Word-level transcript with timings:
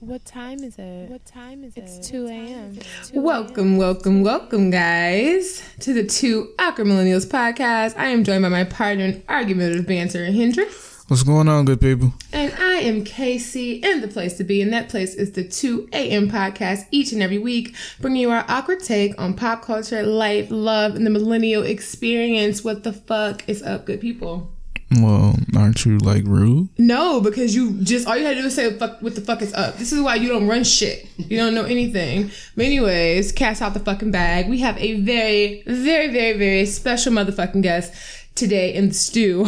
What 0.00 0.24
time 0.26 0.62
is 0.62 0.78
it? 0.78 1.08
What 1.08 1.24
time 1.24 1.64
is 1.64 1.76
it? 1.76 1.84
It's 1.84 2.08
2 2.08 2.26
a.m. 2.26 2.78
Welcome, 3.14 3.78
welcome, 3.78 4.22
welcome, 4.22 4.70
guys, 4.70 5.62
to 5.80 5.94
the 5.94 6.04
Two 6.04 6.52
Awkward 6.58 6.86
Millennials 6.86 7.26
podcast. 7.26 7.96
I 7.96 8.06
am 8.08 8.22
joined 8.22 8.42
by 8.42 8.48
my 8.48 8.64
partner 8.64 9.06
in 9.06 9.22
argumentative 9.28 9.86
banter, 9.86 10.26
Hendrix. 10.26 10.93
What's 11.06 11.22
going 11.22 11.48
on, 11.48 11.66
good 11.66 11.82
people? 11.82 12.14
And 12.32 12.50
I 12.54 12.76
am 12.76 13.04
Casey, 13.04 13.84
and 13.84 14.02
the 14.02 14.08
place 14.08 14.38
to 14.38 14.44
be, 14.44 14.62
and 14.62 14.72
that 14.72 14.88
place 14.88 15.14
is 15.14 15.32
the 15.32 15.44
2 15.44 15.90
a.m. 15.92 16.30
podcast 16.30 16.86
each 16.90 17.12
and 17.12 17.22
every 17.22 17.36
week, 17.36 17.76
bringing 18.00 18.22
you 18.22 18.30
our 18.30 18.42
awkward 18.48 18.80
take 18.80 19.20
on 19.20 19.34
pop 19.34 19.60
culture, 19.60 20.02
life, 20.02 20.46
love, 20.50 20.94
and 20.94 21.04
the 21.04 21.10
millennial 21.10 21.62
experience. 21.62 22.64
What 22.64 22.84
the 22.84 22.94
fuck 22.94 23.46
is 23.46 23.62
up, 23.62 23.84
good 23.84 24.00
people? 24.00 24.50
Well, 24.98 25.36
aren't 25.54 25.84
you 25.84 25.98
like 25.98 26.24
rude? 26.24 26.68
No, 26.78 27.20
because 27.20 27.54
you 27.54 27.72
just 27.82 28.06
all 28.06 28.16
you 28.16 28.24
had 28.24 28.36
to 28.36 28.40
do 28.40 28.46
is 28.46 28.54
say 28.54 28.72
fuck 28.78 29.02
what 29.02 29.14
the 29.14 29.20
fuck 29.20 29.42
is 29.42 29.52
up. 29.52 29.76
This 29.76 29.92
is 29.92 30.00
why 30.00 30.14
you 30.14 30.28
don't 30.28 30.46
run 30.46 30.64
shit. 30.64 31.06
You 31.16 31.36
don't 31.36 31.54
know 31.54 31.64
anything. 31.64 32.30
But 32.56 32.66
anyways, 32.66 33.32
cast 33.32 33.60
out 33.60 33.74
the 33.74 33.80
fucking 33.80 34.10
bag. 34.10 34.48
We 34.48 34.60
have 34.60 34.78
a 34.78 35.00
very, 35.00 35.62
very, 35.66 36.08
very, 36.08 36.38
very 36.38 36.66
special 36.66 37.12
motherfucking 37.12 37.62
guest 37.62 37.92
today 38.34 38.74
in 38.74 38.88
the 38.88 38.94
stew. 38.94 39.46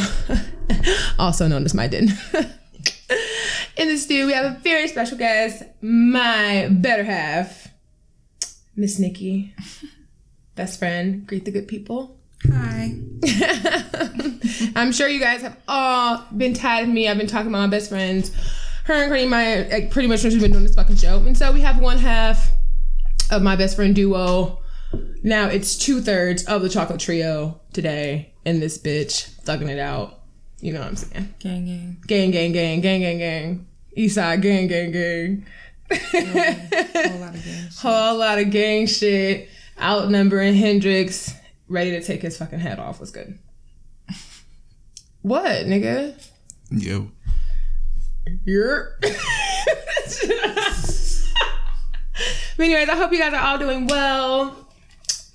also 1.19 1.49
known 1.49 1.65
as 1.65 1.75
my 1.75 1.87
den. 1.87 2.09
in 3.77 3.89
the 3.89 3.97
stew, 3.97 4.27
we 4.27 4.33
have 4.33 4.45
a 4.45 4.59
very 4.61 4.89
special 4.89 5.19
guest, 5.19 5.63
my 5.81 6.69
better 6.71 7.05
half, 7.05 7.69
Miss 8.75 8.99
Nikki. 8.99 9.55
Best 10.55 10.79
friend. 10.79 11.27
Greet 11.27 11.45
the 11.45 11.51
good 11.51 11.69
people. 11.69 12.19
Hi. 12.51 12.95
I'm 14.77 14.93
sure 14.93 15.09
you 15.09 15.21
guys 15.21 15.43
have 15.43 15.57
all 15.69 16.25
been 16.37 16.55
tired 16.55 16.89
of 16.89 16.95
me. 16.95 17.09
I've 17.09 17.19
been 17.19 17.27
talking 17.27 17.49
about 17.49 17.59
my 17.59 17.67
best 17.67 17.91
friends. 17.91 18.31
Her 18.85 18.95
and 18.95 19.09
Courtney, 19.11 19.27
my 19.27 19.69
like, 19.69 19.91
pretty 19.91 20.09
much 20.09 20.23
when 20.23 20.33
she's 20.33 20.41
been 20.41 20.53
doing 20.53 20.65
this 20.65 20.75
fucking 20.75 20.97
show. 20.97 21.19
And 21.19 21.37
so 21.37 21.53
we 21.53 21.61
have 21.61 21.81
one 21.81 21.99
half 21.99 22.53
of 23.31 23.43
my 23.43 23.57
best 23.57 23.77
friend 23.77 23.95
duo. 23.95 24.61
Now 25.23 25.49
it's 25.49 25.77
two 25.77 26.01
thirds 26.01 26.45
of 26.45 26.63
the 26.63 26.69
chocolate 26.69 27.01
trio 27.01 27.61
today 27.73 28.33
in 28.45 28.61
this 28.61 28.79
bitch 28.79 29.31
thugging 29.43 29.69
it 29.69 29.79
out. 29.79 30.21
You 30.61 30.73
know 30.73 30.81
what 30.81 30.89
I'm 30.89 30.97
saying? 30.97 31.35
Gang, 31.39 31.67
gang. 31.67 31.97
Gang, 32.07 32.31
gang, 32.31 32.53
gang, 32.53 32.81
gang, 32.81 33.01
gang, 33.01 33.19
gang. 33.19 33.67
Eastside 33.97 34.43
gang, 34.43 34.69
gang, 34.69 34.93
gang. 34.93 35.47
Whole 35.91 37.19
lot 37.19 37.35
of 37.35 37.45
games. 37.45 37.79
Whole 37.81 38.19
lot 38.19 38.39
of 38.39 38.51
gang 38.51 38.87
shit. 38.87 39.49
Outnumbering 39.79 40.55
Hendrix, 40.55 41.35
ready 41.69 41.91
to 41.91 42.03
take 42.03 42.23
his 42.23 42.39
fucking 42.39 42.61
head 42.61 42.79
off 42.79 43.01
was 43.01 43.11
good. 43.11 43.39
What, 45.23 45.67
nigga? 45.67 46.15
Yo. 46.71 47.11
You're. 48.45 48.97
but 49.01 49.11
anyways, 52.59 52.89
I 52.89 52.97
hope 52.97 53.13
you 53.13 53.19
guys 53.19 53.35
are 53.35 53.41
all 53.41 53.59
doing 53.59 53.87
well. 53.87 54.66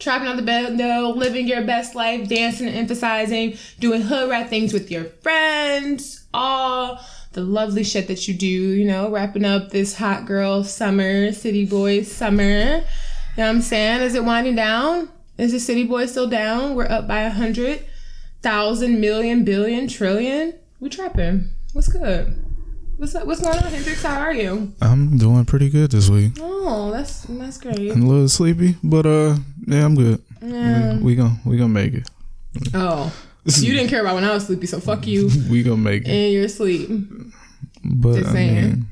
Trapping 0.02 0.28
on 0.28 0.36
the 0.36 0.42
bed, 0.42 0.80
though, 0.80 1.14
living 1.16 1.48
your 1.48 1.62
best 1.62 1.94
life, 1.94 2.28
dancing 2.28 2.68
and 2.68 2.76
emphasizing, 2.76 3.56
doing 3.80 4.02
hood 4.02 4.32
rat 4.32 4.50
things 4.50 4.74
with 4.74 4.90
your 4.90 5.04
friends, 5.04 6.26
all 6.34 7.00
the 7.34 7.42
lovely 7.42 7.84
shit 7.84 8.08
that 8.08 8.28
you 8.28 8.34
do, 8.34 8.48
you 8.48 8.84
know, 8.84 9.12
wrapping 9.12 9.46
up 9.46 9.70
this 9.70 9.96
hot 9.96 10.26
girl 10.26 10.64
summer, 10.64 11.32
city 11.32 11.66
boy 11.66 12.02
summer. 12.02 12.42
You 12.42 12.80
know 12.80 12.84
what 13.36 13.46
I'm 13.46 13.62
saying? 13.62 14.02
Is 14.02 14.16
it 14.16 14.26
winding 14.26 14.56
down? 14.56 15.08
Is 15.38 15.52
the 15.52 15.60
city 15.60 15.84
boy 15.84 16.08
still 16.08 16.28
down? 16.28 16.74
We're 16.74 16.90
up 16.90 17.08
by 17.08 17.22
a 17.22 17.30
hundred 17.30 17.86
thousand 18.42 19.00
million 19.00 19.46
billion 19.46 19.88
trillion. 19.88 20.56
We 20.80 20.90
trapping. 20.90 21.50
What's 21.74 21.90
good? 21.90 22.44
What's 22.98 23.16
up? 23.16 23.26
What's 23.26 23.42
going 23.42 23.58
on, 23.58 23.64
Hendrix? 23.72 24.04
How 24.04 24.20
are 24.20 24.34
you? 24.34 24.74
I'm 24.82 25.18
doing 25.18 25.46
pretty 25.46 25.70
good 25.70 25.90
this 25.90 26.10
week. 26.10 26.34
Oh, 26.40 26.92
that's 26.92 27.24
that's 27.24 27.58
great. 27.58 27.92
I'm 27.92 28.04
a 28.04 28.08
little 28.08 28.30
sleepy, 28.30 28.76
but 28.84 29.08
uh, 29.08 29.38
yeah, 29.68 29.86
I'm 29.86 29.96
good. 29.96 30.22
Yeah. 30.42 30.96
We, 30.98 31.04
we 31.04 31.16
gonna 31.16 31.38
we 31.46 31.58
gonna 31.58 31.70
make 31.70 31.94
it. 31.94 32.10
Oh, 32.74 33.12
you 33.46 33.74
didn't 33.74 33.90
care 33.90 34.02
about 34.02 34.16
when 34.16 34.24
I 34.24 34.34
was 34.34 34.46
sleepy, 34.46 34.68
so 34.68 34.80
fuck 34.80 35.08
you 35.08 35.30
We 35.50 35.64
gonna 35.64 35.78
make 35.78 36.04
it. 36.08 36.10
and 36.12 36.34
your 36.34 36.48
sleep. 36.48 36.90
But 37.84 38.16
Just 38.18 38.30
I 38.30 38.34
saying. 38.34 38.86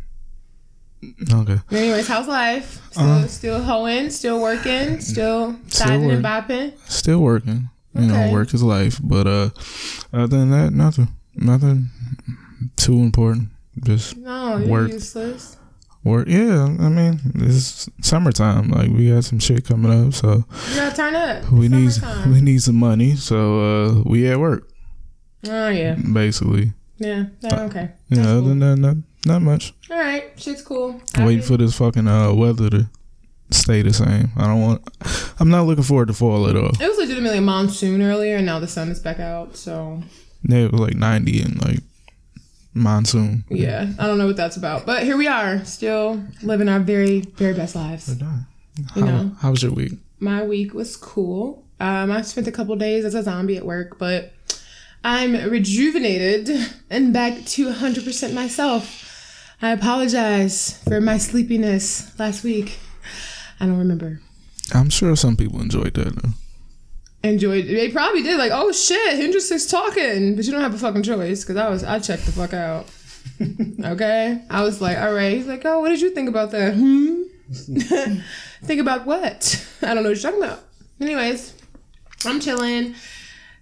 mean, 1.01 1.13
okay. 1.31 1.57
Anyways, 1.71 2.07
how's 2.07 2.27
life? 2.27 2.81
Still, 2.91 3.03
Uh, 3.05 3.27
still 3.27 3.61
hoeing, 3.63 4.09
still 4.09 4.41
working, 4.41 4.99
still 5.01 5.55
siding 5.67 6.09
and 6.11 6.23
bopping. 6.25 6.73
Still 6.89 7.19
working. 7.19 7.69
You 7.95 8.05
Okay. 8.05 8.27
know, 8.27 8.31
work 8.31 8.53
is 8.53 8.63
life. 8.63 8.99
But 9.03 9.27
uh, 9.27 9.49
other 10.13 10.27
than 10.37 10.49
that, 10.51 10.73
nothing. 10.73 11.09
Nothing 11.35 11.89
too 12.75 12.99
important. 12.99 13.49
Just 13.83 14.17
No, 14.17 14.57
you're 14.57 14.67
Work. 14.67 14.91
useless. 14.91 15.55
Work. 16.09 16.27
Yeah, 16.27 16.63
I 16.65 16.89
mean, 16.89 17.19
it's 17.35 17.89
summertime. 18.01 18.69
Like 18.69 18.89
we 18.89 19.09
got 19.09 19.23
some 19.23 19.39
shit 19.39 19.65
coming 19.65 19.91
up, 20.07 20.13
so 20.13 20.43
You 20.71 20.75
gotta 20.75 20.95
turn 20.95 21.15
up. 21.15 21.51
we 21.51 21.65
It's 21.67 21.73
need 21.73 21.91
summertime. 21.93 22.31
we 22.33 22.41
need 22.41 22.61
some 22.61 22.75
money. 22.75 23.15
So 23.15 23.37
uh, 23.59 24.03
we 24.05 24.27
at 24.27 24.39
work 24.39 24.67
Oh 25.47 25.69
yeah, 25.69 25.95
basically. 25.95 26.73
yeah. 26.97 27.25
No, 27.43 27.49
okay. 27.67 27.89
You 28.09 28.17
That's 28.17 28.27
know, 28.27 28.31
other 28.33 28.41
cool. 28.41 28.49
than 28.49 28.59
that, 28.59 28.75
not, 28.77 28.95
not 29.25 29.41
much. 29.41 29.73
All 29.89 29.97
right, 29.97 30.23
shit's 30.37 30.61
cool. 30.61 30.99
Waiting 31.17 31.41
for 31.43 31.55
this 31.57 31.77
fucking 31.77 32.07
uh, 32.07 32.33
weather 32.33 32.69
to 32.69 32.89
stay 33.51 33.81
the 33.81 33.93
same. 33.93 34.31
I 34.37 34.47
don't 34.47 34.61
want. 34.61 34.81
I'm 35.39 35.49
not 35.49 35.65
looking 35.65 35.83
forward 35.85 36.09
to 36.09 36.13
fall 36.13 36.49
at 36.49 36.55
all. 36.57 36.71
It 36.79 36.87
was 36.89 36.97
legitimately 36.97 37.37
a 37.37 37.41
monsoon 37.41 38.01
earlier, 38.01 38.35
and 38.37 38.45
now 38.45 38.59
the 38.59 38.67
sun 38.67 38.89
is 38.89 38.99
back 38.99 39.19
out. 39.19 39.55
So 39.55 40.03
Yeah, 40.43 40.65
it 40.65 40.71
was 40.73 40.81
like 40.81 40.95
90 40.95 41.41
and 41.41 41.65
like 41.65 41.79
monsoon. 42.73 43.43
yeah, 43.49 43.91
I 43.99 44.07
don't 44.07 44.17
know 44.17 44.27
what 44.27 44.37
that's 44.37 44.57
about, 44.57 44.85
but 44.85 45.03
here 45.03 45.17
we 45.17 45.27
are, 45.27 45.63
still 45.65 46.23
living 46.43 46.69
our 46.69 46.79
very, 46.79 47.21
very 47.21 47.53
best 47.53 47.75
lives. 47.75 48.07
How, 48.19 48.35
You 48.95 49.05
know. 49.05 49.31
how 49.41 49.51
was 49.51 49.63
your 49.63 49.71
week? 49.73 49.93
My 50.19 50.43
week 50.43 50.73
was 50.73 50.95
cool. 50.95 51.63
Um, 51.79 52.11
I 52.11 52.21
spent 52.21 52.47
a 52.47 52.51
couple 52.51 52.75
days 52.75 53.05
as 53.05 53.15
a 53.15 53.23
zombie 53.23 53.57
at 53.57 53.65
work, 53.65 53.97
but 53.97 54.33
I'm 55.03 55.33
rejuvenated 55.49 56.49
and 56.89 57.13
back 57.13 57.45
to 57.45 57.67
100% 57.71 58.33
myself. 58.33 59.05
I 59.61 59.71
apologize 59.71 60.81
for 60.83 61.01
my 61.01 61.17
sleepiness 61.17 62.17
last 62.19 62.43
week. 62.43 62.77
I 63.59 63.65
don't 63.65 63.77
remember. 63.77 64.21
I'm 64.73 64.89
sure 64.89 65.15
some 65.15 65.35
people 65.35 65.61
enjoyed 65.61 65.93
that. 65.95 66.15
Though. 66.15 66.29
Enjoyed. 67.21 67.67
They 67.67 67.89
probably 67.89 68.23
did. 68.23 68.37
Like, 68.37 68.51
oh 68.53 68.71
shit, 68.71 69.17
Hendrix 69.17 69.51
is 69.51 69.67
talking, 69.67 70.35
but 70.35 70.45
you 70.45 70.51
don't 70.51 70.61
have 70.61 70.73
a 70.73 70.77
fucking 70.77 71.03
choice 71.03 71.43
because 71.43 71.57
I 71.57 71.69
was. 71.69 71.83
I 71.83 71.99
checked 71.99 72.25
the 72.25 72.31
fuck 72.31 72.53
out. 72.53 72.87
okay, 73.85 74.41
I 74.49 74.63
was 74.63 74.79
like, 74.79 74.97
all 74.97 75.13
right. 75.13 75.33
He's 75.33 75.47
like, 75.47 75.65
oh, 75.65 75.81
what 75.81 75.89
did 75.89 75.99
you 75.99 76.11
think 76.11 76.29
about 76.29 76.51
that? 76.51 76.75
Hmm. 76.75 77.23
think 78.63 78.79
about 78.79 79.05
what? 79.05 79.67
I 79.81 79.93
don't 79.93 80.03
know 80.03 80.09
what 80.11 80.21
you're 80.21 80.31
talking 80.31 80.43
about. 80.43 80.63
Anyways, 81.01 81.53
I'm 82.25 82.39
chilling, 82.39 82.95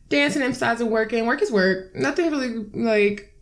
dancing, 0.10 0.44
emphasizing, 0.44 0.90
working. 0.92 1.26
Work 1.26 1.42
is 1.42 1.52
work. 1.52 1.96
Nothing 1.96 2.30
really 2.30 2.64
like 2.74 3.34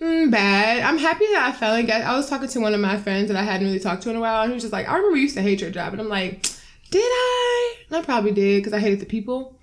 mm, 0.00 0.30
bad. 0.30 0.82
I'm 0.82 0.98
happy 0.98 1.24
that 1.32 1.48
I 1.48 1.52
finally 1.52 1.84
got. 1.84 2.02
I 2.02 2.14
was 2.14 2.28
talking 2.28 2.48
to 2.48 2.60
one 2.60 2.74
of 2.74 2.80
my 2.80 2.98
friends 2.98 3.28
that 3.28 3.38
I 3.38 3.42
hadn't 3.42 3.66
really 3.66 3.80
talked 3.80 4.02
to 4.02 4.10
in 4.10 4.16
a 4.16 4.20
while, 4.20 4.42
and 4.42 4.50
he 4.50 4.54
was 4.54 4.64
just 4.64 4.72
like, 4.72 4.86
I 4.86 4.96
remember 4.96 5.16
you 5.16 5.22
used 5.22 5.36
to 5.36 5.42
hate 5.42 5.62
your 5.62 5.70
job, 5.70 5.92
and 5.92 6.02
I'm 6.02 6.08
like, 6.08 6.46
did 6.90 7.02
I? 7.02 7.74
I 7.92 8.02
probably 8.02 8.32
did 8.32 8.62
because 8.62 8.72
I 8.72 8.80
hated 8.80 9.00
the 9.00 9.06
people. 9.06 9.56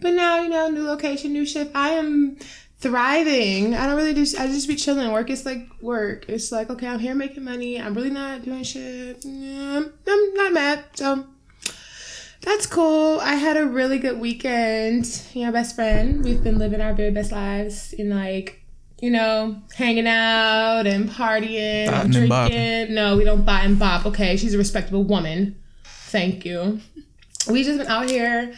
But 0.00 0.14
now, 0.14 0.40
you 0.40 0.48
know, 0.48 0.68
new 0.68 0.84
location, 0.84 1.32
new 1.32 1.44
shift. 1.44 1.72
I 1.74 1.90
am 1.90 2.38
thriving. 2.78 3.74
I 3.74 3.86
don't 3.86 3.96
really 3.96 4.14
just. 4.14 4.38
I 4.38 4.46
just 4.46 4.68
be 4.68 4.76
chilling. 4.76 5.12
Work 5.12 5.30
is 5.30 5.44
like 5.44 5.68
work. 5.80 6.28
It's 6.28 6.50
like 6.50 6.70
okay, 6.70 6.88
I'm 6.88 6.98
here 6.98 7.14
making 7.14 7.44
money. 7.44 7.80
I'm 7.80 7.94
really 7.94 8.10
not 8.10 8.44
doing 8.44 8.62
shit. 8.62 9.24
Yeah, 9.24 9.82
I'm, 10.06 10.34
not 10.34 10.52
mad. 10.52 10.84
So 10.94 11.26
that's 12.40 12.66
cool. 12.66 13.20
I 13.20 13.34
had 13.34 13.56
a 13.56 13.66
really 13.66 13.98
good 13.98 14.18
weekend. 14.18 15.22
You 15.34 15.46
know, 15.46 15.52
best 15.52 15.74
friend. 15.74 16.24
We've 16.24 16.42
been 16.42 16.58
living 16.58 16.80
our 16.80 16.94
very 16.94 17.10
best 17.10 17.32
lives 17.32 17.92
in 17.92 18.08
like, 18.08 18.64
you 19.00 19.10
know, 19.10 19.60
hanging 19.74 20.06
out 20.06 20.86
and 20.86 21.10
partying, 21.10 21.88
and 21.88 22.14
and 22.16 22.30
drinking. 22.30 22.94
No, 22.94 23.18
we 23.18 23.24
don't 23.24 23.44
bot 23.44 23.64
and 23.66 23.78
bop. 23.78 24.06
Okay, 24.06 24.38
she's 24.38 24.54
a 24.54 24.58
respectable 24.58 25.04
woman. 25.04 25.59
Thank 26.10 26.44
you. 26.44 26.80
We 27.48 27.62
just 27.62 27.78
been 27.78 27.86
out 27.86 28.10
here 28.10 28.52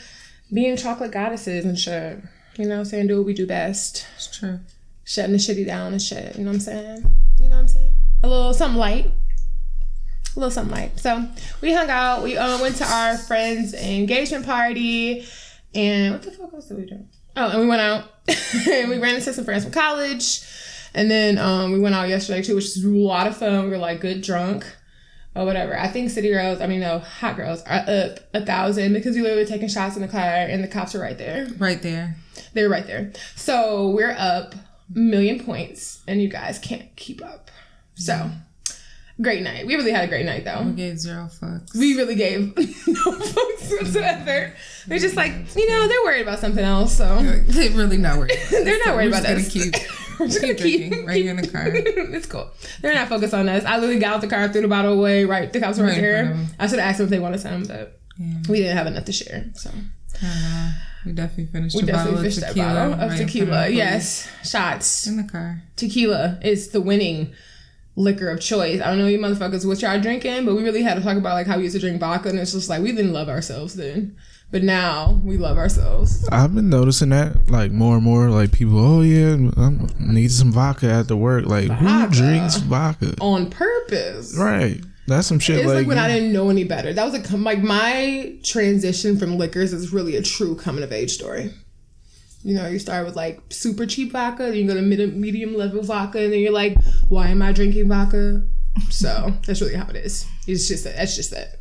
being 0.51 0.75
chocolate 0.79 1.13
goddesses 1.13 1.67
and 1.67 1.79
shit. 1.79 2.19
You 2.57 2.65
know 2.65 2.77
what 2.77 2.81
I'm 2.81 2.85
saying? 2.87 3.09
Do 3.09 3.19
what 3.19 3.27
we 3.27 3.35
do 3.35 3.47
best. 3.47 4.07
It's 4.17 4.39
true. 4.39 4.61
Shutting 5.05 5.33
the 5.33 5.39
shitty 5.39 5.67
down 5.67 5.93
and 5.93 6.01
shit. 6.01 6.35
You 6.37 6.45
know 6.45 6.51
what 6.51 6.55
I'm 6.55 6.61
saying? 6.61 7.11
You 7.39 7.51
know 7.51 7.57
what 7.57 7.61
I'm 7.61 7.69
saying? 7.69 7.95
A 8.23 8.29
little 8.29 8.55
something 8.55 8.79
light. 8.79 9.11
A 10.35 10.41
little 10.41 10.51
something 10.51 10.75
light. 10.75 10.99
So 10.99 11.29
we 11.61 11.75
hung 11.75 11.91
out. 11.91 12.23
We 12.23 12.39
uh, 12.39 12.59
went 12.59 12.77
to 12.77 12.87
our 12.87 13.19
friend's 13.19 13.75
engagement 13.75 14.47
party. 14.47 15.27
And 15.75 16.15
what 16.15 16.23
the 16.23 16.31
fuck 16.31 16.55
else 16.55 16.69
did 16.69 16.79
we 16.79 16.87
do? 16.87 17.05
Oh, 17.37 17.51
and 17.51 17.61
we 17.61 17.67
went 17.67 17.83
out. 17.83 18.05
and 18.67 18.89
we 18.89 18.97
ran 18.97 19.17
into 19.17 19.31
some 19.31 19.45
friends 19.45 19.65
from 19.65 19.75
college. 19.75 20.41
And 20.95 21.11
then 21.11 21.37
um, 21.37 21.73
we 21.73 21.81
went 21.81 21.95
out 21.95 22.09
yesterday 22.09 22.41
too, 22.41 22.55
which 22.55 22.65
was 22.65 22.83
a 22.83 22.89
lot 22.89 23.27
of 23.27 23.37
fun. 23.37 23.65
We 23.65 23.71
were 23.73 23.77
like 23.77 24.01
good 24.01 24.23
drunk. 24.23 24.65
Or 25.35 25.45
whatever. 25.45 25.79
I 25.79 25.89
think 25.89 26.11
city 26.11 26.31
girls, 26.31 26.61
I 26.61 26.67
mean 26.67 26.81
no, 26.81 26.99
hot 26.99 27.37
girls 27.37 27.63
are 27.63 27.85
up 27.87 28.21
a 28.35 28.45
thousand 28.45 28.93
because 28.93 29.17
we 29.17 29.23
literally 29.23 29.47
taking 29.47 29.69
shots 29.69 29.97
in 29.97 30.03
the 30.03 30.09
car 30.09 30.21
and 30.23 30.63
the 30.63 30.69
cops 30.69 30.95
are 30.95 31.01
right 31.01 31.19
there. 31.19 31.49
Right 31.59 31.83
there. 31.83 32.17
They're 32.55 32.69
right 32.69 32.87
there. 32.87 33.13
So 33.37 33.91
we're 33.91 34.15
up 34.19 34.55
million 34.95 35.45
points 35.45 36.03
and 36.07 36.21
you 36.23 36.29
guys 36.29 36.59
can't 36.59 36.95
keep 36.97 37.25
up. 37.25 37.51
So 37.95 38.31
great 39.21 39.43
night. 39.43 39.67
We 39.67 39.77
really 39.77 39.93
had 39.93 40.05
a 40.05 40.09
great 40.09 40.27
night 40.27 40.45
though. 40.45 40.63
We 40.65 40.73
gave 40.73 40.99
zero 40.99 41.29
fucks. 41.41 41.75
We 41.77 41.97
really 41.97 42.15
gave 42.15 42.57
no 42.57 42.65
fucks 42.65 43.71
whatsoever. 43.81 44.53
They're 44.87 44.99
just 44.99 45.17
like, 45.17 45.33
you 45.57 45.69
know, 45.69 45.87
they're 45.87 46.03
worried 46.05 46.23
about 46.23 46.41
something 46.41 46.65
else, 46.65 46.97
so 46.97 47.21
They're 47.23 47.71
really 47.71 47.99
not 47.99 48.19
worried. 48.19 48.39
they're 48.51 48.79
not 48.85 48.95
worried 48.97 49.13
We're 49.13 49.21
about 49.21 49.37
us. 49.37 49.49
keep, 49.49 49.75
We're 50.19 50.27
just 50.29 50.41
keep 50.41 50.59
keep, 50.59 50.81
drinking 50.91 51.07
right 51.07 51.23
here 51.23 51.31
in 51.31 51.37
the 51.37 51.47
car. 51.49 51.65
it's 51.73 52.27
cool. 52.27 52.51
They're 52.81 52.95
not 52.95 53.09
focused 53.09 53.35
on 53.35 53.49
us. 53.49 53.65
I 53.65 53.77
literally 53.79 54.01
got 54.01 54.15
out 54.15 54.21
the 54.21 54.27
car, 54.29 54.49
threw 54.49 54.63
the 54.63 54.69
bottle 54.69 54.93
away. 54.93 55.25
Right, 55.25 55.53
the 55.53 55.61
cops 55.61 55.79
were 55.79 55.85
right 55.85 55.91
Right 55.97 56.05
in 56.05 56.25
front 56.27 56.37
there. 56.49 56.57
I 56.59 56.67
should 56.67 56.79
have 56.79 56.89
asked 56.89 56.99
them 56.99 57.07
if 57.07 57.11
they 57.11 57.19
wanted 57.19 57.41
some, 57.41 57.65
but 57.65 57.99
Yeah. 58.19 58.35
we 58.49 58.59
didn't 58.59 58.77
have 58.77 58.87
enough 58.87 59.05
to 59.07 59.13
share. 59.13 59.47
So 59.55 59.71
Uh, 60.23 60.73
we 61.05 61.13
definitely 61.13 61.47
finished 61.47 61.75
we 61.77 61.83
definitely 61.83 62.19
of 62.19 62.25
fished 62.25 62.41
that 62.41 62.55
bottle 62.55 62.93
of 62.95 63.11
right 63.11 63.19
tequila. 63.19 63.69
Yes, 63.69 64.29
shots. 64.45 65.07
In 65.07 65.17
the 65.17 65.25
car. 65.25 65.63
Tequila 65.77 66.39
is 66.43 66.69
the 66.69 66.81
winning 66.81 67.33
liquor 67.97 68.29
of 68.31 68.41
choice. 68.41 68.81
I 68.81 68.87
don't 68.87 68.99
know 68.99 69.07
you 69.07 69.19
motherfuckers 69.19 69.67
what 69.67 69.83
y'all 69.83 70.01
drinking, 70.01 70.45
but 70.45 70.55
we 70.55 70.63
really 70.63 70.83
had 70.83 70.95
to 70.95 71.03
talk 71.03 71.17
about 71.17 71.35
like 71.35 71.47
how 71.47 71.57
we 71.57 71.65
used 71.65 71.75
to 71.75 71.81
drink 71.81 72.01
vodka, 72.01 72.29
and 72.29 72.39
it's 72.39 72.53
just 72.53 72.69
like 72.69 72.83
we 72.83 72.93
didn't 72.93 73.13
love 73.13 73.29
ourselves 73.29 73.75
then, 73.75 74.17
but 74.53 74.63
now 74.63 75.19
we 75.25 75.39
love 75.39 75.57
ourselves. 75.57 76.29
I've 76.31 76.55
been 76.55 76.69
noticing 76.69 77.09
that 77.09 77.51
like 77.51 77.73
more 77.73 77.97
and 77.97 78.05
more. 78.05 78.29
Like 78.29 78.53
people, 78.53 78.79
oh 78.79 79.01
yeah, 79.01 79.51
I 79.57 79.73
need 79.99 80.31
some 80.31 80.53
vodka 80.53 80.89
after 80.89 81.17
work. 81.17 81.47
Like 81.47 81.69
Vodka. 81.69 81.85
who 81.85 82.09
drinks 82.11 82.57
vodka? 82.59 83.15
on 83.21 83.51
purpose. 83.51 84.37
Right. 84.39 84.81
That's 85.09 85.27
some 85.27 85.39
shit. 85.39 85.57
It's 85.57 85.67
like, 85.67 85.79
like, 85.79 85.87
when 85.89 85.99
I 85.99 86.07
didn't 86.07 86.33
know 86.33 86.49
any 86.51 86.65
better. 86.65 86.93
That 86.93 87.05
was 87.05 87.15
a 87.15 87.23
com- 87.23 87.43
like 87.43 87.61
my 87.61 88.37
transition 88.45 89.19
from 89.19 89.37
liquors 89.37 89.73
is 89.73 89.93
really 89.93 90.17
a 90.17 90.23
true 90.23 90.55
coming 90.55 90.85
of 90.85 90.93
age 90.93 91.13
story. 91.13 91.53
You 92.45 92.55
know, 92.55 92.69
you 92.69 92.79
start 92.79 93.07
with 93.07 93.17
like 93.17 93.41
super 93.51 93.87
cheap 93.87 94.13
vodka, 94.13 94.45
then 94.45 94.55
you 94.55 94.67
go 94.67 94.75
to 94.75 94.83
mid- 94.83 95.17
medium 95.17 95.57
level 95.57 95.83
vodka, 95.83 96.23
and 96.23 96.33
then 96.33 96.41
you're 96.41 96.53
like, 96.53 96.77
why 97.09 97.29
am 97.29 97.41
I 97.43 97.53
drinking 97.53 97.89
vodka? 97.89 98.47
So 98.91 99.33
that's 99.47 99.61
really 99.61 99.75
how 99.75 99.89
it 99.89 99.97
is. 99.97 100.27
It's 100.47 100.69
just 100.69 100.85
that. 100.85 100.97
That's 100.97 101.17
just 101.17 101.31
that. 101.31 101.57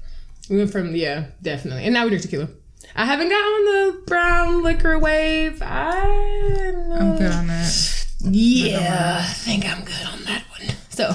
We 0.49 0.57
went 0.57 0.71
from 0.71 0.95
yeah, 0.95 1.27
definitely, 1.41 1.85
and 1.85 1.93
now 1.93 2.03
we 2.03 2.09
drink 2.09 2.23
tequila. 2.23 2.49
I 2.95 3.05
haven't 3.05 3.29
got 3.29 3.35
on 3.35 3.65
the 3.65 4.01
brown 4.05 4.63
liquor 4.63 4.99
wave. 4.99 5.61
I. 5.61 6.01
I'm 6.93 7.17
good 7.17 7.31
on 7.31 7.47
that. 7.47 8.07
Yeah, 8.21 9.19
I 9.21 9.33
think 9.33 9.65
I'm 9.65 9.83
good 9.83 10.05
on 10.11 10.23
that 10.25 10.43
one. 10.49 10.69
So, 10.89 11.13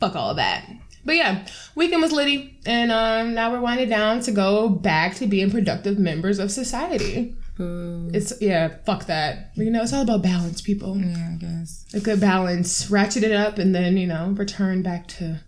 fuck 0.00 0.16
all 0.16 0.30
of 0.30 0.36
that. 0.36 0.68
But 1.04 1.16
yeah, 1.16 1.46
weekend 1.74 2.02
was 2.02 2.12
litty, 2.12 2.58
and 2.66 2.92
um, 2.92 3.34
now 3.34 3.50
we're 3.50 3.60
winding 3.60 3.88
down 3.88 4.20
to 4.20 4.32
go 4.32 4.68
back 4.68 5.14
to 5.16 5.26
being 5.26 5.50
productive 5.50 5.98
members 5.98 6.38
of 6.38 6.50
society. 6.50 7.34
Boo. 7.56 8.10
It's 8.12 8.32
yeah, 8.40 8.76
fuck 8.84 9.06
that. 9.06 9.52
You 9.56 9.70
know, 9.70 9.82
it's 9.82 9.92
all 9.92 10.02
about 10.02 10.22
balance, 10.22 10.60
people. 10.60 10.96
Yeah, 10.96 11.30
I 11.32 11.36
guess. 11.36 11.84
A 11.94 12.00
good 12.00 12.20
balance, 12.20 12.90
ratchet 12.90 13.24
it 13.24 13.32
up, 13.32 13.58
and 13.58 13.74
then 13.74 13.96
you 13.96 14.06
know, 14.06 14.34
return 14.36 14.82
back 14.82 15.08
to 15.08 15.40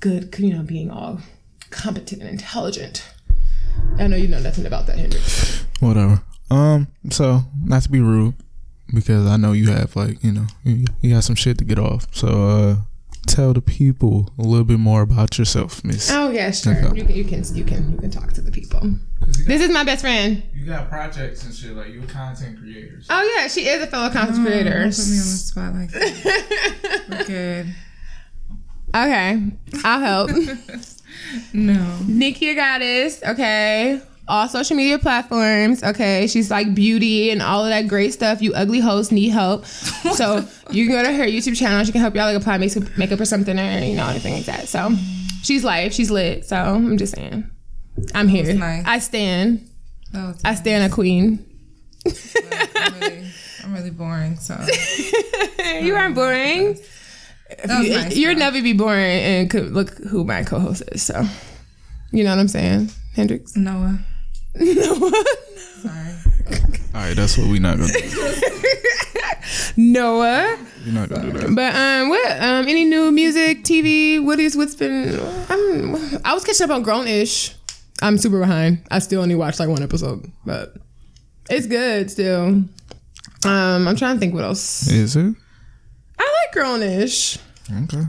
good. 0.00 0.34
You 0.38 0.54
know, 0.54 0.62
being 0.62 0.90
all 0.90 1.20
competent 1.70 2.22
and 2.22 2.30
intelligent. 2.30 3.08
I 3.98 4.06
know 4.06 4.16
you 4.16 4.28
know 4.28 4.40
nothing 4.40 4.66
about 4.66 4.86
that, 4.86 4.96
Hendrix. 4.98 5.64
whatever. 5.80 6.22
Um. 6.50 6.88
So 7.10 7.42
not 7.62 7.82
to 7.82 7.90
be 7.90 8.00
rude, 8.00 8.34
because 8.94 9.26
I 9.26 9.36
know 9.36 9.52
you 9.52 9.70
have 9.70 9.94
like 9.96 10.22
you 10.24 10.32
know 10.32 10.46
you, 10.64 10.84
you 11.00 11.14
got 11.14 11.24
some 11.24 11.34
shit 11.36 11.58
to 11.58 11.64
get 11.64 11.78
off. 11.78 12.06
So 12.12 12.28
uh, 12.48 12.76
tell 13.26 13.52
the 13.52 13.60
people 13.60 14.32
a 14.38 14.42
little 14.42 14.64
bit 14.64 14.78
more 14.78 15.02
about 15.02 15.36
yourself, 15.38 15.84
Miss. 15.84 16.10
Oh 16.10 16.30
yeah, 16.30 16.50
sure. 16.52 16.72
Okay. 16.74 16.96
You 16.98 17.04
can, 17.04 17.14
you 17.16 17.24
can, 17.24 17.44
you 17.56 17.64
can, 17.64 17.92
you 17.92 17.98
can 17.98 18.10
talk 18.10 18.32
to 18.34 18.40
the 18.40 18.50
people. 18.50 18.80
This 19.46 19.60
is 19.60 19.70
my 19.70 19.84
best 19.84 20.00
friend. 20.02 20.42
You 20.54 20.64
got 20.64 20.88
projects 20.88 21.44
and 21.44 21.54
shit 21.54 21.74
like 21.74 21.88
you're 21.92 22.04
content 22.04 22.58
creators. 22.60 23.06
Oh 23.10 23.34
yeah, 23.36 23.46
she 23.48 23.66
is 23.68 23.82
a 23.82 23.86
fellow 23.86 24.08
content 24.10 24.38
Oh, 24.40 24.44
creator. 24.44 24.70
don't 24.70 24.90
put 24.94 25.06
me 25.06 25.18
on 25.18 25.26
the 25.26 25.38
spot 25.42 25.74
like 25.74 25.90
that. 25.90 27.04
We're 27.10 27.24
good. 27.24 27.74
okay, 28.94 29.42
I'll 29.84 30.00
help. 30.00 30.30
No. 31.52 31.98
Nikki 32.06 32.50
a 32.50 32.54
Goddess. 32.54 33.22
Okay. 33.22 34.00
All 34.26 34.46
social 34.48 34.76
media 34.76 34.98
platforms. 34.98 35.82
Okay. 35.82 36.26
She's 36.26 36.50
like 36.50 36.74
beauty 36.74 37.30
and 37.30 37.40
all 37.42 37.64
of 37.64 37.70
that 37.70 37.88
great 37.88 38.12
stuff. 38.12 38.42
You 38.42 38.52
ugly 38.54 38.80
hoes 38.80 39.10
need 39.12 39.30
help. 39.30 39.64
So 40.14 40.44
you 40.70 40.86
can 40.86 40.94
go 40.94 41.02
to 41.02 41.12
her 41.12 41.24
YouTube 41.24 41.56
channel. 41.56 41.84
She 41.84 41.92
can 41.92 42.00
help 42.00 42.14
y'all 42.14 42.24
like 42.24 42.36
apply 42.36 42.58
makeup, 42.58 42.84
makeup 42.96 43.20
or 43.20 43.24
something 43.24 43.58
or 43.58 43.62
you 43.84 43.94
know 43.94 44.06
anything 44.08 44.34
like 44.34 44.46
that. 44.46 44.68
So 44.68 44.90
she's 45.42 45.62
live. 45.64 45.92
She's 45.94 46.10
lit. 46.10 46.44
So 46.44 46.56
I'm 46.56 46.96
just 46.98 47.14
saying. 47.14 47.48
I'm 48.14 48.26
here. 48.28 48.54
nice. 48.54 48.84
I 48.86 48.98
stand. 48.98 49.68
Oh, 50.14 50.28
Was 50.28 50.40
I 50.44 50.54
stand 50.54 50.90
a 50.90 50.94
queen. 50.94 51.44
I'm, 52.06 53.00
really, 53.00 53.24
I'm 53.64 53.74
really 53.74 53.90
boring, 53.90 54.36
so 54.38 54.54
you 55.80 55.94
aren't 55.94 56.14
boring. 56.14 56.78
That 57.48 57.68
nice. 57.68 58.16
You'll 58.16 58.36
never 58.36 58.62
be 58.62 58.72
boring. 58.72 59.04
And 59.04 59.50
co- 59.50 59.60
look 59.60 59.90
who 59.98 60.24
my 60.24 60.42
co-host 60.42 60.82
is. 60.92 61.02
So 61.02 61.24
you 62.12 62.24
know 62.24 62.30
what 62.30 62.38
I'm 62.38 62.48
saying, 62.48 62.90
Hendrix. 63.14 63.56
Noah. 63.56 63.98
Noah. 64.54 65.24
Sorry. 65.82 66.14
All 66.94 67.00
right, 67.04 67.14
that's 67.14 67.36
what 67.38 67.48
we're 67.48 67.60
not 67.60 67.78
gonna 67.78 67.92
do. 67.92 68.34
Noah. 69.76 70.58
We're 70.84 70.92
not 70.92 71.08
gonna 71.08 71.32
do 71.32 71.38
that. 71.38 71.54
But 71.54 71.74
um, 71.74 72.08
what 72.08 72.30
um, 72.42 72.68
any 72.68 72.84
new 72.84 73.10
music, 73.12 73.62
TV? 73.64 74.22
What 74.22 74.40
is 74.40 74.56
what's 74.56 74.74
been? 74.74 75.18
I'm 75.48 75.94
I 76.24 76.34
was 76.34 76.44
catching 76.44 76.64
up 76.64 76.70
on 76.70 76.82
Grown-ish. 76.82 77.54
I'm 78.00 78.18
super 78.18 78.40
behind. 78.40 78.82
I 78.90 78.98
still 79.00 79.20
only 79.20 79.34
watched 79.34 79.60
like 79.60 79.68
one 79.68 79.82
episode, 79.82 80.30
but 80.44 80.74
it's 81.50 81.66
good 81.66 82.10
still. 82.10 82.44
Um, 83.44 83.88
I'm 83.88 83.96
trying 83.96 84.16
to 84.16 84.20
think 84.20 84.34
what 84.34 84.44
else. 84.44 84.88
Is 84.88 85.16
it 85.16 85.34
I 86.18 86.24
like 86.24 86.52
Grown-ish. 86.52 87.38
okay? 87.84 88.04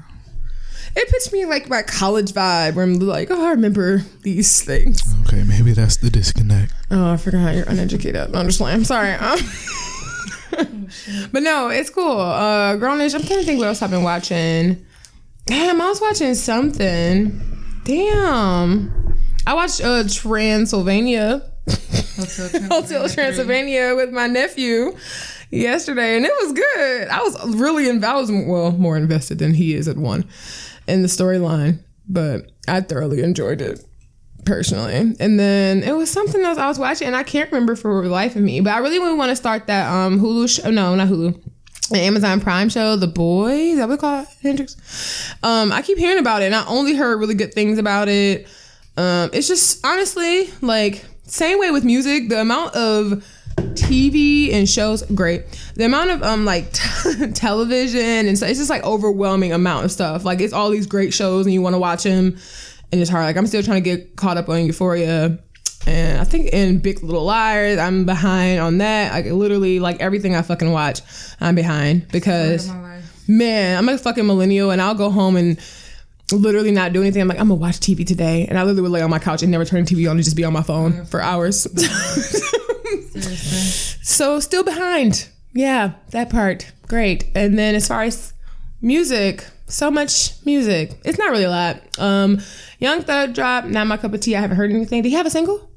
It 0.96 1.10
puts 1.10 1.32
me 1.32 1.44
in, 1.44 1.50
like 1.50 1.70
my 1.70 1.84
college 1.84 2.32
vibe 2.34 2.76
where 2.76 2.84
I'm 2.84 3.00
like, 3.00 3.30
oh, 3.32 3.46
I 3.46 3.52
remember 3.52 4.00
these 4.24 4.64
things. 4.64 5.02
Okay, 5.28 5.44
maybe 5.44 5.72
that's 5.74 5.98
the 5.98 6.10
disconnect. 6.10 6.74
Oh, 6.90 7.14
I 7.14 7.18
forgot 7.18 7.40
how 7.40 7.50
you're 7.52 7.70
uneducated. 7.70 8.32
No, 8.32 8.40
I'm 8.40 8.48
just 8.48 8.58
playing. 8.60 8.78
I'm 8.78 8.84
sorry. 8.86 9.14
Um, 9.14 9.40
but 11.32 11.44
no, 11.44 11.70
it's 11.70 11.92
cool. 11.92 12.20
Uh, 12.20 12.76
Grownish. 12.78 13.14
I'm 13.14 13.22
trying 13.22 13.40
to 13.40 13.46
think 13.46 13.60
what 13.60 13.68
else 13.68 13.82
I've 13.84 13.92
been 13.92 14.04
watching. 14.04 14.84
Damn, 15.46 15.80
I 15.80 15.88
was 15.88 16.02
watching 16.02 16.34
something. 16.36 17.40
Damn, 17.84 19.16
I 19.48 19.54
watched 19.54 19.82
uh 19.84 20.04
Transylvania, 20.08 21.44
Hotel, 22.18 22.62
Hotel 22.70 23.10
Transylvania 23.10 23.96
with 23.96 24.12
my 24.12 24.28
nephew 24.28 24.96
yesterday, 25.52 26.16
and 26.16 26.26
it 26.26 26.34
was 26.42 26.54
good. 26.54 27.08
I 27.08 27.22
was 27.22 27.56
really, 27.56 27.90
involved, 27.90 28.32
well 28.32 28.72
more 28.72 28.98
invested 28.98 29.40
than 29.40 29.54
he 29.54 29.74
is 29.74 29.88
at 29.88 29.98
one 29.98 30.26
in 30.88 31.02
the 31.02 31.08
storyline, 31.08 31.80
but 32.08 32.52
I 32.68 32.82
thoroughly 32.82 33.22
enjoyed 33.22 33.62
it 33.62 33.84
personally. 34.46 35.16
And 35.20 35.40
then 35.40 35.84
it 35.84 35.96
was 35.96 36.10
something 36.10 36.42
else 36.44 36.58
I 36.58 36.68
was 36.68 36.80
watching, 36.80 37.08
and 37.08 37.16
I 37.16 37.24
can't 37.24 37.52
remember 37.52 37.76
for 37.76 38.02
the 38.04 38.10
life 38.10 38.36
of 38.36 38.42
me. 38.42 38.62
But 38.62 38.74
I 38.74 38.80
really 38.80 39.00
would 39.00 39.18
want 39.18 39.30
to 39.30 39.36
start 39.36 39.68
that 39.68 39.90
um 39.90 40.20
Hulu 40.20 40.50
show. 40.50 40.70
No, 40.72 40.96
not 40.96 41.08
Hulu. 41.08 41.42
The 41.90 42.00
Amazon 42.00 42.40
Prime 42.40 42.70
show, 42.70 42.96
The 42.96 43.08
Boys. 43.08 43.78
That 43.78 43.90
what 43.90 44.00
call 44.00 44.22
it, 44.22 44.28
Hendrix? 44.44 45.34
Um, 45.42 45.72
I 45.72 45.82
keep 45.82 45.98
hearing 45.98 46.20
about 46.20 46.44
it, 46.44 46.46
and 46.46 46.56
I 46.56 46.66
only 46.68 46.96
heard 46.96 47.20
really 47.20 47.34
good 47.34 47.54
things 47.54 47.80
about 47.80 48.08
it. 48.08 48.48
Um, 48.96 49.30
it's 49.34 49.48
just 49.48 49.84
honestly 49.86 50.50
like 50.62 51.04
same 51.24 51.60
way 51.60 51.72
with 51.72 51.84
music. 51.84 52.30
The 52.30 52.42
amount 52.42 52.76
of 52.76 53.26
TV 53.76 54.54
and 54.54 54.68
shows, 54.70 55.04
great. 55.04 55.44
The 55.76 55.86
amount 55.86 56.12
of 56.12 56.24
um 56.24 56.46
like 56.46 56.72
television 57.34 58.28
and 58.28 58.38
so 58.38 58.46
it's 58.46 58.60
just 58.60 58.70
like 58.70 58.84
overwhelming 58.84 59.54
amount 59.54 59.86
of 59.86 59.92
stuff. 59.92 60.26
Like 60.26 60.42
it's 60.42 60.54
all 60.54 60.70
these 60.70 60.88
great 60.88 61.14
shows 61.14 61.46
and 61.46 61.54
you 61.54 61.62
want 61.62 61.74
to 61.76 61.80
watch 61.80 62.04
them, 62.04 62.38
and 62.92 63.02
it's 63.02 63.10
hard. 63.10 63.26
Like 63.26 63.38
I'm 63.38 63.48
still 63.48 63.64
trying 63.64 63.84
to 63.84 63.90
get 63.90 64.16
caught 64.16 64.38
up 64.38 64.50
on 64.50 64.66
Euphoria, 64.66 65.40
and 65.88 66.20
I 66.20 66.24
think 66.24 66.48
in 66.54 66.80
Big 66.80 67.04
Little 67.04 67.24
Liars 67.24 67.78
I'm 67.78 68.06
behind 68.06 68.60
on 68.60 68.80
that. 68.80 69.12
Like 69.14 69.26
literally 69.26 69.80
like 69.80 70.00
everything 70.02 70.36
I 70.36 70.42
fucking 70.42 70.72
watch, 70.72 71.02
I'm 71.40 71.56
behind 71.56 72.08
because 72.10 72.72
man, 73.28 73.78
I'm 73.78 73.88
a 73.88 73.98
fucking 73.98 74.26
millennial 74.26 74.72
and 74.72 74.82
I'll 74.82 74.96
go 74.96 75.10
home 75.10 75.36
and 75.38 75.60
literally 76.32 76.72
not 76.72 76.94
do 76.94 77.02
anything. 77.02 77.22
I'm 77.22 77.28
like, 77.28 77.40
I'm 77.40 77.48
gonna 77.48 77.60
watch 77.60 77.80
TV 77.80 78.06
today. 78.06 78.46
And 78.48 78.58
I 78.58 78.64
literally 78.64 78.82
would 78.82 78.92
lay 78.92 79.02
on 79.02 79.10
my 79.10 79.20
couch 79.20 79.42
and 79.42 79.52
never 79.52 79.66
turn 79.66 79.84
the 79.86 79.96
TV 79.96 80.10
on 80.10 80.18
and 80.18 80.24
just 80.24 80.36
be 80.36 80.44
on 80.44 80.54
my 80.54 80.64
phone 80.64 81.06
for 81.06 81.22
hours. 81.22 81.68
So 84.02 84.40
still 84.40 84.64
behind. 84.64 85.30
Yeah, 85.54 85.94
that 86.12 86.30
part. 86.30 86.72
Great. 86.88 87.26
And 87.36 87.58
then 87.58 87.76
as 87.76 87.88
far 87.88 88.04
as 88.04 88.34
music, 88.82 89.46
so 89.68 89.92
much 89.92 90.32
music. 90.46 91.00
It's 91.06 91.18
not 91.20 91.30
really 91.32 91.44
a 91.44 91.50
lot. 91.50 91.82
Um 92.00 92.40
Young 92.80 93.04
Thug 93.04 93.34
drop, 93.34 93.66
not 93.66 93.88
my 93.88 93.98
cup 93.98 94.14
of 94.14 94.20
tea. 94.22 94.36
I 94.36 94.42
haven't 94.42 94.58
heard 94.58 94.72
anything. 94.72 95.02
Did 95.04 95.10
he 95.10 95.16
have 95.16 95.26
a 95.26 95.30
single? 95.30 95.70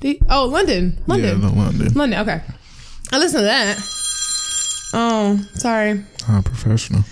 He- 0.00 0.20
oh, 0.30 0.46
London. 0.46 0.98
London. 1.06 1.40
the 1.40 1.48
London. 1.50 1.92
London, 1.94 2.20
okay. 2.20 2.42
I 3.12 3.18
listened 3.18 3.40
to 3.40 3.44
that. 3.44 3.78
Oh, 4.94 5.38
sorry. 5.54 6.04
Ah, 6.28 6.40
professional. 6.44 7.04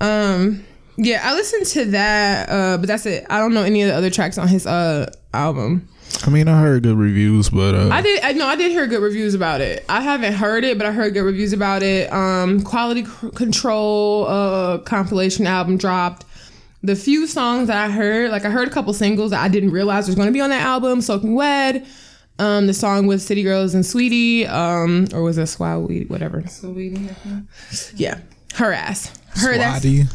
Um, 0.00 0.64
Yeah, 0.96 1.20
I 1.24 1.34
listened 1.34 1.66
to 1.66 1.84
that, 1.92 2.48
uh, 2.50 2.76
but 2.78 2.86
that's 2.86 3.06
it. 3.06 3.24
I 3.30 3.38
don't 3.38 3.54
know 3.54 3.62
any 3.62 3.82
of 3.82 3.88
the 3.88 3.94
other 3.94 4.10
tracks 4.10 4.36
on 4.38 4.46
his 4.48 4.66
uh 4.66 5.10
album. 5.32 5.88
I 6.26 6.30
mean, 6.30 6.46
I 6.48 6.60
heard 6.60 6.82
good 6.84 6.96
reviews, 6.96 7.50
but 7.50 7.74
uh, 7.74 7.88
I 7.90 8.00
did. 8.02 8.22
I 8.22 8.32
know 8.32 8.46
I 8.46 8.56
did 8.56 8.70
hear 8.70 8.86
good 8.86 9.02
reviews 9.02 9.34
about 9.34 9.60
it. 9.60 9.84
I 9.88 10.00
haven't 10.00 10.34
heard 10.34 10.62
it, 10.64 10.78
but 10.78 10.86
I 10.86 10.92
heard 10.92 11.14
good 11.14 11.22
reviews 11.22 11.52
about 11.52 11.82
it. 11.82 12.12
Um, 12.12 12.62
Quality 12.62 13.04
C- 13.04 13.30
Control 13.34 14.26
uh 14.28 14.78
compilation 14.78 15.46
album 15.46 15.76
dropped. 15.78 16.24
The 16.84 16.96
few 16.96 17.26
songs 17.26 17.68
that 17.68 17.76
I 17.76 17.90
heard, 17.90 18.30
like 18.30 18.44
I 18.44 18.50
heard 18.50 18.66
a 18.68 18.70
couple 18.70 18.92
singles 18.92 19.30
that 19.30 19.40
I 19.42 19.48
didn't 19.48 19.70
realize 19.70 20.06
was 20.06 20.16
going 20.16 20.26
to 20.26 20.32
be 20.32 20.40
on 20.40 20.50
that 20.50 20.62
album. 20.62 21.00
Soaking 21.00 21.34
Wet, 21.34 21.86
um, 22.40 22.66
the 22.66 22.74
song 22.74 23.06
with 23.06 23.22
City 23.22 23.42
Girls 23.44 23.74
and 23.74 23.86
Sweetie, 23.86 24.46
um, 24.48 25.06
or 25.14 25.22
was 25.22 25.38
it 25.38 25.46
Swahili, 25.46 26.04
whatever. 26.06 26.44
So 26.48 26.70
we 26.70 26.90
need 26.90 27.08
to- 27.22 27.42
Yeah, 27.96 28.18
her 28.54 28.72
ass. 28.72 29.12
Her 29.36 29.56
that's 29.56 29.84
Swati. 29.84 30.06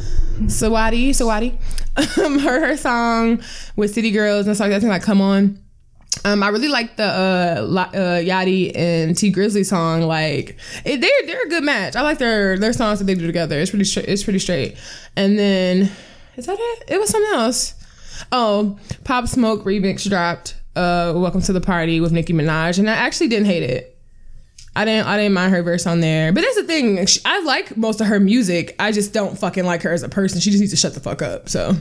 Sawadi, 0.46 1.10
Sawadi. 1.10 1.58
Um, 2.24 2.38
her 2.38 2.60
her 2.64 2.76
song 2.76 3.42
with 3.74 3.92
City 3.92 4.12
Girls 4.12 4.46
and 4.46 4.54
stuff 4.54 4.66
like 4.66 4.70
that 4.72 4.80
thing 4.80 4.88
like 4.90 5.02
Come 5.02 5.20
On. 5.20 5.58
Um, 6.24 6.42
I 6.42 6.48
really 6.48 6.68
like 6.68 6.96
the 6.96 7.04
uh, 7.04 7.78
uh 7.78 8.20
Yachty 8.20 8.72
and 8.74 9.16
Tee 9.16 9.32
Grizzley 9.32 9.64
song. 9.64 10.02
Like 10.02 10.56
it, 10.84 11.00
they're 11.00 11.26
they're 11.26 11.46
a 11.46 11.48
good 11.48 11.64
match. 11.64 11.96
I 11.96 12.02
like 12.02 12.18
their 12.18 12.58
their 12.58 12.72
songs 12.72 12.98
that 12.98 13.04
they 13.04 13.14
do 13.14 13.26
together. 13.26 13.58
It's 13.58 13.70
pretty 13.70 13.84
straight. 13.84 14.08
It's 14.08 14.24
pretty 14.24 14.38
straight. 14.38 14.76
And 15.16 15.38
then 15.38 15.90
is 16.36 16.46
that 16.46 16.56
it? 16.58 16.84
It 16.88 16.98
was 16.98 17.10
something 17.10 17.34
else. 17.34 17.74
Oh, 18.32 18.78
Pop 19.04 19.28
Smoke 19.28 19.64
remix 19.64 20.08
dropped. 20.08 20.56
Uh, 20.74 21.12
Welcome 21.16 21.42
to 21.42 21.52
the 21.52 21.60
Party 21.60 22.00
with 22.00 22.12
Nicki 22.12 22.32
Minaj, 22.32 22.78
and 22.78 22.88
I 22.88 22.94
actually 22.94 23.28
didn't 23.28 23.46
hate 23.46 23.64
it. 23.64 23.98
I 24.76 24.84
didn't 24.84 25.08
I 25.08 25.16
didn't 25.16 25.32
mind 25.32 25.52
her 25.52 25.62
verse 25.62 25.86
on 25.86 26.00
there. 26.00 26.32
But 26.32 26.42
that's 26.42 26.54
the 26.54 26.64
thing. 26.64 27.04
I 27.24 27.40
like 27.42 27.76
most 27.76 28.00
of 28.00 28.06
her 28.06 28.20
music. 28.20 28.76
I 28.78 28.92
just 28.92 29.12
don't 29.12 29.36
fucking 29.36 29.64
like 29.64 29.82
her 29.82 29.92
as 29.92 30.04
a 30.04 30.08
person. 30.08 30.40
She 30.40 30.50
just 30.50 30.60
needs 30.60 30.72
to 30.72 30.76
shut 30.76 30.94
the 30.94 31.00
fuck 31.00 31.20
up. 31.20 31.48
So 31.48 31.74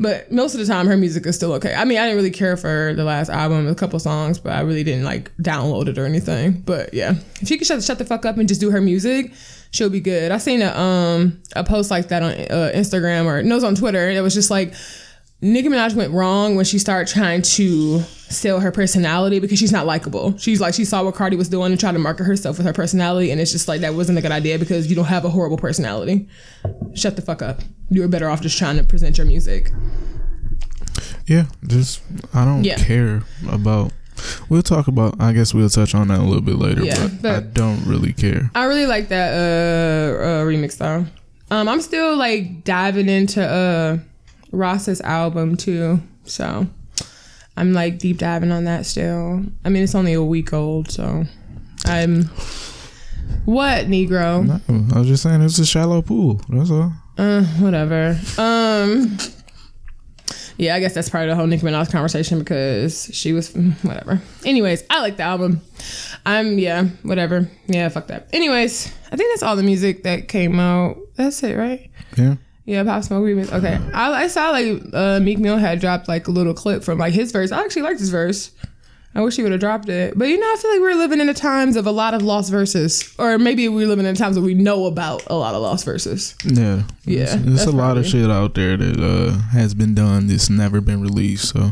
but 0.00 0.32
most 0.32 0.54
of 0.54 0.60
the 0.60 0.66
time 0.66 0.86
her 0.86 0.96
music 0.96 1.26
is 1.26 1.36
still 1.36 1.52
okay. 1.52 1.74
I 1.74 1.84
mean, 1.84 1.98
I 1.98 2.04
didn't 2.04 2.16
really 2.16 2.30
care 2.30 2.56
for 2.56 2.94
the 2.96 3.04
last 3.04 3.28
album, 3.28 3.68
a 3.68 3.74
couple 3.74 3.98
songs, 4.00 4.38
but 4.38 4.54
I 4.54 4.62
really 4.62 4.82
didn't 4.82 5.04
like 5.04 5.30
download 5.36 5.88
it 5.88 5.98
or 5.98 6.06
anything. 6.06 6.62
But 6.62 6.94
yeah. 6.94 7.16
If 7.42 7.48
she 7.48 7.58
could 7.58 7.66
shut, 7.66 7.84
shut 7.84 7.98
the 7.98 8.06
fuck 8.06 8.24
up 8.24 8.38
and 8.38 8.48
just 8.48 8.62
do 8.62 8.70
her 8.70 8.80
music, 8.80 9.34
she'll 9.72 9.90
be 9.90 10.00
good. 10.00 10.32
I 10.32 10.38
seen 10.38 10.62
a 10.62 10.74
um 10.74 11.42
a 11.54 11.62
post 11.62 11.90
like 11.90 12.08
that 12.08 12.22
on 12.22 12.32
uh, 12.32 12.72
Instagram 12.74 13.26
or 13.26 13.42
no, 13.42 13.52
it 13.52 13.56
was 13.56 13.64
on 13.64 13.74
Twitter. 13.74 14.08
It 14.08 14.22
was 14.22 14.32
just 14.32 14.50
like 14.50 14.72
Nicki 15.42 15.68
Minaj 15.68 15.94
went 15.94 16.12
wrong 16.12 16.54
when 16.56 16.64
she 16.66 16.78
started 16.78 17.10
trying 17.12 17.40
to 17.42 18.00
sell 18.28 18.60
her 18.60 18.70
personality 18.70 19.38
because 19.40 19.58
she's 19.58 19.72
not 19.72 19.86
likable. 19.86 20.36
She's 20.36 20.60
like 20.60 20.74
she 20.74 20.84
saw 20.84 21.02
what 21.02 21.14
Cardi 21.14 21.36
was 21.36 21.48
doing 21.48 21.72
and 21.72 21.80
tried 21.80 21.92
to 21.92 21.98
market 21.98 22.24
herself 22.24 22.58
with 22.58 22.66
her 22.66 22.72
personality, 22.74 23.30
and 23.30 23.40
it's 23.40 23.50
just 23.50 23.66
like 23.66 23.80
that 23.80 23.94
wasn't 23.94 24.18
a 24.18 24.22
good 24.22 24.32
idea 24.32 24.58
because 24.58 24.88
you 24.88 24.96
don't 24.96 25.06
have 25.06 25.24
a 25.24 25.30
horrible 25.30 25.56
personality. 25.56 26.28
Shut 26.94 27.16
the 27.16 27.22
fuck 27.22 27.40
up. 27.40 27.60
You 27.88 28.02
were 28.02 28.08
better 28.08 28.28
off 28.28 28.42
just 28.42 28.58
trying 28.58 28.76
to 28.76 28.84
present 28.84 29.16
your 29.16 29.26
music. 29.26 29.70
Yeah, 31.26 31.46
just 31.66 32.02
I 32.34 32.44
don't 32.44 32.64
Yeah. 32.64 32.76
care 32.76 33.22
about. 33.50 33.92
We'll 34.50 34.62
talk 34.62 34.88
about. 34.88 35.14
I 35.18 35.32
guess 35.32 35.54
we'll 35.54 35.70
touch 35.70 35.94
on 35.94 36.08
that 36.08 36.18
a 36.18 36.22
little 36.22 36.42
bit 36.42 36.56
later. 36.56 36.84
Yeah, 36.84 37.08
but, 37.08 37.22
but- 37.22 37.34
I 37.36 37.40
don't 37.40 37.86
really 37.86 38.12
care. 38.12 38.50
I 38.54 38.64
really 38.64 38.86
like 38.86 39.08
that 39.08 39.32
uh, 39.32 40.22
uh 40.22 40.44
remix 40.44 40.76
though. 40.76 41.06
Um, 41.50 41.66
I'm 41.68 41.80
still 41.80 42.16
like 42.16 42.64
diving 42.64 43.08
into 43.08 43.42
uh 43.42 43.98
Ross's 44.52 45.00
album 45.00 45.56
too, 45.56 46.00
so 46.24 46.66
I'm 47.56 47.72
like 47.72 47.98
deep 47.98 48.18
diving 48.18 48.52
on 48.52 48.64
that 48.64 48.86
still. 48.86 49.44
I 49.64 49.68
mean, 49.68 49.82
it's 49.82 49.94
only 49.94 50.12
a 50.12 50.22
week 50.22 50.52
old, 50.52 50.90
so 50.90 51.24
I'm 51.86 52.24
what 53.44 53.86
Negro. 53.86 54.46
No, 54.46 54.94
I 54.94 54.98
was 54.98 55.08
just 55.08 55.22
saying 55.22 55.42
it's 55.42 55.58
a 55.58 55.66
shallow 55.66 56.02
pool. 56.02 56.40
That's 56.48 56.70
all. 56.70 56.92
Uh, 57.18 57.44
whatever. 57.58 58.18
Um, 58.38 59.18
yeah, 60.56 60.74
I 60.74 60.80
guess 60.80 60.94
that's 60.94 61.08
part 61.08 61.24
of 61.24 61.30
the 61.30 61.36
whole 61.36 61.46
Nicki 61.46 61.64
Minaj 61.66 61.90
conversation 61.90 62.38
because 62.38 63.10
she 63.12 63.32
was 63.32 63.52
whatever. 63.82 64.20
Anyways, 64.44 64.84
I 64.90 65.00
like 65.00 65.16
the 65.16 65.22
album. 65.22 65.60
I'm 66.26 66.58
yeah, 66.58 66.84
whatever. 67.02 67.48
Yeah, 67.66 67.88
fuck 67.88 68.08
that. 68.08 68.28
Anyways, 68.32 68.86
I 69.10 69.16
think 69.16 69.32
that's 69.32 69.42
all 69.42 69.56
the 69.56 69.62
music 69.62 70.02
that 70.04 70.28
came 70.28 70.60
out. 70.60 70.96
That's 71.16 71.42
it, 71.42 71.56
right? 71.56 71.90
Yeah. 72.16 72.36
Yeah, 72.64 72.84
Pop 72.84 73.02
Smoke 73.02 73.24
remix. 73.24 73.52
Okay, 73.52 73.78
I, 73.92 74.24
I 74.24 74.26
saw 74.28 74.50
like 74.50 74.82
uh, 74.92 75.20
Meek 75.20 75.38
Mill 75.38 75.56
had 75.56 75.80
dropped 75.80 76.08
like 76.08 76.28
a 76.28 76.30
little 76.30 76.54
clip 76.54 76.84
from 76.84 76.98
like 76.98 77.12
his 77.12 77.32
verse. 77.32 77.52
I 77.52 77.60
actually 77.64 77.82
liked 77.82 78.00
his 78.00 78.10
verse. 78.10 78.52
I 79.12 79.22
wish 79.22 79.34
he 79.34 79.42
would 79.42 79.50
have 79.50 79.60
dropped 79.60 79.88
it, 79.88 80.16
but 80.16 80.28
you 80.28 80.38
know, 80.38 80.46
I 80.46 80.56
feel 80.56 80.70
like 80.70 80.80
we're 80.80 80.94
living 80.94 81.20
in 81.20 81.26
the 81.26 81.34
times 81.34 81.74
of 81.74 81.84
a 81.84 81.90
lot 81.90 82.14
of 82.14 82.22
lost 82.22 82.48
verses, 82.48 83.12
or 83.18 83.38
maybe 83.38 83.68
we're 83.68 83.88
living 83.88 84.06
in 84.06 84.14
a 84.14 84.16
times 84.16 84.36
where 84.36 84.44
we 84.44 84.54
know 84.54 84.86
about 84.86 85.24
a 85.26 85.34
lot 85.34 85.56
of 85.56 85.62
lost 85.62 85.84
verses. 85.84 86.36
Yeah. 86.44 86.84
Yeah, 87.04 87.34
There's, 87.34 87.64
a 87.64 87.72
lot 87.72 87.98
of 87.98 88.06
shit 88.06 88.30
out 88.30 88.54
there 88.54 88.76
that 88.76 89.00
uh, 89.00 89.32
has 89.48 89.74
been 89.74 89.96
done 89.96 90.28
that's 90.28 90.48
never 90.48 90.80
been 90.80 91.02
released. 91.02 91.48
So 91.48 91.70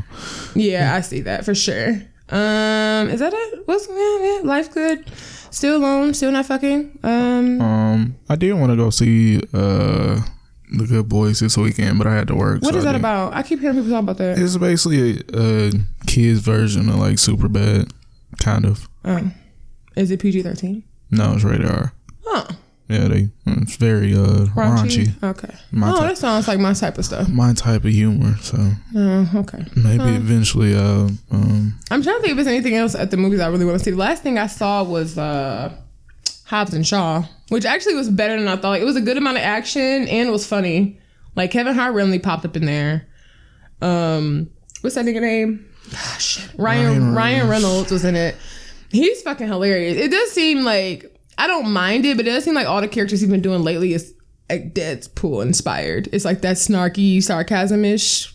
Yeah, 0.57 0.97
I 0.97 1.01
see 1.01 1.21
that 1.21 1.45
for 1.45 1.55
sure. 1.55 2.03
Um, 2.31 3.09
is 3.09 3.21
that 3.21 3.33
it? 3.33 3.67
What's 3.67 3.89
yeah, 3.89 4.19
yeah, 4.19 4.41
life 4.43 4.75
good? 4.75 5.09
Still 5.51 5.77
alone, 5.77 6.15
still 6.15 6.33
not 6.33 6.45
fucking. 6.47 6.99
Um, 7.05 7.61
um, 7.61 8.17
I 8.29 8.35
did 8.35 8.53
want 8.55 8.73
to 8.73 8.77
go 8.77 8.91
see 8.91 9.41
uh 9.55 10.21
the 10.71 10.87
Good 10.87 11.09
Boys 11.09 11.41
this 11.41 11.57
weekend, 11.57 11.99
but 11.99 12.07
I 12.07 12.15
had 12.15 12.29
to 12.29 12.35
work. 12.35 12.63
what 12.63 12.73
so 12.73 12.79
is 12.79 12.85
I 12.85 12.89
that 12.89 12.93
didn't. 12.93 13.01
about? 13.03 13.35
I 13.35 13.43
keep 13.43 13.61
hearing 13.61 13.77
people 13.77 13.91
talk 13.91 14.03
about 14.03 14.19
that. 14.19 14.39
It's 14.39 14.57
basically 14.57 15.19
a, 15.33 15.69
a 15.69 15.73
kids 16.07 16.41
version 16.41 16.89
of 16.89 16.97
like 16.97 17.19
Super 17.19 17.49
Bad, 17.49 17.93
kind 18.43 18.65
of. 18.65 18.89
Um, 19.05 19.35
is 19.97 20.11
it 20.11 20.21
PG 20.21 20.43
thirteen? 20.43 20.85
No, 21.11 21.33
it's 21.35 21.45
rated 21.45 21.67
R. 21.67 21.93
Oh, 22.27 22.47
Yeah, 22.89 23.09
they. 23.09 23.29
It's 23.47 23.77
very 23.77 24.13
uh 24.15 24.47
raunchy. 24.55 25.07
raunchy. 25.07 25.23
Okay. 25.23 25.55
My 25.73 25.91
oh, 25.91 25.97
type, 26.01 26.09
that 26.11 26.19
sounds 26.19 26.47
like 26.49 26.59
my 26.61 26.75
type 26.75 26.99
of 26.99 27.05
stuff. 27.07 27.29
my 27.29 27.53
type 27.55 27.85
of 27.85 27.91
humor. 27.91 28.37
So 28.43 28.59
Oh, 28.95 29.31
okay. 29.37 29.65
maybe 29.75 29.99
Huh. 30.05 30.09
eventually, 30.17 30.75
uh, 30.77 31.09
um, 31.31 31.79
I'm 31.91 32.03
trying 32.03 32.17
to 32.17 32.21
think 32.21 32.31
if 32.33 32.37
there's 32.37 32.47
anything 32.47 32.75
else 32.75 32.95
at 32.95 33.11
the 33.11 33.17
movies 33.17 33.41
I 33.41 33.49
really 33.49 33.65
want 33.65 33.79
to 33.79 33.85
see. 33.85 33.91
The 33.93 33.97
last 33.97 34.23
thing 34.23 34.39
I 34.39 34.47
saw 34.47 34.83
was 34.85 35.17
uh, 35.17 35.75
Hobbs 36.49 36.73
and 36.73 36.87
Shaw, 36.87 37.25
which 37.51 37.67
actually 37.67 37.95
was 37.95 38.09
better 38.09 38.39
than 38.39 38.49
I 38.49 38.57
thought. 38.57 38.81
It 38.81 38.85
was 38.85 38.97
a 38.97 39.03
good 39.03 39.19
amount 39.19 39.37
of 39.37 39.43
action 39.43 40.09
and 40.09 40.29
it 40.29 40.31
was 40.31 40.47
funny. 40.47 40.99
Like 41.37 41.51
Kevin 41.51 41.75
Hart 41.75 41.95
randomly 41.95 42.19
popped 42.19 42.47
up 42.47 42.57
in 42.57 42.65
there. 42.65 43.07
Um, 43.83 44.49
what's 44.81 44.97
that 44.97 45.05
nigga 45.05 45.21
name? 45.21 45.69
Ah, 45.95 46.17
shit. 46.19 46.51
Ryan 46.57 46.87
Ryan 46.87 47.15
Ryan 47.15 47.49
Reynolds. 47.49 47.51
Reynolds 47.51 47.91
was 47.93 48.05
in 48.07 48.17
it. 48.17 48.35
He's 48.91 49.21
fucking 49.21 49.47
hilarious. 49.47 49.99
It 49.99 50.11
does 50.11 50.31
seem 50.33 50.65
like 50.65 51.15
I 51.37 51.47
don't 51.47 51.71
mind 51.71 52.07
it, 52.07 52.17
but 52.17 52.27
it 52.27 52.31
does 52.31 52.45
seem 52.45 52.55
like 52.55 52.67
all 52.67 52.81
the 52.81 52.89
characters 52.89 53.21
he's 53.21 53.29
been 53.29 53.43
doing 53.43 53.63
lately 53.63 53.93
is 53.93 54.15
like 54.49 54.75
Deadpool 54.75 55.43
inspired. 55.43 56.09
It's 56.13 56.25
like 56.25 56.41
that 56.41 56.57
snarky, 56.57 57.23
sarcasm 57.23 57.85
ish 57.85 58.35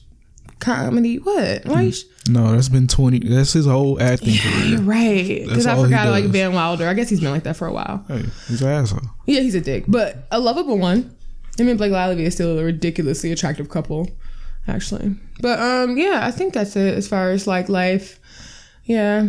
comedy. 0.60 1.18
What? 1.18 1.66
Why? 1.66 1.82
you 1.82 1.92
sh- 1.92 2.04
no, 2.30 2.52
that's 2.54 2.70
been 2.70 2.88
twenty. 2.88 3.20
That's 3.20 3.54
his 3.54 3.66
whole 3.66 4.02
acting 4.02 4.34
yeah, 4.36 4.42
career. 4.42 4.66
You're 4.66 4.82
right. 4.82 5.44
Because 5.48 5.66
I 5.68 5.76
forgot 5.82 6.08
like. 6.10 6.26
Van 6.26 6.54
Wilder. 6.54 6.88
I 6.88 6.94
guess 6.94 7.10
he's 7.10 7.20
been 7.20 7.32
like 7.32 7.44
that 7.44 7.56
for 7.58 7.68
a 7.68 7.74
while. 7.74 8.04
Hey, 8.08 8.24
he's 8.48 8.62
an 8.62 8.70
asshole. 8.70 9.02
Yeah, 9.26 9.42
he's 9.42 9.56
a 9.56 9.62
dick, 9.62 9.86
but 9.88 10.26
a 10.32 10.40
lovable 10.40 10.78
one. 10.78 11.16
Him 11.58 11.68
and 11.70 11.78
Blake 11.78 11.92
Lively 11.92 12.26
is 12.26 12.34
still 12.34 12.58
a 12.58 12.64
ridiculously 12.64 13.32
attractive 13.32 13.70
couple, 13.70 14.10
actually. 14.68 15.16
But 15.42 15.60
um, 15.60 15.98
yeah, 15.98 16.22
I 16.26 16.32
think 16.32 16.54
that's 16.54 16.76
it 16.76 16.96
as 16.96 17.08
far 17.08 17.30
as 17.32 17.46
like 17.46 17.70
life. 17.70 18.20
Yeah, 18.86 19.28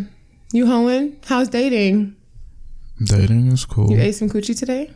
you 0.52 0.66
hoeing? 0.66 1.18
How's 1.26 1.48
dating? 1.48 2.16
Dating 3.02 3.48
is 3.52 3.64
cool. 3.64 3.90
You 3.90 4.00
ate 4.00 4.12
some 4.14 4.30
coochie 4.30 4.56
today? 4.58 4.90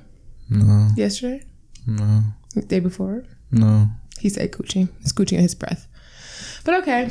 No, 0.48 0.88
Yesterday? 0.96 1.42
no, 1.86 2.22
The 2.54 2.62
day 2.62 2.80
before? 2.80 3.24
no. 3.50 3.88
He 4.20 4.28
said 4.30 4.50
coochie. 4.52 4.88
It's 5.00 5.12
coochie 5.12 5.34
in 5.34 5.40
his 5.40 5.54
breath. 5.54 5.86
But 6.68 6.82
okay, 6.82 7.08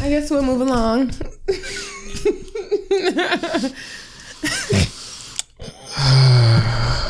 I 0.00 0.08
guess 0.08 0.30
we'll 0.30 0.44
move 0.44 0.60
along. 0.60 1.10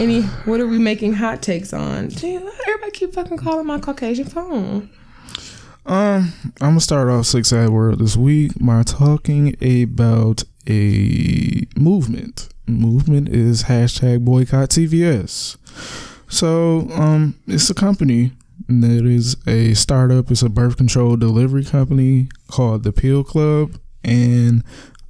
Any, 0.01 0.23
what 0.47 0.61
are 0.61 0.67
we 0.67 0.79
making 0.79 1.13
hot 1.13 1.43
takes 1.43 1.75
on? 1.75 2.09
Gee, 2.09 2.37
everybody 2.37 2.91
keep 2.93 3.13
fucking 3.13 3.37
calling 3.37 3.67
my 3.67 3.79
Caucasian 3.79 4.25
phone. 4.25 4.89
Um, 5.85 6.33
I'm 6.63 6.71
gonna 6.71 6.81
start 6.81 7.11
off 7.11 7.27
six 7.27 7.53
ad 7.53 7.69
word 7.69 7.99
this 7.99 8.17
week 8.17 8.53
by 8.59 8.83
talking 8.83 9.55
about 9.63 10.45
a 10.67 11.67
movement. 11.77 12.49
Movement 12.67 13.29
is 13.29 13.65
hashtag 13.65 14.25
boycott 14.25 14.71
CVS. 14.71 15.59
So, 16.31 16.89
um, 16.93 17.35
it's 17.47 17.69
a 17.69 17.75
company 17.75 18.33
that 18.83 19.05
is 19.05 19.37
a 19.47 19.75
startup. 19.75 20.31
It's 20.31 20.43
a 20.43 20.49
birth 20.49 20.77
control 20.77 21.17
delivery 21.17 21.65
company 21.65 22.29
called 22.49 22.83
the 22.85 22.93
Pill 22.93 23.25
Club, 23.25 23.79
and 24.05 24.63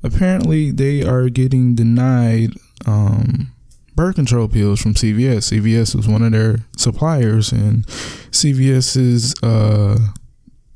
apparently 0.03 0.71
they 0.71 1.03
are 1.03 1.29
getting 1.29 1.75
denied 1.75 2.51
um 2.87 3.53
birth 3.95 4.15
control 4.15 4.49
pills 4.49 4.81
from 4.81 4.95
CVS. 4.95 5.53
CVS 5.53 5.99
is 5.99 6.09
one 6.09 6.23
of 6.23 6.33
their 6.33 6.61
suppliers, 6.77 7.53
and 7.53 7.87
CVS 7.87 8.97
is 8.97 9.35
uh 9.43 9.99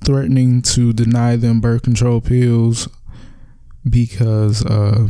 threatening 0.04 0.60
to 0.60 0.92
deny 0.92 1.34
them 1.36 1.60
birth 1.62 1.82
control 1.82 2.20
pills 2.20 2.88
because 3.88 4.64
uh, 4.66 5.06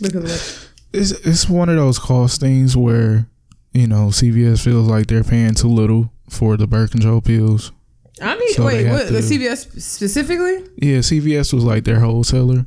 Because 0.00 0.24
what? 0.24 0.70
it's 0.92 1.10
it's 1.10 1.48
one 1.48 1.68
of 1.68 1.76
those 1.76 1.98
cost 1.98 2.40
things 2.40 2.76
where 2.76 3.28
you 3.72 3.86
know 3.86 4.06
CVS 4.08 4.62
feels 4.64 4.88
like 4.88 5.06
they're 5.08 5.24
paying 5.24 5.54
too 5.54 5.68
little 5.68 6.10
for 6.28 6.56
the 6.56 6.66
birth 6.66 6.90
control 6.92 7.20
pills. 7.20 7.72
I 8.22 8.36
mean, 8.36 8.52
So 8.54 8.64
wait, 8.64 8.88
what, 8.88 9.08
the 9.08 9.18
CVS 9.20 9.80
specifically? 9.80 10.64
Yeah, 10.76 10.98
CVS 10.98 11.52
was 11.52 11.64
like 11.64 11.84
their 11.84 12.00
wholesaler. 12.00 12.66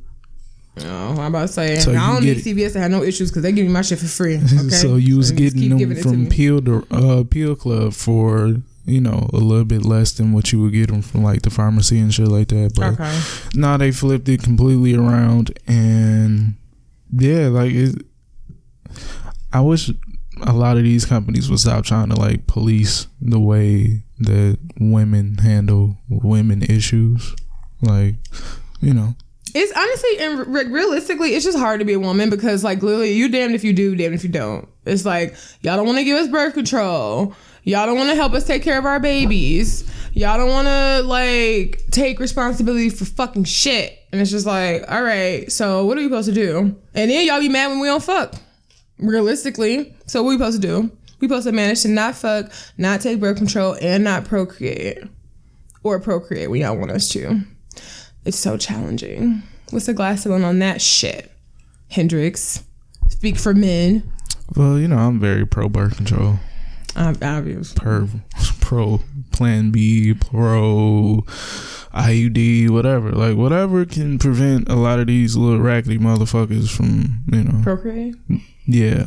Oh, 0.79 1.15
I'm 1.19 1.33
about 1.33 1.47
to 1.47 1.47
say 1.47 1.79
So 1.79 1.91
I 1.91 2.13
don't 2.13 2.23
need 2.23 2.37
CVS 2.37 2.73
to 2.73 2.79
have 2.79 2.91
no 2.91 3.01
issues 3.01 3.31
because 3.31 3.41
they 3.43 3.51
give 3.51 3.65
me 3.65 3.71
my 3.71 3.81
shit 3.81 3.97
for 3.99 4.05
free. 4.05 4.35
Okay? 4.43 4.69
so 4.69 4.95
you 4.95 5.17
was 5.17 5.29
So 5.29 5.35
getting 5.35 5.69
them 5.69 5.95
to 5.95 6.01
from. 6.03 6.27
Peel 6.27 6.61
to 6.63 6.85
uh, 6.91 7.23
Pill 7.23 7.55
Club 7.55 7.93
for 7.93 8.57
you 8.85 9.01
know 9.01 9.27
a 9.33 9.37
little 9.37 9.65
bit 9.65 9.83
less 9.83 10.11
than 10.11 10.33
what 10.33 10.51
you 10.51 10.61
would 10.61 10.71
get 10.73 10.89
them 10.89 11.01
from 11.01 11.23
like 11.23 11.41
the 11.41 11.49
pharmacy 11.49 11.97
and 11.99 12.13
shit 12.13 12.27
like 12.27 12.49
that. 12.49 12.73
But 12.75 12.93
Okay. 12.93 13.19
now 13.55 13.77
they 13.77 13.91
flipped 13.91 14.29
it 14.29 14.43
completely 14.43 14.93
around 14.95 15.57
and 15.67 16.55
yeah, 17.11 17.47
like 17.47 17.71
it. 17.73 18.05
I 19.51 19.61
wish 19.61 19.89
a 20.41 20.53
lot 20.53 20.77
of 20.77 20.83
these 20.83 21.05
companies 21.05 21.49
would 21.49 21.59
stop 21.59 21.83
trying 21.85 22.09
to 22.09 22.15
like 22.15 22.47
police 22.47 23.07
the 23.21 23.39
way 23.39 24.03
that 24.19 24.57
women 24.79 25.37
handle 25.37 25.97
women 26.09 26.61
issues. 26.63 27.35
Like, 27.81 28.15
you 28.81 28.93
know, 28.93 29.15
It's 29.53 29.71
honestly 29.75 30.19
and 30.19 30.53
re- 30.53 30.67
realistically, 30.67 31.35
it's 31.35 31.45
just 31.45 31.57
hard 31.57 31.79
to 31.79 31.85
be 31.85 31.93
a 31.93 31.99
woman 31.99 32.29
because 32.29 32.63
like 32.63 32.81
literally, 32.81 33.13
you 33.13 33.29
damned 33.29 33.55
if 33.55 33.63
you 33.63 33.73
do, 33.73 33.95
damned 33.95 34.15
if 34.15 34.23
you 34.23 34.29
don't. 34.29 34.67
It's 34.85 35.05
like 35.05 35.35
y'all 35.61 35.77
don't 35.77 35.85
want 35.85 35.97
to 35.99 36.03
give 36.03 36.17
us 36.17 36.27
birth 36.27 36.53
control. 36.53 37.33
Y'all 37.63 37.85
don't 37.85 37.97
want 37.97 38.09
to 38.09 38.15
help 38.15 38.33
us 38.33 38.45
take 38.45 38.63
care 38.63 38.79
of 38.79 38.85
our 38.85 38.99
babies. 38.99 39.83
Y'all 40.13 40.37
don't 40.37 40.49
want 40.49 40.67
to 40.67 41.01
like 41.05 41.83
take 41.91 42.19
responsibility 42.19 42.89
for 42.89 43.05
fucking 43.05 43.43
shit. 43.43 43.99
And 44.11 44.21
it's 44.21 44.31
just 44.31 44.45
like, 44.45 44.89
all 44.89 45.03
right, 45.03 45.51
so 45.51 45.85
what 45.85 45.97
are 45.97 46.01
we 46.01 46.07
supposed 46.07 46.29
to 46.29 46.33
do? 46.33 46.59
And 46.95 47.11
then 47.11 47.27
y'all 47.27 47.39
be 47.41 47.49
mad 47.49 47.67
when 47.67 47.81
we 47.81 47.87
don't 47.87 48.01
fuck. 48.01 48.33
Realistically, 48.99 49.95
so 50.05 50.23
what 50.23 50.29
we 50.29 50.35
supposed 50.37 50.61
to 50.61 50.67
do? 50.67 50.91
We 51.19 51.27
supposed 51.27 51.47
to 51.47 51.51
manage 51.51 51.81
to 51.83 51.87
not 51.87 52.15
fuck, 52.15 52.51
not 52.77 53.01
take 53.01 53.19
birth 53.19 53.37
control, 53.37 53.75
and 53.81 54.03
not 54.03 54.25
procreate, 54.25 54.99
or 55.83 55.99
procreate 55.99 56.49
when 56.49 56.61
y'all 56.61 56.77
want 56.77 56.91
us 56.91 57.09
to. 57.09 57.41
It's 58.25 58.37
so 58.37 58.57
challenging. 58.57 59.41
What's 59.71 59.85
the 59.85 59.93
glass 59.93 60.23
ceiling 60.23 60.43
on 60.43 60.59
that 60.59 60.81
shit? 60.81 61.31
Hendrix, 61.89 62.63
speak 63.09 63.37
for 63.37 63.53
men. 63.53 64.11
well, 64.55 64.77
you 64.79 64.87
know, 64.87 64.97
I'm 64.97 65.19
very 65.19 65.45
pro 65.45 65.69
birth 65.69 65.97
control. 65.97 66.35
I'm 66.95 67.17
obvious. 67.21 67.73
per 67.73 68.07
pro 68.61 68.99
plan 69.31 69.71
B, 69.71 70.13
pro 70.13 71.23
IUD, 71.93 72.69
whatever. 72.69 73.11
Like 73.11 73.37
whatever 73.37 73.85
can 73.85 74.17
prevent 74.19 74.67
a 74.69 74.75
lot 74.75 74.99
of 74.99 75.07
these 75.07 75.35
little 75.35 75.59
rackety 75.59 75.99
motherfuckers 75.99 76.69
from, 76.69 77.23
you 77.31 77.43
know. 77.43 77.61
Procreate. 77.63 78.15
Yeah. 78.67 79.05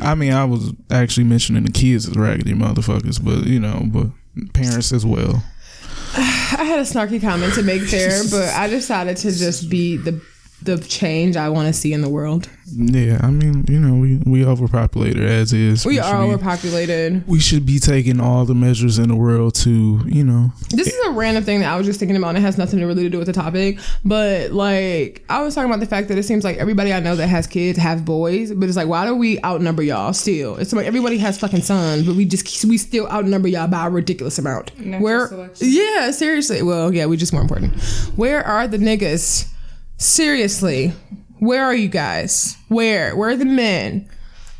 I 0.00 0.14
mean, 0.14 0.32
I 0.32 0.44
was 0.44 0.72
actually 0.90 1.24
mentioning 1.24 1.64
the 1.64 1.70
kids 1.70 2.08
as 2.08 2.16
raggedy 2.16 2.52
motherfuckers, 2.52 3.22
but 3.24 3.46
you 3.46 3.60
know, 3.60 3.82
but 3.86 4.08
parents 4.52 4.92
as 4.92 5.06
well. 5.06 5.42
I 6.16 6.64
had 6.64 6.78
a 6.80 6.82
snarky 6.82 7.20
comment 7.20 7.54
to 7.54 7.62
make 7.62 7.82
there, 7.82 8.22
but 8.30 8.48
I 8.54 8.66
decided 8.68 9.16
to 9.18 9.30
just 9.30 9.70
be 9.70 9.96
the 9.96 10.20
the 10.62 10.78
change 10.78 11.36
I 11.36 11.48
want 11.48 11.68
to 11.68 11.72
see 11.72 11.92
in 11.92 12.00
the 12.00 12.08
world. 12.08 12.48
Yeah, 12.70 13.20
I 13.22 13.30
mean, 13.30 13.64
you 13.68 13.78
know, 13.78 13.94
we 13.94 14.18
we 14.26 14.44
overpopulated 14.44 15.22
as 15.24 15.52
is. 15.52 15.86
We 15.86 15.94
should 15.94 16.04
are 16.04 16.22
be- 16.22 16.32
overpopulated. 16.32 17.26
We 17.26 17.40
should 17.40 17.64
be 17.64 17.78
taking 17.78 18.20
all 18.20 18.44
the 18.44 18.54
measures 18.54 18.98
in 18.98 19.08
the 19.08 19.16
world 19.16 19.54
to, 19.56 20.02
you 20.06 20.24
know, 20.24 20.52
This 20.70 20.88
is 20.88 21.06
a 21.06 21.10
random 21.10 21.44
thing 21.44 21.60
that 21.60 21.72
I 21.72 21.76
was 21.76 21.86
just 21.86 21.98
thinking 21.98 22.16
about, 22.16 22.30
and 22.30 22.38
it 22.38 22.40
has 22.42 22.58
nothing 22.58 22.80
to 22.80 22.86
really 22.86 23.04
to 23.04 23.08
do 23.08 23.18
with 23.18 23.26
the 23.26 23.32
topic. 23.32 23.78
But 24.04 24.50
like, 24.50 25.24
I 25.28 25.42
was 25.42 25.54
talking 25.54 25.70
about 25.70 25.80
the 25.80 25.86
fact 25.86 26.08
that 26.08 26.18
it 26.18 26.24
seems 26.24 26.44
like 26.44 26.58
everybody 26.58 26.92
I 26.92 27.00
know 27.00 27.16
that 27.16 27.28
has 27.28 27.46
kids 27.46 27.78
have 27.78 28.04
boys, 28.04 28.52
but 28.52 28.68
it's 28.68 28.76
like, 28.76 28.88
why 28.88 29.06
do 29.06 29.14
we 29.14 29.42
outnumber 29.42 29.82
y'all 29.82 30.12
still? 30.12 30.56
It's 30.56 30.72
like 30.72 30.86
everybody 30.86 31.18
has 31.18 31.38
fucking 31.38 31.62
sons, 31.62 32.06
but 32.06 32.16
we 32.16 32.24
just 32.24 32.64
we 32.64 32.76
still 32.78 33.08
outnumber 33.08 33.48
y'all 33.48 33.68
by 33.68 33.86
a 33.86 33.90
ridiculous 33.90 34.38
amount. 34.38 34.78
Natural 34.78 35.02
Where? 35.02 35.28
selection. 35.28 35.68
Yeah, 35.70 36.10
seriously. 36.10 36.62
Well, 36.62 36.92
yeah, 36.92 37.06
we 37.06 37.16
just 37.16 37.32
more 37.32 37.42
important. 37.42 37.80
Where 38.16 38.44
are 38.44 38.68
the 38.68 38.78
niggas? 38.78 39.48
Seriously, 39.98 40.92
where 41.40 41.64
are 41.64 41.74
you 41.74 41.88
guys? 41.88 42.56
Where? 42.68 43.16
Where 43.16 43.30
are 43.30 43.36
the 43.36 43.44
men? 43.44 44.08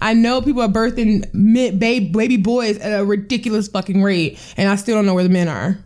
I 0.01 0.13
know 0.15 0.43
people 0.43 0.63
are 0.63 0.69
birthing 0.69 1.33
mid, 1.33 1.79
baby, 1.79 2.09
baby 2.09 2.37
boys 2.37 2.77
at 2.79 2.99
a 2.99 3.05
ridiculous 3.05 3.69
fucking 3.69 4.03
rate, 4.03 4.39
and 4.57 4.69
I 4.69 4.75
still 4.75 4.97
don't 4.97 5.07
know 5.07 5.15
where 5.15 5.23
the 5.23 5.31
men 5.31 5.47
are. 5.47 5.79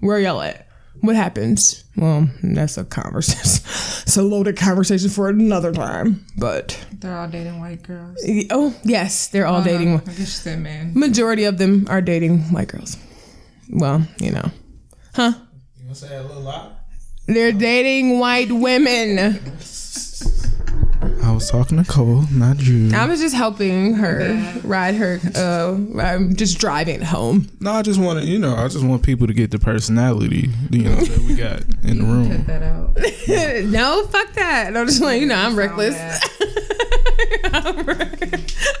Where 0.00 0.16
are 0.16 0.20
y'all 0.20 0.40
at? 0.40 0.68
What 1.00 1.16
happens? 1.16 1.84
Well, 1.96 2.30
that's 2.42 2.78
a 2.78 2.84
conversation. 2.84 3.42
it's 4.06 4.16
a 4.16 4.22
loaded 4.22 4.56
conversation 4.56 5.10
for 5.10 5.28
another 5.28 5.70
time. 5.70 6.24
But 6.38 6.82
They're 6.92 7.16
all 7.16 7.28
dating 7.28 7.60
white 7.60 7.82
girls. 7.82 8.18
oh 8.50 8.74
yes, 8.84 9.28
they're 9.28 9.46
all 9.46 9.58
no, 9.58 9.64
dating. 9.64 9.94
I 10.00 10.04
guess 10.04 10.18
you 10.18 10.24
said 10.24 10.60
man. 10.60 10.92
Majority 10.94 11.44
of 11.44 11.58
them 11.58 11.86
are 11.90 12.00
dating 12.00 12.40
white 12.52 12.68
girls. 12.68 12.96
Well, 13.70 14.06
you 14.18 14.30
know, 14.30 14.50
huh? 15.14 15.32
You 15.78 15.84
want 15.86 15.96
to 15.98 16.06
say 16.06 16.16
a 16.16 16.22
little 16.22 16.42
loud? 16.42 16.76
They're 17.26 17.52
dating 17.52 18.18
white 18.18 18.52
women. 18.52 19.40
I 21.22 21.32
was 21.32 21.50
talking 21.50 21.82
to 21.82 21.90
Cole, 21.90 22.24
not 22.30 22.60
you. 22.60 22.94
I 22.94 23.06
was 23.06 23.18
just 23.18 23.34
helping 23.34 23.94
her 23.94 24.60
ride 24.62 24.94
her. 24.96 25.18
Uh, 25.34 25.78
I'm 25.98 26.36
just 26.36 26.58
driving 26.58 27.00
home. 27.00 27.48
No, 27.60 27.72
I 27.72 27.82
just 27.82 27.98
want 27.98 28.20
to, 28.20 28.26
you 28.26 28.38
know, 28.38 28.54
I 28.54 28.68
just 28.68 28.84
want 28.84 29.02
people 29.02 29.26
to 29.26 29.32
get 29.32 29.50
the 29.50 29.58
personality, 29.58 30.50
you 30.70 30.82
know, 30.82 30.94
that 30.96 31.18
we 31.20 31.34
got 31.34 31.62
in 31.82 31.98
the 31.98 32.04
room. 32.04 32.28
Cut 32.28 32.36
room. 32.36 32.44
that 32.46 32.62
out. 32.62 33.64
no, 33.70 34.06
fuck 34.06 34.32
that. 34.34 34.76
I'm 34.76 34.86
just 34.86 35.00
like, 35.02 35.20
you 35.20 35.26
know, 35.26 35.36
I'm 35.36 35.56
reckless. 35.56 35.96
I'm 37.44 37.86
reckless. 37.86 38.78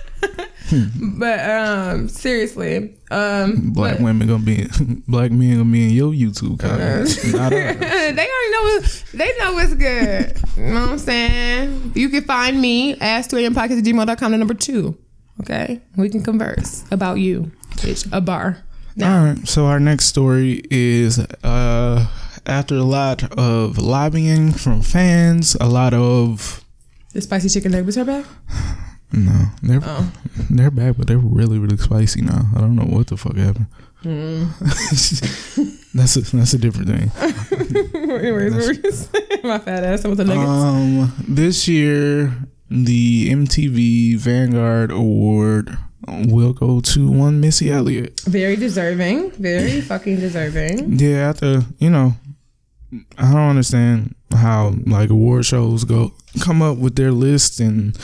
But 1.18 1.40
um, 1.50 2.08
seriously, 2.08 2.96
um, 3.10 3.72
Black 3.72 3.96
but- 3.96 4.02
women 4.04 4.28
gonna 4.28 4.42
be, 4.44 4.66
black 5.08 5.30
men 5.30 5.58
gonna 5.58 5.70
be 5.70 5.84
in 5.84 5.90
your 5.90 6.12
YouTube 6.12 6.58
comments. 6.58 7.24
not 7.32 7.52
ours. 7.52 7.76
they 7.78 8.10
already 8.12 8.50
know 8.52 8.80
they 9.14 9.32
know 9.38 9.52
what's 9.54 9.74
good. 9.74 10.40
you 10.56 10.62
know 10.72 10.80
what 10.80 10.90
I'm 10.90 10.98
saying? 10.98 11.92
You 11.94 12.08
can 12.08 12.24
find 12.24 12.60
me 12.60 12.96
ask 13.00 13.30
2 13.30 13.38
am 13.38 13.54
podcast 13.54 13.78
at 13.78 13.84
gmail.com 13.84 14.32
the 14.32 14.38
number 14.38 14.54
two. 14.54 14.96
Okay? 15.40 15.80
We 15.96 16.08
can 16.08 16.22
converse 16.22 16.84
about 16.90 17.14
you. 17.16 17.50
Bitch, 17.76 18.08
a 18.12 18.20
bar. 18.20 18.58
All 19.02 19.08
right. 19.24 19.48
So 19.48 19.66
our 19.66 19.80
next 19.80 20.06
story 20.06 20.62
is 20.70 21.18
uh 21.42 22.06
after 22.46 22.76
a 22.76 22.82
lot 22.84 23.24
of 23.38 23.78
lobbying 23.78 24.52
from 24.52 24.82
fans, 24.82 25.56
a 25.60 25.66
lot 25.66 25.94
of 25.94 26.64
The 27.12 27.20
spicy 27.20 27.48
chicken 27.48 27.72
nuggets 27.72 27.96
are 27.96 28.04
back? 28.04 28.24
no, 29.16 29.46
they're 29.62 29.80
Oh. 29.82 30.12
they're 30.50 30.70
back, 30.70 30.96
but 30.96 31.06
they're 31.06 31.18
really 31.18 31.58
really 31.58 31.76
spicy 31.76 32.22
now. 32.22 32.46
I 32.56 32.60
don't 32.60 32.76
know 32.76 32.84
what 32.84 33.06
the 33.08 33.16
fuck 33.16 33.36
happened. 33.36 33.66
Hmm. 34.02 34.44
that's 35.94 36.16
a 36.16 36.20
that's 36.36 36.52
a 36.54 36.58
different 36.58 36.88
thing. 36.88 37.10
Anyways, 37.94 38.54
what 38.54 38.66
were 38.66 38.72
you 38.72 38.92
saying? 38.92 39.40
My 39.44 39.58
fat 39.58 39.84
ass 39.84 40.04
with 40.04 40.18
the 40.18 40.24
nuggets. 40.24 40.48
Um, 40.48 41.12
this 41.28 41.66
year 41.68 42.32
the 42.70 43.30
MTV 43.30 44.16
Vanguard 44.18 44.90
Award 44.90 45.76
will 46.06 46.52
go 46.52 46.80
to 46.80 47.10
one 47.10 47.40
Missy 47.40 47.70
Elliott. 47.70 48.20
Very 48.26 48.56
deserving. 48.56 49.30
Very 49.32 49.80
fucking 49.80 50.16
deserving. 50.20 50.98
Yeah, 50.98 51.28
after 51.30 51.62
you 51.78 51.90
know, 51.90 52.14
I 53.16 53.32
don't 53.32 53.50
understand 53.50 54.14
how 54.36 54.74
like 54.86 55.10
award 55.10 55.46
shows 55.46 55.84
go 55.84 56.12
come 56.40 56.60
up 56.60 56.76
with 56.78 56.96
their 56.96 57.12
list 57.12 57.60
and 57.60 57.96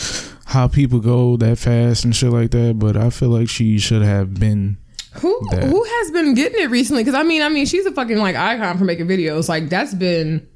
how 0.50 0.66
people 0.66 0.98
go 0.98 1.36
that 1.36 1.58
fast 1.58 2.04
and 2.04 2.14
shit 2.14 2.30
like 2.30 2.50
that. 2.50 2.78
But 2.78 2.96
I 2.96 3.10
feel 3.10 3.28
like 3.28 3.48
she 3.48 3.78
should 3.78 4.02
have 4.02 4.34
been. 4.34 4.76
Who 5.14 5.40
That. 5.50 5.64
who 5.64 5.82
has 5.82 6.10
been 6.12 6.34
getting 6.34 6.60
it 6.62 6.70
recently? 6.70 7.02
Because 7.02 7.14
I 7.18 7.22
mean, 7.24 7.42
I 7.42 7.48
mean, 7.48 7.66
she's 7.66 7.86
a 7.86 7.92
fucking 7.92 8.18
like 8.18 8.36
icon 8.36 8.78
for 8.78 8.84
making 8.84 9.06
videos. 9.06 9.48
Like 9.48 9.68
that's 9.68 9.94
been 9.94 10.46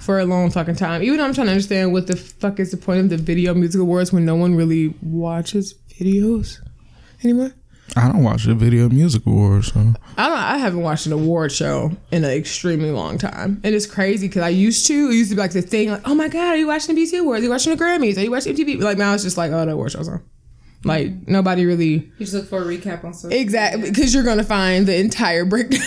for 0.00 0.18
a 0.20 0.24
long 0.24 0.50
fucking 0.50 0.76
time. 0.76 1.02
Even 1.02 1.18
though 1.18 1.24
I'm 1.24 1.34
trying 1.34 1.46
to 1.46 1.52
understand 1.52 1.92
what 1.92 2.06
the 2.06 2.16
fuck 2.16 2.60
is 2.60 2.70
the 2.70 2.76
point 2.76 3.00
of 3.00 3.08
the 3.10 3.16
Video 3.16 3.54
Music 3.54 3.80
Awards 3.80 4.12
when 4.12 4.24
no 4.24 4.34
one 4.36 4.54
really 4.54 4.94
watches 5.02 5.74
videos 5.98 6.58
anymore. 7.22 7.52
I 7.96 8.08
don't 8.08 8.24
watch 8.24 8.44
the 8.44 8.54
Video 8.54 8.88
Music 8.88 9.24
Awards, 9.26 9.72
so 9.72 9.80
I 10.16 10.28
don't. 10.28 10.38
I 10.38 10.58
haven't 10.58 10.80
watched 10.80 11.06
an 11.06 11.12
award 11.12 11.52
show 11.52 11.92
in 12.10 12.24
an 12.24 12.30
extremely 12.30 12.90
long 12.90 13.18
time, 13.18 13.60
and 13.62 13.74
it's 13.74 13.86
crazy 13.86 14.26
because 14.26 14.42
I 14.42 14.48
used 14.48 14.86
to. 14.86 15.10
It 15.10 15.14
used 15.14 15.30
to 15.30 15.36
be 15.36 15.40
like 15.40 15.52
the 15.52 15.62
thing, 15.62 15.90
like, 15.90 16.02
oh 16.04 16.14
my 16.14 16.28
god, 16.28 16.54
are 16.54 16.56
you 16.56 16.66
watching 16.66 16.94
the 16.94 17.04
BET 17.04 17.20
Awards? 17.20 17.40
Are 17.40 17.44
you 17.44 17.50
watching 17.50 17.76
the 17.76 17.82
Grammys? 17.82 18.16
Are 18.16 18.22
you 18.22 18.30
watching 18.30 18.54
MTV? 18.56 18.80
Like 18.80 18.98
now, 18.98 19.14
it's 19.14 19.22
just 19.22 19.36
like, 19.36 19.52
oh, 19.52 19.64
the 19.64 19.72
award 19.72 19.92
shows 19.92 20.08
on. 20.08 20.22
Like 20.84 21.26
nobody 21.26 21.64
really 21.64 21.86
You 21.88 22.12
just 22.18 22.34
look 22.34 22.46
for 22.46 22.60
a 22.60 22.64
recap 22.64 23.04
on 23.04 23.14
social 23.14 23.38
exactly 23.38 23.88
because 23.88 24.12
you're 24.12 24.22
gonna 24.22 24.44
find 24.44 24.86
the 24.86 24.94
entire 24.96 25.44
breakdown 25.46 25.80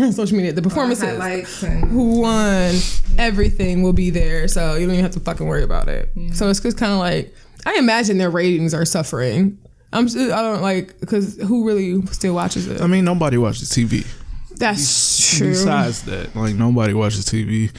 on 0.00 0.12
social 0.12 0.36
media, 0.36 0.52
the 0.52 0.62
performances, 0.62 1.04
highlights 1.04 1.62
and 1.62 1.84
who 1.84 2.20
won, 2.20 2.74
everything 3.18 3.82
will 3.82 3.92
be 3.92 4.08
there, 4.10 4.48
so 4.48 4.74
you 4.74 4.86
don't 4.86 4.94
even 4.94 5.04
have 5.04 5.12
to 5.12 5.20
fucking 5.20 5.46
worry 5.46 5.64
about 5.64 5.88
it. 5.88 6.10
So 6.32 6.48
it's 6.48 6.60
just 6.60 6.78
kind 6.78 6.92
of 6.92 6.98
like 6.98 7.34
I 7.66 7.74
imagine 7.76 8.16
their 8.16 8.30
ratings 8.30 8.72
are 8.72 8.86
suffering. 8.86 9.58
I'm 9.92 10.06
I 10.06 10.42
don't 10.42 10.62
like 10.62 11.00
because 11.00 11.36
who 11.36 11.66
really 11.66 12.04
still 12.06 12.34
watches 12.34 12.66
it? 12.66 12.80
I 12.80 12.86
mean 12.86 13.04
nobody 13.04 13.38
watches 13.38 13.70
TV. 13.70 14.06
That's 14.56 15.36
true. 15.36 15.50
Besides 15.50 16.02
that, 16.02 16.34
like 16.34 16.54
nobody 16.54 16.92
watches 16.92 17.24
TV. 17.24 17.70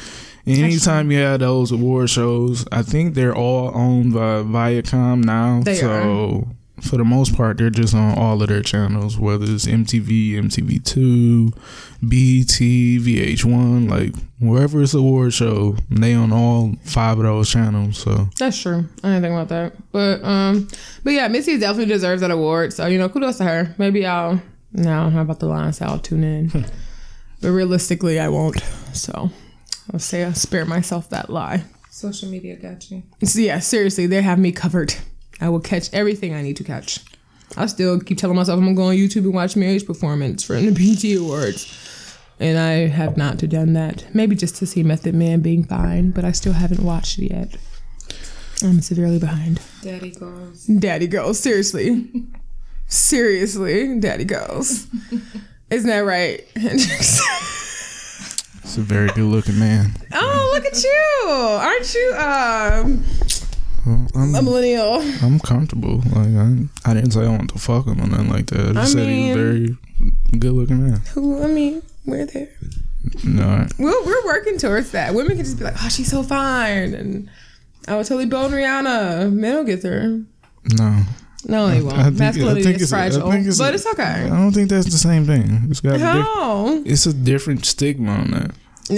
Anytime 0.47 1.11
you 1.11 1.19
have 1.19 1.41
those 1.41 1.71
award 1.71 2.09
shows, 2.09 2.65
I 2.71 2.81
think 2.81 3.13
they're 3.13 3.35
all 3.35 3.71
owned 3.75 4.13
by 4.13 4.41
Viacom 4.41 5.23
now. 5.23 5.61
They 5.63 5.75
so 5.75 6.47
for 6.81 6.97
the 6.97 7.03
most 7.05 7.35
part, 7.35 7.57
they're 7.57 7.69
just 7.69 7.93
on 7.93 8.17
all 8.17 8.41
of 8.41 8.49
their 8.49 8.61
channels, 8.61 9.17
whether 9.17 9.45
it's 9.45 9.65
MTV, 9.65 10.33
MTV2, 10.33 11.53
BET, 12.01 12.47
VH1, 12.47 13.89
like 13.89 14.13
wherever 14.39 14.81
it's 14.81 14.93
a 14.93 14.97
award 14.97 15.33
show, 15.33 15.75
they 15.89 16.13
on 16.13 16.31
all 16.31 16.73
five 16.83 17.17
of 17.17 17.23
those 17.23 17.49
channels. 17.49 17.97
So 17.97 18.29
That's 18.37 18.61
true. 18.61 18.85
I 19.03 19.07
didn't 19.07 19.21
think 19.21 19.33
about 19.33 19.49
that. 19.49 19.91
But 19.91 20.23
um 20.23 20.67
but 21.03 21.11
yeah, 21.11 21.27
Missy 21.27 21.57
definitely 21.57 21.93
deserves 21.93 22.21
that 22.21 22.31
award. 22.31 22.73
So, 22.73 22.85
you 22.87 22.97
know, 22.97 23.09
kudos 23.09 23.37
to 23.37 23.43
her. 23.43 23.75
Maybe 23.77 24.05
I'll 24.05 24.41
no, 24.71 25.09
how 25.09 25.21
about 25.21 25.39
the 25.39 25.47
line 25.47 25.73
so 25.73 25.85
I'll 25.85 25.99
tune 25.99 26.23
in. 26.23 26.49
but 27.41 27.49
realistically 27.49 28.19
I 28.19 28.29
won't. 28.29 28.61
So 28.93 29.31
I'll 29.93 29.99
say 29.99 30.23
I 30.23 30.33
spare 30.33 30.65
myself 30.65 31.09
that 31.09 31.29
lie. 31.29 31.63
Social 31.89 32.29
media 32.29 32.55
got 32.55 32.89
you. 32.91 33.03
So 33.23 33.39
yeah, 33.39 33.59
seriously, 33.59 34.05
they 34.05 34.21
have 34.21 34.39
me 34.39 34.51
covered. 34.51 34.95
I 35.41 35.49
will 35.49 35.59
catch 35.59 35.93
everything 35.93 36.33
I 36.33 36.41
need 36.41 36.57
to 36.57 36.63
catch. 36.63 36.99
I 37.57 37.65
still 37.65 37.99
keep 37.99 38.17
telling 38.17 38.35
myself 38.35 38.57
I'm 38.57 38.65
gonna 38.65 38.75
go 38.75 38.83
on 38.83 38.95
YouTube 38.95 39.23
and 39.23 39.33
watch 39.33 39.55
Mary's 39.55 39.83
performance 39.83 40.43
from 40.43 40.65
the 40.65 40.71
BET 40.71 41.03
Awards. 41.17 42.17
And 42.39 42.57
I 42.57 42.87
have 42.87 43.17
not 43.17 43.37
done 43.37 43.73
that. 43.73 44.05
Maybe 44.15 44.35
just 44.35 44.55
to 44.57 44.65
see 44.65 44.81
Method 44.83 45.13
Man 45.13 45.41
being 45.41 45.63
fine, 45.65 46.11
but 46.11 46.23
I 46.23 46.31
still 46.31 46.53
haven't 46.53 46.81
watched 46.83 47.19
it 47.19 47.31
yet. 47.31 47.57
I'm 48.63 48.81
severely 48.81 49.19
behind. 49.19 49.59
Daddy 49.81 50.11
goes. 50.11 50.65
Daddy 50.65 51.07
girls, 51.07 51.39
seriously. 51.39 52.07
seriously, 52.87 53.99
daddy 53.99 54.25
girls. 54.25 54.87
Isn't 55.69 55.89
that 55.89 55.99
right? 55.99 56.45
Hendrix? 56.55 57.19
It's 58.63 58.77
a 58.77 58.81
very 58.81 59.07
good 59.09 59.23
looking 59.25 59.57
man. 59.57 59.91
oh, 60.13 60.51
look 60.53 60.65
at 60.65 60.83
you. 60.83 61.29
Aren't 61.29 61.93
you 61.95 62.13
um 62.15 63.03
Well, 63.85 64.07
I'm, 64.15 64.35
a 64.35 64.41
millennial? 64.41 64.95
I'm 65.23 65.39
comfortable. 65.39 65.97
Like 66.13 66.27
I, 66.35 66.57
I 66.85 66.93
didn't 66.93 67.11
say 67.11 67.21
I 67.25 67.29
want 67.29 67.51
to 67.51 67.59
fuck 67.59 67.85
him 67.87 68.01
or 68.01 68.07
nothing 68.07 68.29
like 68.29 68.47
that. 68.47 68.59
I 68.69 68.73
just 68.73 68.77
I 68.77 68.99
said 68.99 69.07
he's 69.07 69.31
a 69.31 69.35
very 69.35 69.77
good 70.39 70.51
looking 70.53 70.85
man. 70.87 71.01
Who 71.13 71.41
I 71.43 71.47
mean, 71.47 71.81
we're 72.05 72.25
there. 72.25 72.49
No, 73.23 73.65
We're, 73.79 74.05
we're 74.05 74.25
working 74.25 74.57
towards 74.57 74.91
that. 74.91 75.13
Women 75.13 75.37
can 75.37 75.45
just 75.45 75.57
be 75.57 75.63
like, 75.63 75.75
oh, 75.81 75.89
she's 75.89 76.09
so 76.11 76.21
fine. 76.21 76.93
And 76.93 77.29
I 77.87 77.95
would 77.95 78.05
totally 78.05 78.25
bone 78.25 78.51
Rihanna. 78.51 79.31
Men 79.31 79.55
will 79.55 79.63
get 79.63 79.81
there. 79.81 80.21
no. 80.75 81.03
No, 81.47 81.69
they 81.69 81.81
won't. 81.81 81.95
I 81.97 82.03
think- 82.03 82.15
I 82.17 82.19
Masculinity 82.25 82.63
think 82.63 82.81
is 82.81 82.89
fragile. 82.89 83.31
it's- 83.31 83.57
but 83.57 83.73
it's 83.73 83.85
okay. 83.87 84.03
I 84.03 84.27
don't 84.27 84.51
think 84.51 84.69
that's 84.69 84.87
the 84.87 84.97
same 84.97 85.25
thing. 85.25 85.67
It's 85.69 85.79
got 85.79 85.93
a 85.95 85.97
diff- 85.97 86.03
How? 86.03 86.83
it's 86.85 87.05
a 87.05 87.13
different 87.13 87.65
stigma 87.65 88.11
on 88.11 88.31
that. 88.31 88.51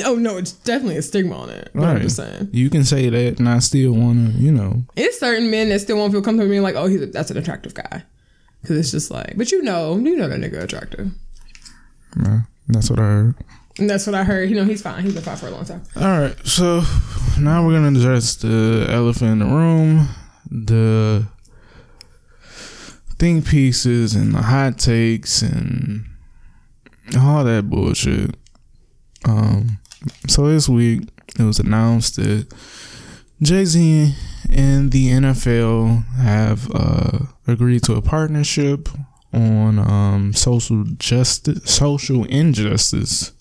Oh, 0.05 0.15
no, 0.15 0.37
it's 0.37 0.51
definitely 0.53 0.97
a 0.97 1.01
stigma 1.01 1.35
on 1.35 1.49
it. 1.49 1.69
But 1.73 1.83
I'm 1.83 2.01
just 2.01 2.15
saying. 2.15 2.49
You 2.53 2.69
can 2.69 2.83
say 2.85 3.09
that, 3.09 3.39
and 3.39 3.49
I 3.49 3.59
still 3.59 3.91
want 3.91 4.33
to, 4.35 4.39
you 4.41 4.51
know. 4.51 4.83
It's 4.95 5.19
certain 5.19 5.51
men 5.51 5.69
that 5.69 5.79
still 5.81 5.97
won't 5.97 6.13
feel 6.13 6.21
comfortable 6.21 6.49
being 6.49 6.61
like, 6.63 6.75
oh, 6.75 6.85
he's 6.87 7.01
a, 7.01 7.07
that's 7.07 7.29
an 7.31 7.37
attractive 7.37 7.73
guy. 7.73 8.03
Because 8.61 8.77
it's 8.77 8.91
just 8.91 9.11
like, 9.11 9.33
but 9.37 9.51
you 9.51 9.61
know, 9.63 9.97
you 9.97 10.15
know 10.15 10.27
that 10.29 10.39
nigga 10.39 10.61
attractive. 10.63 11.11
uh, 12.25 12.39
That's 12.67 12.89
what 12.89 12.99
I 12.99 13.03
heard. 13.03 13.35
And 13.79 13.89
that's 13.89 14.05
what 14.05 14.13
I 14.15 14.23
heard. 14.23 14.49
You 14.49 14.55
know, 14.55 14.65
he's 14.65 14.81
fine. 14.81 15.01
He's 15.03 15.13
been 15.13 15.23
fine 15.23 15.37
for 15.37 15.47
a 15.47 15.51
long 15.51 15.65
time. 15.65 15.81
All 15.95 16.03
right, 16.03 16.35
so 16.45 16.83
now 17.39 17.65
we're 17.65 17.73
gonna 17.73 17.97
address 17.97 18.35
the 18.35 18.85
elephant 18.89 19.31
in 19.31 19.39
the 19.39 19.45
room, 19.45 20.07
the 20.49 21.25
think 23.17 23.45
pieces 23.47 24.13
and 24.15 24.33
the 24.33 24.41
hot 24.41 24.77
takes 24.77 25.41
and 25.41 26.05
all 27.17 27.43
that 27.43 27.69
bullshit. 27.69 28.35
Um, 29.25 29.79
so 30.27 30.47
this 30.47 30.67
week 30.67 31.03
it 31.39 31.43
was 31.43 31.59
announced 31.59 32.15
that 32.17 32.47
Jay 33.41 33.65
Z 33.65 34.15
and 34.49 34.91
the 34.91 35.09
NFL 35.09 36.05
have 36.15 36.69
uh, 36.73 37.19
agreed 37.47 37.83
to 37.83 37.93
a 37.93 38.01
partnership 38.01 38.89
on 39.33 39.79
um, 39.79 40.33
social 40.33 40.83
justice, 40.97 41.63
social 41.71 42.25
injustice, 42.25 43.31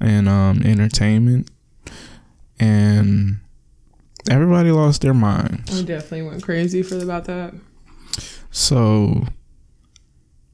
and 0.00 0.28
um, 0.28 0.62
entertainment, 0.62 1.50
and 2.58 3.40
everybody 4.28 4.70
lost 4.70 5.02
their 5.02 5.14
minds. 5.14 5.72
We 5.72 5.84
definitely 5.84 6.22
went 6.22 6.42
crazy 6.42 6.82
for 6.82 6.98
about 6.98 7.26
that. 7.26 7.54
So, 8.50 9.26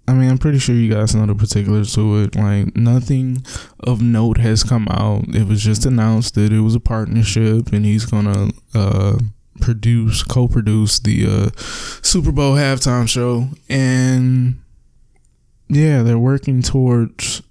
I 0.06 0.12
mean, 0.12 0.30
I'm 0.30 0.38
pretty 0.38 0.58
sure 0.58 0.74
you 0.74 0.92
guys 0.92 1.14
know 1.14 1.24
the 1.24 1.34
particulars 1.34 1.94
to 1.94 2.22
it. 2.22 2.36
Like, 2.36 2.76
nothing 2.76 3.44
of 3.80 4.02
note 4.02 4.38
has 4.38 4.62
come 4.62 4.86
out. 4.90 5.34
It 5.34 5.46
was 5.46 5.62
just 5.62 5.86
announced 5.86 6.34
that 6.34 6.52
it 6.52 6.60
was 6.60 6.74
a 6.74 6.80
partnership, 6.80 7.72
and 7.72 7.86
he's 7.86 8.04
gonna 8.04 8.50
uh, 8.74 9.18
produce, 9.60 10.22
co-produce 10.22 10.98
the 10.98 11.26
uh, 11.26 11.50
Super 12.02 12.32
Bowl 12.32 12.54
halftime 12.54 13.08
show, 13.08 13.48
and 13.68 14.60
yeah, 15.68 16.02
they're 16.02 16.18
working 16.18 16.60
towards 16.60 17.42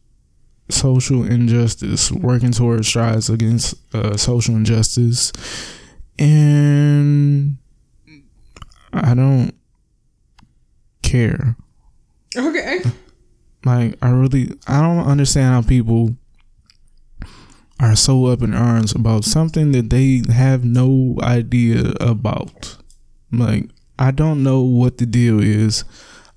social 0.69 1.23
injustice, 1.23 2.11
working 2.11 2.51
towards 2.51 2.87
strides 2.87 3.29
against 3.29 3.75
uh, 3.95 4.15
social 4.15 4.55
injustice, 4.55 5.31
and 6.19 7.57
I 8.93 9.15
don't 9.15 9.53
care. 11.01 11.55
Okay. 12.35 12.81
Like 13.65 13.97
I 14.01 14.09
really 14.09 14.51
I 14.67 14.81
don't 14.81 15.07
understand 15.07 15.53
how 15.53 15.61
people 15.61 16.15
are 17.79 17.95
so 17.95 18.25
up 18.25 18.41
in 18.41 18.53
arms 18.53 18.93
about 18.93 19.25
something 19.25 19.71
that 19.71 19.89
they 19.89 20.21
have 20.31 20.63
no 20.63 21.17
idea 21.21 21.93
about. 21.99 22.77
Like 23.31 23.69
I 23.99 24.11
don't 24.11 24.43
know 24.43 24.61
what 24.61 24.97
the 24.97 25.05
deal 25.05 25.39
is. 25.39 25.83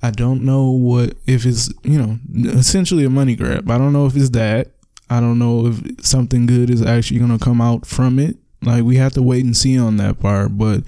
I 0.02 0.10
don't 0.10 0.42
know 0.42 0.70
what 0.70 1.14
if 1.26 1.46
it's, 1.46 1.72
you 1.82 1.98
know, 1.98 2.18
essentially 2.58 3.04
a 3.04 3.10
money 3.10 3.34
grab. 3.34 3.70
I 3.70 3.78
don't 3.78 3.92
know 3.92 4.06
if 4.06 4.14
it's 4.14 4.30
that. 4.30 4.72
I 5.08 5.20
don't 5.20 5.38
know 5.38 5.66
if 5.66 6.04
something 6.04 6.46
good 6.46 6.68
is 6.70 6.82
actually 6.82 7.18
going 7.18 7.36
to 7.36 7.44
come 7.44 7.60
out 7.60 7.86
from 7.86 8.18
it. 8.18 8.36
Like 8.62 8.84
we 8.84 8.96
have 8.96 9.14
to 9.14 9.22
wait 9.22 9.44
and 9.44 9.56
see 9.56 9.78
on 9.78 9.96
that 9.96 10.20
part, 10.20 10.58
but 10.58 10.82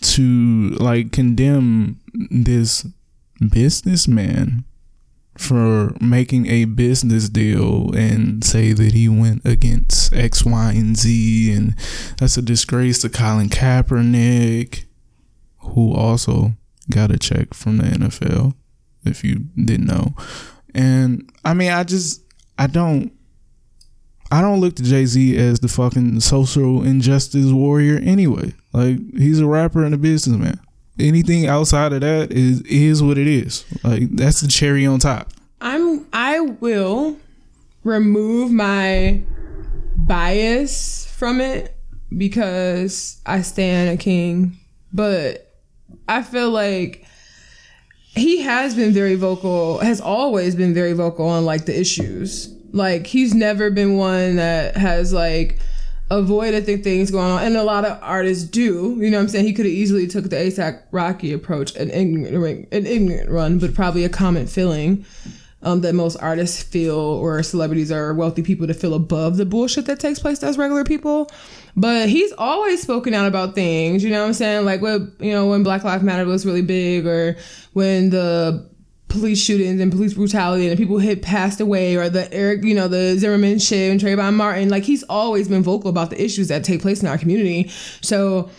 to 0.00 0.70
like 0.78 1.12
condemn 1.12 2.00
this 2.30 2.86
businessman 3.50 4.64
for 5.38 5.94
making 6.00 6.46
a 6.46 6.64
business 6.64 7.28
deal 7.28 7.94
and 7.94 8.42
say 8.42 8.72
that 8.72 8.92
he 8.92 9.08
went 9.08 9.44
against 9.44 10.12
X, 10.14 10.44
Y, 10.44 10.72
and 10.72 10.96
Z, 10.96 11.52
and 11.52 11.74
that's 12.18 12.36
a 12.36 12.42
disgrace 12.42 13.02
to 13.02 13.08
Colin 13.08 13.48
Kaepernick, 13.48 14.84
who 15.58 15.92
also 15.92 16.52
got 16.90 17.10
a 17.10 17.18
check 17.18 17.52
from 17.52 17.78
the 17.78 17.84
NFL, 17.84 18.54
if 19.04 19.24
you 19.24 19.46
didn't 19.62 19.86
know. 19.86 20.14
And 20.74 21.30
I 21.44 21.54
mean, 21.54 21.70
I 21.70 21.84
just, 21.84 22.22
I 22.58 22.66
don't, 22.66 23.12
I 24.30 24.40
don't 24.40 24.60
look 24.60 24.74
to 24.76 24.82
Jay 24.82 25.06
Z 25.06 25.36
as 25.36 25.60
the 25.60 25.68
fucking 25.68 26.20
social 26.20 26.82
injustice 26.82 27.52
warrior 27.52 27.98
anyway. 27.98 28.54
Like, 28.72 28.98
he's 29.16 29.40
a 29.40 29.46
rapper 29.46 29.84
and 29.84 29.94
a 29.94 29.98
businessman 29.98 30.60
anything 30.98 31.46
outside 31.46 31.92
of 31.92 32.00
that 32.00 32.32
is 32.32 32.62
is 32.62 33.02
what 33.02 33.18
it 33.18 33.26
is. 33.26 33.64
Like 33.84 34.10
that's 34.10 34.40
the 34.40 34.48
cherry 34.48 34.86
on 34.86 34.98
top. 34.98 35.30
I'm 35.60 36.06
I 36.12 36.40
will 36.40 37.16
remove 37.84 38.50
my 38.50 39.22
bias 39.96 41.06
from 41.06 41.40
it 41.40 41.76
because 42.16 43.20
I 43.26 43.42
stand 43.42 43.98
a 43.98 44.02
king, 44.02 44.58
but 44.92 45.54
I 46.08 46.22
feel 46.22 46.50
like 46.50 47.04
he 48.14 48.40
has 48.42 48.74
been 48.74 48.92
very 48.92 49.14
vocal, 49.14 49.78
has 49.78 50.00
always 50.00 50.54
been 50.54 50.72
very 50.72 50.92
vocal 50.92 51.28
on 51.28 51.44
like 51.44 51.66
the 51.66 51.78
issues. 51.78 52.52
Like 52.72 53.06
he's 53.06 53.34
never 53.34 53.70
been 53.70 53.96
one 53.96 54.36
that 54.36 54.76
has 54.76 55.12
like 55.12 55.58
avoided 56.10 56.66
the 56.66 56.76
things 56.76 57.10
going 57.10 57.30
on, 57.30 57.42
and 57.42 57.56
a 57.56 57.64
lot 57.64 57.84
of 57.84 57.98
artists 58.02 58.44
do. 58.44 58.96
You 58.98 59.10
know 59.10 59.18
what 59.18 59.24
I'm 59.24 59.28
saying? 59.28 59.46
He 59.46 59.52
could 59.52 59.66
have 59.66 59.74
easily 59.74 60.06
took 60.06 60.30
the 60.30 60.36
ASAP 60.36 60.82
Rocky 60.90 61.32
approach, 61.32 61.74
an 61.76 61.90
ignorant, 61.90 62.68
an 62.72 62.86
ignorant 62.86 63.30
run, 63.30 63.58
but 63.58 63.74
probably 63.74 64.04
a 64.04 64.08
common 64.08 64.46
feeling 64.46 65.04
um, 65.62 65.80
that 65.80 65.94
most 65.94 66.16
artists 66.16 66.62
feel 66.62 66.96
or 66.96 67.42
celebrities 67.42 67.90
or 67.90 68.14
wealthy 68.14 68.42
people 68.42 68.66
to 68.66 68.74
feel 68.74 68.94
above 68.94 69.36
the 69.36 69.44
bullshit 69.44 69.86
that 69.86 69.98
takes 69.98 70.20
place 70.20 70.42
as 70.42 70.56
regular 70.56 70.84
people. 70.84 71.28
But 71.74 72.08
he's 72.08 72.32
always 72.38 72.80
spoken 72.80 73.14
out 73.14 73.26
about 73.26 73.54
things, 73.54 74.04
you 74.04 74.10
know 74.10 74.20
what 74.20 74.28
I'm 74.28 74.34
saying? 74.34 74.64
Like 74.64 74.80
when 74.80 75.12
you 75.18 75.32
know 75.32 75.46
when 75.46 75.62
Black 75.62 75.82
Lives 75.82 76.04
Matter 76.04 76.24
was 76.24 76.46
really 76.46 76.62
big, 76.62 77.06
or 77.06 77.36
when 77.72 78.10
the 78.10 78.68
police 79.08 79.42
shootings 79.42 79.80
and 79.80 79.92
police 79.92 80.14
brutality 80.14 80.68
and 80.68 80.76
people 80.76 80.98
hit 80.98 81.22
passed 81.22 81.60
away, 81.60 81.96
or 81.96 82.08
the 82.08 82.32
Eric, 82.32 82.64
you 82.64 82.74
know, 82.74 82.88
the 82.88 83.16
Zimmerman 83.18 83.58
shit 83.58 83.90
and 83.90 84.00
Trayvon 84.00 84.34
Martin. 84.34 84.68
Like 84.68 84.84
he's 84.84 85.02
always 85.04 85.48
been 85.48 85.62
vocal 85.62 85.90
about 85.90 86.10
the 86.10 86.22
issues 86.22 86.48
that 86.48 86.64
take 86.64 86.82
place 86.82 87.02
in 87.02 87.08
our 87.08 87.18
community. 87.18 87.68
So, 88.00 88.50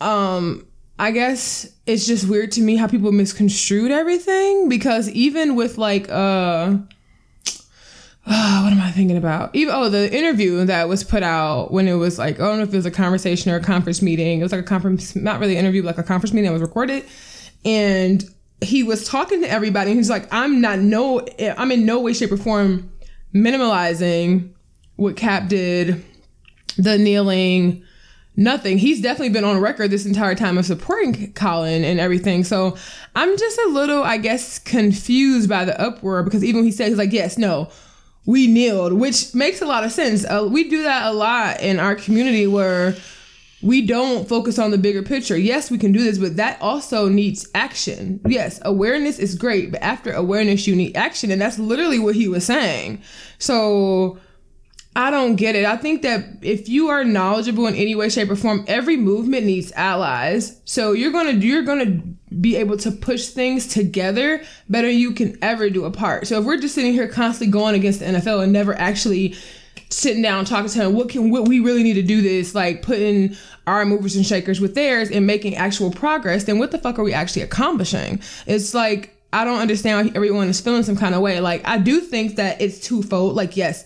um, 0.00 0.66
I 0.98 1.12
guess 1.12 1.66
it's 1.86 2.06
just 2.06 2.28
weird 2.28 2.52
to 2.52 2.60
me 2.60 2.76
how 2.76 2.88
people 2.88 3.12
misconstrued 3.12 3.90
everything 3.92 4.68
because 4.68 5.08
even 5.10 5.54
with 5.54 5.78
like 5.78 6.08
uh 6.08 6.76
uh, 8.30 8.60
what 8.62 8.72
am 8.72 8.80
I 8.80 8.90
thinking 8.90 9.16
about? 9.16 9.54
Even 9.54 9.74
oh, 9.74 9.88
the 9.88 10.14
interview 10.14 10.64
that 10.64 10.88
was 10.88 11.04
put 11.04 11.22
out 11.22 11.72
when 11.72 11.88
it 11.88 11.94
was 11.94 12.18
like 12.18 12.40
I 12.40 12.44
don't 12.44 12.58
know 12.58 12.64
if 12.64 12.72
it 12.72 12.76
was 12.76 12.86
a 12.86 12.90
conversation 12.90 13.50
or 13.50 13.56
a 13.56 13.62
conference 13.62 14.02
meeting. 14.02 14.40
It 14.40 14.42
was 14.42 14.52
like 14.52 14.60
a 14.60 14.64
conference, 14.64 15.16
not 15.16 15.40
really 15.40 15.54
an 15.54 15.60
interview, 15.60 15.82
but 15.82 15.96
like 15.96 16.04
a 16.04 16.06
conference 16.06 16.32
meeting 16.32 16.46
that 16.46 16.52
was 16.52 16.62
recorded, 16.62 17.04
and 17.64 18.24
he 18.60 18.82
was 18.82 19.06
talking 19.06 19.40
to 19.42 19.50
everybody 19.50 19.90
and 19.90 19.98
he's 19.98 20.10
like, 20.10 20.26
I'm 20.32 20.60
not 20.60 20.78
no 20.78 21.26
I'm 21.56 21.70
in 21.72 21.86
no 21.86 22.00
way, 22.00 22.12
shape, 22.12 22.32
or 22.32 22.36
form 22.36 22.90
minimalizing 23.34 24.50
what 24.96 25.16
Cap 25.16 25.48
did, 25.48 26.04
the 26.76 26.98
kneeling, 26.98 27.84
nothing. 28.36 28.78
He's 28.78 29.00
definitely 29.00 29.30
been 29.30 29.44
on 29.44 29.60
record 29.60 29.90
this 29.90 30.06
entire 30.06 30.34
time 30.34 30.58
of 30.58 30.66
supporting 30.66 31.32
Colin 31.34 31.84
and 31.84 32.00
everything. 32.00 32.44
So 32.44 32.76
I'm 33.14 33.36
just 33.36 33.58
a 33.58 33.68
little, 33.68 34.02
I 34.02 34.16
guess, 34.16 34.58
confused 34.58 35.48
by 35.48 35.64
the 35.64 35.78
uproar 35.80 36.22
because 36.22 36.42
even 36.42 36.60
when 36.60 36.64
he 36.64 36.72
said 36.72 36.88
he's 36.88 36.98
like, 36.98 37.12
yes, 37.12 37.38
no, 37.38 37.70
we 38.26 38.46
kneeled, 38.46 38.92
which 38.92 39.34
makes 39.34 39.62
a 39.62 39.66
lot 39.66 39.84
of 39.84 39.92
sense. 39.92 40.24
Uh, 40.24 40.48
we 40.50 40.68
do 40.68 40.82
that 40.82 41.06
a 41.06 41.12
lot 41.12 41.60
in 41.60 41.78
our 41.78 41.94
community 41.94 42.46
where 42.46 42.96
we 43.62 43.84
don't 43.84 44.28
focus 44.28 44.58
on 44.58 44.70
the 44.70 44.78
bigger 44.78 45.02
picture. 45.02 45.36
Yes, 45.36 45.70
we 45.70 45.78
can 45.78 45.92
do 45.92 46.02
this, 46.02 46.18
but 46.18 46.36
that 46.36 46.60
also 46.62 47.08
needs 47.08 47.48
action. 47.54 48.20
Yes, 48.26 48.60
awareness 48.62 49.18
is 49.18 49.34
great, 49.34 49.72
but 49.72 49.82
after 49.82 50.12
awareness, 50.12 50.66
you 50.66 50.76
need 50.76 50.96
action. 50.96 51.30
And 51.30 51.40
that's 51.40 51.58
literally 51.58 51.98
what 51.98 52.14
he 52.14 52.28
was 52.28 52.46
saying. 52.46 53.02
So 53.38 54.18
I 54.94 55.10
don't 55.10 55.36
get 55.36 55.54
it. 55.54 55.64
I 55.64 55.76
think 55.76 56.02
that 56.02 56.24
if 56.42 56.68
you 56.68 56.88
are 56.88 57.04
knowledgeable 57.04 57.66
in 57.66 57.74
any 57.74 57.94
way, 57.94 58.08
shape, 58.08 58.30
or 58.30 58.36
form, 58.36 58.64
every 58.66 58.96
movement 58.96 59.44
needs 59.44 59.72
allies. 59.72 60.60
So 60.64 60.92
you're 60.92 61.12
gonna 61.12 61.32
you're 61.32 61.62
gonna 61.62 62.00
be 62.40 62.56
able 62.56 62.76
to 62.78 62.90
push 62.90 63.28
things 63.28 63.66
together 63.66 64.42
better 64.68 64.90
you 64.90 65.12
can 65.12 65.38
ever 65.42 65.70
do 65.70 65.84
apart. 65.84 66.26
So 66.26 66.38
if 66.38 66.44
we're 66.44 66.58
just 66.58 66.74
sitting 66.74 66.92
here 66.92 67.08
constantly 67.08 67.52
going 67.52 67.74
against 67.74 68.00
the 68.00 68.06
NFL 68.06 68.42
and 68.42 68.52
never 68.52 68.74
actually 68.76 69.36
sitting 69.90 70.22
down 70.22 70.44
talking 70.44 70.70
to 70.70 70.78
him 70.78 70.94
what 70.94 71.08
can 71.08 71.30
what 71.30 71.48
we 71.48 71.60
really 71.60 71.82
need 71.82 71.94
to 71.94 72.02
do 72.02 72.20
this 72.20 72.54
like 72.54 72.82
putting 72.82 73.34
our 73.66 73.84
movers 73.84 74.16
and 74.16 74.26
shakers 74.26 74.60
with 74.60 74.74
theirs 74.74 75.10
and 75.10 75.26
making 75.26 75.56
actual 75.56 75.90
progress 75.90 76.44
then 76.44 76.58
what 76.58 76.70
the 76.70 76.78
fuck 76.78 76.98
are 76.98 77.04
we 77.04 77.12
actually 77.12 77.42
accomplishing? 77.42 78.20
It's 78.46 78.74
like 78.74 79.14
i 79.32 79.44
don't 79.44 79.60
understand 79.60 80.08
why 80.08 80.12
everyone 80.14 80.48
is 80.48 80.60
feeling 80.60 80.82
some 80.82 80.96
kind 80.96 81.14
of 81.14 81.22
way. 81.22 81.40
Like 81.40 81.66
i 81.66 81.78
do 81.78 82.00
think 82.00 82.36
that 82.36 82.60
it's 82.60 82.80
twofold. 82.80 83.34
Like 83.34 83.56
yes 83.56 83.84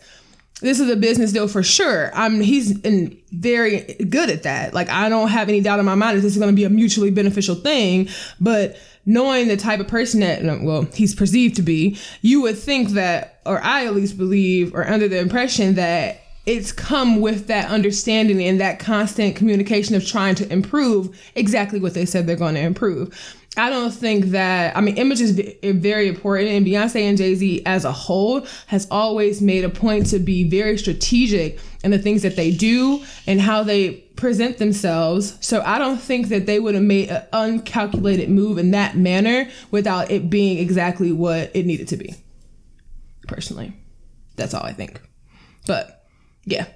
this 0.62 0.80
is 0.80 0.88
a 0.88 0.96
business 0.96 1.32
deal 1.32 1.48
for 1.48 1.62
sure. 1.62 2.10
I'm 2.14 2.40
he's 2.40 2.80
in 2.80 3.18
very 3.32 3.80
good 4.08 4.30
at 4.30 4.44
that. 4.44 4.74
Like 4.74 4.88
i 4.88 5.08
don't 5.08 5.28
have 5.28 5.48
any 5.48 5.60
doubt 5.60 5.78
in 5.78 5.84
my 5.84 5.94
mind 5.94 6.18
that 6.18 6.22
this 6.22 6.32
is 6.32 6.38
going 6.38 6.50
to 6.50 6.56
be 6.56 6.64
a 6.64 6.70
mutually 6.70 7.10
beneficial 7.10 7.54
thing 7.54 8.08
but 8.40 8.76
knowing 9.04 9.48
the 9.48 9.56
type 9.56 9.80
of 9.80 9.88
person 9.88 10.20
that 10.20 10.62
well 10.62 10.82
he's 10.94 11.14
perceived 11.14 11.56
to 11.56 11.62
be 11.62 11.98
you 12.20 12.40
would 12.42 12.56
think 12.56 12.90
that 12.90 13.40
or 13.46 13.60
i 13.62 13.84
at 13.84 13.94
least 13.94 14.16
believe 14.16 14.74
or 14.74 14.86
under 14.88 15.08
the 15.08 15.18
impression 15.18 15.74
that 15.74 16.20
it's 16.44 16.72
come 16.72 17.20
with 17.20 17.46
that 17.46 17.70
understanding 17.70 18.42
and 18.42 18.60
that 18.60 18.78
constant 18.78 19.36
communication 19.36 19.94
of 19.94 20.06
trying 20.06 20.34
to 20.34 20.50
improve 20.52 21.20
exactly 21.34 21.80
what 21.80 21.94
they 21.94 22.04
said 22.04 22.26
they're 22.26 22.36
going 22.36 22.54
to 22.54 22.60
improve 22.60 23.36
I 23.56 23.68
don't 23.68 23.90
think 23.90 24.26
that 24.26 24.74
I 24.76 24.80
mean 24.80 24.96
image 24.96 25.20
is 25.20 25.32
very 25.62 26.08
important 26.08 26.50
and 26.50 26.66
Beyonce 26.66 27.02
and 27.02 27.18
Jay-Z 27.18 27.62
as 27.66 27.84
a 27.84 27.92
whole 27.92 28.46
has 28.68 28.86
always 28.90 29.42
made 29.42 29.64
a 29.64 29.68
point 29.68 30.06
to 30.06 30.18
be 30.18 30.48
very 30.48 30.78
strategic 30.78 31.58
in 31.84 31.90
the 31.90 31.98
things 31.98 32.22
that 32.22 32.34
they 32.36 32.50
do 32.50 33.04
and 33.26 33.40
how 33.40 33.62
they 33.62 33.92
present 34.16 34.56
themselves. 34.56 35.36
So 35.40 35.62
I 35.62 35.78
don't 35.78 36.00
think 36.00 36.28
that 36.28 36.46
they 36.46 36.60
would 36.60 36.74
have 36.74 36.82
made 36.82 37.10
an 37.10 37.26
uncalculated 37.32 38.30
move 38.30 38.56
in 38.56 38.70
that 38.70 38.96
manner 38.96 39.50
without 39.70 40.10
it 40.10 40.30
being 40.30 40.58
exactly 40.58 41.12
what 41.12 41.50
it 41.54 41.66
needed 41.66 41.88
to 41.88 41.98
be. 41.98 42.14
Personally. 43.28 43.74
That's 44.36 44.54
all 44.54 44.64
I 44.64 44.72
think. 44.72 44.98
But 45.66 46.06
yeah. 46.46 46.68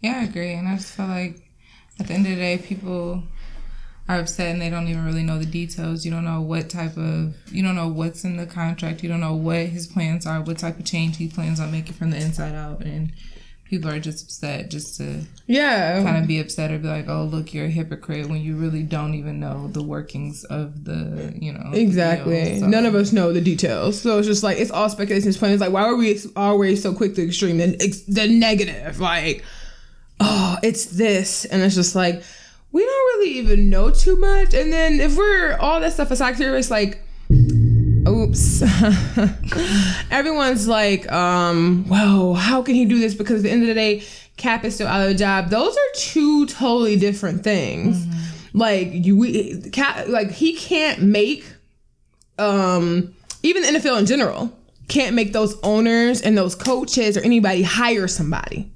Yeah, 0.00 0.18
I 0.18 0.24
agree. 0.24 0.54
And 0.54 0.66
I 0.66 0.76
just 0.76 0.92
feel 0.92 1.06
like 1.06 1.40
at 2.00 2.08
the 2.08 2.14
end 2.14 2.26
of 2.26 2.32
the 2.32 2.36
day 2.36 2.58
people 2.58 3.22
are 4.08 4.18
upset 4.18 4.52
and 4.52 4.60
they 4.60 4.68
don't 4.68 4.88
even 4.88 5.04
really 5.04 5.22
know 5.22 5.38
the 5.38 5.46
details. 5.46 6.04
You 6.04 6.10
don't 6.10 6.24
know 6.24 6.40
what 6.40 6.68
type 6.68 6.96
of, 6.96 7.34
you 7.50 7.62
don't 7.62 7.74
know 7.74 7.88
what's 7.88 8.24
in 8.24 8.36
the 8.36 8.46
contract. 8.46 9.02
You 9.02 9.08
don't 9.08 9.20
know 9.20 9.34
what 9.34 9.66
his 9.66 9.86
plans 9.86 10.26
are, 10.26 10.42
what 10.42 10.58
type 10.58 10.78
of 10.78 10.84
change 10.84 11.16
he 11.16 11.28
plans 11.28 11.58
on 11.58 11.72
making 11.72 11.94
from 11.94 12.10
the 12.10 12.18
inside 12.18 12.54
out. 12.54 12.82
And 12.82 13.12
people 13.64 13.90
are 13.90 13.98
just 13.98 14.22
upset 14.22 14.70
just 14.70 14.98
to 14.98 15.22
yeah 15.46 16.02
kind 16.02 16.18
of 16.18 16.28
be 16.28 16.38
upset 16.38 16.70
or 16.70 16.78
be 16.78 16.86
like, 16.86 17.08
oh, 17.08 17.24
look, 17.24 17.54
you're 17.54 17.64
a 17.64 17.70
hypocrite 17.70 18.28
when 18.28 18.42
you 18.42 18.56
really 18.56 18.82
don't 18.82 19.14
even 19.14 19.40
know 19.40 19.68
the 19.68 19.82
workings 19.82 20.44
of 20.44 20.84
the, 20.84 21.32
you 21.40 21.50
know. 21.50 21.70
Exactly. 21.72 22.44
Deal, 22.44 22.60
so. 22.60 22.66
None 22.66 22.84
of 22.84 22.94
us 22.94 23.10
know 23.10 23.32
the 23.32 23.40
details. 23.40 23.98
So 23.98 24.18
it's 24.18 24.28
just 24.28 24.42
like, 24.42 24.58
it's 24.58 24.70
all 24.70 24.90
speculation. 24.90 25.30
It's 25.30 25.42
It's 25.42 25.60
like, 25.62 25.72
why 25.72 25.84
are 25.84 25.96
we 25.96 26.20
always 26.36 26.82
so 26.82 26.92
quick 26.92 27.14
to 27.14 27.24
extreme 27.24 27.56
the, 27.56 28.04
the 28.06 28.28
negative? 28.28 29.00
Like, 29.00 29.42
oh, 30.20 30.58
it's 30.62 30.84
this. 30.86 31.46
And 31.46 31.62
it's 31.62 31.74
just 31.74 31.94
like, 31.94 32.22
we 32.74 32.84
don't 32.84 33.18
really 33.18 33.30
even 33.38 33.70
know 33.70 33.88
too 33.88 34.16
much. 34.16 34.52
And 34.52 34.72
then 34.72 34.98
if 34.98 35.16
we're 35.16 35.56
all 35.60 35.78
that 35.78 35.92
stuff 35.92 36.10
aside 36.10 36.40
it's 36.40 36.72
like, 36.72 37.00
oops. 38.08 38.62
Everyone's 40.10 40.66
like, 40.66 41.10
um, 41.12 41.84
whoa, 41.86 42.34
how 42.34 42.62
can 42.62 42.74
he 42.74 42.84
do 42.84 42.98
this? 42.98 43.14
Because 43.14 43.36
at 43.36 43.42
the 43.44 43.50
end 43.52 43.62
of 43.62 43.68
the 43.68 43.74
day, 43.74 44.02
Cap 44.36 44.64
is 44.64 44.74
still 44.74 44.88
out 44.88 45.02
of 45.02 45.08
the 45.08 45.14
job. 45.14 45.50
Those 45.50 45.76
are 45.76 45.94
two 45.94 46.46
totally 46.46 46.96
different 46.96 47.44
things. 47.44 48.04
Mm-hmm. 48.04 48.58
Like 48.58 48.88
you, 48.90 49.18
we, 49.18 49.70
Cap, 49.70 50.08
like 50.08 50.32
he 50.32 50.54
can't 50.54 51.00
make, 51.00 51.44
um, 52.40 53.14
even 53.44 53.62
the 53.62 53.78
NFL 53.78 54.00
in 54.00 54.06
general 54.06 54.52
can't 54.88 55.14
make 55.14 55.32
those 55.32 55.56
owners 55.62 56.20
and 56.22 56.36
those 56.36 56.56
coaches 56.56 57.16
or 57.16 57.20
anybody 57.20 57.62
hire 57.62 58.08
somebody. 58.08 58.72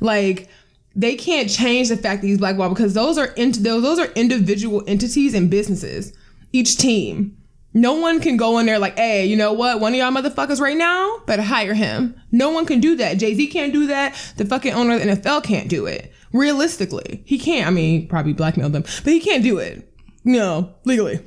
Like 0.00 0.48
they 0.94 1.14
can't 1.14 1.48
change 1.48 1.88
the 1.88 1.96
fact 1.96 2.22
that 2.22 2.28
he's 2.28 2.38
blackballed 2.38 2.74
because 2.74 2.94
those 2.94 3.18
are 3.18 3.26
into 3.36 3.60
those 3.60 3.98
are 3.98 4.12
individual 4.12 4.82
entities 4.86 5.34
and 5.34 5.50
businesses. 5.50 6.12
Each 6.52 6.76
team. 6.76 7.36
No 7.74 7.94
one 7.94 8.20
can 8.20 8.36
go 8.38 8.58
in 8.58 8.66
there 8.66 8.78
like, 8.78 8.96
hey, 8.96 9.26
you 9.26 9.36
know 9.36 9.52
what? 9.52 9.78
One 9.78 9.92
of 9.92 9.98
y'all 9.98 10.10
motherfuckers 10.10 10.60
right 10.60 10.76
now 10.76 11.18
better 11.26 11.42
hire 11.42 11.74
him. 11.74 12.20
No 12.32 12.50
one 12.50 12.64
can 12.64 12.80
do 12.80 12.96
that. 12.96 13.18
Jay 13.18 13.34
Z 13.34 13.46
can't 13.48 13.72
do 13.72 13.86
that. 13.88 14.14
The 14.36 14.46
fucking 14.46 14.72
owner 14.72 14.94
of 14.94 15.02
the 15.02 15.06
NFL 15.12 15.44
can't 15.44 15.68
do 15.68 15.86
it. 15.86 16.12
Realistically, 16.32 17.22
he 17.24 17.38
can't. 17.38 17.66
I 17.66 17.70
mean, 17.70 18.08
probably 18.08 18.32
blackmail 18.32 18.70
them, 18.70 18.82
but 18.82 19.12
he 19.12 19.20
can't 19.20 19.42
do 19.42 19.58
it. 19.58 19.88
No, 20.24 20.74
legally. 20.84 21.20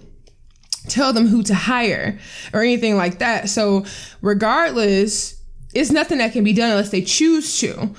Tell 0.87 1.13
them 1.13 1.27
who 1.27 1.43
to 1.43 1.55
hire 1.55 2.19
or 2.53 2.61
anything 2.61 2.97
like 2.97 3.19
that. 3.19 3.49
So, 3.49 3.85
regardless, 4.21 5.41
it's 5.73 5.91
nothing 5.91 6.17
that 6.17 6.33
can 6.33 6.43
be 6.43 6.53
done 6.53 6.71
unless 6.71 6.89
they 6.89 7.01
choose 7.01 7.59
to 7.59 7.95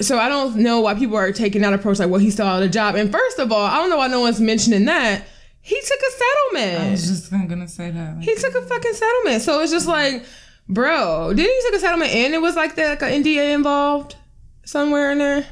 so 0.00 0.18
I 0.18 0.28
don't 0.28 0.56
know 0.56 0.80
why 0.80 0.94
people 0.94 1.16
are 1.16 1.32
taking 1.32 1.62
that 1.62 1.72
approach 1.72 1.98
like, 1.98 2.10
well, 2.10 2.20
he's 2.20 2.34
still 2.34 2.46
out 2.46 2.62
of 2.62 2.68
a 2.68 2.72
job. 2.72 2.94
And 2.94 3.12
first 3.12 3.38
of 3.38 3.52
all, 3.52 3.64
I 3.64 3.76
don't 3.76 3.90
know 3.90 3.98
why 3.98 4.08
no 4.08 4.20
one's 4.20 4.40
mentioning 4.40 4.84
that. 4.86 5.26
He 5.60 5.80
took 5.80 6.00
a 6.00 6.12
settlement. 6.12 6.88
I 6.88 6.90
was 6.90 7.06
just 7.06 7.30
gonna 7.30 7.68
say 7.68 7.90
that. 7.90 8.16
Like, 8.16 8.24
he 8.24 8.34
took 8.34 8.54
a 8.54 8.62
fucking 8.62 8.92
settlement. 8.92 9.42
So 9.42 9.60
it's 9.60 9.72
just 9.72 9.86
like, 9.86 10.24
bro, 10.68 11.32
didn't 11.32 11.54
he 11.54 11.62
took 11.66 11.76
a 11.76 11.80
settlement 11.80 12.10
and 12.10 12.34
it 12.34 12.42
was 12.42 12.56
like 12.56 12.74
that, 12.74 13.00
like 13.00 13.12
an 13.12 13.22
NDA 13.22 13.54
involved 13.54 14.16
somewhere 14.64 15.12
in 15.12 15.18
there? 15.18 15.46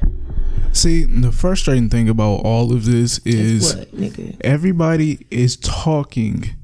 See, 0.73 1.03
the 1.05 1.31
frustrating 1.31 1.89
thing 1.89 2.09
about 2.09 2.41
all 2.43 2.73
of 2.73 2.85
this 2.85 3.19
is 3.19 3.75
what, 3.75 3.89
everybody 4.41 5.25
is 5.31 5.55
talking 5.55 6.55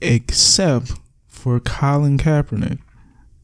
except 0.00 0.92
for 1.28 1.60
Colin 1.60 2.18
Kaepernick. 2.18 2.80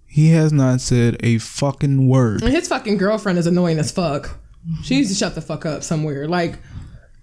He 0.09 0.31
has 0.31 0.53
not 0.53 0.81
said 0.81 1.17
a 1.21 1.39
fucking 1.39 2.09
word. 2.09 2.43
And 2.43 2.53
his 2.53 2.67
fucking 2.67 2.97
girlfriend 2.97 3.39
is 3.39 3.47
annoying 3.47 3.79
as 3.79 3.93
fuck. 3.93 4.39
She 4.83 4.97
needs 4.97 5.11
to 5.11 5.15
shut 5.15 5.35
the 5.35 5.41
fuck 5.41 5.65
up 5.67 5.83
somewhere. 5.85 6.27
Like, 6.27 6.59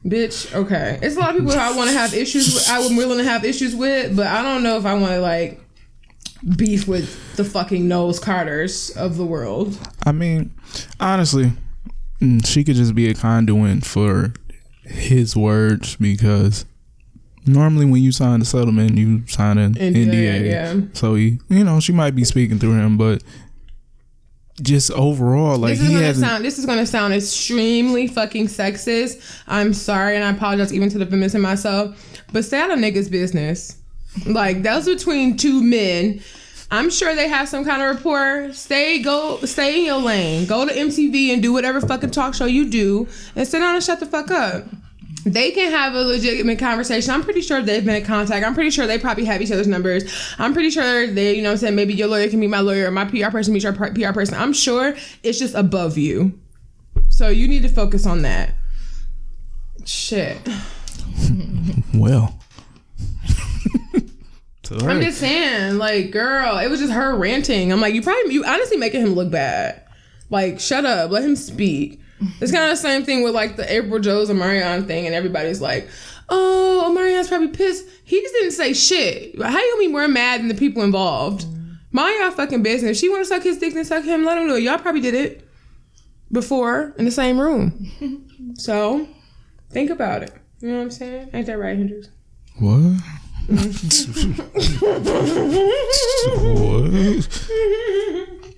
bitch, 0.06 0.54
okay. 0.54 1.00
It's 1.02 1.16
a 1.16 1.20
lot 1.20 1.32
of 1.32 1.42
people 1.42 1.52
I 1.60 1.76
want 1.76 1.90
to 1.90 1.98
have 1.98 2.14
issues 2.14 2.54
with. 2.54 2.66
I'm 2.70 2.96
willing 2.96 3.18
to 3.18 3.24
have 3.24 3.44
issues 3.44 3.76
with, 3.76 4.16
but 4.16 4.28
I 4.28 4.42
don't 4.44 4.64
know 4.64 4.78
if 4.78 4.86
I 4.86 4.94
want 4.94 5.14
to, 5.14 5.20
like, 5.20 5.60
beef 6.56 6.88
with 6.88 7.36
the 7.36 7.44
fucking 7.44 7.88
Knowles 7.88 8.20
Carters 8.20 8.92
of 8.92 9.18
the 9.18 9.26
world. 9.26 9.78
I 10.06 10.12
mean, 10.12 10.54
honestly, 11.00 11.52
mm, 12.22 12.46
she 12.46 12.64
could 12.64 12.76
just 12.76 12.94
be 12.96 13.10
a 13.10 13.16
conduit 13.16 13.84
for 13.84 14.34
his 14.84 15.36
words 15.36 15.96
because 15.96 16.66
normally 17.46 17.86
when 17.86 18.02
you 18.02 18.12
sign 18.12 18.42
a 18.42 18.46
settlement, 18.46 18.98
you 18.98 19.26
sign 19.28 19.58
an 19.58 19.76
NDA. 19.76 20.06
NDA. 20.06 20.46
Yeah. 20.46 20.82
So 20.94 21.16
he, 21.16 21.40
you 21.50 21.64
know, 21.64 21.80
she 21.80 21.92
might 21.94 22.16
be 22.16 22.24
speaking 22.24 22.60
through 22.60 22.74
him, 22.74 22.98
but 22.98 23.24
just 24.62 24.92
overall, 24.92 25.58
like 25.58 25.78
this 25.78 25.88
he 25.88 25.94
has. 25.96 26.20
This 26.42 26.58
is 26.58 26.66
gonna 26.66 26.86
sound 26.86 27.14
extremely 27.14 28.08
fucking 28.08 28.48
sexist. 28.48 29.44
I'm 29.48 29.74
sorry, 29.74 30.16
and 30.16 30.24
I 30.24 30.32
apologize 30.32 30.74
even 30.74 30.90
to 30.90 30.98
the 30.98 31.06
feminists 31.06 31.36
and 31.36 31.44
myself, 31.44 32.24
but 32.32 32.46
stay 32.46 32.60
out 32.60 32.72
of 32.72 32.80
niggas' 32.80 33.12
business. 33.12 33.78
Like 34.26 34.64
that's 34.64 34.86
between 34.86 35.38
two 35.38 35.62
men. 35.62 36.22
I'm 36.72 36.90
sure 36.90 37.16
they 37.16 37.28
have 37.28 37.48
some 37.48 37.64
kind 37.64 37.82
of 37.82 37.96
rapport. 37.96 38.52
Stay, 38.54 39.00
go, 39.00 39.38
stay 39.46 39.80
in 39.80 39.86
your 39.86 40.02
lane. 40.02 40.48
Go 40.48 40.68
to 40.68 40.74
MTV 40.74 41.32
and 41.32 41.42
do 41.42 41.54
whatever 41.54 41.80
fucking 41.80 42.10
talk 42.10 42.34
show 42.34 42.46
you 42.46 42.70
do, 42.70 43.08
and 43.36 43.48
sit 43.48 43.60
down 43.60 43.76
and 43.76 43.84
shut 43.84 44.00
the 44.00 44.06
fuck 44.06 44.32
up 44.32 44.64
they 45.26 45.52
can 45.52 45.72
have 45.72 45.96
a 45.96 46.02
legitimate 46.02 46.60
conversation. 46.60 47.12
I'm 47.12 47.24
pretty 47.24 47.42
sure 47.42 47.62
they've 47.62 47.84
been 47.84 47.96
in 47.96 48.06
contact. 48.06 48.46
I'm 48.46 48.54
pretty 48.54 48.70
sure 48.70 48.86
they 48.86 49.00
probably 49.00 49.26
have 49.26 49.42
each 49.42 49.52
other's 49.52 49.68
numbers. 49.68 50.04
I'm 50.38 50.54
pretty 50.54 50.70
sure 50.70 51.08
they, 51.08 51.36
you 51.36 51.42
know 51.42 51.52
I'm 51.52 51.58
saying, 51.58 51.76
maybe 51.76 51.96
your 51.96 52.08
lawyer 52.08 52.30
can 52.30 52.40
be 52.40 52.48
my 52.48 52.60
lawyer 52.60 52.88
or 52.88 52.92
my 52.92 53.06
PR 53.06 53.32
person 53.32 53.54
meet 53.54 53.64
your 53.64 53.74
PR 53.74 54.14
person. 54.14 54.36
I'm 54.36 54.54
sure 54.54 54.96
it's 55.24 55.40
just 55.40 55.56
above 55.56 55.98
you. 55.98 56.40
So 57.10 57.30
you 57.30 57.48
need 57.48 57.64
to 57.64 57.70
focus 57.70 58.06
on 58.06 58.22
that. 58.22 58.54
Shit. 59.84 60.38
well. 61.94 62.40
To 64.64 64.76
I'm 64.88 65.00
just 65.00 65.20
saying, 65.20 65.78
like, 65.78 66.10
girl, 66.10 66.58
it 66.58 66.70
was 66.72 66.80
just 66.80 66.92
her 66.92 67.16
ranting. 67.16 67.72
I'm 67.72 67.80
like, 67.80 67.94
you 67.94 68.02
probably, 68.02 68.34
you 68.34 68.44
honestly 68.46 68.78
making 68.78 69.02
him 69.02 69.14
look 69.14 69.30
bad. 69.30 69.80
Like, 70.32 70.60
shut 70.60 70.86
up, 70.86 71.12
let 71.12 71.24
him 71.24 71.36
speak. 71.36 72.02
It's 72.40 72.52
kind 72.52 72.64
of 72.64 72.70
the 72.72 72.76
same 72.78 73.04
thing 73.04 73.24
with 73.24 73.36
like 73.36 73.56
the 73.58 73.64
Apryl 73.64 74.02
Jones 74.02 74.30
Omarion 74.30 74.88
thing, 74.88 75.06
and 75.06 75.14
everybody's 75.14 75.62
like, 75.62 75.90
oh, 76.30 76.86
Omarion's 76.90 77.28
probably 77.28 77.50
pissed. 77.50 77.86
He 78.04 78.22
just 78.22 78.34
didn't 78.34 78.52
say 78.52 78.74
shit. 78.74 79.42
How 79.42 79.60
you 79.60 79.72
gonna 79.74 79.80
be 79.80 79.92
more 79.92 80.08
mad 80.08 80.42
than 80.42 80.48
the 80.48 80.56
people 80.56 80.84
involved? 80.84 81.46
Mind 81.92 82.16
y'all 82.20 82.32
fucking 82.32 82.64
business. 82.64 82.92
If 82.92 82.98
she 82.98 83.10
want 83.10 83.22
to 83.22 83.26
suck 83.26 83.44
his 83.44 83.58
dick, 83.58 83.76
and 83.76 83.86
suck 83.88 84.04
him. 84.04 84.26
Let 84.26 84.38
him 84.38 84.48
do 84.48 84.56
it. 84.56 84.64
Y'all 84.64 84.78
probably 84.78 85.02
did 85.02 85.14
it 85.14 85.48
before 86.32 86.94
in 86.98 87.06
the 87.06 87.12
same 87.12 87.40
room. 87.40 88.54
so 88.56 89.08
think 89.70 89.90
about 89.90 90.24
it. 90.24 90.34
You 90.60 90.70
know 90.70 90.78
what 90.78 90.84
I'm 90.84 90.92
saying? 90.92 91.30
Ain't 91.34 91.48
that 91.48 91.58
right, 91.58 91.78
Hendrix? 91.78 92.10
What? 92.60 93.02
what? 93.48 93.60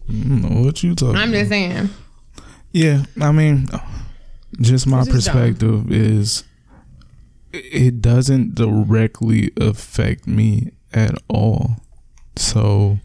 I 0.09 0.13
don't 0.13 0.41
know 0.41 0.61
what 0.63 0.81
you 0.83 0.95
talking. 0.95 1.17
I'm 1.17 1.31
just 1.31 1.49
saying. 1.49 1.89
Yeah, 2.77 3.05
I 3.19 3.31
mean, 3.31 3.67
just 4.61 4.85
my 4.85 5.03
This 5.03 5.07
is 5.15 5.25
dumb. 5.25 5.33
perspective 5.33 5.91
is 5.91 6.43
it 7.51 8.01
doesn't 8.01 8.53
directly 8.53 9.49
affect 9.59 10.27
me 10.27 10.71
at 10.93 11.15
all. 11.27 11.77
So 12.35 12.99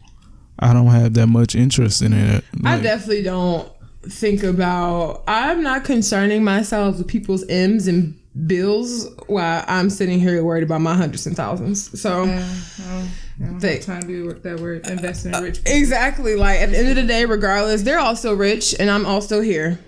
I 0.59 0.73
don't 0.73 0.87
have 0.87 1.15
that 1.15 1.25
much 1.27 1.55
interest 1.55 2.03
in 2.03 2.13
it. 2.13 2.43
I 2.63 2.79
definitely 2.79 3.23
don't 3.23 3.67
think 4.03 4.43
about. 4.43 5.23
I'm 5.27 5.63
not 5.63 5.83
concerning 5.85 6.43
myself 6.43 6.99
with 6.99 7.07
people's 7.07 7.43
M's 7.47 7.87
and 7.87 8.15
bills 8.45 9.07
while 9.27 9.63
I'm 9.67 9.89
sitting 9.89 10.19
here 10.19 10.43
worried 10.43 10.63
about 10.63 10.81
my 10.81 10.93
hundreds 10.93 11.25
and 11.25 11.35
thousands. 11.35 11.99
So 11.99 12.25
Yeah, 12.25 12.47
I 12.85 12.99
don't, 12.99 13.09
I 13.41 13.45
don't 13.45 13.59
They- 13.59 13.75
have 13.77 13.85
time 13.85 14.01
to 14.01 14.07
be 14.07 14.21
with 14.21 14.43
that 14.43 14.59
word 14.59 14.85
investing 14.87 15.33
in 15.33 15.43
rich 15.43 15.63
people. 15.63 15.77
exactly, 15.79 16.35
like 16.35 16.59
at 16.59 16.71
the 16.71 16.77
end 16.77 16.89
of 16.89 16.95
the 16.95 17.03
day, 17.03 17.25
regardless, 17.25 17.81
they're 17.81 17.99
also 17.99 18.33
rich 18.33 18.75
and 18.79 18.89
I'm 18.89 19.05
also 19.05 19.41
here. 19.41 19.79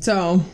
So 0.00 0.44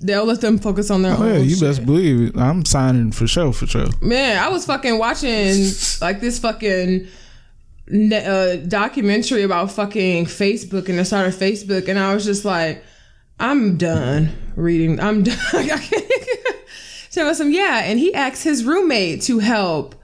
they'll 0.00 0.24
let 0.24 0.40
them 0.40 0.58
focus 0.58 0.90
on 0.90 1.02
their 1.02 1.12
oh 1.12 1.22
own. 1.22 1.28
yeah, 1.34 1.38
you 1.38 1.50
shit. 1.56 1.60
best 1.60 1.86
believe 1.86 2.28
it. 2.34 2.38
I'm 2.40 2.64
signing 2.64 3.12
for 3.12 3.26
sure, 3.26 3.52
for 3.52 3.66
sure. 3.66 3.88
Man, 4.00 4.38
I 4.38 4.48
was 4.48 4.64
fucking 4.66 4.98
watching 4.98 5.54
like 6.00 6.20
this 6.20 6.38
fucking 6.38 7.06
ne- 7.88 8.24
uh, 8.24 8.56
documentary 8.66 9.42
about 9.42 9.70
fucking 9.72 10.26
Facebook 10.26 10.88
and 10.88 10.98
the 10.98 11.04
start 11.04 11.26
of 11.28 11.34
Facebook, 11.34 11.88
and 11.88 11.98
I 11.98 12.14
was 12.14 12.24
just 12.24 12.44
like, 12.44 12.82
I'm 13.38 13.76
done 13.76 14.32
reading. 14.56 14.98
I'm 14.98 15.22
done. 15.24 15.36
I 15.52 15.78
can't- 15.78 16.04
Tell 17.10 17.28
us 17.28 17.38
some 17.38 17.50
yeah, 17.50 17.82
and 17.84 17.98
he 17.98 18.12
asked 18.14 18.44
his 18.44 18.64
roommate 18.64 19.22
to 19.22 19.38
help 19.38 19.94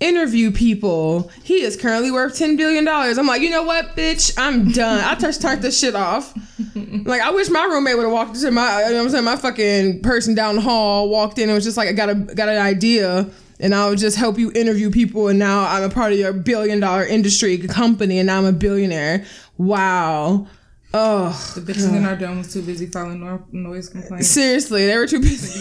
interview 0.00 0.50
people. 0.50 1.30
He 1.44 1.62
is 1.62 1.76
currently 1.76 2.10
worth 2.10 2.36
ten 2.36 2.56
billion 2.56 2.84
dollars. 2.84 3.18
I'm 3.18 3.26
like, 3.26 3.42
you 3.42 3.50
know 3.50 3.62
what, 3.62 3.96
bitch? 3.96 4.34
I'm 4.36 4.70
done. 4.72 5.04
I 5.04 5.14
just 5.14 5.40
turned 5.40 5.62
this 5.62 5.78
shit 5.78 5.94
off. 5.94 6.34
Like, 6.74 7.20
I 7.20 7.30
wish 7.30 7.48
my 7.50 7.64
roommate 7.64 7.96
would 7.96 8.04
have 8.04 8.12
walked 8.12 8.36
into 8.36 8.50
my, 8.50 8.84
you 8.84 8.90
know 8.90 8.96
what 8.96 9.04
I'm 9.04 9.10
saying, 9.10 9.24
my 9.24 9.36
fucking 9.36 10.02
person 10.02 10.34
down 10.34 10.56
the 10.56 10.60
hall 10.62 11.08
walked 11.08 11.38
in 11.38 11.48
and 11.48 11.54
was 11.54 11.64
just 11.64 11.76
like, 11.76 11.88
I 11.88 11.92
got 11.92 12.10
a 12.10 12.14
got 12.14 12.48
an 12.48 12.58
idea, 12.58 13.28
and 13.58 13.74
I'll 13.74 13.94
just 13.94 14.16
help 14.16 14.38
you 14.38 14.50
interview 14.54 14.90
people, 14.90 15.28
and 15.28 15.38
now 15.38 15.64
I'm 15.66 15.82
a 15.82 15.90
part 15.90 16.12
of 16.12 16.18
your 16.18 16.32
billion 16.32 16.80
dollar 16.80 17.04
industry 17.04 17.58
company, 17.58 18.18
and 18.18 18.26
now 18.26 18.38
I'm 18.38 18.46
a 18.46 18.52
billionaire. 18.52 19.24
Wow. 19.58 20.46
Oh, 20.92 21.52
The 21.54 21.60
bitches 21.60 21.94
in 21.96 22.04
our 22.04 22.16
dome 22.16 22.38
was 22.38 22.52
too 22.52 22.62
busy 22.62 22.86
filing 22.86 23.20
no- 23.20 23.44
noise 23.52 23.88
complaints. 23.88 24.26
seriously, 24.28 24.86
they 24.86 24.96
were 24.96 25.06
too 25.06 25.20
busy. 25.20 25.60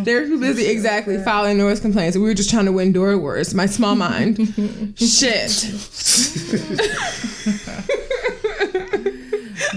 They 0.04 0.14
were 0.14 0.26
too 0.26 0.38
busy, 0.38 0.66
exactly, 0.66 1.16
filing 1.22 1.56
noise 1.56 1.80
complaints. 1.80 2.16
We 2.16 2.24
were 2.24 2.34
just 2.34 2.50
trying 2.50 2.66
to 2.66 2.72
win 2.72 2.92
door 2.92 3.16
words. 3.16 3.54
My 3.54 3.64
small 3.66 3.94
mind. 3.94 4.36
Shit. 4.98 5.50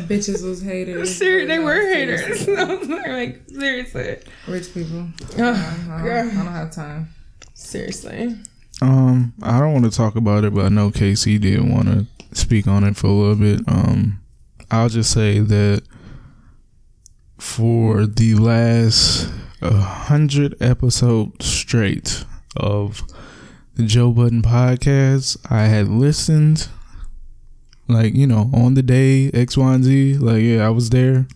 Bitches 0.07 0.43
was 0.47 0.61
haters. 0.61 1.15
Ser- 1.15 1.45
they 1.45 1.57
but, 1.57 1.63
were 1.63 1.81
haters. 1.93 2.39
seriously, 2.41 2.87
like, 3.07 3.41
seriously. 3.47 4.17
Rich 4.47 4.73
people. 4.73 5.07
Ugh, 5.37 5.39
I 5.39 5.75
don't, 5.87 6.03
girl. 6.03 6.29
I 6.29 6.33
don't 6.43 6.53
have 6.53 6.71
time. 6.71 7.09
Seriously. 7.53 8.35
Um, 8.81 9.33
I 9.41 9.59
don't 9.59 9.73
want 9.73 9.85
to 9.85 9.91
talk 9.91 10.15
about 10.15 10.43
it, 10.43 10.53
but 10.53 10.65
I 10.65 10.69
know 10.69 10.91
Casey 10.91 11.37
did 11.37 11.61
want 11.61 11.87
to 11.87 12.05
speak 12.35 12.67
on 12.67 12.83
it 12.83 12.95
for 12.95 13.07
a 13.07 13.11
little 13.11 13.35
bit. 13.35 13.61
Um, 13.67 14.19
I'll 14.71 14.89
just 14.89 15.11
say 15.11 15.39
that 15.39 15.83
for 17.39 18.05
the 18.05 18.35
last 18.35 19.31
uh, 19.61 19.81
hundred 19.81 20.55
episodes 20.61 21.45
straight 21.45 22.23
of 22.55 23.01
the 23.75 23.83
Joe 23.83 24.11
Budden 24.11 24.41
podcast, 24.41 25.37
I 25.49 25.63
had 25.63 25.87
listened, 25.87 26.67
like 27.87 28.13
you 28.13 28.27
know, 28.27 28.51
on 28.53 28.75
the 28.75 28.83
day 28.83 29.31
X, 29.31 29.57
Y, 29.57 29.73
and 29.73 29.83
Z. 29.83 30.17
Like 30.17 30.43
yeah, 30.43 30.67
I 30.67 30.69
was 30.69 30.91
there 30.91 31.27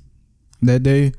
that 0.62 0.84
day. 0.84 1.13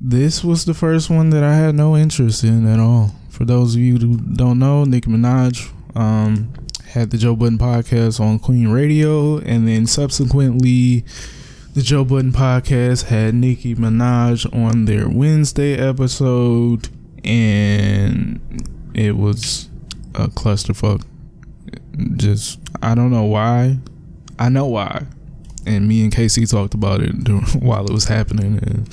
This 0.00 0.42
was 0.42 0.64
the 0.64 0.74
first 0.74 1.10
one 1.10 1.30
that 1.30 1.44
I 1.44 1.54
had 1.54 1.74
no 1.74 1.96
interest 1.96 2.42
in 2.42 2.66
at 2.66 2.80
all. 2.80 3.14
For 3.28 3.44
those 3.44 3.74
of 3.74 3.80
you 3.80 3.98
who 3.98 4.16
don't 4.16 4.58
know, 4.58 4.84
Nicki 4.84 5.10
Minaj 5.10 5.70
um, 5.94 6.52
had 6.92 7.10
the 7.10 7.16
Joe 7.16 7.34
Budden 7.34 7.56
podcast 7.56 8.20
on 8.20 8.38
Queen 8.38 8.68
Radio, 8.68 9.38
and 9.38 9.66
then 9.66 9.86
subsequently, 9.86 11.06
the 11.72 11.80
Joe 11.80 12.04
Budden 12.04 12.32
podcast 12.32 13.04
had 13.04 13.34
Nicki 13.34 13.74
Minaj 13.74 14.54
on 14.54 14.84
their 14.84 15.08
Wednesday 15.08 15.74
episode, 15.74 16.90
and 17.24 18.40
it 18.92 19.16
was 19.16 19.70
a 20.14 20.28
clusterfuck. 20.28 21.02
Just 22.16 22.60
I 22.82 22.94
don't 22.94 23.10
know 23.10 23.24
why. 23.24 23.78
I 24.38 24.50
know 24.50 24.66
why, 24.66 25.06
and 25.64 25.88
me 25.88 26.02
and 26.02 26.12
Casey 26.12 26.44
talked 26.44 26.74
about 26.74 27.00
it 27.00 27.12
while 27.62 27.86
it 27.86 27.92
was 27.92 28.04
happening, 28.04 28.58
and 28.58 28.86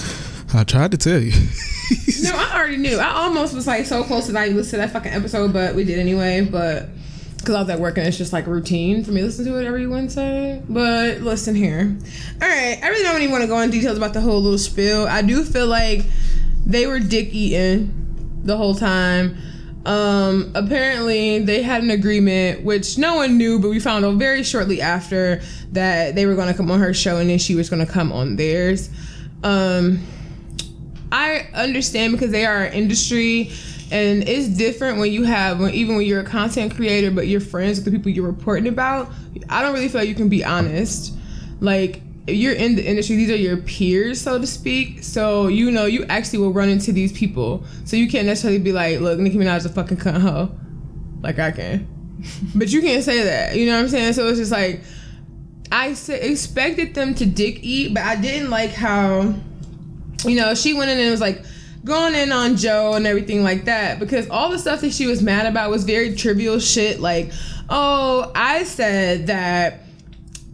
I 0.53 0.63
tried 0.63 0.91
to 0.91 0.97
tell 0.97 1.19
you. 1.19 1.33
No, 2.21 2.31
I 2.33 2.55
already 2.55 2.77
knew. 2.77 2.97
I 2.97 3.09
almost 3.09 3.53
was 3.53 3.67
like 3.67 3.85
so 3.85 4.03
close 4.03 4.27
to 4.27 4.31
not 4.31 4.45
even 4.45 4.55
listen 4.55 4.79
to 4.79 4.85
that 4.85 4.93
fucking 4.93 5.11
episode, 5.11 5.51
but 5.51 5.75
we 5.75 5.83
did 5.83 5.99
anyway. 5.99 6.41
But 6.41 6.89
because 7.41 7.55
I 7.55 7.61
was 7.61 7.69
at 7.69 7.79
work 7.79 7.97
and 7.97 8.07
it's 8.07 8.17
just 8.17 8.33
like 8.33 8.47
routine 8.47 9.03
for 9.03 9.11
me 9.11 9.21
to 9.21 9.27
listen 9.27 9.45
to 9.45 9.59
it 9.59 9.65
every 9.65 9.87
Wednesday. 9.87 10.61
But 10.67 11.21
listen 11.21 11.55
here. 11.55 11.97
All 12.41 12.47
right, 12.47 12.79
I 12.81 12.87
really 12.89 13.03
don't 13.03 13.21
even 13.21 13.31
want 13.31 13.43
to 13.43 13.47
go 13.47 13.59
into 13.59 13.77
details 13.77 13.97
about 13.97 14.13
the 14.13 14.21
whole 14.21 14.41
little 14.41 14.57
spill. 14.57 15.07
I 15.07 15.21
do 15.21 15.43
feel 15.43 15.67
like 15.67 16.05
they 16.65 16.85
were 16.85 16.99
dick 16.99 17.33
eating 17.33 18.39
the 18.43 18.57
whole 18.57 18.75
time. 18.75 19.37
Um, 19.85 20.51
apparently 20.55 21.39
they 21.39 21.63
had 21.63 21.81
an 21.83 21.89
agreement, 21.89 22.63
which 22.63 22.97
no 22.97 23.15
one 23.15 23.37
knew, 23.37 23.59
but 23.59 23.69
we 23.69 23.79
found 23.79 24.05
out 24.05 24.15
very 24.15 24.43
shortly 24.43 24.81
after 24.81 25.41
that 25.71 26.15
they 26.15 26.25
were 26.25 26.35
going 26.35 26.49
to 26.49 26.53
come 26.53 26.69
on 26.69 26.79
her 26.79 26.93
show 26.93 27.17
and 27.17 27.29
then 27.29 27.39
she 27.39 27.55
was 27.55 27.69
going 27.69 27.85
to 27.85 27.91
come 27.91 28.11
on 28.11 28.35
theirs. 28.35 28.89
Um, 29.43 30.05
I 31.11 31.47
understand 31.53 32.13
because 32.13 32.31
they 32.31 32.45
are 32.45 32.65
an 32.65 32.73
industry 32.73 33.51
and 33.91 34.27
it's 34.27 34.47
different 34.47 34.99
when 34.99 35.11
you 35.11 35.23
have 35.23 35.59
when 35.59 35.73
even 35.73 35.95
when 35.95 36.05
you're 36.05 36.21
a 36.21 36.25
content 36.25 36.75
creator 36.75 37.09
but 37.09 37.27
you're 37.27 37.41
friends 37.41 37.77
with 37.77 37.85
the 37.85 37.91
people 37.91 38.11
you're 38.11 38.25
reporting 38.25 38.67
about 38.67 39.11
i 39.49 39.61
don't 39.61 39.73
really 39.73 39.87
feel 39.87 40.01
like 40.01 40.09
you 40.09 40.15
can 40.15 40.29
be 40.29 40.43
honest. 40.43 41.13
Like 41.61 42.01
if 42.27 42.35
you're 42.35 42.53
in 42.53 42.75
the 42.75 42.85
industry 42.85 43.15
these 43.15 43.31
are 43.31 43.35
your 43.35 43.57
peers 43.57 44.21
so 44.21 44.39
to 44.39 44.47
speak. 44.47 45.03
So 45.03 45.47
you 45.47 45.71
know 45.71 45.85
you 45.85 46.05
actually 46.05 46.39
will 46.39 46.53
run 46.53 46.69
into 46.69 46.91
these 46.91 47.11
people. 47.11 47.63
So 47.85 47.95
you 47.95 48.07
can't 48.07 48.27
necessarily 48.27 48.59
be 48.59 48.71
like 48.71 48.99
look 48.99 49.19
nicki 49.19 49.37
minaj 49.37 49.57
is 49.57 49.65
a 49.65 49.69
fucking 49.69 49.97
cunt 49.97 50.21
hoe. 50.21 50.51
Like 51.21 51.39
i 51.39 51.51
can. 51.51 51.87
But 52.55 52.69
you 52.69 52.81
can't 52.81 53.03
say 53.03 53.23
that. 53.23 53.55
You 53.55 53.65
know 53.65 53.75
what 53.75 53.83
i'm 53.83 53.89
saying? 53.89 54.13
So 54.13 54.27
it's 54.27 54.39
just 54.39 54.51
like 54.51 54.81
i 55.71 55.89
expected 55.89 56.95
them 56.95 57.13
to 57.13 57.27
dick 57.27 57.59
eat 57.61 57.93
but 57.93 58.01
i 58.01 58.15
didn't 58.15 58.49
like 58.49 58.71
how 58.71 59.35
you 60.25 60.35
know, 60.35 60.53
she 60.53 60.73
went 60.73 60.91
in 60.91 60.99
and 60.99 61.11
was 61.11 61.21
like 61.21 61.43
going 61.85 62.13
in 62.13 62.31
on 62.31 62.57
Joe 62.57 62.93
and 62.93 63.07
everything 63.07 63.43
like 63.43 63.65
that 63.65 63.99
because 63.99 64.29
all 64.29 64.49
the 64.49 64.59
stuff 64.59 64.81
that 64.81 64.93
she 64.93 65.07
was 65.07 65.21
mad 65.21 65.45
about 65.45 65.69
was 65.69 65.83
very 65.83 66.15
trivial 66.15 66.59
shit. 66.59 66.99
Like, 66.99 67.31
oh, 67.69 68.31
I 68.35 68.63
said 68.63 69.27
that 69.27 69.81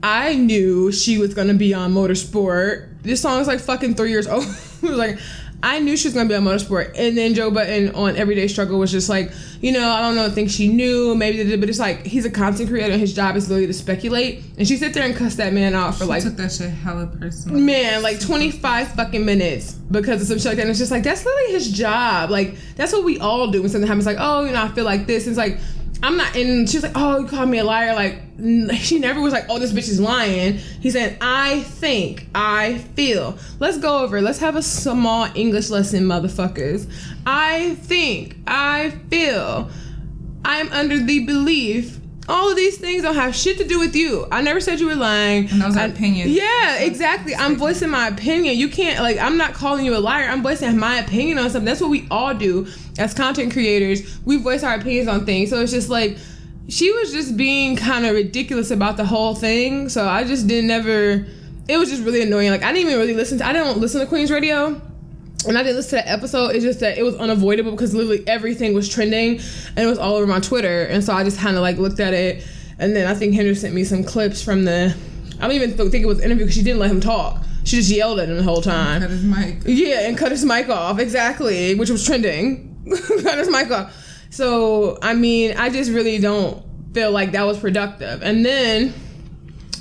I 0.04 0.36
knew 0.36 0.92
she 0.92 1.18
was 1.18 1.34
gonna 1.34 1.54
be 1.56 1.74
on 1.74 1.94
Motorsport. 1.94 2.90
This 3.02 3.22
song 3.22 3.42
is 3.42 3.48
like 3.48 3.60
fucking 3.60 3.96
three 3.96 4.12
years 4.12 4.28
old. 4.30 4.46
like, 4.82 5.20
I 5.64 5.80
knew 5.80 5.98
she 5.98 6.08
was 6.08 6.14
gonna 6.14 6.30
be 6.30 6.36
on 6.36 6.44
Motorsport, 6.44 6.94
and 6.96 7.18
then 7.18 7.34
Joe 7.34 7.50
Budden 7.50 7.96
on 7.96 8.16
Everyday 8.16 8.48
Struggle 8.48 8.78
was 8.78 8.92
just 8.92 9.10
like, 9.10 9.32
you 9.62 9.72
know, 9.72 9.90
I 9.90 10.02
don't 10.02 10.16
know, 10.16 10.30
think 10.30 10.50
she 10.50 10.68
knew, 10.68 11.16
maybe 11.16 11.38
they 11.38 11.50
did, 11.50 11.60
but 11.60 11.70
it's 11.70 11.80
like 11.80 12.06
he's 12.06 12.26
a 12.26 12.30
content 12.30 12.70
creator 12.70 12.92
and 12.92 13.02
his 13.02 13.14
job 13.14 13.36
is 13.36 13.50
literally 13.50 13.68
to 13.68 13.74
speculate. 13.74 14.44
And 14.58 14.68
she 14.68 14.78
sit 14.78 14.94
there 14.94 15.04
and 15.04 15.16
cuss 15.16 15.36
that 15.36 15.54
man 15.54 15.74
out 15.74 15.96
for 15.96 16.04
I 16.04 16.08
like 16.08 16.24
took 16.24 16.36
that 16.36 16.52
shit 16.52 16.70
hella 16.70 17.08
personal. 17.08 17.60
man, 17.60 18.04
like 18.04 18.20
25 18.20 18.92
fucking 18.94 19.26
minutes 19.26 19.74
because 19.74 20.22
of 20.22 20.28
some 20.28 20.38
shit 20.38 20.46
like 20.46 20.58
that. 20.58 20.64
And 20.64 20.70
it's 20.70 20.80
just 20.80 20.92
like, 20.92 21.04
that's 21.04 21.26
literally 21.26 21.54
his 21.54 21.72
job. 21.72 22.30
Like, 22.30 22.56
that's 22.76 22.94
what 22.94 23.04
we 23.04 23.20
all 23.20 23.50
do 23.50 23.62
when 23.62 23.72
something 23.72 23.88
happens. 23.88 24.06
Like, 24.06 24.18
oh, 24.20 24.46
you 24.46 24.52
know, 24.52 24.62
I 24.62 24.68
feel 24.70 24.86
like 24.86 25.08
this. 25.08 25.26
And 25.26 25.32
it's 25.32 25.38
like, 25.38 25.58
I'm 26.06 26.18
not, 26.18 26.36
and 26.36 26.70
she 26.70 26.78
was 26.78 26.84
like, 26.84 26.92
oh, 26.94 27.18
you 27.18 27.28
called 27.28 27.50
me 27.50 27.58
a 27.58 27.64
liar. 27.64 27.96
Like, 27.96 28.22
she 28.78 29.00
never 29.00 29.20
was 29.22 29.34
like, 29.34 29.46
oh, 29.50 29.58
this 29.58 29.72
bitch 29.72 29.90
is 29.90 30.00
lying. 30.00 30.54
He 30.54 30.92
said, 30.92 31.18
I 31.20 31.62
think, 31.62 32.28
I 32.36 32.78
feel. 32.78 33.40
Let's 33.60 33.80
go 33.80 34.04
over. 34.04 34.22
Let's 34.22 34.38
have 34.38 34.56
a 34.56 34.62
small 34.62 35.28
English 35.34 35.72
lesson, 35.72 36.04
motherfuckers. 36.04 36.88
I 37.26 37.74
think, 37.82 38.38
I 38.46 38.92
feel. 39.10 39.72
I 40.46 40.60
am 40.60 40.72
under 40.74 41.00
the 41.00 41.26
belief 41.26 42.00
all 42.28 42.50
of 42.50 42.56
these 42.56 42.78
things 42.78 43.04
don't 43.04 43.16
have 43.16 43.36
shit 43.36 43.58
to 43.60 43.68
do 43.68 43.80
with 43.80 43.96
you. 43.96 44.26
I 44.32 44.42
never 44.42 44.60
said 44.60 44.80
you 44.80 44.88
were 44.88 44.96
lying. 44.96 45.50
And 45.50 45.62
those 45.62 45.76
are 45.78 45.82
I- 45.82 45.86
opinions. 45.86 46.32
Yeah, 46.32 46.78
exactly. 46.80 47.36
I'm 47.36 47.56
voicing 47.56 47.90
my 47.90 48.08
opinion. 48.08 48.58
You 48.58 48.68
can't 48.70 49.00
like 49.00 49.18
I'm 49.20 49.38
not 49.38 49.54
calling 49.54 49.86
you 49.86 49.96
a 49.96 50.00
liar. 50.00 50.28
I'm 50.28 50.42
voicing 50.42 50.78
my 50.78 50.98
opinion 50.98 51.38
on 51.38 51.50
something. 51.50 51.66
That's 51.66 51.82
what 51.82 51.90
we 51.92 52.08
all 52.10 52.34
do 52.34 52.68
as 52.98 53.14
content 53.14 53.54
creators. 53.54 54.20
We 54.26 54.38
voice 54.38 54.64
our 54.64 54.76
opinions 54.76 55.08
on 55.08 55.26
things. 55.26 55.50
So 55.52 55.62
it's 55.62 55.72
just 55.72 55.90
like 55.90 56.18
she 56.68 56.92
was 56.92 57.12
just 57.12 57.38
being 57.38 57.76
kind 57.76 58.06
of 58.08 58.16
ridiculous 58.16 58.72
about 58.72 58.98
the 58.98 59.06
whole 59.06 59.36
thing. 59.36 59.88
So 59.90 60.08
I 60.08 60.24
just 60.24 60.48
didn't 60.48 60.72
ever. 60.72 61.28
It 61.68 61.78
was 61.78 61.90
just 61.90 62.04
really 62.04 62.22
annoying. 62.24 62.50
Like 62.50 62.64
I 62.64 62.72
didn't 62.72 62.88
even 62.88 63.00
really 63.00 63.14
listen 63.14 63.38
to. 63.40 63.46
I 63.46 63.54
don't 63.54 63.78
listen 63.80 64.00
to 64.02 64.08
Queen's 64.08 64.32
Radio. 64.32 64.82
And 65.48 65.58
I 65.58 65.64
didn't 65.64 65.78
listen 65.78 66.00
to 66.00 66.06
that 66.06 66.12
episode. 66.12 66.56
It's 66.56 66.64
just 66.64 66.80
that 66.80 66.98
it 66.98 67.04
was 67.04 67.16
unavoidable 67.16 67.72
because 67.72 67.94
literally 67.94 68.28
everything 68.28 68.74
was 68.74 68.90
trending 68.90 69.40
and 69.70 69.80
it 69.80 69.86
was 69.86 69.98
all 69.98 70.16
over 70.16 70.28
my 70.28 70.40
Twitter. 70.40 70.84
And 70.84 71.04
so 71.04 71.14
I 71.14 71.24
just 71.24 71.40
kind 71.40 71.56
of 71.56 71.62
like 71.62 71.78
looked 71.78 72.00
at 72.00 72.14
it. 72.14 72.46
And 72.80 72.96
then 72.96 73.08
I 73.08 73.14
think 73.14 73.34
Henry 73.34 73.56
sent 73.56 73.74
me 73.74 73.84
some 73.84 74.04
clips 74.04 74.42
from 74.42 74.66
the. 74.66 74.96
I 75.40 75.48
don't 75.48 75.52
even 75.52 75.76
think 75.78 76.04
it 76.04 76.08
was 76.08 76.20
an 76.20 76.26
interview 76.26 76.46
because 76.46 76.56
she 76.56 76.64
didn't 76.64 76.80
let 76.80 76.92
him 76.92 77.02
talk. 77.02 77.44
She 77.64 77.78
just 77.78 77.90
yelled 77.90 78.20
at 78.20 78.30
him 78.30 78.38
the 78.38 78.44
whole 78.44 78.62
time. 78.62 79.02
Cut 79.02 79.10
his 79.10 79.24
mic. 79.24 79.62
Yeah, 79.66 80.08
and 80.08 80.18
cut 80.18 80.32
his 80.32 80.46
mic 80.46 80.70
off. 80.70 81.00
Exactly, 81.00 81.76
which 81.76 81.90
was 81.90 82.06
trending. 82.06 82.72
cut 83.24 83.38
his 83.38 83.50
mic 83.50 83.72
off. 83.72 83.94
So, 84.30 85.00
I 85.02 85.14
mean, 85.14 85.58
I 85.58 85.70
just 85.70 85.92
really 85.92 86.20
don't 86.20 86.64
feel 86.94 87.12
like 87.12 87.32
that 87.32 87.44
was 87.44 87.60
productive. 87.60 88.22
And 88.22 88.46
then 88.46 88.94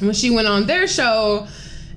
when 0.00 0.14
she 0.14 0.30
went 0.30 0.48
on 0.48 0.66
their 0.66 0.88
show, 0.88 1.46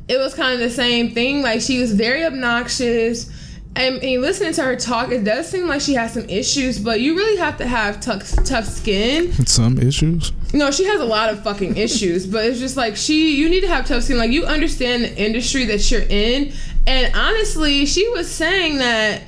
it 0.07 0.17
was 0.17 0.33
kind 0.33 0.53
of 0.53 0.59
the 0.59 0.69
same 0.69 1.13
thing. 1.13 1.41
Like, 1.41 1.61
she 1.61 1.79
was 1.79 1.93
very 1.93 2.25
obnoxious. 2.25 3.31
And, 3.77 4.01
and 4.01 4.21
listening 4.23 4.53
to 4.53 4.63
her 4.63 4.75
talk, 4.75 5.11
it 5.11 5.23
does 5.23 5.47
seem 5.47 5.67
like 5.67 5.81
she 5.81 5.93
has 5.93 6.13
some 6.13 6.27
issues, 6.27 6.79
but 6.79 6.99
you 6.99 7.15
really 7.15 7.37
have 7.37 7.57
to 7.57 7.67
have 7.67 8.01
tough, 8.01 8.23
tough 8.43 8.65
skin. 8.65 9.31
Some 9.45 9.77
issues. 9.77 10.33
No, 10.51 10.71
she 10.71 10.85
has 10.85 10.99
a 10.99 11.05
lot 11.05 11.29
of 11.29 11.43
fucking 11.43 11.77
issues, 11.77 12.25
but 12.25 12.43
it's 12.45 12.59
just 12.59 12.75
like 12.75 12.95
she 12.95 13.35
you 13.35 13.49
need 13.49 13.61
to 13.61 13.67
have 13.67 13.85
tough 13.85 14.01
skin. 14.03 14.17
Like 14.17 14.31
you 14.31 14.45
understand 14.45 15.03
the 15.03 15.15
industry 15.15 15.65
that 15.65 15.91
you're 15.91 16.01
in. 16.01 16.53
And 16.87 17.15
honestly, 17.15 17.85
she 17.85 18.09
was 18.09 18.31
saying 18.31 18.79
that 18.79 19.21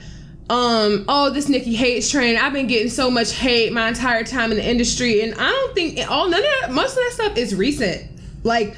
um, 0.49 1.05
oh, 1.07 1.29
this 1.29 1.47
Nicki 1.47 1.75
hates 1.75 2.09
train. 2.09 2.35
I've 2.35 2.53
been 2.53 2.65
getting 2.65 2.89
so 2.89 3.11
much 3.11 3.33
hate 3.33 3.71
my 3.71 3.89
entire 3.89 4.23
time 4.23 4.49
in 4.49 4.57
the 4.57 4.67
industry. 4.67 5.21
And 5.21 5.35
I 5.35 5.47
don't 5.47 5.75
think 5.75 6.09
all 6.09 6.27
none 6.27 6.39
of 6.39 6.49
that 6.61 6.71
most 6.71 6.97
of 6.97 7.03
that 7.03 7.11
stuff 7.11 7.37
is 7.37 7.53
recent. 7.53 8.09
Like 8.43 8.75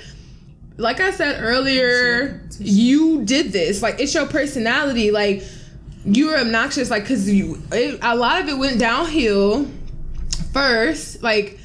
like 0.75 0.99
I 0.99 1.11
said 1.11 1.41
earlier, 1.41 2.41
you 2.59 3.23
did 3.23 3.53
this. 3.53 3.81
Like 3.81 4.01
it's 4.01 4.13
your 4.13 4.25
personality. 4.27 5.11
Like 5.11 5.43
you 6.05 6.27
were 6.27 6.37
obnoxious. 6.37 6.89
Like 6.89 7.03
because 7.03 7.29
you, 7.29 7.61
it, 7.71 7.99
a 8.01 8.15
lot 8.15 8.41
of 8.41 8.49
it 8.49 8.57
went 8.57 8.79
downhill 8.79 9.67
first. 10.53 11.21
Like 11.21 11.59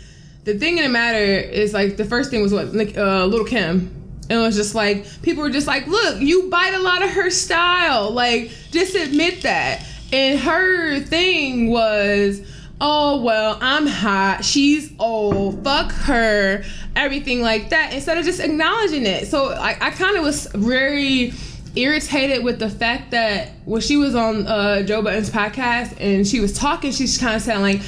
the 0.45 0.59
thing 0.59 0.79
in 0.79 0.85
the 0.85 0.91
matter 0.91 1.19
is 1.19 1.73
like 1.73 1.97
the 1.97 2.05
first 2.05 2.31
thing 2.31 2.43
was 2.43 2.53
what 2.53 2.75
like 2.75 2.97
uh, 2.97 3.27
Little 3.27 3.47
Kim. 3.47 3.93
And 4.29 4.41
it 4.41 4.43
was 4.43 4.57
just 4.57 4.75
like 4.75 5.07
people 5.23 5.43
were 5.43 5.51
just 5.51 5.67
like, 5.67 5.87
look, 5.87 6.21
you 6.21 6.51
bite 6.51 6.75
a 6.75 6.81
lot 6.81 7.03
of 7.03 7.11
her 7.11 7.31
style. 7.31 8.11
Like 8.11 8.51
just 8.71 8.95
admit 8.95 9.43
that. 9.43 9.85
And 10.13 10.39
her 10.41 11.01
thing 11.01 11.71
was. 11.71 12.43
Oh 12.79 13.23
well, 13.23 13.57
I'm 13.63 13.87
hot. 13.87 14.45
She's 14.45 14.93
old. 14.99 15.65
Fuck 15.65 15.93
her. 15.93 16.63
Everything 16.95 17.41
like 17.41 17.71
that. 17.71 17.95
Instead 17.95 18.19
of 18.19 18.27
just 18.27 18.39
acknowledging 18.39 19.07
it. 19.07 19.29
So 19.29 19.51
I, 19.53 19.79
I 19.81 19.91
kind 19.93 20.19
of 20.19 20.23
was 20.23 20.47
very 20.53 21.33
irritated 21.77 22.45
with 22.45 22.59
the 22.59 22.71
fact 22.71 23.11
that 23.13 23.51
when 23.65 23.81
she 23.81 23.97
was 23.97 24.15
on 24.15 24.47
uh, 24.47 24.83
Joe 24.83 25.03
Budden's 25.03 25.31
podcast 25.31 25.97
and 26.01 26.27
she 26.27 26.41
was 26.41 26.53
talking, 26.53 26.93
she's 26.93 27.19
kind 27.19 27.37
of 27.37 27.43
saying 27.43 27.61
like, 27.61 27.81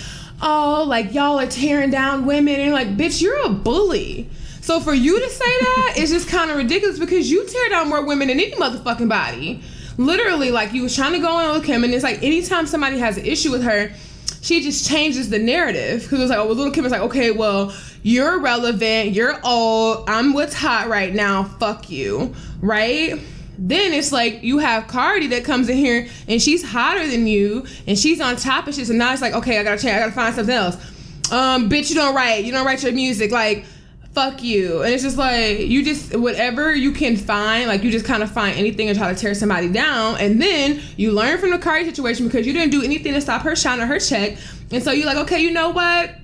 "Oh, 0.42 0.84
like 0.86 1.14
y'all 1.14 1.38
are 1.38 1.46
tearing 1.46 1.90
down 1.90 2.26
women," 2.26 2.60
and 2.60 2.72
like, 2.72 2.96
"Bitch, 2.96 3.20
you're 3.20 3.44
a 3.44 3.48
bully." 3.48 4.28
So 4.60 4.80
for 4.80 4.92
you 4.92 5.18
to 5.18 5.30
say 5.30 5.58
that 5.60 5.94
is 5.98 6.10
just 6.10 6.28
kind 6.28 6.50
of 6.50 6.56
ridiculous 6.56 6.98
because 6.98 7.30
you 7.30 7.46
tear 7.46 7.70
down 7.70 7.88
more 7.88 8.04
women 8.04 8.28
than 8.28 8.38
any 8.38 8.52
motherfucking 8.52 9.08
body. 9.08 9.62
Literally, 9.96 10.50
like 10.50 10.72
you 10.72 10.82
was 10.82 10.94
trying 10.94 11.14
to 11.14 11.18
go 11.18 11.38
in 11.40 11.52
with 11.54 11.64
Kim, 11.64 11.82
and 11.82 11.92
it's 11.92 12.04
like 12.04 12.22
anytime 12.22 12.66
somebody 12.66 12.98
has 12.98 13.16
an 13.16 13.24
issue 13.24 13.50
with 13.50 13.62
her, 13.64 13.90
she 14.40 14.62
just 14.62 14.88
changes 14.88 15.30
the 15.30 15.38
narrative 15.38 16.02
because 16.02 16.18
it 16.18 16.22
was 16.22 16.30
like, 16.30 16.38
oh, 16.38 16.46
well, 16.46 16.54
little 16.54 16.72
Kim 16.72 16.84
is 16.86 16.92
like, 16.92 17.00
okay, 17.00 17.30
well, 17.32 17.74
you're 18.02 18.38
relevant, 18.38 19.10
you're 19.12 19.40
old, 19.44 20.08
I'm 20.08 20.32
what's 20.32 20.54
hot 20.54 20.88
right 20.88 21.12
now, 21.12 21.44
fuck 21.44 21.90
you, 21.90 22.34
right? 22.60 23.20
Then 23.58 23.92
it's 23.92 24.12
like 24.12 24.42
you 24.42 24.58
have 24.58 24.86
Cardi 24.86 25.26
that 25.28 25.44
comes 25.44 25.68
in 25.68 25.76
here 25.76 26.06
and 26.28 26.40
she's 26.40 26.62
hotter 26.62 27.06
than 27.06 27.26
you 27.26 27.66
and 27.86 27.98
she's 27.98 28.20
on 28.20 28.36
top 28.36 28.68
of 28.68 28.74
shit. 28.74 28.86
So 28.86 28.92
now 28.92 29.12
it's 29.12 29.20
like, 29.20 29.34
okay, 29.34 29.58
I 29.58 29.64
gotta 29.64 29.80
change, 29.80 29.94
I 29.94 29.98
gotta 29.98 30.12
find 30.12 30.34
something 30.34 30.54
else. 30.54 30.76
Um, 31.32 31.68
bitch, 31.68 31.90
you 31.90 31.96
don't 31.96 32.14
write, 32.14 32.44
you 32.44 32.52
don't 32.52 32.64
write 32.64 32.82
your 32.82 32.92
music, 32.92 33.32
like 33.32 33.64
fuck 34.12 34.42
you. 34.42 34.82
And 34.82 34.92
it's 34.92 35.02
just 35.02 35.18
like 35.18 35.60
you 35.60 35.84
just 35.84 36.16
whatever 36.16 36.74
you 36.74 36.92
can 36.92 37.16
find, 37.16 37.68
like 37.68 37.82
you 37.82 37.90
just 37.90 38.04
kind 38.04 38.22
of 38.22 38.30
find 38.30 38.56
anything 38.56 38.88
and 38.88 38.98
try 38.98 39.12
to 39.12 39.18
tear 39.18 39.34
somebody 39.34 39.68
down. 39.68 40.16
And 40.18 40.40
then 40.40 40.80
you 40.96 41.12
learn 41.12 41.38
from 41.38 41.50
the 41.50 41.58
Cardi 41.58 41.84
situation 41.84 42.26
because 42.26 42.46
you 42.46 42.52
didn't 42.52 42.70
do 42.70 42.82
anything 42.82 43.12
to 43.14 43.20
stop 43.20 43.42
her 43.42 43.54
shine 43.54 43.80
or 43.80 43.86
her 43.86 43.98
check. 43.98 44.38
And 44.70 44.82
so 44.82 44.92
you're 44.92 45.06
like, 45.06 45.18
okay, 45.18 45.40
you 45.40 45.50
know 45.50 45.70
what? 45.70 46.14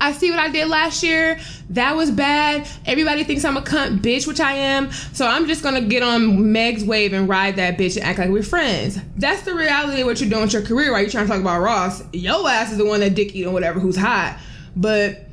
I 0.00 0.12
see 0.12 0.30
what 0.30 0.40
I 0.40 0.48
did 0.48 0.68
last 0.68 1.02
year. 1.02 1.38
That 1.70 1.94
was 1.94 2.10
bad. 2.10 2.66
Everybody 2.86 3.22
thinks 3.22 3.44
I'm 3.44 3.56
a 3.56 3.62
cunt 3.62 4.00
bitch, 4.00 4.26
which 4.26 4.40
I 4.40 4.54
am. 4.54 4.90
So 5.12 5.26
I'm 5.26 5.46
just 5.46 5.62
gonna 5.62 5.82
get 5.82 6.02
on 6.02 6.52
Meg's 6.52 6.84
wave 6.84 7.12
and 7.12 7.28
ride 7.28 7.56
that 7.56 7.76
bitch 7.76 7.96
and 7.96 8.04
act 8.06 8.18
like 8.18 8.30
we're 8.30 8.42
friends. 8.42 8.98
That's 9.16 9.42
the 9.42 9.54
reality 9.54 10.00
of 10.00 10.06
what 10.06 10.20
you're 10.20 10.30
doing 10.30 10.42
with 10.42 10.52
your 10.52 10.62
career. 10.62 10.92
While 10.92 11.02
you're 11.02 11.10
trying 11.10 11.26
to 11.26 11.32
talk 11.32 11.40
about 11.40 11.60
Ross, 11.60 12.02
your 12.12 12.48
ass 12.48 12.72
is 12.72 12.78
the 12.78 12.86
one 12.86 13.00
that 13.00 13.14
dick 13.14 13.34
eat 13.34 13.44
or 13.44 13.52
whatever 13.52 13.78
who's 13.78 13.96
hot. 13.96 14.38
But 14.74 15.26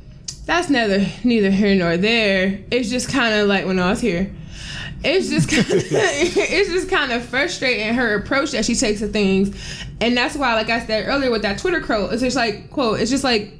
that's 0.44 0.68
neither 0.70 1.06
neither 1.24 1.50
here 1.50 1.74
nor 1.74 1.96
there. 1.96 2.60
It's 2.70 2.90
just 2.90 3.10
kind 3.10 3.34
of 3.34 3.48
like 3.48 3.66
when 3.66 3.78
I 3.78 3.90
was 3.90 4.00
here. 4.00 4.30
It's 5.04 5.28
just 5.28 5.48
kind 5.50 5.70
of, 5.70 5.92
it's 5.92 6.70
just 6.70 6.90
kind 6.90 7.12
of 7.12 7.24
frustrating 7.24 7.94
her 7.94 8.16
approach 8.16 8.50
that 8.50 8.64
she 8.64 8.74
takes 8.74 9.00
to 9.00 9.08
things, 9.08 9.56
and 10.00 10.16
that's 10.16 10.36
why, 10.36 10.54
like 10.54 10.70
I 10.70 10.84
said 10.84 11.06
earlier 11.06 11.30
with 11.30 11.42
that 11.42 11.58
Twitter 11.58 11.80
quote, 11.80 12.12
it's 12.12 12.22
just 12.22 12.36
like 12.36 12.70
quote, 12.70 13.00
it's 13.00 13.10
just 13.10 13.24
like 13.24 13.57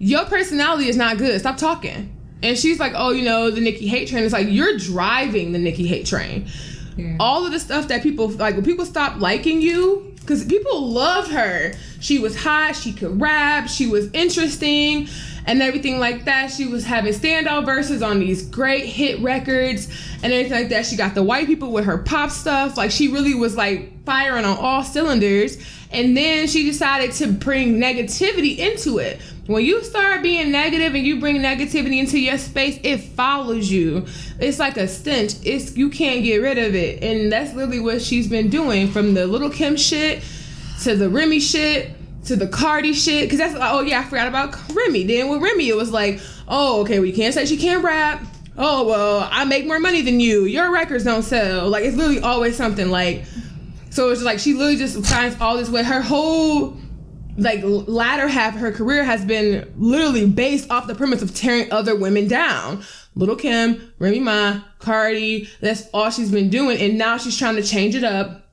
your 0.00 0.24
personality 0.24 0.88
is 0.88 0.96
not 0.96 1.18
good. 1.18 1.38
Stop 1.38 1.58
talking. 1.58 2.16
And 2.42 2.58
she's 2.58 2.80
like, 2.80 2.94
oh, 2.96 3.10
you 3.10 3.22
know, 3.22 3.50
the 3.50 3.60
Nicki 3.60 3.86
hate 3.86 4.08
train. 4.08 4.24
It's 4.24 4.32
like 4.32 4.48
you're 4.48 4.78
driving 4.78 5.52
the 5.52 5.58
Nicki 5.58 5.86
hate 5.86 6.06
train. 6.06 6.48
Yeah. 6.96 7.16
All 7.20 7.44
of 7.44 7.52
the 7.52 7.60
stuff 7.60 7.88
that 7.88 8.02
people 8.02 8.28
like 8.28 8.54
when 8.54 8.64
people 8.64 8.86
stop 8.86 9.20
liking 9.20 9.60
you, 9.60 10.14
because 10.20 10.44
people 10.44 10.88
loved 10.88 11.30
her. 11.30 11.74
She 12.00 12.18
was 12.18 12.34
hot. 12.34 12.76
She 12.76 12.92
could 12.92 13.20
rap. 13.20 13.68
She 13.68 13.86
was 13.86 14.10
interesting, 14.12 15.06
and 15.44 15.60
everything 15.60 15.98
like 15.98 16.24
that. 16.24 16.50
She 16.50 16.66
was 16.66 16.84
having 16.84 17.12
standout 17.12 17.66
verses 17.66 18.02
on 18.02 18.20
these 18.20 18.46
great 18.46 18.86
hit 18.86 19.20
records 19.20 19.88
and 20.22 20.32
everything 20.32 20.52
like 20.52 20.70
that. 20.70 20.86
She 20.86 20.96
got 20.96 21.14
the 21.14 21.22
white 21.22 21.46
people 21.46 21.72
with 21.72 21.84
her 21.84 21.98
pop 21.98 22.30
stuff. 22.30 22.78
Like 22.78 22.90
she 22.90 23.08
really 23.08 23.34
was 23.34 23.54
like 23.54 24.04
firing 24.04 24.46
on 24.46 24.56
all 24.56 24.82
cylinders. 24.82 25.58
And 25.92 26.16
then 26.16 26.46
she 26.46 26.64
decided 26.64 27.12
to 27.12 27.26
bring 27.32 27.78
negativity 27.78 28.58
into 28.58 28.98
it. 28.98 29.20
When 29.50 29.64
you 29.64 29.82
start 29.82 30.22
being 30.22 30.52
negative 30.52 30.94
and 30.94 31.04
you 31.04 31.18
bring 31.18 31.38
negativity 31.38 31.98
into 31.98 32.20
your 32.20 32.38
space, 32.38 32.78
it 32.84 32.98
follows 32.98 33.68
you. 33.68 34.06
It's 34.38 34.60
like 34.60 34.76
a 34.76 34.86
stench. 34.86 35.34
It's 35.42 35.76
you 35.76 35.90
can't 35.90 36.22
get 36.22 36.36
rid 36.36 36.56
of 36.56 36.76
it. 36.76 37.02
And 37.02 37.32
that's 37.32 37.52
literally 37.52 37.80
what 37.80 38.00
she's 38.00 38.28
been 38.28 38.48
doing 38.48 38.92
from 38.92 39.14
the 39.14 39.26
little 39.26 39.50
Kim 39.50 39.76
shit 39.76 40.22
to 40.82 40.94
the 40.94 41.10
Remy 41.10 41.40
shit 41.40 41.90
to 42.26 42.36
the 42.36 42.46
Cardi 42.46 42.92
shit. 42.92 43.28
Cause 43.28 43.40
that's 43.40 43.56
oh 43.58 43.80
yeah, 43.80 43.98
I 43.98 44.04
forgot 44.04 44.28
about 44.28 44.54
Remy. 44.72 45.02
Then 45.02 45.28
with 45.28 45.42
Remy, 45.42 45.68
it 45.68 45.74
was 45.76 45.90
like, 45.90 46.20
oh 46.46 46.82
okay, 46.82 47.00
well 47.00 47.06
you 47.06 47.12
can't 47.12 47.34
say 47.34 47.44
she 47.44 47.56
can't 47.56 47.82
rap. 47.82 48.22
Oh 48.56 48.86
well, 48.86 49.28
I 49.32 49.44
make 49.46 49.66
more 49.66 49.80
money 49.80 50.00
than 50.00 50.20
you. 50.20 50.44
Your 50.44 50.72
records 50.72 51.02
don't 51.02 51.24
sell. 51.24 51.68
Like 51.68 51.82
it's 51.82 51.96
literally 51.96 52.20
always 52.20 52.56
something 52.56 52.88
like. 52.88 53.24
So 53.90 54.10
it's 54.10 54.22
like 54.22 54.38
she 54.38 54.52
literally 54.52 54.76
just 54.76 55.04
finds 55.04 55.40
all 55.40 55.56
this 55.56 55.68
way. 55.68 55.82
Her 55.82 56.02
whole 56.02 56.76
like 57.36 57.60
latter 57.62 58.28
half 58.28 58.54
of 58.54 58.60
her 58.60 58.72
career 58.72 59.04
has 59.04 59.24
been 59.24 59.72
literally 59.76 60.26
based 60.26 60.70
off 60.70 60.86
the 60.86 60.94
premise 60.94 61.22
of 61.22 61.34
tearing 61.34 61.70
other 61.72 61.96
women 61.96 62.28
down. 62.28 62.82
Little 63.14 63.36
Kim, 63.36 63.92
Remy 63.98 64.20
Ma, 64.20 64.60
Cardi, 64.78 65.48
that's 65.60 65.88
all 65.92 66.10
she's 66.10 66.30
been 66.30 66.48
doing. 66.48 66.78
And 66.78 66.96
now 66.96 67.16
she's 67.16 67.36
trying 67.36 67.56
to 67.56 67.62
change 67.62 67.94
it 67.94 68.04
up 68.04 68.46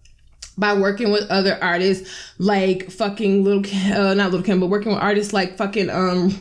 by 0.58 0.74
working 0.74 1.12
with 1.12 1.30
other 1.30 1.58
artists 1.62 2.10
like 2.40 2.90
fucking 2.90 3.44
Little 3.44 3.62
Kim, 3.62 3.94
uh, 3.94 4.14
not 4.14 4.32
Little 4.32 4.46
Kim, 4.46 4.60
but 4.60 4.68
working 4.68 4.92
with 4.92 5.02
artists 5.02 5.34
like 5.34 5.58
fucking, 5.58 5.90
um, 5.90 6.32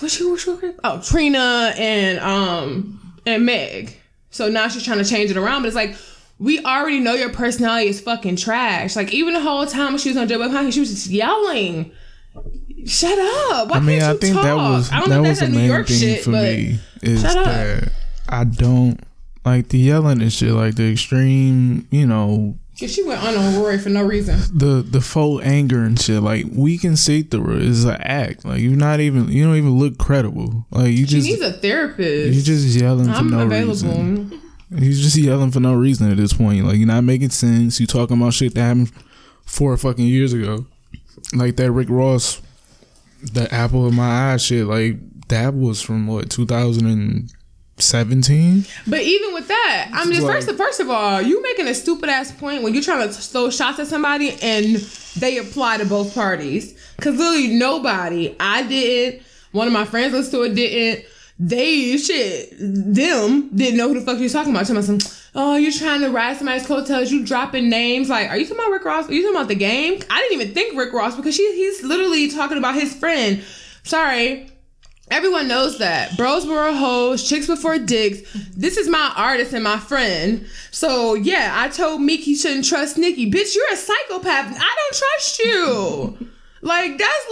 what's 0.00 0.14
she, 0.14 0.24
what's 0.24 0.42
she, 0.42 0.56
oh, 0.82 1.00
Trina 1.00 1.72
and, 1.78 2.18
um, 2.18 3.20
and 3.26 3.46
Meg. 3.46 3.96
So 4.30 4.48
now 4.48 4.66
she's 4.66 4.82
trying 4.82 4.98
to 4.98 5.04
change 5.04 5.30
it 5.30 5.36
around, 5.36 5.62
but 5.62 5.68
it's 5.68 5.76
like, 5.76 5.96
we 6.38 6.58
already 6.64 7.00
know 7.00 7.14
your 7.14 7.30
personality 7.30 7.88
is 7.88 8.00
fucking 8.00 8.36
trash. 8.36 8.96
Like 8.96 9.12
even 9.14 9.34
the 9.34 9.40
whole 9.40 9.66
time 9.66 9.92
when 9.92 9.98
she 9.98 10.08
was 10.10 10.16
on 10.18 10.28
Joe 10.28 10.38
Budden, 10.38 10.70
she 10.70 10.80
was 10.80 10.90
just 10.90 11.06
yelling. 11.06 11.92
Shut 12.86 13.18
up! 13.18 13.68
Why 13.70 13.76
I 13.76 13.80
mean, 13.80 14.00
can't 14.00 14.10
I 14.10 14.12
you 14.12 14.18
think 14.18 14.34
talk? 14.34 14.44
that 14.44 14.56
was 14.56 14.92
I 14.92 15.00
don't 15.00 15.08
that 15.10 15.20
was 15.20 15.28
that's 15.28 15.40
the 15.40 15.48
New 15.48 15.56
main 15.58 15.70
York 15.70 15.86
thing 15.86 15.98
shit, 15.98 16.24
for 16.24 16.30
me 16.30 16.78
is 17.02 17.22
shut 17.22 17.36
up. 17.36 17.44
that 17.46 17.92
I 18.28 18.44
don't 18.44 18.98
like 19.44 19.68
the 19.68 19.78
yelling 19.78 20.20
and 20.20 20.32
shit, 20.32 20.50
like 20.52 20.74
the 20.74 20.90
extreme, 20.92 21.86
you 21.90 22.06
know, 22.06 22.58
Yeah, 22.76 22.88
she 22.88 23.02
went 23.02 23.22
on 23.22 23.36
on 23.36 23.56
Rory 23.58 23.78
for 23.78 23.88
no 23.88 24.02
reason. 24.02 24.38
the 24.58 24.82
the 24.86 25.00
full 25.00 25.40
anger 25.42 25.82
and 25.82 25.98
shit. 25.98 26.22
Like 26.22 26.44
we 26.52 26.76
can 26.76 26.96
see 26.96 27.22
through 27.22 27.56
it. 27.56 27.62
It's 27.62 27.84
an 27.84 27.96
act. 28.00 28.44
Like 28.44 28.60
you're 28.60 28.76
not 28.76 29.00
even. 29.00 29.28
You 29.28 29.44
don't 29.44 29.56
even 29.56 29.78
look 29.78 29.96
credible. 29.96 30.66
Like 30.70 30.90
you 30.90 31.06
She 31.06 31.20
just. 31.20 31.26
needs 31.26 31.40
a 31.42 31.52
therapist. 31.52 32.34
You're 32.34 32.42
just 32.56 32.78
yelling 32.78 33.06
for 33.06 33.12
I'm 33.12 33.30
no 33.30 33.40
available. 33.46 33.70
reason. 33.72 34.40
He's 34.78 35.02
just 35.02 35.16
yelling 35.16 35.50
for 35.50 35.60
no 35.60 35.74
reason 35.74 36.10
at 36.10 36.16
this 36.16 36.32
point. 36.32 36.64
Like 36.66 36.76
you're 36.78 36.86
not 36.86 37.04
making 37.04 37.30
sense. 37.30 37.80
You 37.80 37.86
talking 37.86 38.16
about 38.20 38.34
shit 38.34 38.54
that 38.54 38.60
happened 38.62 38.92
four 39.46 39.76
fucking 39.76 40.06
years 40.06 40.32
ago. 40.32 40.66
Like 41.34 41.56
that 41.56 41.70
Rick 41.72 41.88
Ross, 41.90 42.40
the 43.32 43.52
apple 43.54 43.86
of 43.86 43.94
my 43.94 44.32
eye 44.32 44.36
shit. 44.36 44.66
Like 44.66 44.96
that 45.28 45.54
was 45.54 45.80
from 45.80 46.06
what 46.06 46.28
2017. 46.30 48.64
But 48.86 49.00
even 49.02 49.34
with 49.34 49.48
that, 49.48 49.88
I'm 49.92 50.10
just 50.10 50.22
Like- 50.22 50.44
first. 50.44 50.56
First 50.56 50.80
of 50.80 50.90
all, 50.90 51.20
you 51.22 51.42
making 51.42 51.68
a 51.68 51.74
stupid 51.74 52.08
ass 52.08 52.32
point 52.32 52.62
when 52.62 52.74
you're 52.74 52.82
trying 52.82 53.06
to 53.08 53.14
throw 53.14 53.50
shots 53.50 53.78
at 53.78 53.86
somebody 53.86 54.36
and 54.42 54.76
they 55.18 55.38
apply 55.38 55.78
to 55.78 55.84
both 55.84 56.14
parties. 56.14 56.74
Cause 57.00 57.16
literally 57.16 57.48
nobody, 57.48 58.34
I 58.38 58.62
didn't. 58.62 59.22
One 59.52 59.66
of 59.66 59.72
my 59.72 59.84
friends 59.84 60.12
listened 60.12 60.32
to 60.32 60.42
it 60.42 60.54
didn't. 60.54 61.04
They 61.38 61.96
shit, 61.96 62.54
them 62.58 63.50
didn't 63.54 63.76
know 63.76 63.88
who 63.88 63.98
the 63.98 64.06
fuck 64.06 64.18
you 64.18 64.24
was 64.24 64.32
talking 64.32 64.52
about. 64.52 64.66
Talking 64.66 64.76
about 64.76 65.02
some, 65.02 65.12
oh, 65.34 65.56
you're 65.56 65.72
trying 65.72 66.00
to 66.02 66.10
ride 66.10 66.36
somebody's 66.36 66.66
coattails. 66.66 67.10
You 67.10 67.24
dropping 67.24 67.68
names. 67.68 68.08
Like, 68.08 68.30
are 68.30 68.36
you 68.36 68.44
talking 68.44 68.58
about 68.58 68.70
Rick 68.70 68.84
Ross? 68.84 69.08
Are 69.08 69.12
you 69.12 69.22
talking 69.22 69.36
about 69.36 69.48
the 69.48 69.56
game? 69.56 70.00
I 70.10 70.20
didn't 70.20 70.40
even 70.40 70.54
think 70.54 70.78
Rick 70.78 70.92
Ross 70.92 71.16
because 71.16 71.34
she, 71.34 71.42
he's 71.56 71.82
literally 71.82 72.30
talking 72.30 72.56
about 72.56 72.74
his 72.74 72.94
friend. 72.94 73.42
Sorry, 73.82 74.48
Everyone 75.10 75.48
knows 75.48 75.78
that. 75.78 76.16
Bros 76.16 76.46
were 76.46 76.72
hoes, 76.72 77.28
chicks 77.28 77.46
before 77.46 77.78
dicks. 77.78 78.22
This 78.56 78.78
is 78.78 78.88
my 78.88 79.12
artist 79.14 79.52
and 79.52 79.62
my 79.62 79.78
friend. 79.78 80.46
So 80.70 81.12
yeah, 81.14 81.52
I 81.54 81.68
told 81.68 82.00
Meek 82.00 82.22
he 82.22 82.34
shouldn't 82.34 82.64
trust 82.64 82.96
Nicki. 82.96 83.30
Bitch, 83.30 83.54
you're 83.54 83.70
a 83.72 83.76
psychopath. 83.76 84.56
I 84.58 84.76
don't 84.76 84.94
trust 84.94 85.38
you. 85.40 86.28
like, 86.62 86.96
that's 86.96 87.26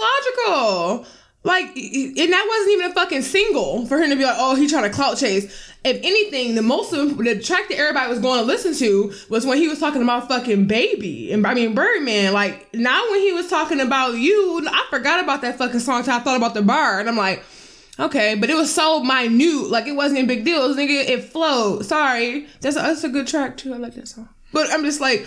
logical. 0.47 1.07
Like, 1.45 1.77
and 1.77 2.33
that 2.33 2.47
wasn't 2.49 2.73
even 2.73 2.91
a 2.93 2.95
fucking 2.95 3.23
single 3.23 3.85
for 3.87 4.01
him 4.01 4.11
to 4.11 4.17
be 4.17 4.25
like, 4.25 4.37
oh, 4.39 4.55
he 4.55 4.69
trying 4.69 4.85
to 4.85 4.91
clout 4.91 5.19
chase. 5.19 5.73
If 5.85 5.97
anything, 5.97 6.55
the 6.55 6.63
most 6.63 6.93
of 6.93 7.19
the 7.19 7.41
track 7.41 7.69
that 7.69 7.79
everybody 7.79 8.09
was 8.09 8.21
going 8.21 8.39
to 8.39 8.45
listen 8.45 8.75
to 8.77 9.13
was 9.29 9.45
when 9.45 9.59
he 9.59 9.67
was 9.67 9.81
talking 9.81 10.03
about 10.03 10.29
fucking 10.29 10.69
baby 10.69 11.33
and 11.33 11.45
I 11.45 11.55
mean 11.55 11.75
Birdman. 11.75 12.33
Like 12.33 12.73
now 12.73 13.03
when 13.11 13.21
he 13.21 13.33
was 13.33 13.49
talking 13.49 13.81
about 13.81 14.15
you, 14.19 14.65
I 14.69 14.87
forgot 14.91 15.23
about 15.23 15.43
that 15.43 15.59
fucking 15.59 15.81
song 15.81 16.05
till 16.05 16.15
I 16.15 16.21
thought 16.21 16.37
about 16.37 16.55
the 16.55 16.63
bar, 16.63 17.01
and 17.01 17.09
I'm 17.09 17.17
like, 17.17 17.43
Okay, 17.99 18.35
but 18.37 18.49
it 18.49 18.57
was 18.57 18.75
so 18.75 19.03
minute, 19.03 19.69
like 19.69 19.87
it 19.87 19.93
wasn't 19.93 20.21
a 20.21 20.27
big 20.27 20.45
deal. 20.45 20.65
It 20.65 20.69
was 20.69 20.77
nigga, 20.77 21.09
it 21.09 21.25
flowed. 21.25 21.85
Sorry, 21.85 22.47
that's 22.61 22.77
a, 22.77 22.81
that's 22.81 23.05
a 23.05 23.09
good 23.09 23.27
track 23.27 23.59
too. 23.59 23.75
I 23.75 23.77
like 23.77 23.95
that 23.95 24.09
song. 24.09 24.31
But 24.53 24.71
I'm 24.71 24.83
just 24.83 25.01
like, 25.01 25.27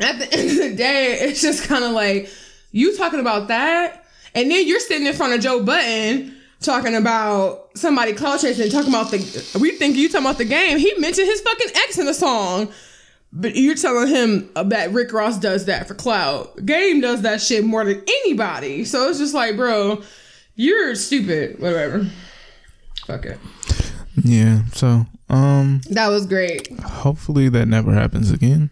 at 0.00 0.18
the 0.18 0.32
end 0.32 0.50
of 0.52 0.56
the 0.56 0.74
day, 0.74 1.18
it's 1.20 1.42
just 1.42 1.64
kind 1.64 1.84
of 1.84 1.92
like 1.92 2.30
you 2.72 2.96
talking 2.96 3.20
about 3.20 3.48
that, 3.48 4.05
and 4.36 4.50
then 4.50 4.68
you're 4.68 4.78
sitting 4.80 5.06
in 5.06 5.12
front 5.14 5.32
of 5.32 5.40
Joe 5.40 5.64
Budden 5.64 6.36
talking 6.60 6.94
about 6.94 7.70
somebody 7.74 8.12
cloud 8.12 8.38
chasing, 8.40 8.70
talking 8.70 8.90
about 8.90 9.10
the. 9.10 9.58
We 9.60 9.72
think 9.72 9.96
you 9.96 10.08
talking 10.08 10.26
about 10.26 10.38
the 10.38 10.44
game. 10.44 10.78
He 10.78 10.94
mentioned 10.98 11.26
his 11.26 11.40
fucking 11.40 11.68
ex 11.74 11.98
in 11.98 12.06
the 12.06 12.14
song. 12.14 12.68
But 13.32 13.54
you're 13.56 13.74
telling 13.74 14.08
him 14.08 14.50
that 14.54 14.92
Rick 14.92 15.12
Ross 15.12 15.36
does 15.38 15.66
that 15.66 15.86
for 15.88 15.94
clout. 15.94 16.64
Game 16.64 17.00
does 17.02 17.22
that 17.22 17.42
shit 17.42 17.64
more 17.64 17.84
than 17.84 18.02
anybody. 18.22 18.84
So 18.84 19.08
it's 19.10 19.18
just 19.18 19.34
like, 19.34 19.56
bro, 19.56 20.00
you're 20.54 20.94
stupid. 20.94 21.58
Whatever. 21.60 22.06
Fuck 23.06 23.26
it. 23.26 23.38
Yeah. 24.22 24.64
So 24.72 25.04
um, 25.28 25.82
That 25.90 26.08
was 26.08 26.24
great. 26.24 26.68
hopefully 26.80 27.50
that 27.50 27.66
never 27.66 27.92
happens 27.92 28.30
again. 28.30 28.70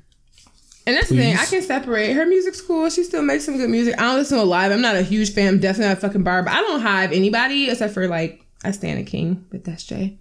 And 0.86 0.96
that's 0.96 1.08
the 1.08 1.16
thing. 1.16 1.36
I 1.36 1.46
can 1.46 1.62
separate. 1.62 2.12
Her 2.12 2.26
music's 2.26 2.60
cool. 2.60 2.90
She 2.90 3.04
still 3.04 3.22
makes 3.22 3.44
some 3.44 3.56
good 3.56 3.70
music. 3.70 3.94
I 3.98 4.02
don't 4.02 4.16
listen 4.16 4.38
to 4.38 4.44
live. 4.44 4.70
I'm 4.70 4.82
not 4.82 4.96
a 4.96 5.02
huge 5.02 5.32
fan. 5.32 5.54
I'm 5.54 5.60
definitely 5.60 5.88
not 5.88 5.98
a 5.98 6.00
fucking 6.00 6.24
bar. 6.24 6.42
But 6.42 6.52
I 6.52 6.60
don't 6.60 6.80
hive 6.80 7.12
anybody 7.12 7.70
except 7.70 7.94
for 7.94 8.06
like 8.06 8.44
I 8.64 8.70
stand 8.70 8.98
a 8.98 9.02
king, 9.02 9.46
but 9.50 9.64
that's 9.64 9.84
Jay. 9.84 10.18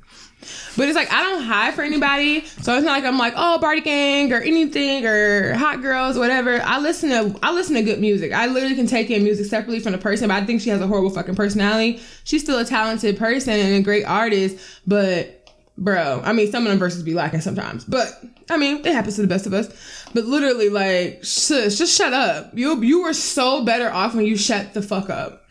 But 0.76 0.90
it's 0.90 0.96
like 0.96 1.12
I 1.12 1.24
don't 1.24 1.44
hide 1.44 1.74
for 1.74 1.84
anybody, 1.84 2.46
so 2.46 2.76
it's 2.76 2.86
not 2.86 2.92
like 2.92 3.06
I'm 3.06 3.18
like 3.18 3.34
oh 3.38 3.60
Barty 3.60 3.82
Gang 3.82 4.34
or 4.34 4.42
anything 4.42 5.06
or 5.06 5.54
Hot 5.54 5.82
Girls 5.82 6.18
whatever. 6.18 6.62
I 6.62 6.80
listen 6.80 7.10
to 7.10 7.40
I 7.42 7.54
listen 7.54 7.76
to 7.76 7.82
good 7.82 8.00
music. 8.00 8.34
I 8.34 8.48
literally 8.48 8.76
can 8.76 8.88
take 8.88 9.10
in 9.10 9.24
music 9.24 9.46
separately 9.46 9.80
from 9.80 9.94
the 9.94 9.98
person, 9.98 10.28
but 10.28 10.42
I 10.42 10.46
think 10.46 10.62
she 10.62 10.70
has 10.70 10.82
a 10.82 10.88
horrible 10.88 11.10
fucking 11.10 11.36
personality. 11.36 12.02
She's 12.26 12.42
still 12.42 12.60
a 12.60 12.66
talented 12.66 13.18
person 13.18 13.54
and 13.54 13.76
a 13.76 13.82
great 13.82 14.04
artist, 14.04 14.58
but 14.86 15.50
bro, 15.78 16.22
I 16.26 16.34
mean 16.34 16.52
some 16.52 16.66
of 16.66 16.70
them 16.70 16.80
verses 16.80 17.04
be 17.04 17.14
lacking 17.14 17.42
sometimes, 17.42 17.86
but 17.86 18.08
I 18.50 18.58
mean 18.58 18.86
it 18.86 18.94
happens 18.94 19.16
to 19.16 19.22
the 19.22 19.28
best 19.28 19.46
of 19.46 19.54
us. 19.54 20.03
But 20.14 20.26
literally 20.26 20.70
like 20.70 21.24
sis, 21.24 21.78
just 21.78 21.98
shut 21.98 22.14
up. 22.14 22.52
You 22.54 22.82
you 22.84 23.04
were 23.04 23.14
so 23.14 23.64
better 23.64 23.90
off 23.90 24.16
when 24.16 24.26
you 24.26 24.38
shut 24.38 24.74
the 24.74 24.82
fuck 24.82 25.10
up. 25.10 25.44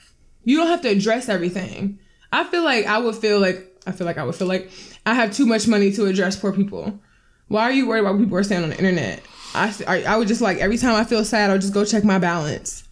You 0.44 0.56
don't 0.56 0.68
have 0.68 0.82
to 0.82 0.88
address 0.88 1.28
everything. 1.28 1.98
I 2.32 2.44
feel 2.44 2.62
like 2.62 2.86
I 2.86 2.98
would 2.98 3.16
feel 3.16 3.40
like 3.40 3.80
I 3.86 3.92
feel 3.92 4.06
like 4.06 4.18
I 4.18 4.24
would 4.24 4.34
feel 4.34 4.48
like 4.48 4.70
I 5.04 5.14
have 5.14 5.32
too 5.32 5.46
much 5.46 5.66
money 5.66 5.92
to 5.92 6.06
address 6.06 6.36
poor 6.36 6.52
people. 6.52 7.00
Why 7.48 7.62
are 7.64 7.72
you 7.72 7.86
worried 7.86 8.00
about 8.00 8.14
what 8.14 8.22
people 8.22 8.38
are 8.38 8.42
saying 8.42 8.62
on 8.62 8.70
the 8.70 8.78
internet? 8.78 9.22
I, 9.54 9.74
I, 9.86 10.02
I 10.04 10.16
would 10.16 10.28
just 10.28 10.40
like 10.40 10.58
every 10.58 10.78
time 10.78 10.94
I 10.94 11.04
feel 11.04 11.24
sad, 11.24 11.50
I'll 11.50 11.58
just 11.58 11.74
go 11.74 11.84
check 11.84 12.04
my 12.04 12.18
balance. 12.18 12.84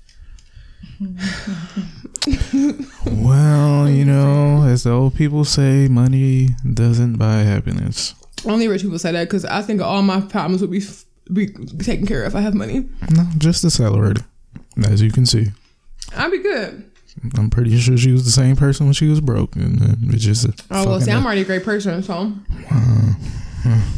Well, 3.06 3.88
you 3.88 4.04
know, 4.04 4.64
as 4.64 4.82
the 4.84 4.90
old 4.90 5.14
people 5.14 5.44
say, 5.44 5.88
money 5.88 6.50
doesn't 6.74 7.16
buy 7.16 7.38
happiness. 7.38 8.14
Only 8.44 8.68
rich 8.68 8.82
people 8.82 8.98
say 8.98 9.12
that 9.12 9.24
because 9.24 9.44
I 9.44 9.62
think 9.62 9.80
all 9.80 10.02
my 10.02 10.20
problems 10.20 10.60
would 10.60 10.70
be 10.70 10.80
be 11.32 11.48
taken 11.78 12.06
care 12.06 12.22
of 12.24 12.32
if 12.32 12.36
I 12.36 12.40
have 12.40 12.54
money. 12.54 12.88
No, 13.10 13.24
just 13.38 13.62
the 13.62 13.70
salary, 13.70 14.14
As 14.84 15.02
you 15.02 15.10
can 15.10 15.26
see, 15.26 15.46
I'd 16.16 16.30
be 16.30 16.38
good. 16.38 16.84
I'm 17.36 17.50
pretty 17.50 17.76
sure 17.78 17.96
she 17.96 18.12
was 18.12 18.24
the 18.24 18.30
same 18.30 18.56
person 18.56 18.86
when 18.86 18.92
she 18.92 19.08
was 19.08 19.20
broke, 19.20 19.56
and 19.56 19.82
uh, 19.82 19.94
it's 20.14 20.24
just. 20.24 20.44
A 20.44 20.54
Oh 20.70 20.86
well, 20.86 21.00
see, 21.00 21.10
I'm 21.10 21.24
already 21.24 21.42
a 21.42 21.44
great 21.44 21.64
person, 21.64 22.02
so 22.02 22.32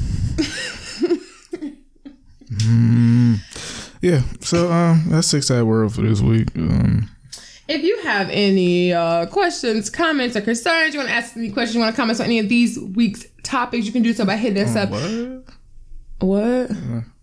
yeah. 4.00 4.22
So 4.40 4.70
um, 4.70 5.04
that's 5.08 5.28
six 5.28 5.46
side 5.48 5.62
world 5.62 5.94
for 5.94 6.02
this 6.02 6.20
week. 6.20 6.48
Um, 6.56 7.08
If 7.68 7.82
you 7.82 8.00
have 8.02 8.28
any 8.30 8.92
uh, 8.92 9.26
questions, 9.26 9.88
comments, 9.88 10.36
or 10.36 10.40
concerns, 10.40 10.94
you 10.94 11.00
want 11.00 11.10
to 11.10 11.14
ask 11.14 11.36
any 11.36 11.50
questions, 11.50 11.74
you 11.76 11.80
want 11.80 11.94
to 11.94 12.00
comment 12.00 12.20
on 12.20 12.26
any 12.26 12.38
of 12.38 12.48
these 12.48 12.78
week's 12.78 13.24
topics, 13.42 13.86
you 13.86 13.92
can 13.92 14.02
do 14.02 14.12
so 14.12 14.24
by 14.24 14.36
hitting 14.36 14.62
us 14.62 14.76
up. 14.76 14.90
what? 14.90 15.44
What? 16.20 16.70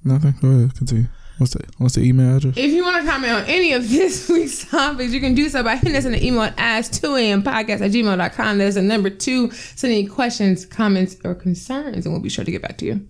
Nothing. 0.04 0.36
Go 0.42 0.48
ahead. 0.50 0.76
Continue. 0.76 1.08
What's 1.38 1.54
the 1.54 1.64
What's 1.78 1.96
the 1.96 2.02
email 2.02 2.36
address? 2.36 2.58
If 2.58 2.72
you 2.72 2.84
want 2.84 3.04
to 3.04 3.10
comment 3.10 3.32
on 3.34 3.44
any 3.46 3.72
of 3.74 3.90
this 3.90 4.28
week's 4.30 4.70
topics, 4.70 5.14
you 5.14 5.22
can 5.22 5.36
do 5.36 5.48
so 5.50 5.64
by 5.64 5.78
hitting 5.78 5.96
us 5.96 6.06
in 6.06 6.12
the 6.12 6.26
email 6.26 6.42
at 6.42 6.58
ask2ampodcast 6.58 7.82
at 7.82 7.92
gmail.com. 7.92 8.58
There's 8.58 8.76
a 8.76 8.82
number 8.82 9.10
two. 9.10 9.50
Send 9.52 9.94
any 9.94 10.06
questions, 10.06 10.66
comments, 10.66 11.16
or 11.24 11.36
concerns, 11.36 12.06
and 12.06 12.14
we'll 12.14 12.22
be 12.22 12.30
sure 12.30 12.44
to 12.44 12.52
get 12.52 12.62
back 12.62 12.78
to 12.80 12.86
you. 12.86 13.08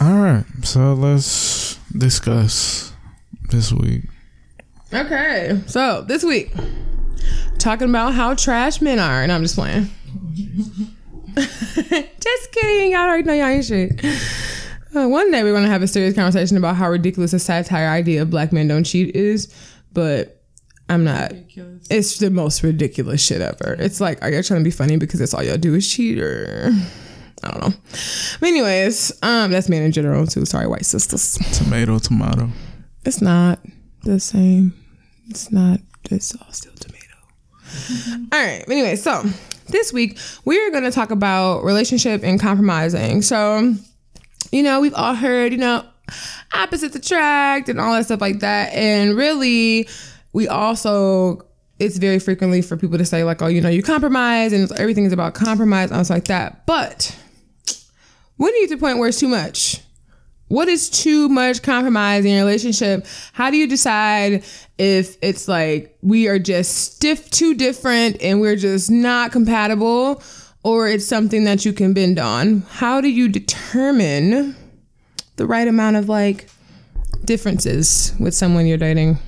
All 0.00 0.18
right. 0.18 0.44
So 0.62 0.94
let's 0.94 1.76
discuss 1.96 2.92
this 3.50 3.72
week. 3.72 4.02
Okay, 4.92 5.60
so 5.66 6.00
this 6.02 6.24
week, 6.24 6.50
talking 7.58 7.90
about 7.90 8.14
how 8.14 8.34
trash 8.34 8.80
men 8.80 8.98
are, 8.98 9.22
and 9.22 9.30
I'm 9.30 9.42
just 9.42 9.54
playing. 9.54 9.90
Just 12.36 12.52
kidding. 12.52 12.92
Y'all 12.92 13.00
already 13.02 13.22
know 13.24 13.32
y'all 13.32 13.46
ain't 13.46 13.64
shit. 13.64 14.04
Uh, 14.96 15.06
one 15.06 15.30
day 15.30 15.42
we're 15.42 15.52
gonna 15.52 15.68
have 15.68 15.82
a 15.82 15.86
serious 15.86 16.14
conversation 16.14 16.56
about 16.56 16.74
how 16.74 16.88
ridiculous 16.90 17.32
a 17.34 17.38
satire 17.38 17.88
idea 17.88 18.22
of 18.22 18.30
black 18.30 18.52
men 18.52 18.66
don't 18.66 18.84
cheat 18.84 19.14
is, 19.14 19.52
but 19.92 20.42
I'm 20.88 21.04
not. 21.04 21.32
Ridiculous. 21.32 21.86
It's 21.90 22.18
the 22.18 22.30
most 22.30 22.62
ridiculous 22.62 23.24
shit 23.24 23.42
ever. 23.42 23.76
It's 23.78 24.00
like, 24.00 24.22
are 24.22 24.30
y'all 24.30 24.42
trying 24.42 24.60
to 24.60 24.64
be 24.64 24.70
funny 24.70 24.96
because 24.96 25.20
that's 25.20 25.34
all 25.34 25.42
y'all 25.42 25.58
do 25.58 25.74
is 25.74 25.86
cheat, 25.86 26.18
or 26.18 26.70
I 27.44 27.50
don't 27.50 27.60
know. 27.60 27.76
But 28.40 28.46
anyways, 28.48 29.12
um, 29.22 29.50
that's 29.50 29.68
men 29.68 29.82
in 29.82 29.92
general 29.92 30.26
too. 30.26 30.46
Sorry, 30.46 30.66
white 30.66 30.86
sisters. 30.86 31.38
Tomato, 31.52 31.98
tomato. 31.98 32.48
It's 33.04 33.20
not 33.20 33.60
the 34.04 34.18
same. 34.18 34.72
It's 35.28 35.52
not. 35.52 35.80
It's 36.10 36.34
all 36.34 36.52
still 36.52 36.72
tomato. 36.72 36.96
All 38.32 38.44
right. 38.44 38.64
Anyway, 38.68 38.96
so 38.96 39.22
this 39.68 39.92
week 39.92 40.18
we 40.44 40.58
are 40.60 40.70
going 40.70 40.84
to 40.84 40.90
talk 40.90 41.10
about 41.10 41.64
relationship 41.64 42.22
and 42.22 42.40
compromising. 42.40 43.22
So, 43.22 43.74
you 44.50 44.62
know, 44.62 44.80
we've 44.80 44.94
all 44.94 45.14
heard, 45.14 45.52
you 45.52 45.58
know, 45.58 45.84
opposites 46.52 46.96
attract 46.96 47.68
and 47.68 47.80
all 47.80 47.92
that 47.94 48.06
stuff 48.06 48.20
like 48.20 48.40
that. 48.40 48.72
And 48.72 49.16
really, 49.16 49.88
we 50.32 50.48
also 50.48 51.44
it's 51.78 51.96
very 51.96 52.18
frequently 52.18 52.60
for 52.60 52.76
people 52.76 52.98
to 52.98 53.04
say 53.04 53.22
like, 53.22 53.40
oh, 53.40 53.46
you 53.46 53.60
know, 53.60 53.68
you 53.68 53.82
compromise 53.82 54.52
and 54.52 54.70
everything 54.72 55.04
is 55.04 55.12
about 55.12 55.34
compromise 55.34 55.90
and 55.90 56.04
stuff 56.04 56.16
like 56.16 56.24
that. 56.24 56.66
But 56.66 57.16
you 58.38 58.62
get 58.62 58.68
to 58.70 58.76
the 58.76 58.80
point 58.80 58.98
where 58.98 59.08
it's 59.08 59.20
too 59.20 59.28
much? 59.28 59.80
What 60.48 60.68
is 60.68 60.90
too 60.90 61.28
much 61.28 61.62
compromise 61.62 62.24
in 62.24 62.32
your 62.32 62.44
relationship? 62.44 63.06
How 63.32 63.50
do 63.50 63.56
you 63.56 63.66
decide 63.68 64.44
if 64.78 65.16
it's 65.22 65.46
like 65.48 65.96
we 66.02 66.28
are 66.28 66.38
just 66.38 66.94
stiff, 66.94 67.30
too 67.30 67.54
different, 67.54 68.20
and 68.22 68.40
we're 68.40 68.56
just 68.56 68.90
not 68.90 69.30
compatible, 69.32 70.22
or 70.62 70.88
it's 70.88 71.06
something 71.06 71.44
that 71.44 71.64
you 71.64 71.72
can 71.72 71.92
bend 71.92 72.18
on? 72.18 72.62
How 72.68 73.00
do 73.00 73.08
you 73.08 73.28
determine 73.28 74.56
the 75.36 75.46
right 75.46 75.68
amount 75.68 75.96
of 75.96 76.08
like 76.08 76.48
differences 77.24 78.14
with 78.18 78.34
someone 78.34 78.66
you're 78.66 78.78
dating? 78.78 79.18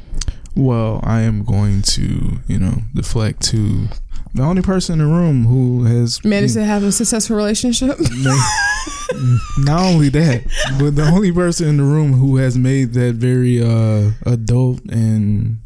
Well, 0.56 1.00
I 1.04 1.20
am 1.20 1.44
going 1.44 1.82
to, 1.82 2.38
you 2.48 2.58
know, 2.58 2.82
deflect 2.94 3.42
to 3.50 3.88
the 4.34 4.42
only 4.42 4.62
person 4.62 5.00
in 5.00 5.06
the 5.06 5.12
room 5.12 5.44
who 5.44 5.84
has 5.84 6.24
Managed 6.24 6.54
to 6.54 6.64
have 6.64 6.82
a 6.82 6.92
successful 6.92 7.36
relationship. 7.36 7.98
not 9.59 9.81
only 9.81 10.09
that, 10.11 10.45
but 10.78 10.97
the 10.97 11.05
only 11.05 11.33
person 11.33 11.68
in 11.68 11.76
the 11.76 11.83
room 11.83 12.12
who 12.14 12.37
has 12.37 12.57
made 12.57 12.93
that 12.95 13.14
very 13.14 13.62
uh 13.62 14.12
adult 14.26 14.81
and 14.91 15.61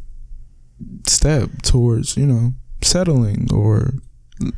step 1.06 1.50
towards, 1.62 2.16
you 2.16 2.26
know, 2.26 2.52
settling 2.82 3.48
or 3.52 3.94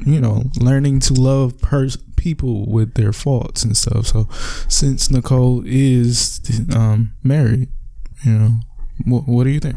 you 0.04 0.20
know, 0.20 0.44
learning 0.58 1.00
to 1.00 1.12
love 1.12 1.60
pers- 1.60 1.98
people 2.16 2.66
with 2.66 2.94
their 2.94 3.12
faults 3.12 3.62
and 3.62 3.76
stuff. 3.76 4.06
So, 4.06 4.28
since 4.68 5.10
Nicole 5.10 5.62
is 5.66 6.40
um 6.74 7.12
married, 7.22 7.68
you 8.24 8.32
know, 8.32 8.50
what, 9.04 9.28
what 9.28 9.44
do 9.44 9.50
you 9.50 9.60
think? 9.60 9.76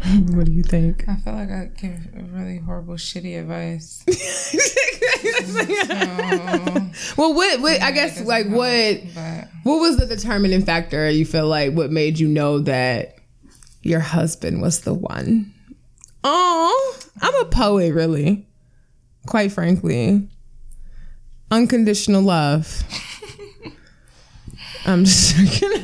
what 0.30 0.46
do 0.46 0.52
you 0.52 0.62
think? 0.62 1.04
I 1.08 1.16
feel 1.16 1.34
like 1.34 1.50
I 1.50 1.70
give 1.76 1.98
really 2.32 2.58
horrible, 2.58 2.94
shitty 2.94 3.38
advice. 3.38 4.02
well, 7.18 7.34
what, 7.34 7.60
what 7.60 7.82
I 7.82 7.90
guess 7.90 8.18
like 8.22 8.46
doesn't 8.46 8.56
what 8.56 9.02
but 9.14 9.48
what 9.64 9.80
was 9.80 9.98
the 9.98 10.06
determining 10.06 10.64
factor 10.64 11.10
you 11.10 11.26
feel 11.26 11.48
like 11.48 11.74
what 11.74 11.90
made 11.90 12.18
you 12.18 12.28
know 12.28 12.60
that 12.60 13.16
your 13.82 14.00
husband 14.00 14.62
was 14.62 14.80
the 14.80 14.94
one? 14.94 15.52
Oh, 16.24 16.98
I'm 17.20 17.34
a 17.34 17.44
poet, 17.44 17.92
really. 17.92 18.46
Quite 19.26 19.52
frankly, 19.52 20.26
unconditional 21.50 22.22
love. 22.22 22.82
I'm 24.86 25.04
just 25.04 25.36
joking. 25.36 25.82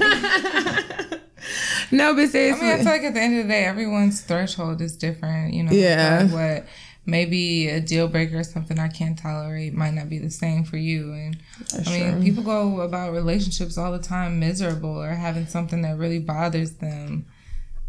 No, 1.90 2.14
but 2.14 2.34
I 2.34 2.52
mean, 2.52 2.54
I 2.64 2.76
feel 2.76 2.84
like 2.84 3.02
at 3.02 3.14
the 3.14 3.20
end 3.20 3.38
of 3.38 3.44
the 3.44 3.48
day, 3.52 3.64
everyone's 3.64 4.20
threshold 4.20 4.80
is 4.80 4.96
different. 4.96 5.54
You 5.54 5.64
know, 5.64 5.72
Yeah. 5.72 6.22
like 6.24 6.32
what 6.32 6.66
maybe 7.08 7.68
a 7.68 7.80
deal 7.80 8.08
breaker 8.08 8.38
or 8.38 8.44
something 8.44 8.78
I 8.80 8.88
can't 8.88 9.16
tolerate 9.18 9.72
might 9.72 9.94
not 9.94 10.08
be 10.08 10.18
the 10.18 10.30
same 10.30 10.64
for 10.64 10.76
you. 10.76 11.12
And 11.12 11.38
I 11.86 11.90
mean, 11.90 12.12
true. 12.14 12.22
people 12.22 12.42
go 12.42 12.80
about 12.80 13.12
relationships 13.12 13.78
all 13.78 13.92
the 13.92 14.00
time 14.00 14.40
miserable 14.40 15.00
or 15.00 15.10
having 15.10 15.46
something 15.46 15.82
that 15.82 15.96
really 15.98 16.18
bothers 16.18 16.72
them 16.72 17.26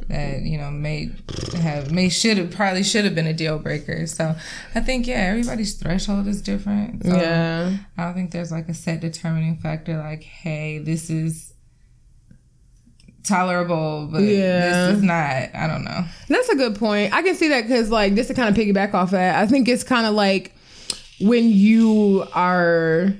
that 0.09 0.41
you 0.43 0.59
know 0.59 0.69
may 0.69 1.09
have 1.55 1.91
may 1.91 2.07
should 2.07 2.37
have 2.37 2.51
probably 2.51 2.83
should 2.83 3.03
have 3.03 3.15
been 3.15 3.25
a 3.25 3.33
deal 3.33 3.57
breaker. 3.57 4.05
So 4.05 4.35
I 4.75 4.79
think 4.79 5.07
yeah, 5.07 5.15
everybody's 5.15 5.73
threshold 5.73 6.27
is 6.27 6.41
different. 6.41 7.03
So 7.03 7.15
yeah. 7.17 7.75
I 7.97 8.03
don't 8.05 8.13
think 8.13 8.29
there's 8.31 8.51
like 8.51 8.69
a 8.69 8.75
set 8.75 8.99
determining 8.99 9.57
factor 9.57 9.97
like, 9.97 10.21
hey, 10.21 10.77
this 10.77 11.09
is 11.09 11.53
tolerable, 13.27 14.07
but 14.11 14.21
Yeah. 14.21 14.87
this 14.87 14.97
is 14.97 15.03
not. 15.03 15.55
I 15.55 15.67
don't 15.67 15.83
know. 15.83 16.05
That's 16.29 16.49
a 16.49 16.55
good 16.55 16.75
point. 16.75 17.13
I 17.13 17.21
can 17.21 17.35
see 17.35 17.49
that 17.49 17.63
because, 17.63 17.89
like, 17.89 18.15
just 18.15 18.29
to 18.29 18.33
kind 18.33 18.49
of 18.49 18.55
piggyback 18.55 18.93
off 18.93 19.11
that, 19.11 19.35
I 19.35 19.47
think 19.47 19.67
it's 19.67 19.83
kind 19.83 20.05
of 20.05 20.13
like 20.13 20.53
when 21.19 21.49
you 21.49 22.25
are 22.33 23.13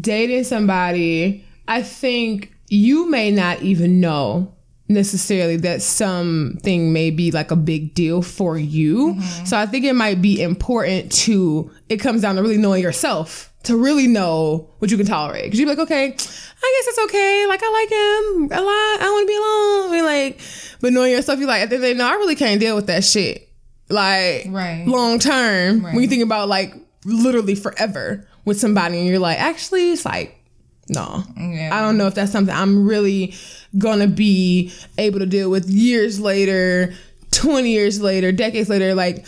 dating 0.00 0.44
somebody, 0.44 1.44
I 1.68 1.82
think 1.82 2.52
you 2.68 3.08
may 3.10 3.30
not 3.30 3.62
even 3.62 4.00
know 4.00 4.52
necessarily 4.88 5.56
that 5.56 5.82
something 5.82 6.92
may 6.92 7.10
be 7.10 7.30
like 7.30 7.50
a 7.50 7.56
big 7.56 7.94
deal 7.94 8.22
for 8.22 8.58
you. 8.58 9.14
Mm-hmm. 9.14 9.44
So 9.44 9.56
I 9.56 9.66
think 9.66 9.84
it 9.84 9.94
might 9.94 10.20
be 10.20 10.42
important 10.42 11.12
to, 11.12 11.70
it 11.88 11.96
comes 11.98 12.22
down 12.22 12.36
to 12.36 12.42
really 12.42 12.58
knowing 12.58 12.82
yourself 12.82 13.51
to 13.64 13.76
really 13.76 14.06
know 14.08 14.68
what 14.78 14.90
you 14.90 14.96
can 14.96 15.06
tolerate. 15.06 15.50
Cause 15.50 15.58
you're 15.58 15.68
like, 15.68 15.78
okay, 15.78 16.06
I 16.06 16.08
guess 16.10 16.18
it's 16.88 16.98
okay. 17.04 17.46
Like 17.48 17.60
I 17.62 17.70
like 17.70 17.88
him 18.50 18.58
a 18.58 18.60
lot. 18.62 19.00
I 19.00 19.10
want 19.10 19.22
to 19.22 19.26
be 19.26 19.36
alone. 19.36 19.88
I 19.88 19.92
mean, 19.92 20.04
like, 20.04 20.40
but 20.80 20.92
knowing 20.92 21.12
yourself, 21.12 21.38
you're 21.38 21.48
like, 21.48 21.62
at 21.62 21.70
the 21.70 21.76
end 21.76 21.84
of 21.84 21.88
the 21.88 21.94
day, 21.94 21.98
no, 21.98 22.06
I 22.08 22.14
really 22.14 22.34
can't 22.34 22.60
deal 22.60 22.74
with 22.76 22.86
that 22.88 23.04
shit. 23.04 23.48
Like, 23.88 24.46
Right. 24.48 24.84
long 24.86 25.18
term, 25.18 25.82
when 25.82 26.00
you 26.00 26.08
think 26.08 26.22
about 26.22 26.48
like 26.48 26.74
literally 27.04 27.54
forever 27.54 28.26
with 28.44 28.58
somebody, 28.58 28.98
and 28.98 29.06
you're 29.06 29.18
like, 29.18 29.38
actually, 29.38 29.92
it's 29.92 30.04
like, 30.04 30.38
no, 30.88 31.22
Yeah. 31.38 31.70
I 31.72 31.80
don't 31.80 31.96
know 31.96 32.06
if 32.08 32.14
that's 32.14 32.32
something 32.32 32.54
I'm 32.54 32.86
really 32.86 33.34
gonna 33.78 34.08
be 34.08 34.72
able 34.98 35.20
to 35.20 35.26
deal 35.26 35.50
with 35.50 35.68
years 35.70 36.18
later, 36.20 36.92
20 37.30 37.70
years 37.70 38.00
later, 38.00 38.32
decades 38.32 38.68
later. 38.68 38.94
Like, 38.94 39.24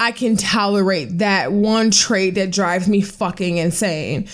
I 0.00 0.12
can 0.12 0.36
tolerate 0.36 1.18
that 1.18 1.52
one 1.52 1.90
trait 1.90 2.36
that 2.36 2.52
drives 2.52 2.86
me 2.86 3.00
fucking 3.00 3.56
insane. 3.56 4.28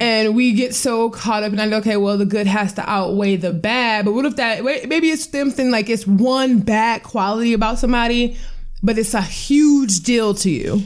And 0.00 0.34
we 0.34 0.54
get 0.54 0.74
so 0.74 1.10
caught 1.10 1.42
up 1.42 1.52
in, 1.52 1.58
like, 1.58 1.72
okay, 1.72 1.98
well, 1.98 2.16
the 2.16 2.24
good 2.24 2.46
has 2.46 2.72
to 2.74 2.90
outweigh 2.90 3.36
the 3.36 3.52
bad. 3.52 4.06
But 4.06 4.14
what 4.14 4.24
if 4.24 4.36
that, 4.36 4.64
maybe 4.64 5.10
it's 5.10 5.30
something 5.30 5.70
like 5.70 5.90
it's 5.90 6.06
one 6.06 6.60
bad 6.60 7.02
quality 7.02 7.52
about 7.52 7.78
somebody, 7.78 8.38
but 8.82 8.96
it's 8.96 9.12
a 9.12 9.20
huge 9.20 10.00
deal 10.00 10.32
to 10.34 10.50
you. 10.50 10.82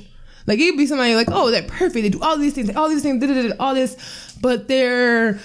Like, 0.47 0.59
it'd 0.59 0.77
be 0.77 0.87
somebody 0.87 1.15
like, 1.15 1.29
oh, 1.31 1.51
they're 1.51 1.63
perfect. 1.63 2.03
They 2.03 2.11
do 2.11 2.21
all 2.21 2.37
these 2.37 2.55
things, 2.55 2.75
all 2.75 2.89
these 2.89 3.03
things, 3.03 3.53
all 3.61 3.75
this, 3.75 4.37
but 4.43 4.67
they're, 4.67 5.39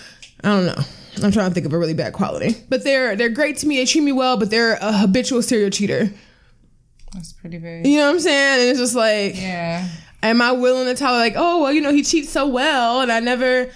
I 0.43 0.47
don't 0.47 0.65
know. 0.65 0.83
I'm 1.23 1.31
trying 1.31 1.49
to 1.49 1.53
think 1.53 1.65
of 1.65 1.73
a 1.73 1.77
really 1.77 1.93
bad 1.93 2.13
quality. 2.13 2.55
But 2.69 2.83
they're 2.83 3.15
they're 3.15 3.29
great 3.29 3.57
to 3.57 3.67
me. 3.67 3.77
They 3.77 3.85
treat 3.85 4.03
me 4.03 4.11
well, 4.11 4.37
but 4.37 4.49
they're 4.49 4.75
a 4.75 4.93
habitual 4.93 5.41
serial 5.41 5.69
cheater. 5.69 6.11
That's 7.13 7.33
pretty 7.33 7.57
big. 7.57 7.85
You 7.87 7.97
know 7.97 8.05
what 8.07 8.13
I'm 8.15 8.19
saying? 8.19 8.61
And 8.61 8.69
it's 8.69 8.79
just 8.79 8.95
like, 8.95 9.35
Yeah. 9.39 9.87
am 10.23 10.41
I 10.41 10.51
willing 10.51 10.85
to 10.87 10.95
tell 10.95 11.13
like, 11.13 11.33
oh 11.35 11.63
well, 11.63 11.71
you 11.71 11.81
know, 11.81 11.91
he 11.91 12.03
cheats 12.03 12.29
so 12.29 12.47
well, 12.47 13.01
and 13.01 13.11
I 13.11 13.19
never 13.19 13.69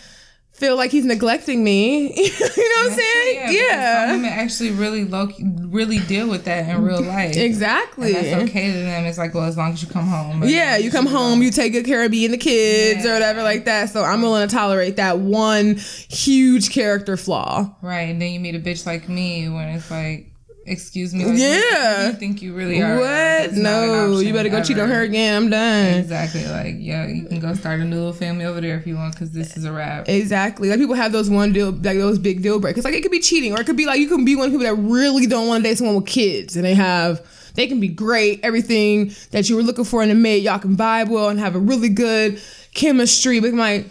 feel 0.51 0.77
like 0.77 0.91
he's 0.91 1.03
neglecting 1.03 1.63
me. 1.63 2.13
you 2.15 2.29
know 2.29 2.38
what 2.47 2.91
I'm 2.91 2.97
saying? 2.97 3.47
Some 3.47 3.55
Yeah, 3.55 4.11
women 4.11 4.29
actually 4.31 4.69
really 4.69 5.03
low, 5.03 5.27
really 5.65 5.97
deal 5.99 6.29
with 6.29 6.45
that 6.45 6.69
in 6.69 6.84
real 6.84 7.01
life. 7.01 7.36
exactly. 7.36 8.15
And 8.15 8.23
that's 8.25 8.49
okay 8.51 8.67
to 8.71 8.77
them. 8.77 9.05
It's 9.05 9.17
like, 9.17 9.34
well, 9.34 9.45
as 9.45 9.57
long 9.57 9.73
as 9.73 9.81
you 9.81 9.89
come 9.89 10.05
home. 10.05 10.43
Yeah, 10.43 10.77
you 10.77 10.91
come 10.91 11.07
home, 11.07 11.41
you 11.41 11.49
take 11.49 11.73
good 11.73 11.86
care 11.86 12.03
of 12.05 12.11
me 12.11 12.23
and 12.25 12.34
the 12.36 12.38
kids 12.38 13.03
or 13.03 13.13
whatever 13.13 13.41
like 13.41 13.65
that. 13.65 13.89
So 13.89 14.03
I'm 14.03 14.21
willing 14.21 14.47
to 14.47 14.55
tolerate 14.55 14.97
that 14.97 15.17
one 15.17 15.77
huge 16.07 16.69
character 16.69 17.17
flaw. 17.17 17.75
Right, 17.81 18.01
and 18.09 18.21
then 18.21 18.31
you 18.31 18.39
meet 18.39 18.53
a 18.53 18.59
bitch 18.59 18.86
like 18.86 19.09
me 19.09 19.49
when 19.49 19.69
it's 19.69 19.89
like, 19.89 20.29
excuse 20.66 21.14
me, 21.14 21.26
like, 21.26 21.38
Yeah. 21.38 22.07
you 22.07 22.14
think 22.14 22.41
you 22.41 22.53
really 22.53 22.82
are? 22.82 22.93
Uh, 22.97 22.99
what? 22.99 23.53
Not 23.53 23.84
an 23.84 23.88
No, 24.11 24.20
you 24.20 24.34
better 24.34 24.49
go 24.49 24.64
cheat 24.64 24.80
on 24.80 24.89
her 24.89 25.01
again. 25.01 25.36
I'm 25.36 25.49
done. 25.49 25.93
Exactly. 25.99 26.45
Like, 26.47 26.76
yeah, 26.80 27.07
you 27.07 27.26
can 27.26 27.39
go 27.39 27.53
start 27.53 27.80
a 27.80 27.84
new 27.84 27.95
little 27.97 28.14
family 28.14 28.45
over 28.45 28.61
there 28.61 28.78
if 28.78 28.88
you 28.88 28.95
want, 28.95 29.14
because 29.14 29.32
this 29.32 29.57
is 29.57 29.66
a 29.66 29.72
wrap. 29.72 30.07
Exactly. 30.09 30.70
Like 30.70 30.80
people 30.80 30.95
have 30.95 31.11
those 31.11 31.30
one 31.30 31.53
deal, 31.53 31.72
like 31.72 31.97
those 31.97 32.18
big 32.20 32.41
deal 32.41 32.59
breakers. 32.59 32.84
Like 32.86 32.93
it 32.93 33.01
could 33.01 33.11
be 33.11 33.20
cheating, 33.20 33.53
or 33.53 33.59
it 33.61 33.66
could 33.66 33.78
be 33.78 33.86
like 33.86 33.99
you 33.99 34.07
can 34.07 34.26
be 34.26 34.36
one 34.36 34.47
of 34.47 34.51
people 34.51 34.66
that 34.66 34.76
really 34.82 35.26
don't 35.28 35.47
want 35.47 35.64
to 35.64 35.70
date 35.70 35.78
someone 35.78 35.95
with 35.97 36.05
kids, 36.07 36.55
and 36.55 36.64
they 36.66 36.74
have, 36.76 37.22
they 37.55 37.68
can 37.68 37.80
be 37.80 37.88
great, 37.88 38.39
everything 38.43 39.11
that 39.32 39.49
you 39.49 39.55
were 39.55 39.64
looking 39.64 39.86
for 39.86 40.01
in 40.01 40.09
a 40.11 40.16
mate. 40.16 40.43
Y'all 40.43 40.59
can 40.59 40.76
vibe 40.76 41.09
well 41.09 41.30
and 41.30 41.39
have 41.39 41.55
a 41.55 41.59
really 41.59 41.89
good 41.89 42.41
chemistry. 42.74 43.39
But 43.39 43.53
like, 43.53 43.86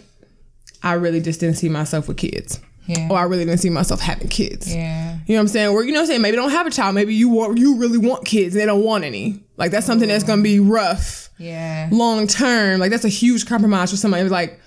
I 0.81 0.93
really 0.93 1.21
just 1.21 1.39
didn't 1.39 1.55
see 1.55 1.69
myself 1.69 2.07
with 2.07 2.17
kids, 2.17 2.59
Yeah. 2.85 3.07
or 3.09 3.17
I 3.17 3.23
really 3.23 3.45
didn't 3.45 3.59
see 3.61 3.69
myself 3.69 4.01
having 4.01 4.27
kids. 4.27 4.73
yeah. 4.73 5.17
You 5.25 5.35
know 5.35 5.39
what 5.39 5.41
I'm 5.43 5.47
saying? 5.47 5.67
Or 5.69 5.83
you 5.85 5.91
know 5.93 5.99
what 5.99 6.01
I'm 6.01 6.07
saying? 6.07 6.21
Maybe 6.21 6.35
don't 6.35 6.49
have 6.51 6.67
a 6.67 6.69
child. 6.71 6.95
Maybe 6.95 7.15
you 7.15 7.29
want, 7.29 7.57
you 7.57 7.77
really 7.77 7.97
want 7.97 8.25
kids, 8.25 8.53
and 8.55 8.61
they 8.61 8.65
don't 8.65 8.83
want 8.83 9.03
any. 9.05 9.41
Like 9.55 9.71
that's 9.71 9.85
something 9.85 10.09
that's 10.09 10.23
gonna 10.25 10.41
be 10.41 10.59
rough 10.59 11.29
Yeah. 11.37 11.87
long 11.91 12.27
term, 12.27 12.79
like 12.79 12.91
that's 12.91 13.05
a 13.05 13.09
huge 13.09 13.45
compromise 13.45 13.91
for 13.91 13.97
somebody. 13.97 14.27
Like 14.27 14.59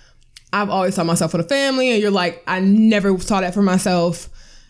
I've 0.53 0.71
always 0.71 0.95
saw 0.95 1.05
myself 1.05 1.33
with 1.35 1.45
a 1.45 1.49
family, 1.49 1.91
and 1.91 2.01
you're 2.01 2.11
like, 2.11 2.43
I 2.47 2.61
never 2.61 3.19
saw 3.19 3.41
that 3.43 3.53
for 3.53 3.63
myself. 3.63 4.29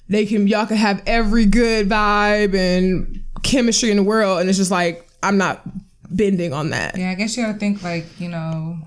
They 0.09 0.27
can 0.27 0.49
y'all 0.49 0.67
can 0.67 0.77
have 0.79 1.03
every 1.07 1.47
good 1.47 1.89
vibe 1.89 2.55
and 2.57 3.23
chemistry 3.45 3.91
in 3.93 3.97
the 3.97 4.03
world, 4.03 4.41
and 4.41 4.49
it's 4.49 4.59
just 4.59 4.71
like 4.73 5.07
I'm 5.23 5.39
not 5.39 5.63
bending 6.11 6.53
on 6.53 6.71
that. 6.71 6.97
Yeah, 6.99 7.11
I 7.11 7.15
guess 7.15 7.37
you 7.37 7.45
gotta 7.45 7.59
think 7.59 7.83
like, 7.83 8.07
you 8.21 8.29
know, 8.29 8.79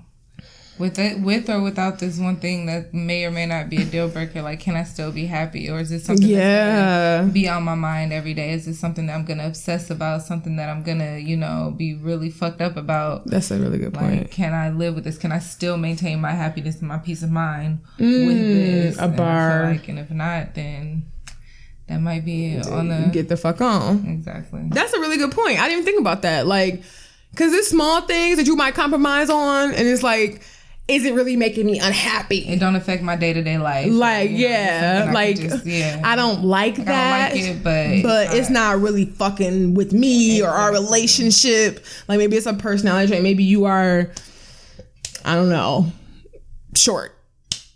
with 0.80 0.98
it 0.98 1.20
with 1.20 1.48
or 1.48 1.60
without 1.60 1.98
this 2.00 2.18
one 2.18 2.36
thing 2.36 2.66
that 2.66 2.92
may 2.92 3.24
or 3.24 3.30
may 3.30 3.46
not 3.46 3.68
be 3.70 3.76
a 3.82 3.84
deal 3.84 4.08
breaker, 4.08 4.42
like 4.42 4.58
can 4.58 4.74
I 4.74 4.82
still 4.84 5.12
be 5.12 5.26
happy? 5.26 5.70
Or 5.70 5.78
is 5.78 5.90
this 5.90 6.04
something 6.06 6.26
that's 6.26 6.36
Yeah. 6.38 7.18
gonna 7.20 7.32
be 7.32 7.48
on 7.48 7.62
my 7.62 7.74
mind 7.76 8.12
every 8.12 8.34
day? 8.34 8.50
Is 8.52 8.64
this 8.66 8.78
something 8.80 9.06
that 9.06 9.14
I'm 9.14 9.24
gonna 9.24 9.46
obsess 9.46 9.90
about, 9.90 10.22
something 10.22 10.56
that 10.56 10.68
I'm 10.68 10.82
gonna, 10.82 11.18
you 11.18 11.36
know, 11.36 11.72
be 11.76 11.94
really 11.94 12.30
fucked 12.30 12.60
up 12.60 12.76
about? 12.76 13.26
That's 13.26 13.50
a 13.52 13.58
really 13.58 13.78
good 13.78 13.94
Like, 13.94 14.02
point. 14.04 14.30
can 14.32 14.52
I 14.54 14.70
live 14.70 14.94
with 14.96 15.04
this? 15.04 15.18
Can 15.18 15.30
I 15.30 15.38
still 15.38 15.76
maintain 15.76 16.20
my 16.20 16.32
happiness 16.32 16.80
and 16.80 16.88
my 16.88 16.98
peace 16.98 17.22
of 17.22 17.30
mind 17.30 17.78
with 17.98 18.26
this? 18.26 18.96
Mm, 18.96 19.00
a 19.00 19.04
And 19.04 19.16
bar. 19.16 19.64
like, 19.70 19.88
and 19.88 19.98
if 19.98 20.10
not, 20.10 20.54
then 20.54 21.04
that 21.88 22.00
might 22.00 22.24
be 22.24 22.56
on 22.58 22.88
the 22.88 23.10
Get 23.12 23.28
the 23.28 23.36
fuck 23.36 23.60
on. 23.60 24.06
exactly. 24.08 24.62
That's 24.70 24.92
a 24.94 25.00
really 25.00 25.18
good 25.18 25.32
point. 25.32 25.58
I 25.60 25.64
didn't 25.68 25.82
even 25.82 25.84
think 25.84 26.00
about 26.00 26.22
that. 26.22 26.46
Like, 26.46 26.82
cause 27.36 27.52
it's 27.52 27.68
small 27.68 28.00
things 28.02 28.38
that 28.38 28.46
you 28.46 28.56
might 28.56 28.74
compromise 28.74 29.28
on, 29.28 29.72
and 29.74 29.86
it's 29.86 30.02
like, 30.02 30.40
is 30.90 31.04
it 31.04 31.14
really 31.14 31.36
making 31.36 31.64
me 31.66 31.78
unhappy? 31.78 32.38
It 32.48 32.58
don't 32.60 32.74
affect 32.76 33.02
my 33.02 33.16
day 33.16 33.32
to 33.32 33.42
day 33.42 33.58
life. 33.58 33.90
like 33.92 34.30
You 34.30 34.36
know, 34.48 34.48
yeah 34.54 34.98
something 34.98 35.10
I 35.10 35.12
like 35.12 35.36
just- 35.40 35.66
yeah. 35.66 36.00
i 36.04 36.16
don't 36.16 36.44
like 36.44 36.78
I 36.80 36.84
that 36.84 37.32
don't 37.32 37.40
like 37.40 37.50
it, 37.56 37.62
but 37.64 38.02
but 38.02 38.36
it's 38.36 38.50
not 38.50 38.80
really 38.80 39.04
fucking 39.06 39.74
with 39.74 39.92
me 39.92 40.42
or 40.42 40.48
our 40.48 40.72
relationship 40.72 41.84
like 42.08 42.18
maybe 42.18 42.36
it's 42.36 42.46
a 42.46 42.54
personality 42.54 43.08
trait 43.08 43.22
maybe 43.22 43.44
you 43.44 43.64
are 43.66 44.10
i 45.24 45.34
don't 45.34 45.48
know 45.50 45.90
short 46.74 47.16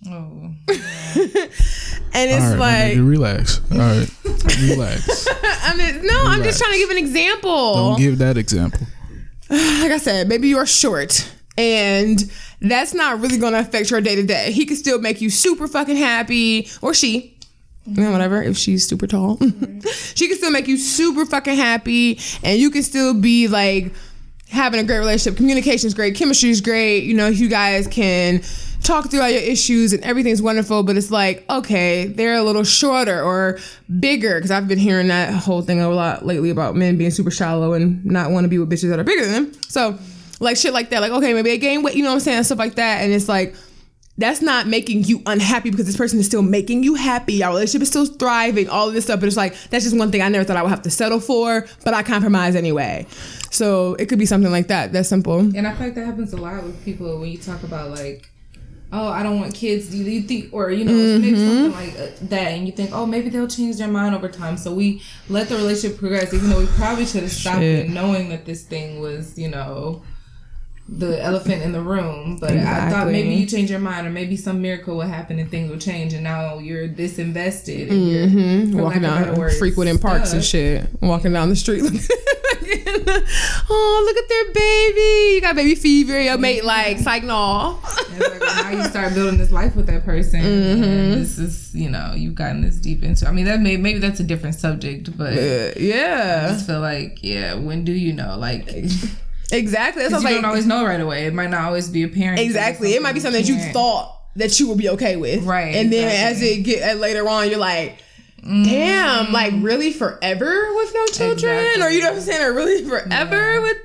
Oh, 0.06 0.50
And 0.68 2.30
it's 2.30 2.44
All 2.44 2.50
right, 2.50 2.58
like, 2.58 2.92
nigga, 2.92 3.08
relax. 3.08 3.60
All 3.72 3.78
right, 3.78 4.10
relax. 4.60 5.26
I 5.62 5.74
mean, 5.76 6.06
no, 6.06 6.24
I'm 6.26 6.42
just 6.42 6.60
trying 6.60 6.72
to 6.74 6.78
give 6.78 6.90
an 6.90 6.98
example. 6.98 7.74
Don't 7.74 7.98
give 7.98 8.18
that 8.18 8.36
example. 8.36 8.86
like 9.50 9.90
I 9.90 9.96
said, 9.98 10.28
maybe 10.28 10.48
you're 10.48 10.66
short 10.66 11.32
and 11.56 12.30
that's 12.60 12.94
not 12.94 13.20
really 13.20 13.38
gonna 13.38 13.58
affect 13.58 13.90
your 13.90 14.00
day 14.00 14.14
to 14.16 14.22
day. 14.22 14.52
He 14.52 14.66
could 14.66 14.76
still 14.76 15.00
make 15.00 15.20
you 15.20 15.30
super 15.30 15.68
fucking 15.68 15.96
happy, 15.96 16.68
or 16.82 16.94
she, 16.94 17.36
mm-hmm. 17.88 18.00
you 18.00 18.06
know, 18.06 18.12
whatever, 18.12 18.42
if 18.42 18.56
she's 18.56 18.86
super 18.86 19.06
tall. 19.06 19.38
Mm-hmm. 19.84 19.88
she 20.14 20.28
can 20.28 20.36
still 20.38 20.50
make 20.50 20.66
you 20.66 20.78
super 20.78 21.26
fucking 21.26 21.56
happy 21.56 22.18
and 22.42 22.58
you 22.58 22.70
can 22.70 22.82
still 22.82 23.12
be 23.12 23.48
like 23.48 23.92
having 24.48 24.80
a 24.80 24.84
great 24.84 24.98
relationship. 24.98 25.36
Communication 25.36 25.86
is 25.86 25.94
great, 25.94 26.14
chemistry 26.14 26.50
is 26.50 26.60
great, 26.60 27.04
you 27.04 27.14
know, 27.14 27.28
you 27.28 27.48
guys 27.48 27.86
can 27.86 28.40
talk 28.82 29.10
through 29.10 29.20
all 29.20 29.28
your 29.28 29.42
issues 29.42 29.92
and 29.92 30.02
everything's 30.04 30.40
wonderful, 30.40 30.82
but 30.82 30.96
it's 30.96 31.10
like, 31.10 31.44
okay, 31.50 32.06
they're 32.06 32.36
a 32.36 32.42
little 32.42 32.64
shorter 32.64 33.22
or 33.22 33.58
bigger, 33.98 34.36
because 34.36 34.50
I've 34.50 34.68
been 34.68 34.78
hearing 34.78 35.08
that 35.08 35.32
whole 35.32 35.62
thing 35.62 35.80
a 35.80 35.88
lot 35.88 36.24
lately 36.24 36.50
about 36.50 36.76
men 36.76 36.96
being 36.96 37.10
super 37.10 37.30
shallow 37.30 37.72
and 37.72 38.04
not 38.04 38.30
want 38.30 38.44
to 38.44 38.48
be 38.48 38.58
with 38.58 38.70
bitches 38.70 38.90
that 38.90 38.98
are 38.98 39.04
bigger 39.04 39.24
than 39.24 39.32
them. 39.32 39.52
So, 39.68 39.98
like 40.44 40.56
shit 40.56 40.72
like 40.72 40.90
that, 40.90 41.00
like, 41.00 41.12
okay, 41.12 41.32
maybe 41.34 41.50
they 41.50 41.58
gain 41.58 41.82
weight, 41.82 41.96
you 41.96 42.02
know 42.02 42.10
what 42.10 42.14
I'm 42.14 42.20
saying? 42.20 42.44
Stuff 42.44 42.58
like 42.58 42.76
that. 42.76 43.02
And 43.02 43.12
it's 43.12 43.28
like, 43.28 43.54
that's 44.16 44.40
not 44.40 44.68
making 44.68 45.02
you 45.02 45.20
unhappy 45.26 45.70
because 45.70 45.86
this 45.86 45.96
person 45.96 46.20
is 46.20 46.26
still 46.26 46.42
making 46.42 46.84
you 46.84 46.94
happy. 46.94 47.42
Our 47.42 47.50
relationship 47.50 47.82
is 47.82 47.88
still 47.88 48.06
thriving, 48.06 48.68
all 48.68 48.86
of 48.86 48.94
this 48.94 49.04
stuff. 49.04 49.18
But 49.18 49.26
it's 49.26 49.36
like, 49.36 49.56
that's 49.70 49.84
just 49.84 49.98
one 49.98 50.12
thing 50.12 50.22
I 50.22 50.28
never 50.28 50.44
thought 50.44 50.56
I 50.56 50.62
would 50.62 50.68
have 50.68 50.82
to 50.82 50.90
settle 50.90 51.18
for, 51.18 51.66
but 51.84 51.94
I 51.94 52.04
compromise 52.04 52.54
anyway. 52.54 53.08
So 53.50 53.94
it 53.94 54.06
could 54.06 54.20
be 54.20 54.26
something 54.26 54.52
like 54.52 54.68
that. 54.68 54.92
That's 54.92 55.08
simple. 55.08 55.40
And 55.40 55.66
I 55.66 55.74
feel 55.74 55.86
like 55.86 55.96
that 55.96 56.06
happens 56.06 56.32
a 56.32 56.36
lot 56.36 56.62
with 56.62 56.84
people 56.84 57.18
when 57.18 57.30
you 57.30 57.38
talk 57.38 57.64
about 57.64 57.90
like, 57.90 58.30
oh, 58.92 59.08
I 59.08 59.24
don't 59.24 59.40
want 59.40 59.52
kids. 59.52 59.88
Do 59.88 59.96
you 59.96 60.22
think, 60.22 60.54
or 60.54 60.70
you 60.70 60.84
know, 60.84 60.92
maybe 60.92 61.36
something 61.36 61.72
like 61.72 61.98
uh, 61.98 62.12
that, 62.28 62.52
and 62.52 62.66
you 62.66 62.72
think, 62.72 62.92
oh, 62.92 63.06
maybe 63.06 63.30
they'll 63.30 63.48
change 63.48 63.78
their 63.78 63.88
mind 63.88 64.14
over 64.14 64.28
time. 64.28 64.56
So 64.56 64.72
we 64.72 65.02
let 65.28 65.48
the 65.48 65.56
relationship 65.56 65.98
progress, 65.98 66.32
even 66.32 66.50
though 66.50 66.60
we 66.60 66.66
probably 66.66 67.04
should 67.04 67.22
have 67.22 67.32
stopped 67.32 67.62
it, 67.62 67.88
knowing 67.88 68.28
that 68.28 68.44
this 68.46 68.62
thing 68.62 69.00
was, 69.00 69.36
you 69.36 69.48
know. 69.48 70.04
The 70.86 71.22
elephant 71.22 71.62
in 71.62 71.72
the 71.72 71.80
room, 71.80 72.36
but 72.38 72.50
I 72.50 72.90
thought 72.90 73.06
maybe 73.06 73.30
you 73.30 73.46
change 73.46 73.70
your 73.70 73.78
mind, 73.80 74.06
or 74.06 74.10
maybe 74.10 74.36
some 74.36 74.60
miracle 74.60 74.96
will 74.96 75.02
happen 75.06 75.38
and 75.38 75.50
things 75.50 75.70
will 75.70 75.78
change, 75.78 76.12
and 76.12 76.22
now 76.22 76.58
you're 76.58 76.86
disinvested. 76.86 77.90
And 77.90 78.08
you're, 78.10 78.26
Mm-hmm. 78.26 78.78
Walking 78.78 79.04
of 79.04 79.10
better 79.14 79.34
down, 79.34 79.50
frequenting 79.58 79.98
parks 79.98 80.34
and 80.34 80.44
shit. 80.44 80.86
Walking 81.00 81.32
down 81.32 81.48
the 81.48 81.56
street. 81.56 81.84
oh, 83.70 84.02
look 84.04 84.16
at 84.16 84.28
their 84.28 84.52
baby. 84.52 85.34
You 85.34 85.40
got 85.40 85.54
baby 85.56 85.74
fever. 85.74 86.20
Your 86.20 86.38
mate 86.38 86.64
like, 86.64 86.98
psych, 86.98 87.24
no. 87.24 87.78
It's 87.82 88.18
like, 88.20 88.40
well, 88.40 88.62
now 88.64 88.70
you 88.82 88.84
start 88.88 89.14
building 89.14 89.38
this 89.38 89.50
life 89.52 89.74
with 89.76 89.86
that 89.86 90.04
person, 90.04 90.40
Mm-hmm. 90.42 91.10
this 91.20 91.38
is, 91.38 91.74
you 91.74 91.88
know, 91.90 92.12
you've 92.14 92.34
gotten 92.34 92.60
this 92.62 92.76
deep 92.76 93.02
into. 93.02 93.26
I 93.26 93.32
mean, 93.32 93.46
that 93.46 93.60
may 93.60 93.76
maybe 93.76 93.98
that's 93.98 94.20
a 94.20 94.24
different 94.24 94.54
subject, 94.56 95.16
but 95.16 95.32
Uh, 95.32 95.72
yeah, 95.78 96.44
I 96.48 96.52
just 96.52 96.66
feel 96.66 96.80
like, 96.80 97.20
yeah, 97.22 97.54
when 97.54 97.84
do 97.84 97.92
you 97.92 98.12
know? 98.12 98.36
Like, 98.38 98.68
exactly. 99.52 100.02
That's 100.02 100.12
you 100.12 100.16
what 100.24 100.30
don't 100.30 100.42
like. 100.42 100.48
always 100.48 100.66
know 100.66 100.84
right 100.84 101.00
away. 101.00 101.26
It 101.26 101.34
might 101.34 101.50
not 101.50 101.62
always 101.64 101.88
be 101.88 102.02
apparent. 102.02 102.40
Exactly. 102.40 102.94
It 102.94 103.02
might 103.02 103.12
be 103.14 103.20
something 103.20 103.42
that 103.42 103.48
you 103.48 103.58
thought 103.72 104.10
that 104.36 104.58
you 104.58 104.68
would 104.68 104.78
be 104.78 104.88
okay 104.90 105.16
with. 105.16 105.44
Right, 105.44 105.74
And 105.76 105.92
then 105.92 106.08
exactly. 106.08 106.48
as 106.48 106.58
it 106.58 106.62
get 106.64 106.96
uh, 106.96 106.98
later 106.98 107.28
on, 107.28 107.48
you're 107.48 107.58
like, 107.58 107.98
damn, 108.42 109.32
like 109.32 109.52
really 109.58 109.92
forever 109.92 110.74
with 110.74 110.92
no 110.94 111.06
children? 111.06 111.56
Exactly. 111.56 111.82
Or 111.82 111.88
you 111.90 112.00
know 112.00 112.08
what 112.10 112.16
I'm 112.16 112.20
saying? 112.22 112.42
Or 112.42 112.52
really 112.52 112.84
forever 112.84 113.54
Yeah. 113.54 113.60
with 113.60 113.76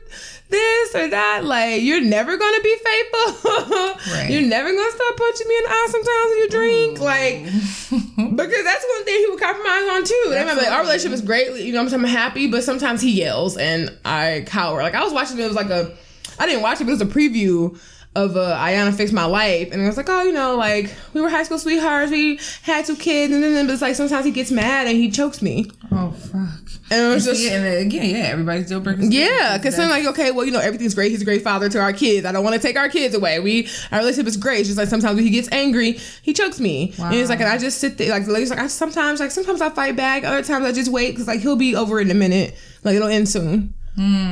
this 0.49 0.95
or 0.95 1.07
that? 1.07 1.45
Like 1.45 1.81
you're 1.81 2.01
never 2.01 2.37
gonna 2.37 2.61
be 2.61 2.75
faithful. 2.83 3.89
Right. 4.11 4.29
You're 4.29 4.47
never 4.47 4.69
gonna 4.69 4.91
stop 4.91 5.17
punching 5.17 5.47
me 5.47 5.57
in 5.57 5.63
the 5.63 5.69
eye 5.69 5.87
sometimes 5.89 6.29
when 6.29 6.39
you 6.39 6.49
drink. 6.49 6.99
Like 6.99 7.43
because 8.35 8.63
that's 8.63 8.85
one 8.95 9.05
thing 9.05 9.19
he 9.19 9.27
would 9.29 9.39
compromise 9.39 9.83
on 9.91 10.03
too. 10.05 10.25
They 10.29 10.43
might 10.45 10.55
be 10.55 10.61
like, 10.61 10.71
our 10.71 10.81
relationship 10.81 11.13
is 11.13 11.21
great, 11.21 11.63
you 11.63 11.73
know, 11.73 11.85
I'm 11.85 12.03
happy, 12.03 12.47
but 12.49 12.63
sometimes 12.63 13.01
he 13.01 13.11
yells 13.11 13.57
and 13.57 13.95
I 14.05 14.43
cower. 14.47 14.81
Like 14.81 14.95
I 14.95 15.03
was 15.03 15.13
watching 15.13 15.37
it, 15.37 15.43
it 15.43 15.47
was 15.47 15.55
like 15.55 15.69
a 15.69 15.91
I 16.39 16.45
didn't 16.45 16.61
watch 16.61 16.79
it, 16.79 16.85
but 16.85 16.91
it 16.91 16.99
was 16.99 17.01
a 17.01 17.05
preview 17.05 17.77
of 18.15 18.35
uh 18.35 18.55
Iyanla 18.57 18.95
Fix 18.95 19.11
My 19.11 19.25
Life. 19.25 19.71
And 19.71 19.81
it 19.81 19.85
was 19.85 19.97
like, 19.97 20.09
oh, 20.09 20.23
you 20.23 20.31
know, 20.33 20.55
like 20.55 20.93
we 21.13 21.21
were 21.21 21.29
high 21.29 21.43
school 21.43 21.59
sweethearts, 21.59 22.11
we 22.11 22.39
had 22.63 22.85
two 22.85 22.95
kids, 22.95 23.33
and 23.33 23.43
then 23.43 23.67
but 23.67 23.73
it's 23.73 23.81
like 23.81 23.95
sometimes 23.95 24.25
he 24.25 24.31
gets 24.31 24.51
mad 24.51 24.87
and 24.87 24.97
he 24.97 25.11
chokes 25.11 25.41
me. 25.41 25.69
Oh 25.91 26.11
fuck. 26.11 26.59
And 26.91 27.03
it 27.03 27.13
was 27.13 27.25
just 27.25 27.45
and 27.45 27.85
again, 27.85 28.09
yeah, 28.09 28.29
everybody's 28.29 28.65
still 28.65 28.79
breaking. 28.79 29.11
yeah, 29.11 29.57
because 29.57 29.77
I'm 29.77 29.89
like, 29.89 30.05
okay, 30.07 30.31
well, 30.31 30.43
you 30.43 30.51
know, 30.51 30.59
everything's 30.59 30.95
great. 30.95 31.11
He's 31.11 31.21
a 31.21 31.25
great 31.25 31.43
father 31.43 31.69
to 31.69 31.79
our 31.79 31.93
kids. 31.93 32.25
I 32.25 32.31
don't 32.31 32.43
want 32.43 32.55
to 32.55 32.61
take 32.61 32.77
our 32.77 32.89
kids 32.89 33.13
away. 33.13 33.39
We 33.39 33.67
our 33.91 33.99
relationship 33.99 34.27
is 34.27 34.37
great. 34.37 34.61
It's 34.61 34.69
just 34.69 34.79
like 34.79 34.87
sometimes 34.87 35.15
when 35.15 35.23
he 35.23 35.29
gets 35.29 35.49
angry, 35.51 35.99
he 36.23 36.33
chokes 36.33 36.59
me, 36.59 36.95
and 36.97 37.13
it's 37.13 37.29
like, 37.29 37.41
and 37.41 37.49
I 37.49 37.59
just 37.59 37.77
sit 37.77 37.99
there. 37.99 38.09
Like 38.09 38.25
the 38.25 38.31
lady's 38.31 38.49
like, 38.49 38.59
I 38.59 38.67
sometimes 38.67 39.19
like 39.19 39.29
sometimes 39.29 39.61
I 39.61 39.69
fight 39.69 39.95
back. 39.95 40.23
Other 40.23 40.41
times 40.41 40.65
I 40.65 40.71
just 40.71 40.91
wait 40.91 41.11
because 41.11 41.27
like 41.27 41.41
he'll 41.41 41.55
be 41.55 41.75
over 41.75 42.01
in 42.01 42.09
a 42.09 42.15
minute. 42.15 42.55
Like 42.83 42.95
it'll 42.95 43.07
end 43.07 43.29
soon. 43.29 43.75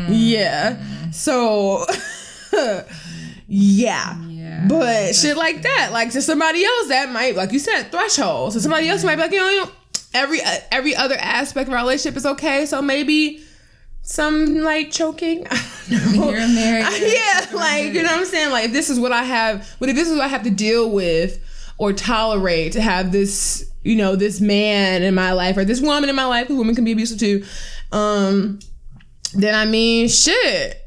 Yeah. 0.10 0.82
So. 1.12 1.86
yeah. 3.48 4.22
Yeah. 4.24 4.66
But 4.68 5.16
shit 5.16 5.38
like 5.38 5.62
that, 5.62 5.90
like 5.92 6.12
to 6.12 6.22
somebody 6.22 6.64
else, 6.64 6.88
that 6.90 7.12
might, 7.12 7.36
like 7.36 7.52
you 7.52 7.60
said, 7.60 7.92
threshold. 7.92 8.54
So 8.54 8.60
somebody 8.60 8.90
else 8.90 9.04
might 9.04 9.16
be 9.16 9.22
like, 9.22 9.32
you 9.32 9.40
know, 9.40 9.50
you 9.50 9.66
know 9.66 9.72
every 10.14 10.42
uh, 10.42 10.58
every 10.72 10.96
other 10.96 11.16
aspect 11.16 11.68
of 11.68 11.74
our 11.74 11.80
relationship 11.82 12.18
is 12.18 12.26
okay. 12.26 12.66
So 12.66 12.82
maybe 12.82 13.44
some 14.02 14.58
like 14.58 14.92
choking. 14.92 15.48
I 15.52 15.64
don't. 15.90 16.14
Here 16.14 16.38
and 16.38 16.58
there, 16.58 16.80
yeah. 17.00 17.46
yeah, 17.50 17.56
like 17.56 17.94
you 17.94 18.04
know 18.04 18.12
what 18.12 18.20
I'm 18.20 18.26
saying. 18.26 18.52
Like 18.52 18.66
if 18.66 18.72
this 18.74 18.90
is 18.90 19.00
what 19.00 19.12
I 19.12 19.24
have, 19.24 19.76
but 19.80 19.90
if 19.90 19.96
this 19.96 20.08
is 20.08 20.16
what 20.16 20.24
I 20.24 20.28
have 20.28 20.44
to 20.44 20.52
deal 20.52 20.90
with 20.90 21.44
or 21.78 21.94
tolerate 21.94 22.74
to 22.74 22.82
have 22.82 23.12
this, 23.12 23.70
you 23.84 23.96
know, 23.96 24.16
this 24.16 24.42
man 24.42 25.04
in 25.04 25.14
my 25.14 25.32
life 25.34 25.58
or 25.58 25.66
this 25.66 25.82
woman 25.82 26.10
in 26.10 26.16
my 26.16 26.26
life, 26.26 26.48
who 26.48 26.58
women 26.58 26.76
can 26.76 26.84
be 26.84 26.92
abusive 26.92 27.20
to, 27.20 27.46
um, 27.92 28.60
then 29.34 29.54
I 29.54 29.66
mean, 29.66 30.08
shit. 30.08 30.84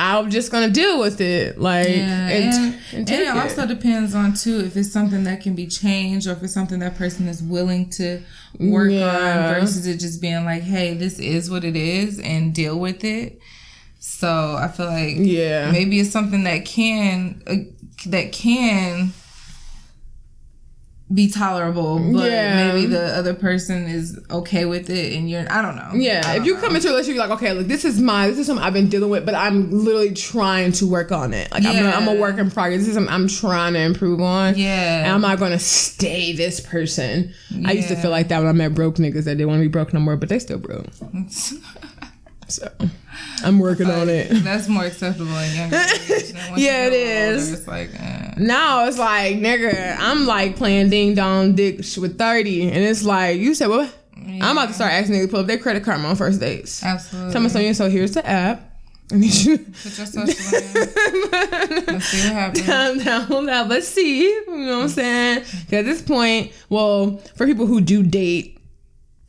I'm 0.00 0.30
just 0.30 0.52
gonna 0.52 0.70
deal 0.70 1.00
with 1.00 1.20
it, 1.20 1.58
like, 1.60 1.88
Yeah, 1.88 2.28
and, 2.28 2.54
and, 2.54 2.54
and 2.54 2.74
and 2.94 3.06
take 3.08 3.20
it 3.26 3.36
also 3.36 3.66
depends 3.66 4.14
on 4.14 4.32
too 4.32 4.60
if 4.60 4.76
it's 4.76 4.92
something 4.92 5.24
that 5.24 5.40
can 5.42 5.54
be 5.54 5.66
changed 5.66 6.26
or 6.28 6.32
if 6.32 6.42
it's 6.42 6.54
something 6.54 6.78
that 6.78 6.96
person 6.96 7.26
is 7.26 7.42
willing 7.42 7.90
to 7.90 8.22
work 8.60 8.90
Yeah. 8.92 9.48
on 9.50 9.60
versus 9.60 9.86
it 9.88 9.98
just 9.98 10.20
being 10.20 10.44
like, 10.44 10.62
hey, 10.62 10.94
this 10.94 11.18
is 11.18 11.50
what 11.50 11.64
it 11.64 11.74
is 11.76 12.20
and 12.20 12.54
deal 12.54 12.78
with 12.78 13.02
it. 13.04 13.40
So 13.98 14.56
I 14.56 14.68
feel 14.68 14.86
like 14.86 15.16
Yeah. 15.18 15.70
maybe 15.72 15.98
it's 15.98 16.10
something 16.10 16.44
that 16.44 16.64
can 16.64 17.42
uh, 17.46 17.56
that 18.06 18.30
can 18.32 19.12
be 21.12 21.30
tolerable, 21.30 21.98
but 22.12 22.30
Yeah. 22.30 22.66
maybe 22.72 22.84
the 22.86 23.02
other 23.16 23.32
person 23.32 23.86
is 23.86 24.18
okay 24.30 24.66
with 24.66 24.90
it, 24.90 25.14
and 25.16 25.28
you're 25.30 25.50
I 25.50 25.62
don't 25.62 25.74
know. 25.76 25.90
Yeah, 25.94 26.18
if 26.18 26.36
don't 26.36 26.44
you 26.44 26.54
know. 26.54 26.60
come 26.60 26.76
into 26.76 26.88
a 26.88 26.90
relationship, 26.90 27.16
you're 27.16 27.26
like, 27.26 27.38
okay, 27.38 27.52
look, 27.54 27.66
this 27.66 27.84
is 27.86 27.98
my, 28.00 28.28
this 28.28 28.38
is 28.38 28.46
something 28.46 28.62
I've 28.62 28.74
been 28.74 28.90
dealing 28.90 29.08
with, 29.08 29.24
but 29.24 29.34
I'm 29.34 29.70
literally 29.70 30.12
trying 30.12 30.72
to 30.72 30.86
work 30.86 31.10
on 31.10 31.32
it. 31.32 31.50
Like, 31.50 31.64
I'm, 31.64 31.84
a, 31.86 31.88
I'm 31.88 32.08
a 32.08 32.14
work 32.14 32.36
in 32.36 32.50
progress. 32.50 32.80
This 32.80 32.88
is 32.88 32.94
something 32.94 33.12
I'm 33.12 33.26
trying 33.26 33.72
to 33.72 33.80
improve 33.80 34.20
on. 34.20 34.56
Yeah. 34.58 35.04
And 35.04 35.12
I'm 35.12 35.22
not 35.22 35.38
going 35.38 35.52
to 35.52 35.58
stay 35.58 36.32
this 36.34 36.60
person. 36.60 37.32
I 37.64 37.72
used 37.72 37.88
to 37.88 37.96
feel 37.96 38.10
like 38.10 38.28
that 38.28 38.38
when 38.40 38.48
I 38.48 38.52
met 38.52 38.74
broke 38.74 38.96
niggas 38.96 39.24
that 39.24 39.36
didn't 39.36 39.48
want 39.48 39.60
to 39.60 39.62
be 39.64 39.68
broke 39.68 39.94
no 39.94 40.00
more, 40.00 40.16
but 40.16 40.28
they 40.28 40.38
still 40.38 40.58
broke. 40.58 40.86
So 42.48 42.70
I'm 43.44 43.58
working 43.58 43.90
on 43.90 44.08
it. 44.08 44.28
That's 44.42 44.68
more 44.68 44.84
acceptable 44.84 45.36
in 45.38 45.54
younger 45.54 45.76
age. 46.10 46.32
than 46.32 46.50
once 46.50 46.62
Yeah, 46.62 46.86
you 46.88 46.92
it 46.94 47.40
older. 47.40 47.52
It's 47.54 47.66
like, 47.68 47.90
eh. 47.94 48.34
Now 48.38 48.86
it's 48.86 48.98
like, 48.98 49.36
nigga, 49.36 49.96
I'm 49.98 50.26
like 50.26 50.56
playing 50.56 50.90
ding 50.90 51.14
dong 51.14 51.54
dick 51.54 51.78
with 51.98 52.16
30. 52.18 52.68
And 52.70 52.84
it's 52.84 53.04
like, 53.04 53.38
you 53.38 53.54
said, 53.54 53.68
what? 53.68 53.94
I'm 54.16 54.52
about 54.56 54.68
to 54.68 54.74
start 54.74 54.92
asking 54.92 55.16
niggas 55.16 55.22
to 55.26 55.28
pull 55.28 55.40
up 55.40 55.46
their 55.46 55.58
credit 55.58 55.84
card 55.84 56.00
on 56.00 56.16
first 56.16 56.40
dates. 56.40 56.82
absolutely. 56.82 57.32
Tell 57.32 57.40
me 57.42 57.48
something. 57.48 57.74
So 57.74 57.88
here's 57.90 58.12
the 58.12 58.26
app. 58.26 58.64
And 59.10 59.24
you 59.24 59.56
Put 59.58 59.96
your 59.96 60.06
social 60.06 60.18
in. 60.28 61.84
Let's 61.86 62.04
see 62.06 62.28
what 62.28 62.32
happens. 62.34 62.66
down, 62.66 62.98
down, 62.98 63.46
down. 63.46 63.68
Let's 63.70 63.88
see. 63.88 64.24
You 64.24 64.46
know 64.56 64.76
what 64.76 64.82
I'm 64.82 64.88
saying? 64.90 65.40
'Cause 65.40 65.72
at 65.72 65.84
this 65.86 66.02
point, 66.02 66.52
well, 66.68 67.16
for 67.34 67.46
people 67.46 67.64
who 67.64 67.80
do 67.80 68.02
date 68.02 68.57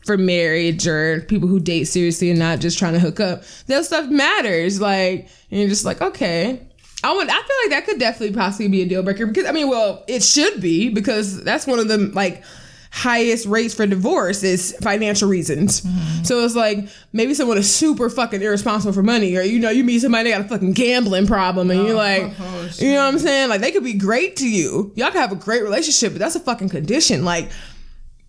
for 0.06 0.18
marriage 0.18 0.88
or 0.88 1.22
people 1.22 1.48
who 1.48 1.60
date 1.60 1.86
seriously 1.86 2.30
and 2.30 2.40
not 2.40 2.60
just 2.60 2.80
trying 2.80 2.94
to 2.94 3.00
hook 3.00 3.20
up, 3.20 3.44
that 3.68 3.86
stuff 3.86 4.10
matters. 4.10 4.80
Like, 4.82 5.30
and 5.52 5.60
you're 5.60 5.70
just 5.70 5.86
like, 5.86 6.02
okay. 6.02 6.66
I 7.02 7.14
want. 7.14 7.30
I 7.30 7.34
feel 7.34 7.56
like 7.64 7.70
that 7.70 7.86
could 7.86 7.98
definitely 7.98 8.36
possibly 8.36 8.68
be 8.68 8.82
a 8.82 8.86
deal 8.86 9.02
breaker 9.04 9.26
because 9.26 9.46
I 9.46 9.54
mean, 9.54 9.70
well, 9.70 10.04
it 10.10 10.22
should 10.22 10.60
be 10.60 10.90
because 10.90 11.42
that's 11.46 11.66
one 11.66 11.80
of 11.80 11.88
the 11.88 11.98
like 11.98 12.44
highest 12.92 13.46
rates 13.46 13.74
for 13.74 13.86
divorce 13.86 14.44
is 14.44 14.76
financial 14.82 15.30
reasons. 15.30 15.82
Mm-hmm. 15.82 16.24
So 16.24 16.44
it's 16.44 16.56
like 16.56 16.90
maybe 17.14 17.34
someone 17.34 17.58
is 17.58 17.74
super 17.74 18.10
fucking 18.10 18.42
irresponsible 18.42 18.94
for 18.94 19.04
money, 19.04 19.36
or 19.38 19.42
you 19.42 19.60
know, 19.60 19.70
you 19.70 19.84
meet 19.84 20.00
somebody 20.00 20.30
that 20.30 20.38
got 20.38 20.46
a 20.46 20.50
fucking 20.50 20.74
gambling 20.74 21.28
problem, 21.28 21.72
and 21.72 21.84
you're 21.84 21.94
oh, 21.94 21.98
like, 21.98 22.34
oh, 22.40 22.70
you 22.78 22.92
know 22.92 23.06
what 23.06 23.14
I'm 23.14 23.20
saying? 23.20 23.50
Like 23.50 23.62
they 23.62 23.72
could 23.72 23.84
be 23.84 23.94
great 23.94 24.36
to 24.38 24.50
you. 24.50 24.92
Y'all 24.96 25.12
could 25.12 25.22
have 25.22 25.32
a 25.32 25.36
great 25.36 25.64
relationship, 25.64 26.14
but 26.14 26.20
that's 26.20 26.36
a 26.36 26.40
fucking 26.40 26.70
condition. 26.70 27.24
Like 27.24 27.50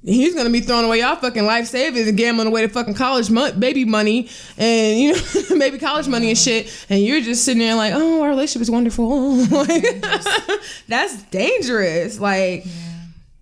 he's 0.03 0.35
gonna 0.35 0.51
be 0.51 0.61
throwing 0.61 0.87
away 0.87 1.01
y'all 1.01 1.17
fucking 1.17 1.45
life 1.45 1.67
savings 1.67 2.09
and 2.09 2.17
gambling 2.17 2.49
away 2.49 2.65
the 2.65 2.73
fucking 2.73 2.95
college 2.95 3.31
mon- 3.31 3.59
baby 3.61 3.85
money 3.85 4.29
and 4.57 4.99
you 4.99 5.13
know 5.13 5.59
baby 5.59 5.79
college 5.79 6.09
money 6.09 6.31
and 6.31 6.39
shit, 6.39 6.87
and 6.89 7.03
you're 7.03 7.21
just 7.21 7.45
sitting 7.45 7.61
there 7.61 7.75
like, 7.75 7.93
oh, 7.95 8.23
our 8.23 8.29
relationship 8.29 8.63
is 8.63 8.71
wonderful. 8.71 9.37
Like, 9.51 10.03
that's 10.89 11.23
dangerous. 11.25 12.19
Like. 12.19 12.65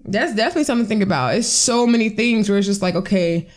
that's 0.04 0.34
definitely 0.34 0.64
something 0.64 0.84
to 0.86 0.88
think 0.88 1.02
about. 1.02 1.34
It's 1.34 1.46
so 1.48 1.86
many 1.86 2.08
things 2.08 2.48
where 2.48 2.58
it's 2.58 2.66
just 2.66 2.82
like, 2.82 2.94
okay, 2.94 3.48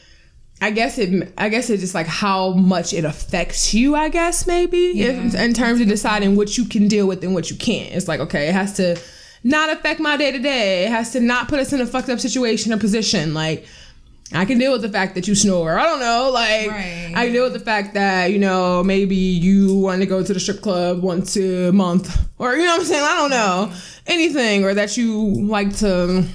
I 0.62 0.70
guess 0.70 0.97
it. 0.99 1.34
I 1.38 1.49
guess 1.49 1.70
it's 1.70 1.82
just 1.82 1.95
like 1.95 2.08
how 2.08 2.52
much 2.52 2.93
it 2.93 3.04
affects 3.04 3.74
you. 3.74 3.95
I 3.95 4.10
guess 4.10 4.45
maybe 4.45 5.02
if, 5.02 5.34
in 5.34 5.54
terms 5.54 5.82
of 5.82 5.88
deciding 5.88 6.36
what 6.36 6.56
you 6.58 6.66
can 6.66 6.88
deal 6.88 7.08
with 7.08 7.24
and 7.24 7.34
what 7.34 7.49
you 7.49 7.56
can't. 7.58 7.93
It's 7.93 8.08
like 8.08 8.20
okay, 8.20 8.47
it 8.49 8.54
has 8.54 8.74
to 8.74 8.99
not 9.44 9.72
affect 9.72 10.00
my 10.00 10.18
day 10.18 10.32
to 10.32 10.39
day. 10.39 10.86
It 10.86 10.89
has 10.92 11.12
to 11.14 11.20
not 11.20 11.48
put 11.48 11.60
us 11.60 11.74
in 11.74 11.82
a 11.82 11.86
fucked 11.86 12.10
up 12.10 12.20
situation 12.20 12.72
or 12.74 12.78
position. 12.78 13.34
Like 13.34 13.66
I 14.34 14.46
can 14.46 14.58
deal 14.60 14.72
with 14.72 14.82
the 14.82 14.89
fact 14.89 15.16
that 15.16 15.28
you 15.28 15.36
snore. 15.36 15.78
I 15.78 15.84
don't 15.84 16.00
know. 16.00 16.30
Like 16.34 16.70
Right. 16.70 17.12
I 17.16 17.26
can 17.26 17.34
deal 17.34 17.44
with 17.44 17.54
the 17.54 17.60
fact 17.60 17.94
that 17.96 18.32
you 18.32 18.39
know 18.39 18.84
maybe 18.84 19.16
you 19.16 19.76
want 19.78 20.02
to 20.02 20.08
go 20.08 20.24
to 20.24 20.34
the 20.34 20.39
strip 20.39 20.62
club 20.62 21.02
once 21.02 21.36
a 21.38 21.72
month, 21.72 22.18
or 22.38 22.54
you 22.56 22.64
know 22.64 22.72
what 22.74 22.80
I'm 22.82 22.86
saying. 22.86 23.04
I 23.04 23.16
don't 23.16 23.30
know 23.32 23.74
anything, 24.08 24.64
or 24.64 24.74
that 24.74 24.96
you 24.96 25.46
like 25.48 25.76
to. 25.78 26.26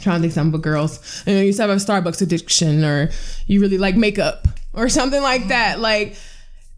trying 0.00 0.16
to 0.16 0.20
think 0.22 0.32
something, 0.32 0.52
but 0.52 0.62
girls, 0.62 1.24
you 1.26 1.34
know, 1.34 1.40
you 1.40 1.52
have 1.56 1.70
a 1.70 1.76
Starbucks 1.76 2.22
addiction, 2.22 2.84
or 2.84 3.10
you 3.46 3.60
really 3.60 3.78
like 3.78 3.96
makeup, 3.96 4.48
or 4.72 4.88
something 4.88 5.22
like 5.22 5.48
that. 5.48 5.80
Like 5.80 6.16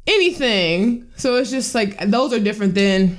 anything. 0.06 1.06
So 1.16 1.36
it's 1.36 1.50
just 1.50 1.74
like 1.74 1.98
those 2.10 2.32
are 2.32 2.40
different 2.40 2.74
than. 2.74 3.18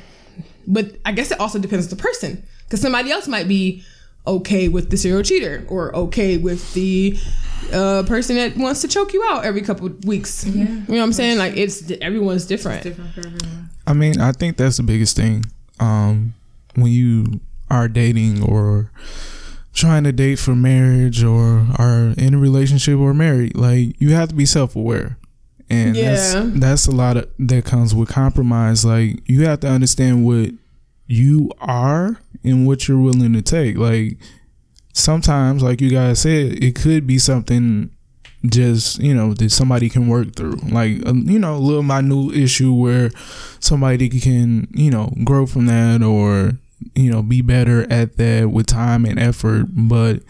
But 0.71 0.95
I 1.05 1.11
guess 1.11 1.31
it 1.31 1.39
also 1.39 1.59
depends 1.59 1.85
on 1.87 1.97
the 1.97 2.01
person, 2.01 2.43
because 2.63 2.79
somebody 2.81 3.11
else 3.11 3.27
might 3.27 3.47
be 3.47 3.83
okay 4.25 4.67
with 4.69 4.89
the 4.91 4.97
serial 4.97 5.23
cheater 5.23 5.65
or 5.67 5.93
okay 5.95 6.37
with 6.37 6.73
the 6.73 7.17
uh, 7.73 8.03
person 8.03 8.35
that 8.35 8.55
wants 8.55 8.81
to 8.81 8.87
choke 8.87 9.13
you 9.13 9.23
out 9.31 9.43
every 9.45 9.61
couple 9.61 9.87
of 9.87 10.05
weeks. 10.05 10.45
you 10.45 10.63
know 10.65 10.83
what 10.87 10.99
I'm 10.99 11.13
saying? 11.13 11.37
Like 11.39 11.57
it's 11.57 11.91
everyone's 12.01 12.45
different. 12.45 12.83
Different 12.83 13.13
for 13.13 13.19
everyone. 13.21 13.69
I 13.87 13.93
mean, 13.93 14.21
I 14.21 14.31
think 14.31 14.57
that's 14.57 14.77
the 14.77 14.83
biggest 14.83 15.15
thing. 15.15 15.45
Um, 15.79 16.33
when 16.75 16.91
you 16.91 17.39
are 17.69 17.87
dating 17.87 18.43
or 18.43 18.91
trying 19.73 20.03
to 20.03 20.11
date 20.11 20.37
for 20.37 20.55
marriage 20.55 21.23
or 21.23 21.65
are 21.79 22.13
in 22.17 22.33
a 22.33 22.37
relationship 22.37 22.97
or 22.99 23.13
married, 23.13 23.55
like 23.57 23.99
you 23.99 24.13
have 24.13 24.29
to 24.29 24.35
be 24.35 24.45
self 24.45 24.75
aware. 24.75 25.17
And 25.69 25.95
Yeah. 25.95 26.11
that's 26.11 26.59
that's 26.59 26.87
a 26.87 26.91
lot 26.91 27.17
of 27.17 27.29
that 27.39 27.65
comes 27.65 27.95
with 27.95 28.09
compromise. 28.09 28.85
Like 28.85 29.27
you 29.27 29.45
have 29.45 29.61
to 29.61 29.67
understand 29.69 30.25
what 30.25 30.51
you 31.11 31.51
are 31.59 32.19
and 32.43 32.65
what 32.65 32.87
you're 32.87 32.99
willing 32.99 33.33
to 33.33 33.41
take. 33.41 33.77
Like 33.77 34.17
sometimes, 34.93 35.63
like 35.63 35.81
you 35.81 35.89
guys 35.89 36.19
said, 36.19 36.63
it 36.63 36.75
could 36.75 37.05
be 37.07 37.17
something 37.17 37.91
just 38.47 38.97
you 38.99 39.13
know 39.13 39.35
that 39.35 39.51
somebody 39.51 39.89
can 39.89 40.07
work 40.07 40.35
through. 40.35 40.55
Like 40.69 41.05
a, 41.05 41.13
you 41.13 41.37
know 41.39 41.55
a 41.55 41.59
little 41.59 41.83
minute 41.83 42.33
issue 42.35 42.73
where 42.73 43.11
somebody 43.59 44.09
can 44.09 44.67
you 44.73 44.89
know 44.89 45.13
grow 45.23 45.45
from 45.45 45.67
that 45.67 46.01
or 46.01 46.53
you 46.95 47.11
know 47.11 47.21
be 47.21 47.41
better 47.41 47.91
at 47.91 48.17
that 48.17 48.49
with 48.51 48.65
time 48.67 49.05
and 49.05 49.19
effort. 49.19 49.67
But 49.69 50.23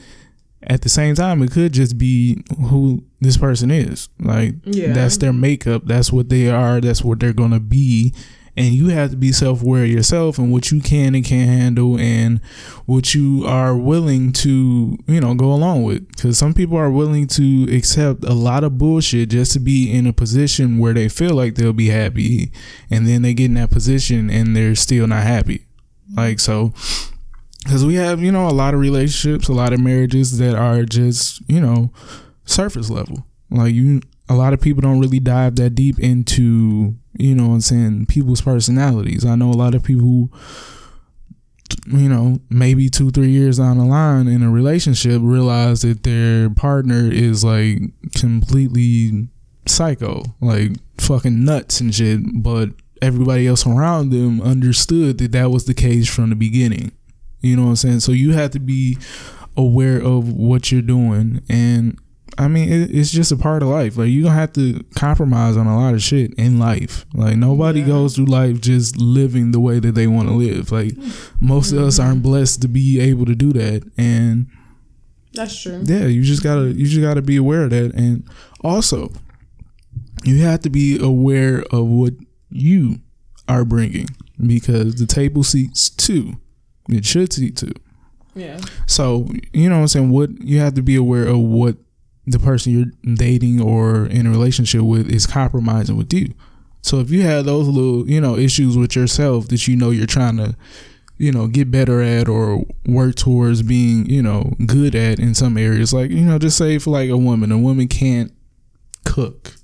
at 0.63 0.81
the 0.81 0.89
same 0.89 1.15
time 1.15 1.41
it 1.41 1.51
could 1.51 1.71
just 1.73 1.97
be 1.97 2.43
who 2.69 3.03
this 3.21 3.37
person 3.37 3.71
is. 3.71 4.09
Like 4.19 4.55
Yeah. 4.65 4.93
that's 4.93 5.17
their 5.17 5.33
makeup. 5.33 5.83
That's 5.85 6.11
what 6.11 6.29
they 6.29 6.49
are. 6.49 6.81
That's 6.81 7.03
what 7.03 7.19
they're 7.19 7.33
gonna 7.33 7.59
be 7.61 8.13
and 8.57 8.73
you 8.73 8.89
have 8.89 9.11
to 9.11 9.17
be 9.17 9.31
self-aware 9.31 9.85
yourself 9.85 10.37
and 10.37 10.51
what 10.51 10.71
you 10.71 10.81
can 10.81 11.15
and 11.15 11.23
can't 11.23 11.49
handle 11.49 11.97
and 11.97 12.41
what 12.85 13.15
you 13.15 13.45
are 13.45 13.75
willing 13.75 14.31
to 14.31 14.97
you 15.07 15.21
know 15.21 15.33
go 15.33 15.51
along 15.51 15.83
with. 15.83 16.07
Because 16.09 16.37
some 16.37 16.53
people 16.53 16.77
are 16.77 16.91
willing 16.91 17.27
to 17.27 17.67
accept 17.75 18.23
a 18.23 18.33
lot 18.33 18.63
of 18.63 18.77
bullshit 18.77 19.29
just 19.29 19.53
to 19.53 19.59
be 19.59 19.91
in 19.91 20.05
a 20.05 20.13
position 20.13 20.79
where 20.79 20.93
they 20.93 21.09
feel 21.09 21.33
like 21.33 21.55
they'll 21.55 21.73
be 21.73 21.89
happy 21.89 22.51
and 22.89 23.07
then 23.07 23.21
they 23.21 23.33
get 23.33 23.45
in 23.45 23.53
that 23.55 23.71
position 23.71 24.29
and 24.29 24.55
they're 24.55 24.75
still 24.75 25.07
not 25.07 25.23
happy. 25.23 25.65
Like 26.15 26.39
so 26.39 26.73
because 27.63 27.85
we 27.85 27.95
have 27.95 28.21
you 28.21 28.31
know 28.31 28.47
a 28.47 28.51
lot 28.51 28.73
of 28.73 28.79
relationships 28.79 29.47
a 29.47 29.53
lot 29.53 29.71
of 29.71 29.79
marriages 29.79 30.39
that 30.39 30.55
are 30.55 30.83
just 30.83 31.41
you 31.47 31.61
know 31.61 31.91
surface 32.45 32.89
level. 32.89 33.25
Like 33.49 33.73
you 33.73 34.01
a 34.31 34.35
lot 34.35 34.53
of 34.53 34.61
people 34.61 34.81
don't 34.81 34.99
really 34.99 35.19
dive 35.19 35.55
that 35.57 35.75
deep 35.75 35.99
into 35.99 36.95
you 37.17 37.35
know 37.35 37.49
what 37.49 37.55
i'm 37.55 37.61
saying 37.61 38.05
people's 38.05 38.41
personalities. 38.41 39.25
I 39.25 39.35
know 39.35 39.49
a 39.49 39.53
lot 39.53 39.75
of 39.75 39.83
people 39.83 40.03
who 40.03 40.31
you 41.87 42.09
know 42.09 42.39
maybe 42.49 42.89
two 42.89 43.11
three 43.11 43.29
years 43.29 43.57
down 43.57 43.77
the 43.77 43.85
line 43.85 44.27
in 44.27 44.43
a 44.43 44.51
relationship 44.51 45.21
realize 45.23 45.81
that 45.81 46.03
their 46.03 46.49
partner 46.49 47.09
is 47.11 47.43
like 47.43 47.79
completely 48.15 49.27
psycho 49.67 50.23
like 50.41 50.71
fucking 50.97 51.45
nuts 51.45 51.79
and 51.79 51.93
shit 51.93 52.19
but 52.41 52.69
everybody 53.01 53.47
else 53.47 53.65
around 53.65 54.11
them 54.11 54.41
understood 54.41 55.17
that 55.17 55.31
that 55.31 55.49
was 55.51 55.65
the 55.65 55.73
case 55.73 56.07
from 56.07 56.29
the 56.29 56.35
beginning. 56.35 56.91
You 57.41 57.55
know 57.55 57.63
what 57.63 57.69
i'm 57.69 57.75
saying? 57.75 57.99
So 58.01 58.11
you 58.11 58.33
have 58.33 58.51
to 58.51 58.59
be 58.59 58.97
aware 59.57 59.99
of 60.01 60.31
what 60.31 60.71
you're 60.71 60.81
doing 60.81 61.41
and 61.49 61.97
I 62.41 62.47
mean, 62.47 62.71
it, 62.71 62.89
it's 62.89 63.11
just 63.11 63.31
a 63.31 63.37
part 63.37 63.61
of 63.61 63.69
life. 63.69 63.97
Like 63.97 64.09
you 64.09 64.23
don't 64.23 64.33
have 64.33 64.51
to 64.53 64.83
compromise 64.95 65.55
on 65.57 65.67
a 65.67 65.77
lot 65.77 65.93
of 65.93 66.01
shit 66.01 66.33
in 66.39 66.57
life. 66.57 67.05
Like 67.13 67.37
nobody 67.37 67.83
goes 67.83 68.15
through 68.15 68.25
life 68.25 68.59
just 68.59 68.97
living 68.97 69.51
the 69.51 69.59
way 69.59 69.77
that 69.77 69.93
they 69.93 70.07
want 70.07 70.27
to 70.27 70.33
live. 70.33 70.71
Like 70.71 70.93
most 71.39 71.71
of 71.71 71.77
us 71.77 71.99
mm-hmm. 71.99 72.07
aren't 72.07 72.23
blessed 72.23 72.63
to 72.63 72.67
be 72.67 72.99
able 72.99 73.27
to 73.27 73.35
do 73.35 73.53
that. 73.53 73.87
And 73.95 74.47
That's 75.33 75.61
true. 75.61 75.83
yeah, 75.85 76.07
you 76.07 76.23
just 76.23 76.41
gotta 76.41 76.71
you 76.71 76.87
just 76.87 77.01
gotta 77.01 77.21
be 77.21 77.37
aware 77.37 77.65
of 77.65 77.69
that. 77.69 77.93
And 77.93 78.27
also, 78.63 79.11
you 80.23 80.41
have 80.41 80.61
to 80.61 80.71
be 80.71 80.99
aware 80.99 81.63
of 81.71 81.85
what 81.85 82.13
you 82.49 83.01
are 83.47 83.65
bringing 83.65 84.07
because 84.43 84.95
the 84.95 85.05
table 85.05 85.43
seats 85.43 85.91
two. 85.91 86.37
It 86.89 87.05
should 87.05 87.31
seat 87.33 87.55
two. 87.55 87.73
Yeah. 88.33 88.59
So 88.87 89.27
you 89.53 89.69
know 89.69 89.75
what 89.75 89.81
I'm 89.81 89.87
saying. 89.89 90.09
What 90.09 90.41
you 90.41 90.59
have 90.59 90.73
to 90.73 90.81
be 90.81 90.95
aware 90.95 91.27
of 91.27 91.37
what 91.37 91.77
the 92.25 92.39
person 92.39 92.73
you're 92.73 93.15
dating 93.15 93.61
or 93.61 94.05
in 94.05 94.27
a 94.27 94.29
relationship 94.29 94.81
with 94.81 95.09
is 95.09 95.25
compromising 95.25 95.97
with 95.97 96.13
you. 96.13 96.33
So 96.81 96.99
if 96.99 97.11
you 97.11 97.21
have 97.23 97.45
those 97.45 97.67
little 97.67 98.09
you 98.09 98.21
know 98.21 98.37
issues 98.37 98.77
with 98.77 98.95
yourself 98.95 99.47
that 99.49 99.67
you 99.67 99.75
know 99.75 99.91
you're 99.91 100.07
trying 100.07 100.37
to 100.37 100.55
you 101.17 101.31
know 101.31 101.47
get 101.47 101.71
better 101.71 102.01
at 102.01 102.27
or 102.27 102.65
work 102.85 103.15
towards 103.15 103.61
being 103.61 104.09
you 104.09 104.21
know 104.23 104.53
good 104.65 104.95
at 104.95 105.19
in 105.19 105.33
some 105.35 105.57
areas, 105.57 105.93
like 105.93 106.11
you 106.11 106.21
know 106.21 106.39
just 106.39 106.57
say 106.57 106.77
for 106.77 106.91
like 106.91 107.09
a 107.09 107.17
woman, 107.17 107.51
a 107.51 107.57
woman 107.57 107.87
can't 107.87 108.31
cook. 109.05 109.55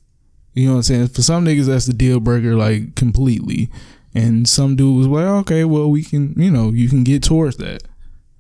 You 0.53 0.66
know 0.66 0.72
what 0.74 0.78
I'm 0.78 0.84
saying? 0.84 1.08
For 1.10 1.22
some 1.22 1.45
niggas, 1.45 1.68
that's 1.68 1.86
the 1.86 1.93
deal 1.93 2.20
breaker, 2.20 2.55
like 2.55 2.95
completely. 2.95 3.70
And 4.16 4.49
some 4.49 4.76
dude 4.76 4.97
was 4.97 5.08
like, 5.08 5.26
okay, 5.26 5.64
well, 5.64 5.91
we 5.91 6.03
can, 6.03 6.34
you 6.36 6.49
know, 6.49 6.72
you 6.72 6.89
can 6.89 7.03
get 7.03 7.22
towards 7.22 7.58
that. 7.58 7.84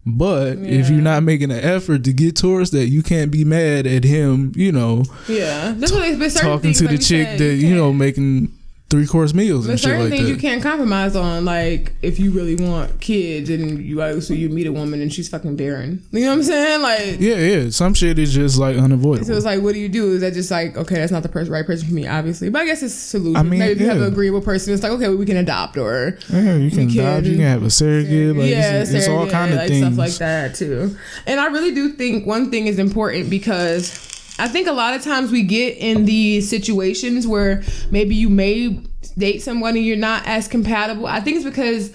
But 0.09 0.59
if 0.59 0.89
you're 0.89 1.01
not 1.01 1.23
making 1.23 1.51
an 1.51 1.59
effort 1.59 2.05
to 2.05 2.13
get 2.13 2.37
towards 2.37 2.71
that, 2.71 2.87
you 2.87 3.03
can't 3.03 3.29
be 3.29 3.43
mad 3.43 3.85
at 3.85 4.05
him, 4.05 4.53
you 4.55 4.71
know, 4.71 5.03
Yeah. 5.27 5.73
That's 5.75 5.91
what 5.91 6.03
been 6.17 6.29
certain 6.29 6.49
talking 6.49 6.61
things, 6.61 6.77
to 6.77 6.85
like 6.85 6.97
the 6.97 7.03
chick 7.03 7.27
said, 7.27 7.39
that, 7.39 7.55
you 7.55 7.75
know, 7.75 7.91
making 7.91 8.56
three 8.89 9.05
course 9.05 9.33
meals 9.33 9.65
and 9.65 9.71
There's 9.71 9.81
shit 9.81 9.89
certain 9.89 10.09
things 10.09 10.29
you 10.29 10.37
can't 10.37 10.63
compromise 10.63 11.15
on, 11.15 11.43
like 11.43 11.93
if 12.01 12.19
you 12.19 12.31
really 12.31 12.55
want 12.55 13.01
kids 13.01 13.49
and 13.49 13.81
you 13.83 14.01
also 14.01 14.33
you 14.33 14.47
meet 14.49 14.65
a 14.65 14.71
woman 14.71 15.01
and 15.01 15.13
she's 15.13 15.27
fucking 15.27 15.57
barren. 15.57 16.03
You 16.11 16.21
know 16.21 16.27
what 16.27 16.33
I'm 16.35 16.43
saying? 16.43 16.81
Like 16.81 17.19
yeah, 17.19 17.35
yeah. 17.35 17.69
Some 17.69 17.93
shit 17.93 18.17
is 18.17 18.33
just 18.33 18.57
like 18.57 18.77
unavoidable. 18.77 19.27
so 19.27 19.33
it's 19.35 19.45
like 19.45 19.61
what 19.61 19.73
do 19.73 19.79
you 19.79 19.89
do? 19.89 20.13
Is 20.13 20.21
that 20.21 20.33
just 20.33 20.49
like 20.49 20.77
okay, 20.77 20.95
that's 20.95 21.11
not 21.11 21.23
the 21.23 21.29
person 21.29 21.51
right 21.51 21.65
person 21.65 21.87
for 21.87 21.93
me, 21.93 22.07
obviously. 22.07 22.49
But 22.49 22.61
I 22.61 22.65
guess 22.65 22.81
it's 22.81 22.93
a 22.93 22.97
solution. 22.97 23.35
I 23.35 23.43
mean, 23.43 23.59
Maybe 23.59 23.71
if 23.73 23.81
you 23.81 23.87
have 23.87 23.97
yeah. 23.97 24.05
an 24.05 24.11
agreeable 24.13 24.41
person, 24.41 24.73
it's 24.73 24.83
like 24.83 24.93
okay, 24.93 25.09
we 25.09 25.25
can 25.25 25.37
adopt 25.37 25.77
or 25.77 26.17
yeah, 26.29 26.55
you 26.55 26.69
can 26.69 26.89
can- 26.89 26.99
adopt, 26.99 27.25
you 27.25 27.33
can 27.35 27.45
have 27.45 27.63
a 27.63 27.69
surrogate, 27.69 28.37
like 28.37 28.49
yeah, 28.49 28.81
it's, 28.81 28.91
it's 28.91 29.07
all 29.09 29.27
kind 29.29 29.51
of 29.51 29.57
like 29.59 29.67
things. 29.67 29.85
stuff 29.85 29.97
like 29.97 30.13
that 30.13 30.55
too. 30.55 30.95
And 31.25 31.39
I 31.41 31.47
really 31.47 31.73
do 31.73 31.89
think 31.89 32.25
one 32.25 32.51
thing 32.51 32.67
is 32.67 32.79
important 32.79 33.29
because 33.29 34.16
I 34.39 34.47
think 34.47 34.67
a 34.67 34.71
lot 34.71 34.93
of 34.93 35.03
times 35.03 35.31
we 35.31 35.43
get 35.43 35.77
in 35.77 36.05
these 36.05 36.49
situations 36.49 37.27
where 37.27 37.63
maybe 37.91 38.15
you 38.15 38.29
may 38.29 38.79
date 39.17 39.41
someone 39.41 39.75
and 39.75 39.85
you're 39.85 39.97
not 39.97 40.27
as 40.27 40.47
compatible. 40.47 41.07
I 41.07 41.19
think 41.19 41.37
it's 41.37 41.45
because 41.45 41.91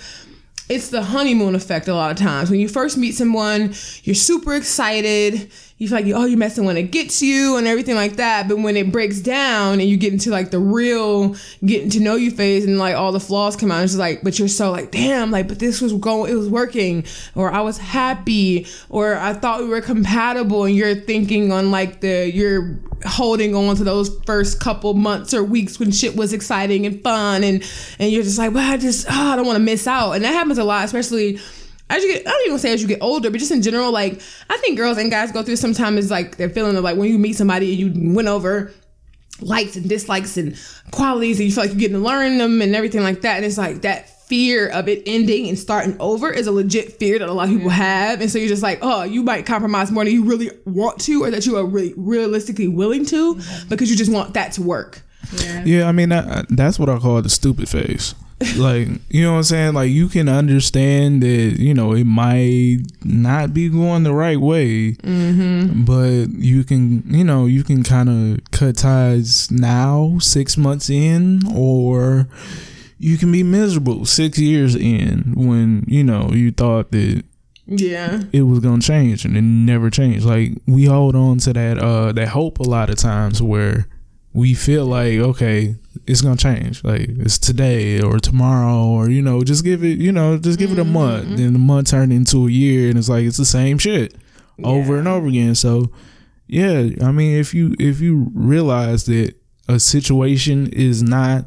it's 0.68 0.88
the 0.88 1.02
honeymoon 1.02 1.54
effect 1.54 1.88
a 1.88 1.94
lot 1.94 2.10
of 2.10 2.16
times. 2.16 2.50
When 2.50 2.58
you 2.58 2.68
first 2.68 2.96
meet 2.96 3.14
someone, 3.14 3.74
you're 4.04 4.14
super 4.14 4.54
excited. 4.54 5.50
You 5.82 5.88
feel 5.88 5.98
like, 5.98 6.06
oh, 6.14 6.26
you 6.26 6.36
met 6.36 6.52
someone 6.52 6.76
that 6.76 6.92
gets 6.92 7.20
you 7.20 7.56
and 7.56 7.66
everything 7.66 7.96
like 7.96 8.14
that. 8.14 8.46
But 8.46 8.58
when 8.58 8.76
it 8.76 8.92
breaks 8.92 9.18
down 9.18 9.80
and 9.80 9.88
you 9.90 9.96
get 9.96 10.12
into 10.12 10.30
like 10.30 10.52
the 10.52 10.60
real 10.60 11.34
getting 11.64 11.90
to 11.90 11.98
know 11.98 12.14
you 12.14 12.30
phase 12.30 12.64
and 12.64 12.78
like 12.78 12.94
all 12.94 13.10
the 13.10 13.18
flaws 13.18 13.56
come 13.56 13.72
out, 13.72 13.82
it's 13.82 13.96
like, 13.96 14.22
but 14.22 14.38
you're 14.38 14.46
so 14.46 14.70
like, 14.70 14.92
damn, 14.92 15.32
like, 15.32 15.48
but 15.48 15.58
this 15.58 15.80
was 15.80 15.92
going, 15.94 16.30
it 16.30 16.36
was 16.36 16.48
working, 16.48 17.04
or 17.34 17.50
I 17.50 17.62
was 17.62 17.78
happy, 17.78 18.68
or 18.90 19.16
I 19.16 19.32
thought 19.32 19.58
we 19.58 19.66
were 19.66 19.80
compatible, 19.80 20.66
and 20.66 20.76
you're 20.76 20.94
thinking 20.94 21.50
on 21.50 21.72
like 21.72 22.00
the, 22.00 22.30
you're 22.32 22.78
holding 23.04 23.56
on 23.56 23.74
to 23.74 23.82
those 23.82 24.16
first 24.24 24.60
couple 24.60 24.94
months 24.94 25.34
or 25.34 25.42
weeks 25.42 25.80
when 25.80 25.90
shit 25.90 26.14
was 26.14 26.32
exciting 26.32 26.86
and 26.86 27.02
fun, 27.02 27.42
and 27.42 27.68
and 27.98 28.12
you're 28.12 28.22
just 28.22 28.38
like, 28.38 28.54
well, 28.54 28.72
I 28.72 28.76
just, 28.76 29.08
oh, 29.10 29.32
I 29.32 29.34
don't 29.34 29.46
want 29.46 29.56
to 29.56 29.64
miss 29.64 29.88
out, 29.88 30.12
and 30.12 30.24
that 30.24 30.32
happens 30.32 30.58
a 30.58 30.64
lot, 30.64 30.84
especially 30.84 31.40
as 31.92 32.02
you 32.02 32.12
get, 32.12 32.26
I 32.26 32.30
don't 32.30 32.46
even 32.46 32.58
say 32.58 32.72
as 32.72 32.82
you 32.82 32.88
get 32.88 33.02
older, 33.02 33.30
but 33.30 33.38
just 33.38 33.52
in 33.52 33.62
general, 33.62 33.92
like 33.92 34.20
I 34.50 34.56
think 34.58 34.76
girls 34.76 34.98
and 34.98 35.10
guys 35.10 35.32
go 35.32 35.42
through 35.42 35.56
sometimes 35.56 35.98
is 35.98 36.10
like 36.10 36.36
they're 36.36 36.50
feeling 36.50 36.76
of 36.76 36.84
like 36.84 36.96
when 36.96 37.10
you 37.10 37.18
meet 37.18 37.36
somebody 37.36 37.70
and 37.70 37.96
you 37.96 38.14
went 38.14 38.28
over 38.28 38.72
likes 39.40 39.76
and 39.76 39.88
dislikes 39.88 40.36
and 40.36 40.56
qualities 40.92 41.40
and 41.40 41.48
you 41.48 41.54
feel 41.54 41.64
like 41.64 41.70
you're 41.70 41.80
getting 41.80 41.96
to 41.96 42.02
learn 42.02 42.38
them 42.38 42.62
and 42.62 42.74
everything 42.74 43.02
like 43.02 43.20
that, 43.22 43.36
and 43.36 43.44
it's 43.44 43.58
like 43.58 43.82
that 43.82 44.08
fear 44.26 44.68
of 44.68 44.88
it 44.88 45.02
ending 45.04 45.46
and 45.48 45.58
starting 45.58 45.94
over 46.00 46.30
is 46.30 46.46
a 46.46 46.52
legit 46.52 46.98
fear 46.98 47.18
that 47.18 47.28
a 47.28 47.32
lot 47.32 47.48
of 47.48 47.54
people 47.54 47.68
have. 47.68 48.22
And 48.22 48.30
so 48.30 48.38
you're 48.38 48.48
just 48.48 48.62
like, 48.62 48.78
oh, 48.80 49.02
you 49.02 49.22
might 49.22 49.44
compromise 49.44 49.90
more 49.90 50.04
than 50.04 50.14
you 50.14 50.24
really 50.24 50.50
want 50.64 50.98
to 51.00 51.24
or 51.24 51.30
that 51.30 51.44
you 51.44 51.58
are 51.58 51.66
really 51.66 51.92
realistically 51.98 52.66
willing 52.66 53.04
to 53.06 53.38
because 53.68 53.90
you 53.90 53.96
just 53.96 54.10
want 54.10 54.32
that 54.32 54.52
to 54.52 54.62
work. 54.62 55.02
Yeah. 55.34 55.64
Yeah, 55.64 55.88
I 55.88 55.92
mean 55.92 56.08
that, 56.08 56.46
that's 56.48 56.78
what 56.78 56.88
I 56.88 56.98
call 56.98 57.20
the 57.20 57.28
stupid 57.28 57.68
face. 57.68 58.14
Like 58.56 58.88
you 59.10 59.22
know 59.22 59.32
what 59.32 59.36
I'm 59.38 59.42
saying? 59.44 59.74
Like 59.74 59.90
you 59.90 60.08
can 60.08 60.28
understand 60.28 61.22
that 61.22 61.56
you 61.58 61.74
know 61.74 61.92
it 61.92 62.04
might 62.04 62.78
not 63.04 63.52
be 63.54 63.68
going 63.68 64.02
the 64.04 64.14
right 64.14 64.40
way, 64.40 64.92
but 65.84 66.26
you 66.30 66.64
can 66.64 67.02
you 67.06 67.24
know 67.24 67.46
you 67.46 67.62
can 67.64 67.82
kind 67.82 68.08
of 68.08 68.40
cut 68.50 68.76
ties 68.76 69.50
now, 69.50 70.18
six 70.20 70.56
months 70.56 70.90
in, 70.90 71.40
or 71.54 72.26
you 72.98 73.16
can 73.18 73.32
be 73.32 73.42
miserable 73.42 74.04
six 74.04 74.38
years 74.38 74.74
in 74.76 75.32
when 75.36 75.84
you 75.88 76.04
know 76.04 76.30
you 76.32 76.50
thought 76.52 76.90
that 76.92 77.22
Yeah. 77.66 78.22
it 78.32 78.42
was 78.42 78.60
gonna 78.60 78.80
change 78.82 79.24
and 79.24 79.36
it 79.36 79.42
never 79.42 79.90
changed. 79.90 80.24
Like 80.24 80.52
we 80.66 80.84
hold 80.84 81.14
on 81.16 81.38
to 81.38 81.52
that 81.52 81.78
uh 81.78 82.12
that 82.12 82.28
hope 82.28 82.58
a 82.60 82.64
lot 82.64 82.90
of 82.90 82.96
times 82.96 83.42
where 83.42 83.86
we 84.32 84.54
feel 84.54 84.86
like 84.86 85.18
okay 85.18 85.76
it's 86.06 86.20
gonna 86.22 86.36
change. 86.36 86.82
Like 86.82 87.08
it's 87.08 87.38
today 87.38 88.00
or 88.00 88.18
tomorrow 88.18 88.86
or 88.86 89.08
you 89.08 89.22
know 89.22 89.42
just 89.44 89.64
give 89.64 89.84
it 89.84 89.98
you 89.98 90.12
know 90.12 90.38
just 90.38 90.58
give 90.58 90.72
it 90.72 90.78
a 90.78 90.84
month. 90.84 91.26
Mm-hmm. 91.26 91.36
Then 91.36 91.52
the 91.52 91.58
month 91.58 91.90
turned 91.90 92.12
into 92.12 92.46
a 92.46 92.50
year 92.50 92.88
and 92.88 92.98
it's 92.98 93.08
like 93.08 93.24
it's 93.24 93.36
the 93.36 93.44
same 93.44 93.78
shit 93.78 94.14
over 94.64 94.98
and 94.98 95.08
over 95.08 95.26
again. 95.26 95.54
So 95.54 95.90
yeah 96.52 96.86
i 97.02 97.10
mean 97.10 97.38
if 97.38 97.54
you 97.54 97.74
if 97.78 98.00
you 98.00 98.30
realize 98.34 99.06
that 99.06 99.34
a 99.68 99.80
situation 99.80 100.66
is 100.66 101.02
not 101.02 101.46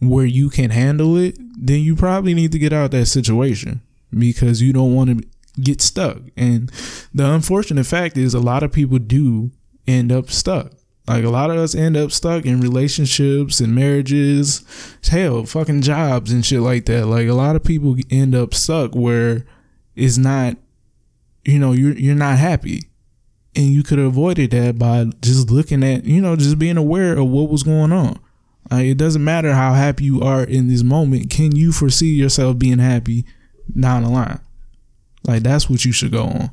where 0.00 0.26
you 0.26 0.50
can 0.50 0.68
handle 0.68 1.16
it 1.16 1.34
then 1.56 1.80
you 1.80 1.96
probably 1.96 2.34
need 2.34 2.52
to 2.52 2.58
get 2.58 2.72
out 2.72 2.84
of 2.84 2.90
that 2.90 3.06
situation 3.06 3.80
because 4.16 4.60
you 4.60 4.72
don't 4.72 4.94
want 4.94 5.10
to 5.10 5.28
get 5.60 5.80
stuck. 5.80 6.18
And 6.36 6.70
the 7.12 7.28
unfortunate 7.28 7.84
fact 7.84 8.16
is 8.16 8.32
a 8.32 8.38
lot 8.38 8.62
of 8.62 8.70
people 8.70 8.98
do 8.98 9.50
end 9.88 10.12
up 10.12 10.30
stuck 10.30 10.72
like 11.08 11.24
a 11.24 11.30
lot 11.30 11.50
of 11.50 11.56
us 11.56 11.74
end 11.74 11.96
up 11.96 12.12
stuck 12.12 12.44
in 12.44 12.60
relationships 12.60 13.60
and 13.60 13.74
marriages, 13.74 14.62
hell, 15.08 15.44
fucking 15.46 15.80
jobs 15.80 16.30
and 16.30 16.44
shit 16.44 16.60
like 16.60 16.84
that. 16.84 17.06
Like 17.06 17.28
a 17.28 17.34
lot 17.34 17.56
of 17.56 17.64
people 17.64 17.96
end 18.10 18.34
up 18.34 18.52
stuck 18.52 18.94
where 18.94 19.46
it's 19.96 20.18
not, 20.18 20.58
you 21.46 21.58
know, 21.58 21.72
you're 21.72 21.94
you're 21.94 22.14
not 22.14 22.36
happy, 22.38 22.82
and 23.56 23.66
you 23.66 23.82
could 23.82 23.98
have 23.98 24.08
avoided 24.08 24.50
that 24.50 24.78
by 24.78 25.06
just 25.22 25.50
looking 25.50 25.82
at, 25.82 26.04
you 26.04 26.20
know, 26.20 26.36
just 26.36 26.58
being 26.58 26.76
aware 26.76 27.16
of 27.16 27.26
what 27.26 27.48
was 27.48 27.62
going 27.62 27.90
on. 27.90 28.18
Like 28.70 28.84
it 28.84 28.98
doesn't 28.98 29.24
matter 29.24 29.54
how 29.54 29.72
happy 29.72 30.04
you 30.04 30.20
are 30.20 30.44
in 30.44 30.68
this 30.68 30.82
moment. 30.82 31.30
Can 31.30 31.56
you 31.56 31.72
foresee 31.72 32.14
yourself 32.14 32.58
being 32.58 32.80
happy 32.80 33.24
down 33.80 34.02
the 34.02 34.10
line? 34.10 34.40
Like 35.26 35.42
that's 35.42 35.70
what 35.70 35.86
you 35.86 35.92
should 35.92 36.12
go 36.12 36.24
on. 36.24 36.50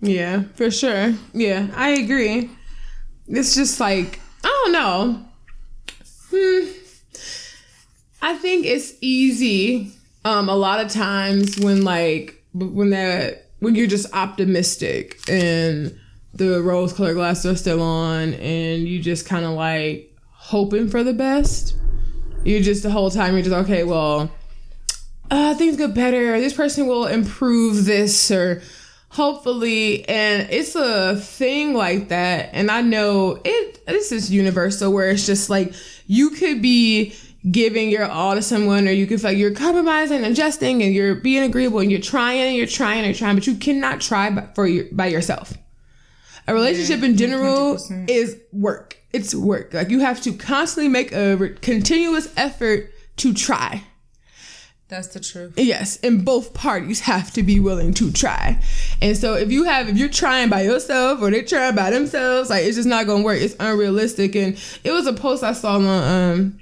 Yeah, 0.00 0.42
for 0.56 0.72
sure. 0.72 1.14
Yeah, 1.32 1.68
I 1.76 1.90
agree. 1.90 2.50
It's 3.28 3.54
just 3.54 3.80
like 3.80 4.20
I 4.44 4.48
don't 4.64 4.72
know. 4.72 5.24
Hmm. 6.30 6.70
I 8.20 8.36
think 8.36 8.66
it's 8.66 8.94
easy. 9.00 9.92
Um, 10.24 10.48
a 10.48 10.54
lot 10.54 10.84
of 10.84 10.90
times 10.90 11.58
when 11.58 11.82
like 11.82 12.42
when 12.52 12.90
that 12.90 13.46
when 13.58 13.74
you're 13.74 13.86
just 13.86 14.12
optimistic 14.14 15.20
and 15.28 15.98
the 16.34 16.62
rose 16.62 16.92
colored 16.92 17.14
glasses 17.14 17.46
are 17.46 17.56
still 17.56 17.82
on 17.82 18.34
and 18.34 18.88
you 18.88 19.00
just 19.00 19.26
kind 19.26 19.44
of 19.44 19.52
like 19.52 20.14
hoping 20.32 20.88
for 20.88 21.02
the 21.04 21.12
best. 21.12 21.76
You 22.44 22.60
just 22.60 22.82
the 22.82 22.90
whole 22.90 23.10
time 23.10 23.34
you're 23.34 23.42
just 23.42 23.54
okay. 23.54 23.84
Well, 23.84 24.30
uh, 25.30 25.54
things 25.54 25.76
get 25.76 25.94
better. 25.94 26.40
This 26.40 26.54
person 26.54 26.86
will 26.86 27.06
improve 27.06 27.84
this 27.84 28.30
or 28.30 28.62
hopefully 29.12 30.08
and 30.08 30.48
it's 30.50 30.74
a 30.74 31.14
thing 31.16 31.74
like 31.74 32.08
that 32.08 32.48
and 32.54 32.70
i 32.70 32.80
know 32.80 33.38
it 33.44 33.84
this 33.86 34.10
is 34.10 34.30
universal 34.30 34.90
where 34.90 35.10
it's 35.10 35.26
just 35.26 35.50
like 35.50 35.74
you 36.06 36.30
could 36.30 36.62
be 36.62 37.14
giving 37.50 37.90
your 37.90 38.06
all 38.06 38.34
to 38.34 38.40
someone 38.40 38.86
or 38.86 38.90
you 38.90 39.06
could 39.06 39.20
feel 39.20 39.30
like 39.30 39.38
you're 39.38 39.54
compromising 39.54 40.18
and 40.18 40.26
adjusting 40.26 40.82
and 40.82 40.94
you're 40.94 41.14
being 41.14 41.42
agreeable 41.42 41.80
and 41.80 41.90
you're 41.90 42.00
trying 42.00 42.40
and 42.40 42.56
you're 42.56 42.66
trying 42.66 42.98
and 42.98 43.06
you're 43.06 43.14
trying 43.14 43.34
but 43.34 43.46
you 43.46 43.56
cannot 43.56 44.00
try 44.00 44.30
by, 44.30 44.46
for 44.54 44.66
your, 44.66 44.84
by 44.92 45.06
yourself. 45.06 45.52
A 46.48 46.54
relationship 46.54 47.02
in 47.02 47.16
general 47.16 47.76
100%. 47.76 48.10
is 48.10 48.36
work. 48.52 48.98
It's 49.12 49.34
work. 49.34 49.74
Like 49.74 49.90
you 49.90 50.00
have 50.00 50.20
to 50.22 50.32
constantly 50.32 50.88
make 50.88 51.12
a 51.12 51.36
re- 51.36 51.54
continuous 51.60 52.32
effort 52.36 52.92
to 53.18 53.34
try 53.34 53.84
That's 54.92 55.06
the 55.06 55.20
truth. 55.20 55.54
Yes, 55.56 55.98
and 56.02 56.22
both 56.22 56.52
parties 56.52 57.00
have 57.00 57.32
to 57.32 57.42
be 57.42 57.58
willing 57.58 57.94
to 57.94 58.12
try. 58.12 58.60
And 59.00 59.16
so 59.16 59.32
if 59.32 59.50
you 59.50 59.64
have 59.64 59.88
if 59.88 59.96
you're 59.96 60.10
trying 60.10 60.50
by 60.50 60.64
yourself 60.64 61.22
or 61.22 61.30
they're 61.30 61.42
trying 61.42 61.74
by 61.74 61.88
themselves, 61.88 62.50
like 62.50 62.66
it's 62.66 62.76
just 62.76 62.86
not 62.86 63.06
gonna 63.06 63.24
work. 63.24 63.40
It's 63.40 63.56
unrealistic. 63.58 64.36
And 64.36 64.54
it 64.84 64.90
was 64.90 65.06
a 65.06 65.14
post 65.14 65.42
I 65.42 65.54
saw 65.54 65.76
on 65.76 65.86
um 65.86 66.60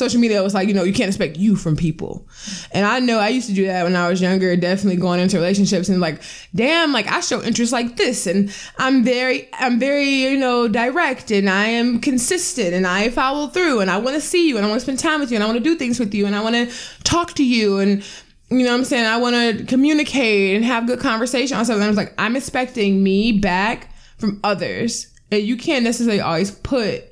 social 0.00 0.20
media 0.20 0.42
was 0.42 0.54
like, 0.54 0.66
you 0.66 0.74
know, 0.74 0.82
you 0.82 0.92
can't 0.92 1.08
expect 1.08 1.36
you 1.36 1.54
from 1.54 1.76
people. 1.76 2.26
And 2.72 2.84
I 2.84 2.98
know 2.98 3.18
I 3.18 3.28
used 3.28 3.48
to 3.48 3.54
do 3.54 3.66
that 3.66 3.84
when 3.84 3.94
I 3.94 4.08
was 4.08 4.20
younger, 4.20 4.56
definitely 4.56 5.00
going 5.00 5.20
into 5.20 5.36
relationships 5.36 5.88
and 5.88 6.00
like, 6.00 6.22
damn, 6.54 6.92
like 6.92 7.06
I 7.06 7.20
show 7.20 7.42
interest 7.42 7.70
like 7.70 7.96
this 7.96 8.26
and 8.26 8.52
I'm 8.78 9.04
very 9.04 9.48
I'm 9.52 9.78
very, 9.78 10.08
you 10.08 10.38
know, 10.38 10.66
direct 10.66 11.30
and 11.30 11.48
I 11.48 11.66
am 11.66 12.00
consistent 12.00 12.74
and 12.74 12.86
I 12.86 13.10
follow 13.10 13.46
through 13.48 13.80
and 13.80 13.90
I 13.90 13.98
wanna 13.98 14.20
see 14.20 14.48
you 14.48 14.56
and 14.56 14.64
I 14.64 14.68
wanna 14.68 14.80
spend 14.80 14.98
time 14.98 15.20
with 15.20 15.30
you 15.30 15.36
and 15.36 15.44
I 15.44 15.46
wanna 15.46 15.60
do 15.60 15.76
things 15.76 16.00
with 16.00 16.14
you 16.14 16.26
and 16.26 16.34
I 16.34 16.42
wanna 16.42 16.66
talk 17.04 17.34
to 17.34 17.44
you 17.44 17.78
and 17.78 18.02
you 18.50 18.64
know 18.64 18.72
what 18.72 18.78
I'm 18.78 18.84
saying? 18.84 19.06
I 19.06 19.16
want 19.16 19.36
to 19.36 19.64
communicate 19.66 20.56
and 20.56 20.64
have 20.64 20.88
good 20.88 20.98
conversation 20.98 21.56
on 21.56 21.64
something. 21.64 21.84
I 21.84 21.86
was 21.86 21.96
like, 21.96 22.12
I'm 22.18 22.34
expecting 22.34 23.00
me 23.00 23.38
back 23.38 23.94
from 24.18 24.40
others. 24.42 25.06
And 25.30 25.40
you 25.40 25.56
can't 25.56 25.84
necessarily 25.84 26.20
always 26.20 26.50
put 26.50 27.04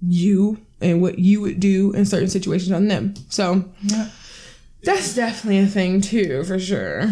you 0.00 0.64
and 0.80 1.02
what 1.02 1.18
you 1.18 1.40
would 1.40 1.60
do 1.60 1.92
in 1.92 2.04
certain 2.06 2.28
situations 2.28 2.72
on 2.72 2.88
them. 2.88 3.14
So 3.28 3.64
Yeah. 3.82 4.08
that's 4.84 5.14
definitely 5.14 5.58
a 5.60 5.66
thing 5.66 6.00
too, 6.00 6.44
for 6.44 6.58
sure. 6.58 7.10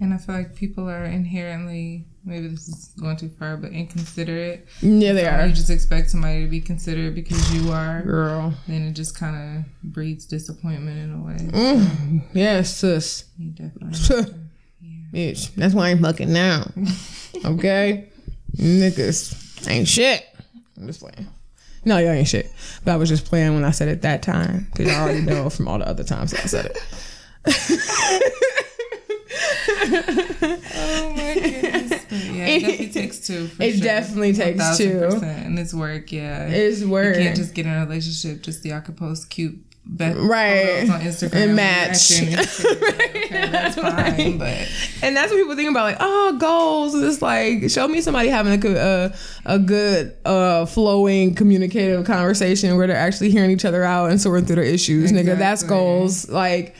And 0.00 0.12
I 0.12 0.18
feel 0.18 0.34
like 0.34 0.54
people 0.56 0.88
are 0.90 1.04
inherently, 1.04 2.04
maybe 2.24 2.48
this 2.48 2.68
is 2.68 2.90
going 3.00 3.16
too 3.16 3.28
far, 3.38 3.56
but 3.56 3.70
inconsiderate. 3.70 4.66
Yeah, 4.82 5.12
they 5.12 5.22
So 5.22 5.30
are. 5.30 5.46
You 5.46 5.52
just 5.54 5.70
expect 5.70 6.10
somebody 6.10 6.42
to 6.42 6.50
be 6.50 6.60
considerate 6.60 7.14
because 7.14 7.54
you 7.54 7.70
are. 7.70 8.02
Girl. 8.02 8.52
Then 8.66 8.82
it 8.88 8.92
just 8.92 9.16
kind 9.16 9.36
of 9.60 9.92
breeds 9.92 10.26
disappointment 10.26 10.98
in 10.98 11.12
a 11.14 11.22
way. 11.24 11.36
Mm. 11.36 12.22
Yes, 12.34 12.76
sis. 12.76 13.24
You 13.38 13.50
definitely. 13.50 14.34
Bitch, 15.12 15.54
that's 15.54 15.74
why 15.74 15.90
I'm 15.90 16.02
fucking 16.02 16.32
now. 16.32 16.70
Okay? 17.44 18.08
Niggas 18.56 19.68
ain't 19.68 19.88
shit. 19.88 20.24
I'm 20.78 20.86
just 20.86 21.00
playing. 21.00 21.26
No, 21.84 21.98
y'all 21.98 22.10
ain't 22.12 22.28
shit. 22.28 22.50
But 22.84 22.92
I 22.92 22.96
was 22.96 23.08
just 23.08 23.24
playing 23.26 23.54
when 23.54 23.64
I 23.64 23.70
said 23.70 23.88
it 23.88 24.02
that 24.02 24.22
time. 24.22 24.68
Because 24.72 24.92
I 24.92 25.00
already 25.02 25.20
know 25.22 25.50
from 25.50 25.68
all 25.68 25.78
the 25.78 25.86
other 25.88 26.04
times 26.04 26.30
that 26.32 26.40
I 26.44 26.46
said 26.46 26.66
it. 26.66 26.78
Oh 29.86 31.12
my 31.16 31.34
goodness. 31.34 32.04
But 32.08 32.12
yeah, 32.34 32.46
it 32.46 32.60
definitely 32.60 32.88
takes 32.90 33.26
two. 33.26 33.46
For 33.48 33.62
It 33.62 33.72
sure. 33.74 33.82
definitely 33.84 34.32
takes 34.34 34.76
two. 34.78 35.04
And 35.22 35.58
it's 35.58 35.74
work, 35.74 36.12
yeah. 36.12 36.46
It's 36.48 36.82
work. 36.84 37.16
You 37.16 37.22
can't 37.24 37.36
just 37.36 37.54
get 37.54 37.66
in 37.66 37.72
a 37.72 37.80
relationship 37.84 38.42
just 38.42 38.62
so 38.62 38.68
y'all 38.68 38.80
can 38.80 38.94
post 38.94 39.30
cute 39.30 39.58
be- 39.96 40.04
Right. 40.12 40.88
on 40.90 41.00
Instagram 41.02 41.32
And 41.34 41.46
with 41.50 41.56
match. 41.56 41.88
and 42.20 42.30
shit. 42.48 42.64
okay, 42.66 43.48
that's 43.50 43.76
fine, 43.76 44.38
but 44.38 44.68
And 45.02 45.14
that's 45.16 45.30
what 45.30 45.38
people 45.38 45.54
think 45.56 45.70
about, 45.70 45.82
like, 45.84 45.96
oh, 46.00 46.36
goals. 46.40 46.94
It's 46.94 47.20
like, 47.20 47.70
show 47.70 47.86
me 47.86 48.00
somebody 48.00 48.28
having 48.30 48.52
a 48.52 48.56
good, 48.56 48.76
uh, 48.76 49.14
a 49.44 49.58
good, 49.58 50.16
uh, 50.24 50.64
flowing, 50.66 51.34
communicative 51.34 52.04
conversation 52.06 52.76
where 52.76 52.86
they're 52.86 52.96
actually 52.96 53.30
hearing 53.30 53.50
each 53.50 53.64
other 53.66 53.84
out 53.84 54.10
and 54.10 54.20
sorting 54.20 54.46
through 54.46 54.56
their 54.56 54.64
issues, 54.64 55.12
nigga. 55.12 55.36
That's 55.38 55.62
goals. 55.62 56.28
Like, 56.30 56.74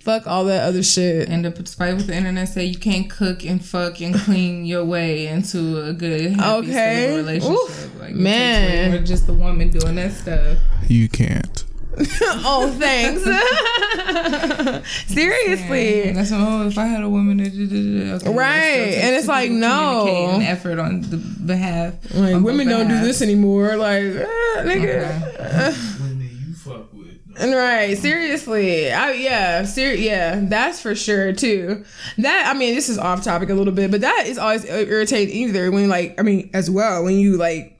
fuck 0.00 0.26
all 0.26 0.46
that 0.46 0.64
other 0.64 0.82
shit. 0.82 1.28
And 1.28 1.44
despite 1.54 1.94
what 1.94 2.06
the 2.08 2.16
internet 2.16 2.48
say, 2.48 2.64
you 2.64 2.78
can't 2.78 3.08
cook 3.08 3.44
and 3.44 3.64
fuck 3.64 4.00
and 4.00 4.14
clean 4.16 4.64
your 4.66 4.84
way 4.84 5.28
into 5.28 5.80
a 5.84 5.92
good, 5.92 6.32
happy, 6.32 6.68
Okay. 6.70 7.16
relationship. 7.16 7.52
Oof. 7.56 8.00
like, 8.00 8.14
Man. 8.14 8.68
takes 8.68 8.72
way 8.92 8.98
more 8.98 9.06
just 9.06 9.26
the 9.28 9.34
woman 9.34 9.70
doing 9.70 9.94
that 9.94 10.12
stuff. 10.12 10.58
You 10.88 11.08
can't. 11.08 11.64
oh, 12.44 12.74
thanks. 12.78 13.22
Seriously. 15.06 16.02
And 16.08 16.16
that's 16.16 16.30
what, 16.30 16.40
oh, 16.40 16.66
if 16.66 16.78
I 16.78 16.86
had 16.86 17.02
a 17.02 17.08
woman 17.08 17.38
that 17.38 17.50
did 17.50 17.72
it, 17.72 18.12
okay, 18.22 18.30
Right. 18.32 18.60
that 18.60 18.90
still 18.92 19.04
And 19.06 19.16
it's 19.16 19.28
like, 19.28 19.48
people 19.48 19.60
no. 19.60 20.04
communicating 20.06 20.42
effort 20.46 20.78
on 20.78 21.00
the 21.02 21.16
behalf. 21.16 21.94
Like, 22.14 22.34
on 22.36 22.42
women 22.42 22.68
don't 22.68 22.88
do 22.88 23.00
this 23.00 23.22
anymore. 23.22 23.76
Like, 23.76 24.04
ah, 24.04 24.56
nigga. 24.62 25.32
Okay. 25.38 25.76
Women 26.02 26.30
you 26.48 26.54
fuck 26.54 26.92
with. 26.92 27.08
And 27.40 27.54
Right, 27.54 27.96
seriously. 27.96 28.90
I 28.92 29.12
yeah, 29.12 29.64
ser- 29.64 29.94
yeah, 29.94 30.40
that's 30.42 30.80
for 30.80 30.94
sure 30.94 31.32
too. 31.32 31.84
That 32.18 32.52
I 32.52 32.58
mean, 32.58 32.74
this 32.74 32.88
is 32.88 32.98
off 32.98 33.22
topic 33.22 33.48
a 33.50 33.54
little 33.54 33.72
bit, 33.72 33.90
but 33.92 34.00
that 34.00 34.24
is 34.26 34.38
always 34.38 34.64
irritating 34.64 35.34
either 35.36 35.70
when 35.70 35.88
like 35.88 36.18
I 36.18 36.22
mean 36.22 36.50
as 36.52 36.68
well 36.68 37.04
when 37.04 37.14
you 37.16 37.36
like 37.36 37.74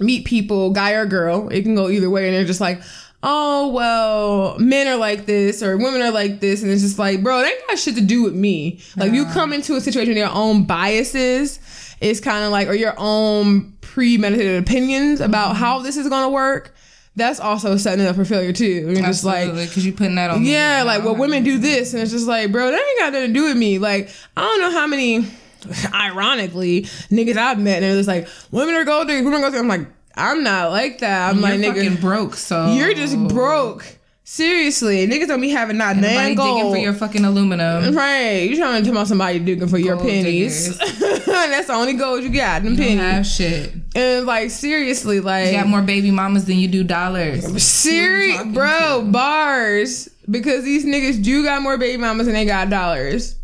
meet 0.00 0.24
people, 0.24 0.70
guy 0.70 0.92
or 0.92 1.06
girl, 1.06 1.48
it 1.50 1.62
can 1.62 1.76
go 1.76 1.88
either 1.90 2.10
way, 2.10 2.26
and 2.26 2.34
they're 2.34 2.44
just 2.44 2.60
like, 2.60 2.80
oh 3.22 3.68
well, 3.68 4.58
men 4.58 4.88
are 4.88 4.96
like 4.96 5.26
this 5.26 5.62
or 5.62 5.76
women 5.76 6.02
are 6.02 6.10
like 6.10 6.40
this, 6.40 6.62
and 6.62 6.70
it's 6.70 6.82
just 6.82 6.98
like, 6.98 7.22
bro, 7.22 7.40
they 7.40 7.48
ain't 7.48 7.68
got 7.68 7.78
shit 7.78 7.94
to 7.96 8.00
do 8.00 8.22
with 8.22 8.34
me. 8.34 8.80
Like 8.96 9.12
you 9.12 9.26
come 9.26 9.52
into 9.52 9.76
a 9.76 9.80
situation 9.80 10.10
with 10.10 10.18
your 10.18 10.30
own 10.30 10.64
biases. 10.64 11.58
It's 12.00 12.20
kind 12.20 12.44
of 12.44 12.50
like 12.50 12.68
or 12.68 12.74
your 12.74 12.94
own 12.98 13.72
premeditated 13.80 14.62
opinions 14.62 15.20
about 15.20 15.50
mm-hmm. 15.50 15.64
how 15.64 15.78
this 15.80 15.96
is 15.96 16.08
gonna 16.08 16.30
work. 16.30 16.74
That's 17.14 17.40
also 17.40 17.76
setting 17.76 18.04
it 18.04 18.08
up 18.08 18.16
for 18.16 18.24
failure 18.24 18.54
too. 18.54 18.64
You're 18.64 18.94
just 19.02 19.22
like, 19.22 19.52
because 19.52 19.84
you 19.84 19.92
putting 19.92 20.14
that 20.14 20.30
on. 20.30 20.44
yeah, 20.44 20.78
I 20.80 20.82
like 20.82 21.04
well, 21.04 21.14
women 21.14 21.44
do 21.44 21.58
this, 21.58 21.92
and 21.92 22.02
it's 22.02 22.10
just 22.10 22.26
like, 22.26 22.50
bro, 22.50 22.70
that 22.70 22.74
ain't 22.74 22.98
got 22.98 23.12
nothing 23.12 23.28
to 23.28 23.34
do 23.34 23.44
with 23.44 23.56
me. 23.56 23.78
Like, 23.78 24.08
I 24.34 24.40
don't 24.40 24.60
know 24.62 24.70
how 24.70 24.86
many, 24.86 25.26
ironically, 25.94 26.82
niggas 27.10 27.36
I've 27.36 27.60
met, 27.60 27.82
and 27.82 27.98
it's 27.98 28.08
like, 28.08 28.28
women 28.50 28.74
are 28.76 28.84
gold 28.84 29.08
diggers, 29.08 29.24
women 29.24 29.40
are 29.40 29.42
gold 29.42 29.52
diggers. 29.52 29.60
I'm 29.60 29.68
like, 29.68 29.86
I'm 30.16 30.42
not 30.42 30.70
like 30.70 30.98
that. 30.98 31.30
I'm 31.30 31.36
You're 31.40 31.42
like, 31.56 31.60
fucking 31.64 31.92
nigga, 31.92 32.00
broke, 32.00 32.34
so 32.34 32.72
you're 32.72 32.94
just 32.94 33.16
broke. 33.28 33.84
Seriously, 34.24 35.06
niggas 35.06 35.26
don't 35.28 35.40
be 35.40 35.50
having 35.50 35.76
not 35.76 35.96
Nobody 35.96 36.34
nan 36.34 36.36
digging 36.36 36.70
for 36.72 36.78
your 36.78 36.94
fucking 36.94 37.24
aluminum. 37.24 37.94
Right, 37.94 38.48
you 38.48 38.56
trying 38.56 38.80
to 38.82 38.84
tell 38.84 38.96
about 38.96 39.08
somebody 39.08 39.38
digging 39.40 39.68
for 39.68 39.78
your 39.78 39.98
pennies? 39.98 40.78
That's 41.26 41.66
the 41.66 41.74
only 41.74 41.94
gold 41.94 42.22
you 42.22 42.30
got, 42.30 42.62
them 42.62 42.72
You 42.72 42.78
don't 42.78 42.86
pennies. 42.98 43.02
have 43.02 43.26
shit. 43.26 43.74
And 43.94 44.24
like 44.24 44.50
seriously, 44.50 45.20
like 45.20 45.46
You 45.46 45.52
got 45.52 45.66
more 45.66 45.82
baby 45.82 46.10
mamas 46.10 46.44
than 46.46 46.56
you 46.58 46.68
do 46.68 46.82
dollars. 46.84 47.62
Serious, 47.62 48.42
bro, 48.54 49.00
to? 49.04 49.10
bars. 49.10 50.08
Because 50.30 50.62
these 50.64 50.86
niggas 50.86 51.22
do 51.22 51.44
got 51.44 51.60
more 51.62 51.76
baby 51.76 52.00
mamas 52.00 52.26
than 52.26 52.34
they 52.34 52.46
got 52.46 52.70
dollars. 52.70 53.36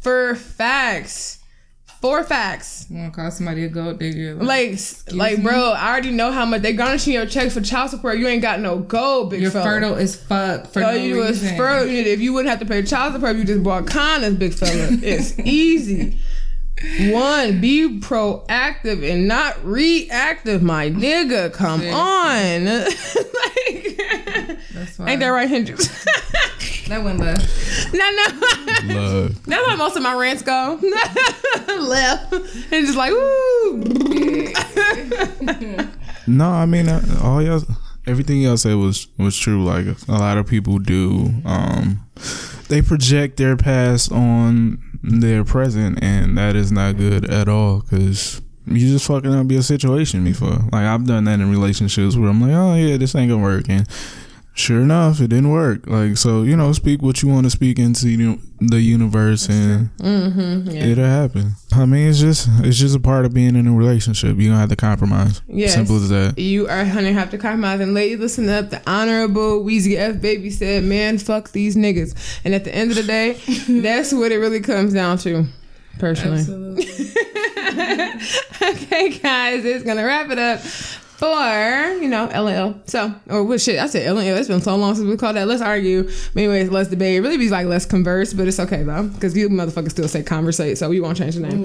For 0.00 0.34
facts. 0.34 1.38
For 2.00 2.22
facts. 2.24 2.86
You 2.90 2.98
want 2.98 3.14
to 3.14 3.20
call 3.20 3.30
somebody 3.30 3.64
a 3.64 3.68
gold 3.68 3.98
digger? 3.98 4.34
Like, 4.34 4.78
like, 5.12 5.42
bro, 5.42 5.72
I 5.72 5.90
already 5.90 6.10
know 6.10 6.30
how 6.30 6.44
much 6.44 6.62
they 6.62 6.72
garnishing 6.72 7.14
your 7.14 7.26
checks 7.26 7.54
for 7.54 7.60
child 7.62 7.90
support. 7.90 8.18
You 8.18 8.28
ain't 8.28 8.42
got 8.42 8.60
no 8.60 8.78
gold, 8.78 9.30
big 9.30 9.40
you're 9.40 9.50
fella. 9.50 9.64
fertile 9.64 9.94
as 9.96 10.14
fuck 10.14 10.66
for 10.68 10.84
All 10.84 10.92
no 10.92 10.98
you 10.98 11.22
reason. 11.22 11.56
fertile. 11.56 11.88
If 11.88 12.20
you 12.20 12.32
wouldn't 12.32 12.50
have 12.50 12.60
to 12.60 12.66
pay 12.66 12.82
child 12.82 13.14
support, 13.14 13.32
if 13.32 13.38
you 13.38 13.44
just 13.44 13.62
bought 13.62 13.86
condoms, 13.86 14.38
big 14.38 14.54
fella. 14.54 14.88
It's 15.02 15.38
easy. 15.40 16.18
One, 17.10 17.60
be 17.62 17.98
proactive 18.00 19.10
and 19.10 19.26
not 19.26 19.64
reactive, 19.64 20.62
my 20.62 20.90
nigga. 20.90 21.50
Come 21.52 21.80
on. 21.80 22.64
like, 22.66 24.58
That's 24.74 24.98
why. 24.98 25.06
ain't 25.08 25.20
that 25.20 25.28
right, 25.28 25.48
Hendrix? 25.48 25.88
That 26.88 27.02
went 27.02 27.18
left. 27.18 27.92
no, 27.92 28.10
no. 28.10 28.94
Love. 28.94 29.44
That's 29.46 29.66
how 29.68 29.76
most 29.76 29.96
of 29.96 30.02
my 30.02 30.14
rants 30.14 30.42
go. 30.42 30.78
Left. 31.80 32.32
And 32.32 32.86
just 32.86 32.96
like, 32.96 33.10
ooh. 33.10 33.82
No, 36.28 36.50
I 36.50 36.66
mean 36.66 36.88
uh, 36.88 37.02
all 37.22 37.42
y'all, 37.42 37.62
everything 38.06 38.40
y'all 38.40 38.56
said 38.56 38.74
was 38.76 39.08
was 39.18 39.36
true. 39.36 39.64
Like 39.64 39.86
a 40.08 40.12
lot 40.12 40.38
of 40.38 40.46
people 40.46 40.78
do, 40.78 41.30
um, 41.44 42.06
they 42.68 42.82
project 42.82 43.36
their 43.36 43.56
past 43.56 44.10
on 44.12 44.82
their 45.02 45.44
present, 45.44 46.02
and 46.02 46.36
that 46.38 46.56
is 46.56 46.72
not 46.72 46.96
good 46.96 47.28
at 47.30 47.48
all. 47.48 47.82
Cause 47.82 48.42
you 48.66 48.88
just 48.88 49.06
fucking 49.06 49.32
up 49.32 49.50
your 49.50 49.62
situation 49.62 50.24
before. 50.24 50.58
Like 50.72 50.84
I've 50.84 51.06
done 51.06 51.24
that 51.24 51.40
in 51.40 51.50
relationships 51.50 52.16
where 52.16 52.28
I'm 52.28 52.40
like, 52.40 52.52
oh 52.52 52.74
yeah, 52.74 52.96
this 52.96 53.14
ain't 53.14 53.30
gonna 53.30 53.42
work, 53.42 53.66
and 53.68 53.88
sure 54.56 54.80
enough, 54.80 55.20
it 55.20 55.28
didn't 55.28 55.50
work. 55.50 55.86
Like 55.86 56.16
so, 56.16 56.42
you 56.42 56.56
know, 56.56 56.72
speak 56.72 57.02
what 57.02 57.22
you 57.22 57.28
want 57.28 57.44
to 57.46 57.50
speak 57.50 57.78
into 57.78 58.38
the 58.60 58.80
universe, 58.80 59.48
and 59.48 59.90
Mm-hmm. 59.98 60.70
Yeah. 60.70 60.84
it'll 60.86 61.04
happen. 61.04 61.52
I 61.72 61.84
mean, 61.84 62.08
it's 62.08 62.18
just 62.18 62.48
it's 62.60 62.78
just 62.78 62.96
a 62.96 63.00
part 63.00 63.24
of 63.26 63.34
being 63.34 63.54
in 63.54 63.66
a 63.66 63.72
relationship. 63.72 64.38
You 64.38 64.48
don't 64.50 64.58
have 64.58 64.70
to 64.70 64.76
compromise. 64.76 65.42
Yes. 65.46 65.74
Simple 65.74 65.96
as 65.96 66.08
that. 66.08 66.38
You 66.38 66.66
are 66.68 66.84
gonna 66.84 67.12
have 67.12 67.30
to 67.30 67.38
compromise. 67.38 67.80
And 67.80 67.92
lady, 67.94 68.16
listen 68.16 68.48
up. 68.48 68.70
The 68.70 68.82
honorable 68.90 69.62
Weezy 69.62 69.96
F 69.96 70.20
baby 70.20 70.50
said, 70.50 70.84
"Man, 70.84 71.18
fuck 71.18 71.52
these 71.52 71.76
niggas." 71.76 72.14
And 72.44 72.54
at 72.54 72.64
the 72.64 72.74
end 72.74 72.90
of 72.90 72.96
the 72.96 73.02
day, 73.02 73.34
that's 73.68 74.12
what 74.12 74.32
it 74.32 74.38
really 74.38 74.60
comes 74.60 74.92
down 74.94 75.18
to, 75.18 75.44
personally. 75.98 76.38
Absolutely. 76.40 76.86
okay, 78.62 79.18
guys, 79.18 79.64
it's 79.64 79.84
gonna 79.84 80.04
wrap 80.04 80.30
it 80.30 80.38
up 80.38 80.60
for 81.16 81.96
you 82.02 82.08
know 82.08 82.26
LL. 82.26 82.80
So 82.86 83.14
or 83.30 83.44
what 83.44 83.60
shit? 83.60 83.78
I 83.78 83.86
said 83.86 84.10
LL. 84.10 84.18
It's 84.18 84.48
been 84.48 84.60
so 84.60 84.76
long 84.76 84.94
since 84.94 85.08
we 85.08 85.16
called 85.16 85.36
that. 85.36 85.48
Let's 85.48 85.62
argue. 85.62 86.02
But 86.04 86.36
anyways, 86.36 86.70
let's 86.70 86.90
debate. 86.90 87.16
It 87.16 87.20
really 87.20 87.38
be 87.38 87.48
like 87.48 87.66
let's 87.66 87.86
converse, 87.86 88.34
but 88.34 88.46
it's 88.46 88.60
okay 88.60 88.82
though 88.82 89.04
because 89.04 89.36
you 89.36 89.48
motherfuckers 89.48 89.92
still 89.92 90.08
say 90.08 90.22
conversate, 90.22 90.78
so 90.78 90.88
we 90.90 91.00
won't 91.00 91.16
change 91.16 91.36
the 91.36 91.40
name. 91.40 91.64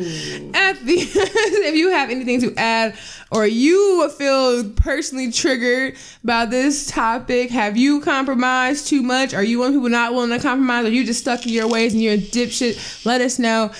At 0.56 0.80
the 0.86 0.94
if 0.96 1.76
you 1.76 1.92
have 1.92 2.10
anything 2.10 2.42
to 2.42 2.56
add 2.56 2.96
or 3.32 3.46
you 3.46 4.10
feel 4.10 4.70
personally 4.72 5.32
triggered 5.32 5.98
by 6.24 6.46
this 6.46 6.88
topic, 6.88 7.50
have 7.50 7.78
you 7.78 8.02
compromised 8.02 8.88
too 8.88 9.02
much? 9.02 9.34
Are 9.34 9.44
you 9.44 9.60
one 9.60 9.74
people 9.74 9.90
not 9.90 10.14
willing 10.14 10.30
to 10.30 10.40
compromise? 10.40 10.86
Are 10.86 10.92
you 10.92 11.06
just 11.06 11.22
stuck 11.22 11.46
in 11.46 11.54
your 11.54 11.68
ways 11.68 11.94
and 11.94 12.02
you're 12.02 12.14
a 12.14 12.18
dipshit? 12.18 13.06
Let 13.06 13.22
us 13.22 13.40
know 13.40 13.72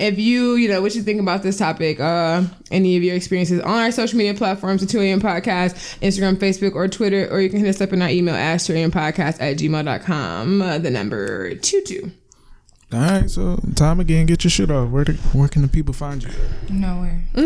if 0.00 0.18
you, 0.18 0.54
you 0.54 0.68
know, 0.68 0.80
what 0.82 0.94
you 0.94 1.02
think 1.02 1.20
about 1.20 1.42
this 1.42 1.58
topic, 1.58 2.00
uh, 2.00 2.42
any 2.70 2.96
of 2.96 3.02
your 3.02 3.14
experiences 3.14 3.60
on 3.60 3.82
our 3.82 3.92
social 3.92 4.16
media 4.18 4.34
platforms, 4.34 4.80
the 4.80 4.86
2 4.86 5.00
a.m. 5.00 5.20
podcast, 5.20 5.98
Instagram, 6.00 6.36
Facebook, 6.36 6.74
or 6.74 6.88
Twitter, 6.88 7.28
or 7.30 7.40
you 7.40 7.50
can 7.50 7.60
hit 7.60 7.68
us 7.68 7.80
up 7.80 7.92
in 7.92 8.02
our 8.02 8.08
email, 8.08 8.34
ask 8.34 8.66
2 8.66 8.74
a.m. 8.74 8.90
podcast 8.90 9.40
at 9.40 9.58
gmail.com, 9.58 10.62
uh, 10.62 10.78
the 10.78 10.90
number 10.90 11.50
22. 11.54 12.10
All 12.92 12.98
right, 12.98 13.30
so 13.30 13.60
time 13.76 14.00
again, 14.00 14.26
get 14.26 14.42
your 14.42 14.50
shit 14.50 14.68
off. 14.68 14.90
Where 14.90 15.04
the, 15.04 15.12
where 15.32 15.46
can 15.46 15.62
the 15.62 15.68
people 15.68 15.94
find 15.94 16.24
you? 16.24 16.30
Nowhere. 16.70 17.22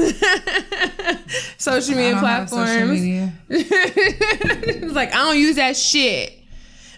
Social 1.59 1.95
I 1.95 1.99
media 1.99 2.13
don't 2.13 2.25
have 2.25 2.49
platforms. 2.49 2.71
social 2.71 2.89
media. 2.89 3.33
it's 3.51 4.95
like 4.95 5.13
I 5.13 5.19
don't 5.19 5.39
use 5.39 5.57
that 5.57 5.77
shit. 5.77 6.33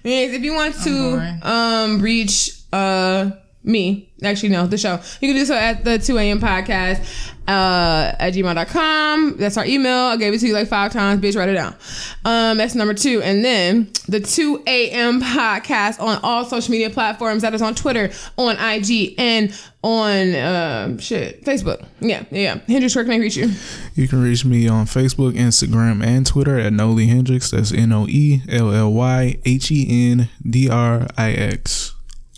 Means 0.04 0.32
if 0.34 0.42
you 0.42 0.54
want 0.54 0.76
to 0.84 1.38
um 1.42 2.00
reach 2.00 2.50
uh 2.72 3.30
me, 3.66 4.10
actually 4.22 4.48
no, 4.48 4.66
the 4.66 4.78
show, 4.78 5.00
you 5.20 5.28
can 5.28 5.36
do 5.36 5.44
so 5.44 5.54
at 5.54 5.84
the 5.84 5.98
2 5.98 6.16
a.m. 6.18 6.40
podcast 6.40 7.32
uh 7.48 8.12
at 8.18 8.34
gmail.com. 8.34 9.36
That's 9.36 9.56
our 9.56 9.64
email. 9.64 10.06
I 10.06 10.16
gave 10.16 10.34
it 10.34 10.38
to 10.38 10.46
you 10.48 10.52
like 10.52 10.68
five 10.68 10.92
times, 10.92 11.20
bitch, 11.20 11.36
write 11.36 11.48
it 11.48 11.54
down. 11.54 11.74
Um 12.24 12.58
that's 12.58 12.74
number 12.74 12.94
two. 12.94 13.22
And 13.22 13.44
then 13.44 13.90
the 14.08 14.20
2 14.20 14.62
a.m. 14.66 15.20
podcast 15.20 16.00
on 16.00 16.18
all 16.22 16.44
social 16.44 16.72
media 16.72 16.90
platforms. 16.90 17.42
That 17.42 17.54
is 17.54 17.62
on 17.62 17.74
Twitter, 17.74 18.10
on 18.36 18.56
IG, 18.56 19.14
and 19.18 19.52
on 19.82 20.34
um 20.34 20.98
shit, 20.98 21.44
Facebook. 21.44 21.84
Yeah, 22.00 22.24
yeah. 22.30 22.58
Hendrix, 22.66 22.96
where 22.96 23.04
can 23.04 23.14
I 23.14 23.18
reach 23.18 23.36
you? 23.36 23.50
You 23.94 24.08
can 24.08 24.22
reach 24.22 24.44
me 24.44 24.68
on 24.68 24.86
Facebook, 24.86 25.32
Instagram, 25.34 26.04
and 26.04 26.26
Twitter 26.26 26.58
at 26.58 26.72
Noly 26.72 27.08
Hendrix. 27.08 27.50
That's 27.50 27.72
N 27.72 27.92
O 27.92 28.06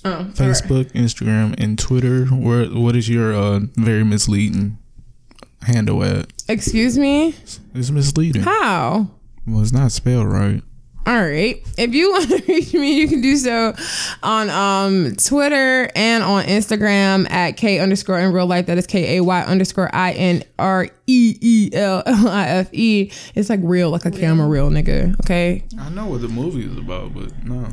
L 0.05 0.13
L 0.13 0.19
Y 0.19 0.21
H 0.21 0.29
N 0.29 0.35
D 0.35 0.39
R 0.39 0.39
I 0.39 0.39
X. 0.39 0.39
Oh, 0.39 0.45
all 0.45 0.49
right. 0.49 0.55
Facebook, 0.55 0.93
Instagram, 0.93 1.55
and 1.63 1.79
Twitter. 1.79 2.25
Where 2.27 2.67
what 2.67 2.97
is 2.97 3.09
your 3.09 3.35
uh, 3.35 3.61
very 3.77 4.05
misleading 4.05 4.79
handle 5.63 6.03
at? 6.05 6.33
Excuse 6.49 6.99
me? 6.99 7.35
It's 7.75 7.91
misleading. 7.91 8.43
How? 8.43 9.11
Well, 9.47 9.63
it's 9.63 9.73
not 9.73 9.93
spelled 9.93 10.29
right. 10.29 10.63
All 11.07 11.23
right. 11.23 11.63
If 11.79 11.95
you 11.95 12.11
want 12.13 12.29
to 12.29 12.43
reach 12.47 12.75
me, 12.75 13.01
you 13.01 13.09
can 13.09 13.23
do 13.23 13.37
so 13.37 13.75
on 14.23 14.51
um, 14.51 15.17
Twitter 15.17 15.91
and 15.97 16.23
on 16.23 16.45
Instagram 16.45 17.31
at 17.31 17.57
K 17.57 17.79
underscore 17.79 18.19
in 18.19 18.31
real 18.33 18.47
life. 18.47 18.67
That 18.67 18.77
is 18.77 18.87
K 18.87 19.17
A 19.17 19.23
Y 19.23 19.43
underscore 19.43 19.89
I 19.95 20.13
N 20.13 20.43
R 20.59 20.87
E 21.07 21.37
E 21.41 21.71
L 21.73 22.03
L 22.07 22.29
I 22.29 22.49
F 22.49 22.75
E. 22.75 23.11
It's 23.35 23.49
like 23.49 23.61
real, 23.63 23.89
like 23.91 24.05
a 24.05 24.11
camera 24.11 24.47
real 24.47 24.69
nigga. 24.71 25.15
Okay. 25.25 25.65
I 25.81 25.89
know 25.89 26.07
what 26.07 26.21
the 26.21 26.29
movie 26.29 26.67
is 26.67 26.77
about, 26.77 27.15
but 27.15 27.43
no. 27.43 27.67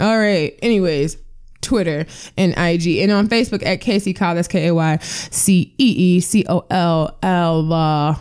All 0.00 0.18
right. 0.18 0.58
Anyways, 0.60 1.16
Twitter 1.60 2.06
and 2.36 2.52
IG 2.56 2.98
and 2.98 3.12
on 3.12 3.28
Facebook 3.28 3.64
at 3.64 3.80
KC 3.80 4.16
Call. 4.16 4.34
That's 4.34 4.48
K 4.48 4.68
A 4.68 4.74
Y 4.74 4.96
C 4.98 5.74
E 5.78 6.16
E 6.16 6.20
C 6.20 6.44
O 6.48 6.64
L 6.70 7.16
L. 7.22 8.20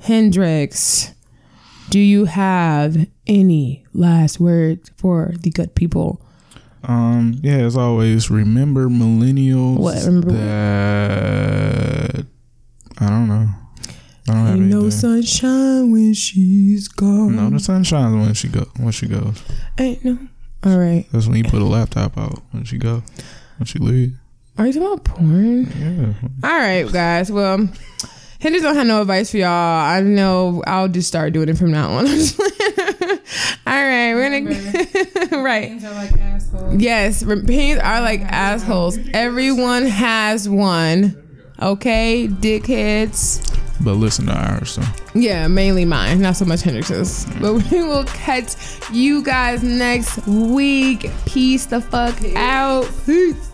Hendrix. 0.00 1.12
Do 1.90 1.98
you 1.98 2.26
have 2.26 3.06
any 3.26 3.84
last 3.94 4.38
words 4.38 4.90
for 4.96 5.32
the 5.40 5.50
good 5.50 5.74
people? 5.74 6.20
Um, 6.84 7.40
yeah, 7.42 7.56
as 7.56 7.76
always, 7.76 8.30
remember 8.30 8.88
millennials. 8.88 9.78
What? 9.78 10.04
Remember 10.04 10.30
that 10.32 12.26
I 13.00 13.08
don't 13.08 13.28
know. 13.28 13.48
I 14.28 14.32
don't 14.32 14.46
Ain't 14.48 14.60
no 14.60 14.90
sunshine 14.90 15.90
when 15.90 16.12
she's 16.12 16.88
gone. 16.88 17.36
No, 17.36 17.48
the 17.50 17.58
sun 17.58 17.82
shines 17.84 18.14
when 18.14 18.34
she 18.34 18.48
go 18.48 18.66
when 18.76 18.92
she 18.92 19.06
goes. 19.06 19.42
Ain't 19.78 20.04
no. 20.04 20.18
All 20.64 20.76
right. 20.78 21.06
That's 21.12 21.26
when 21.26 21.36
you 21.36 21.44
put 21.44 21.62
a 21.62 21.64
laptop 21.66 22.18
out 22.18 22.42
when 22.50 22.64
she 22.64 22.78
go 22.78 23.02
when 23.58 23.66
she 23.66 23.78
leave. 23.78 24.16
Are 24.56 24.66
you 24.66 24.72
talking 24.72 24.88
about 24.88 25.04
porn? 25.04 25.66
Yeah. 25.78 26.48
All 26.48 26.58
right, 26.58 26.90
guys. 26.92 27.30
Well, 27.30 27.68
Hendrix 28.40 28.64
don't 28.64 28.74
have 28.74 28.86
no 28.86 29.00
advice 29.02 29.30
for 29.30 29.36
y'all. 29.36 29.48
I 29.48 30.00
know 30.00 30.62
I'll 30.66 30.88
just 30.88 31.06
start 31.06 31.32
doing 31.32 31.48
it 31.48 31.56
from 31.58 31.70
now 31.70 31.90
on. 31.90 32.06
All 33.66 33.74
right, 33.74 34.14
we're 34.14 34.40
gonna 34.40 35.42
right. 35.42 35.68
Things 35.68 35.84
are 35.84 35.94
like 35.94 36.12
assholes. 36.18 36.74
Yes, 36.82 37.22
opinions 37.22 37.80
are 37.80 38.00
like 38.00 38.20
assholes. 38.22 38.98
Everyone 39.12 39.86
has 39.86 40.48
one. 40.48 41.27
Okay, 41.60 42.28
dickheads. 42.28 43.44
But 43.80 43.94
listen 43.94 44.26
to 44.26 44.32
ours, 44.32 44.76
though. 44.76 44.82
Yeah, 45.14 45.46
mainly 45.48 45.84
mine, 45.84 46.20
not 46.20 46.36
so 46.36 46.44
much 46.44 46.62
Hendrix's. 46.62 47.26
But 47.40 47.54
we 47.70 47.82
will 47.82 48.04
catch 48.04 48.54
you 48.92 49.22
guys 49.22 49.62
next 49.62 50.26
week. 50.26 51.10
Peace 51.26 51.66
the 51.66 51.80
fuck 51.80 52.16
out. 52.36 52.90
Peace. 53.06 53.47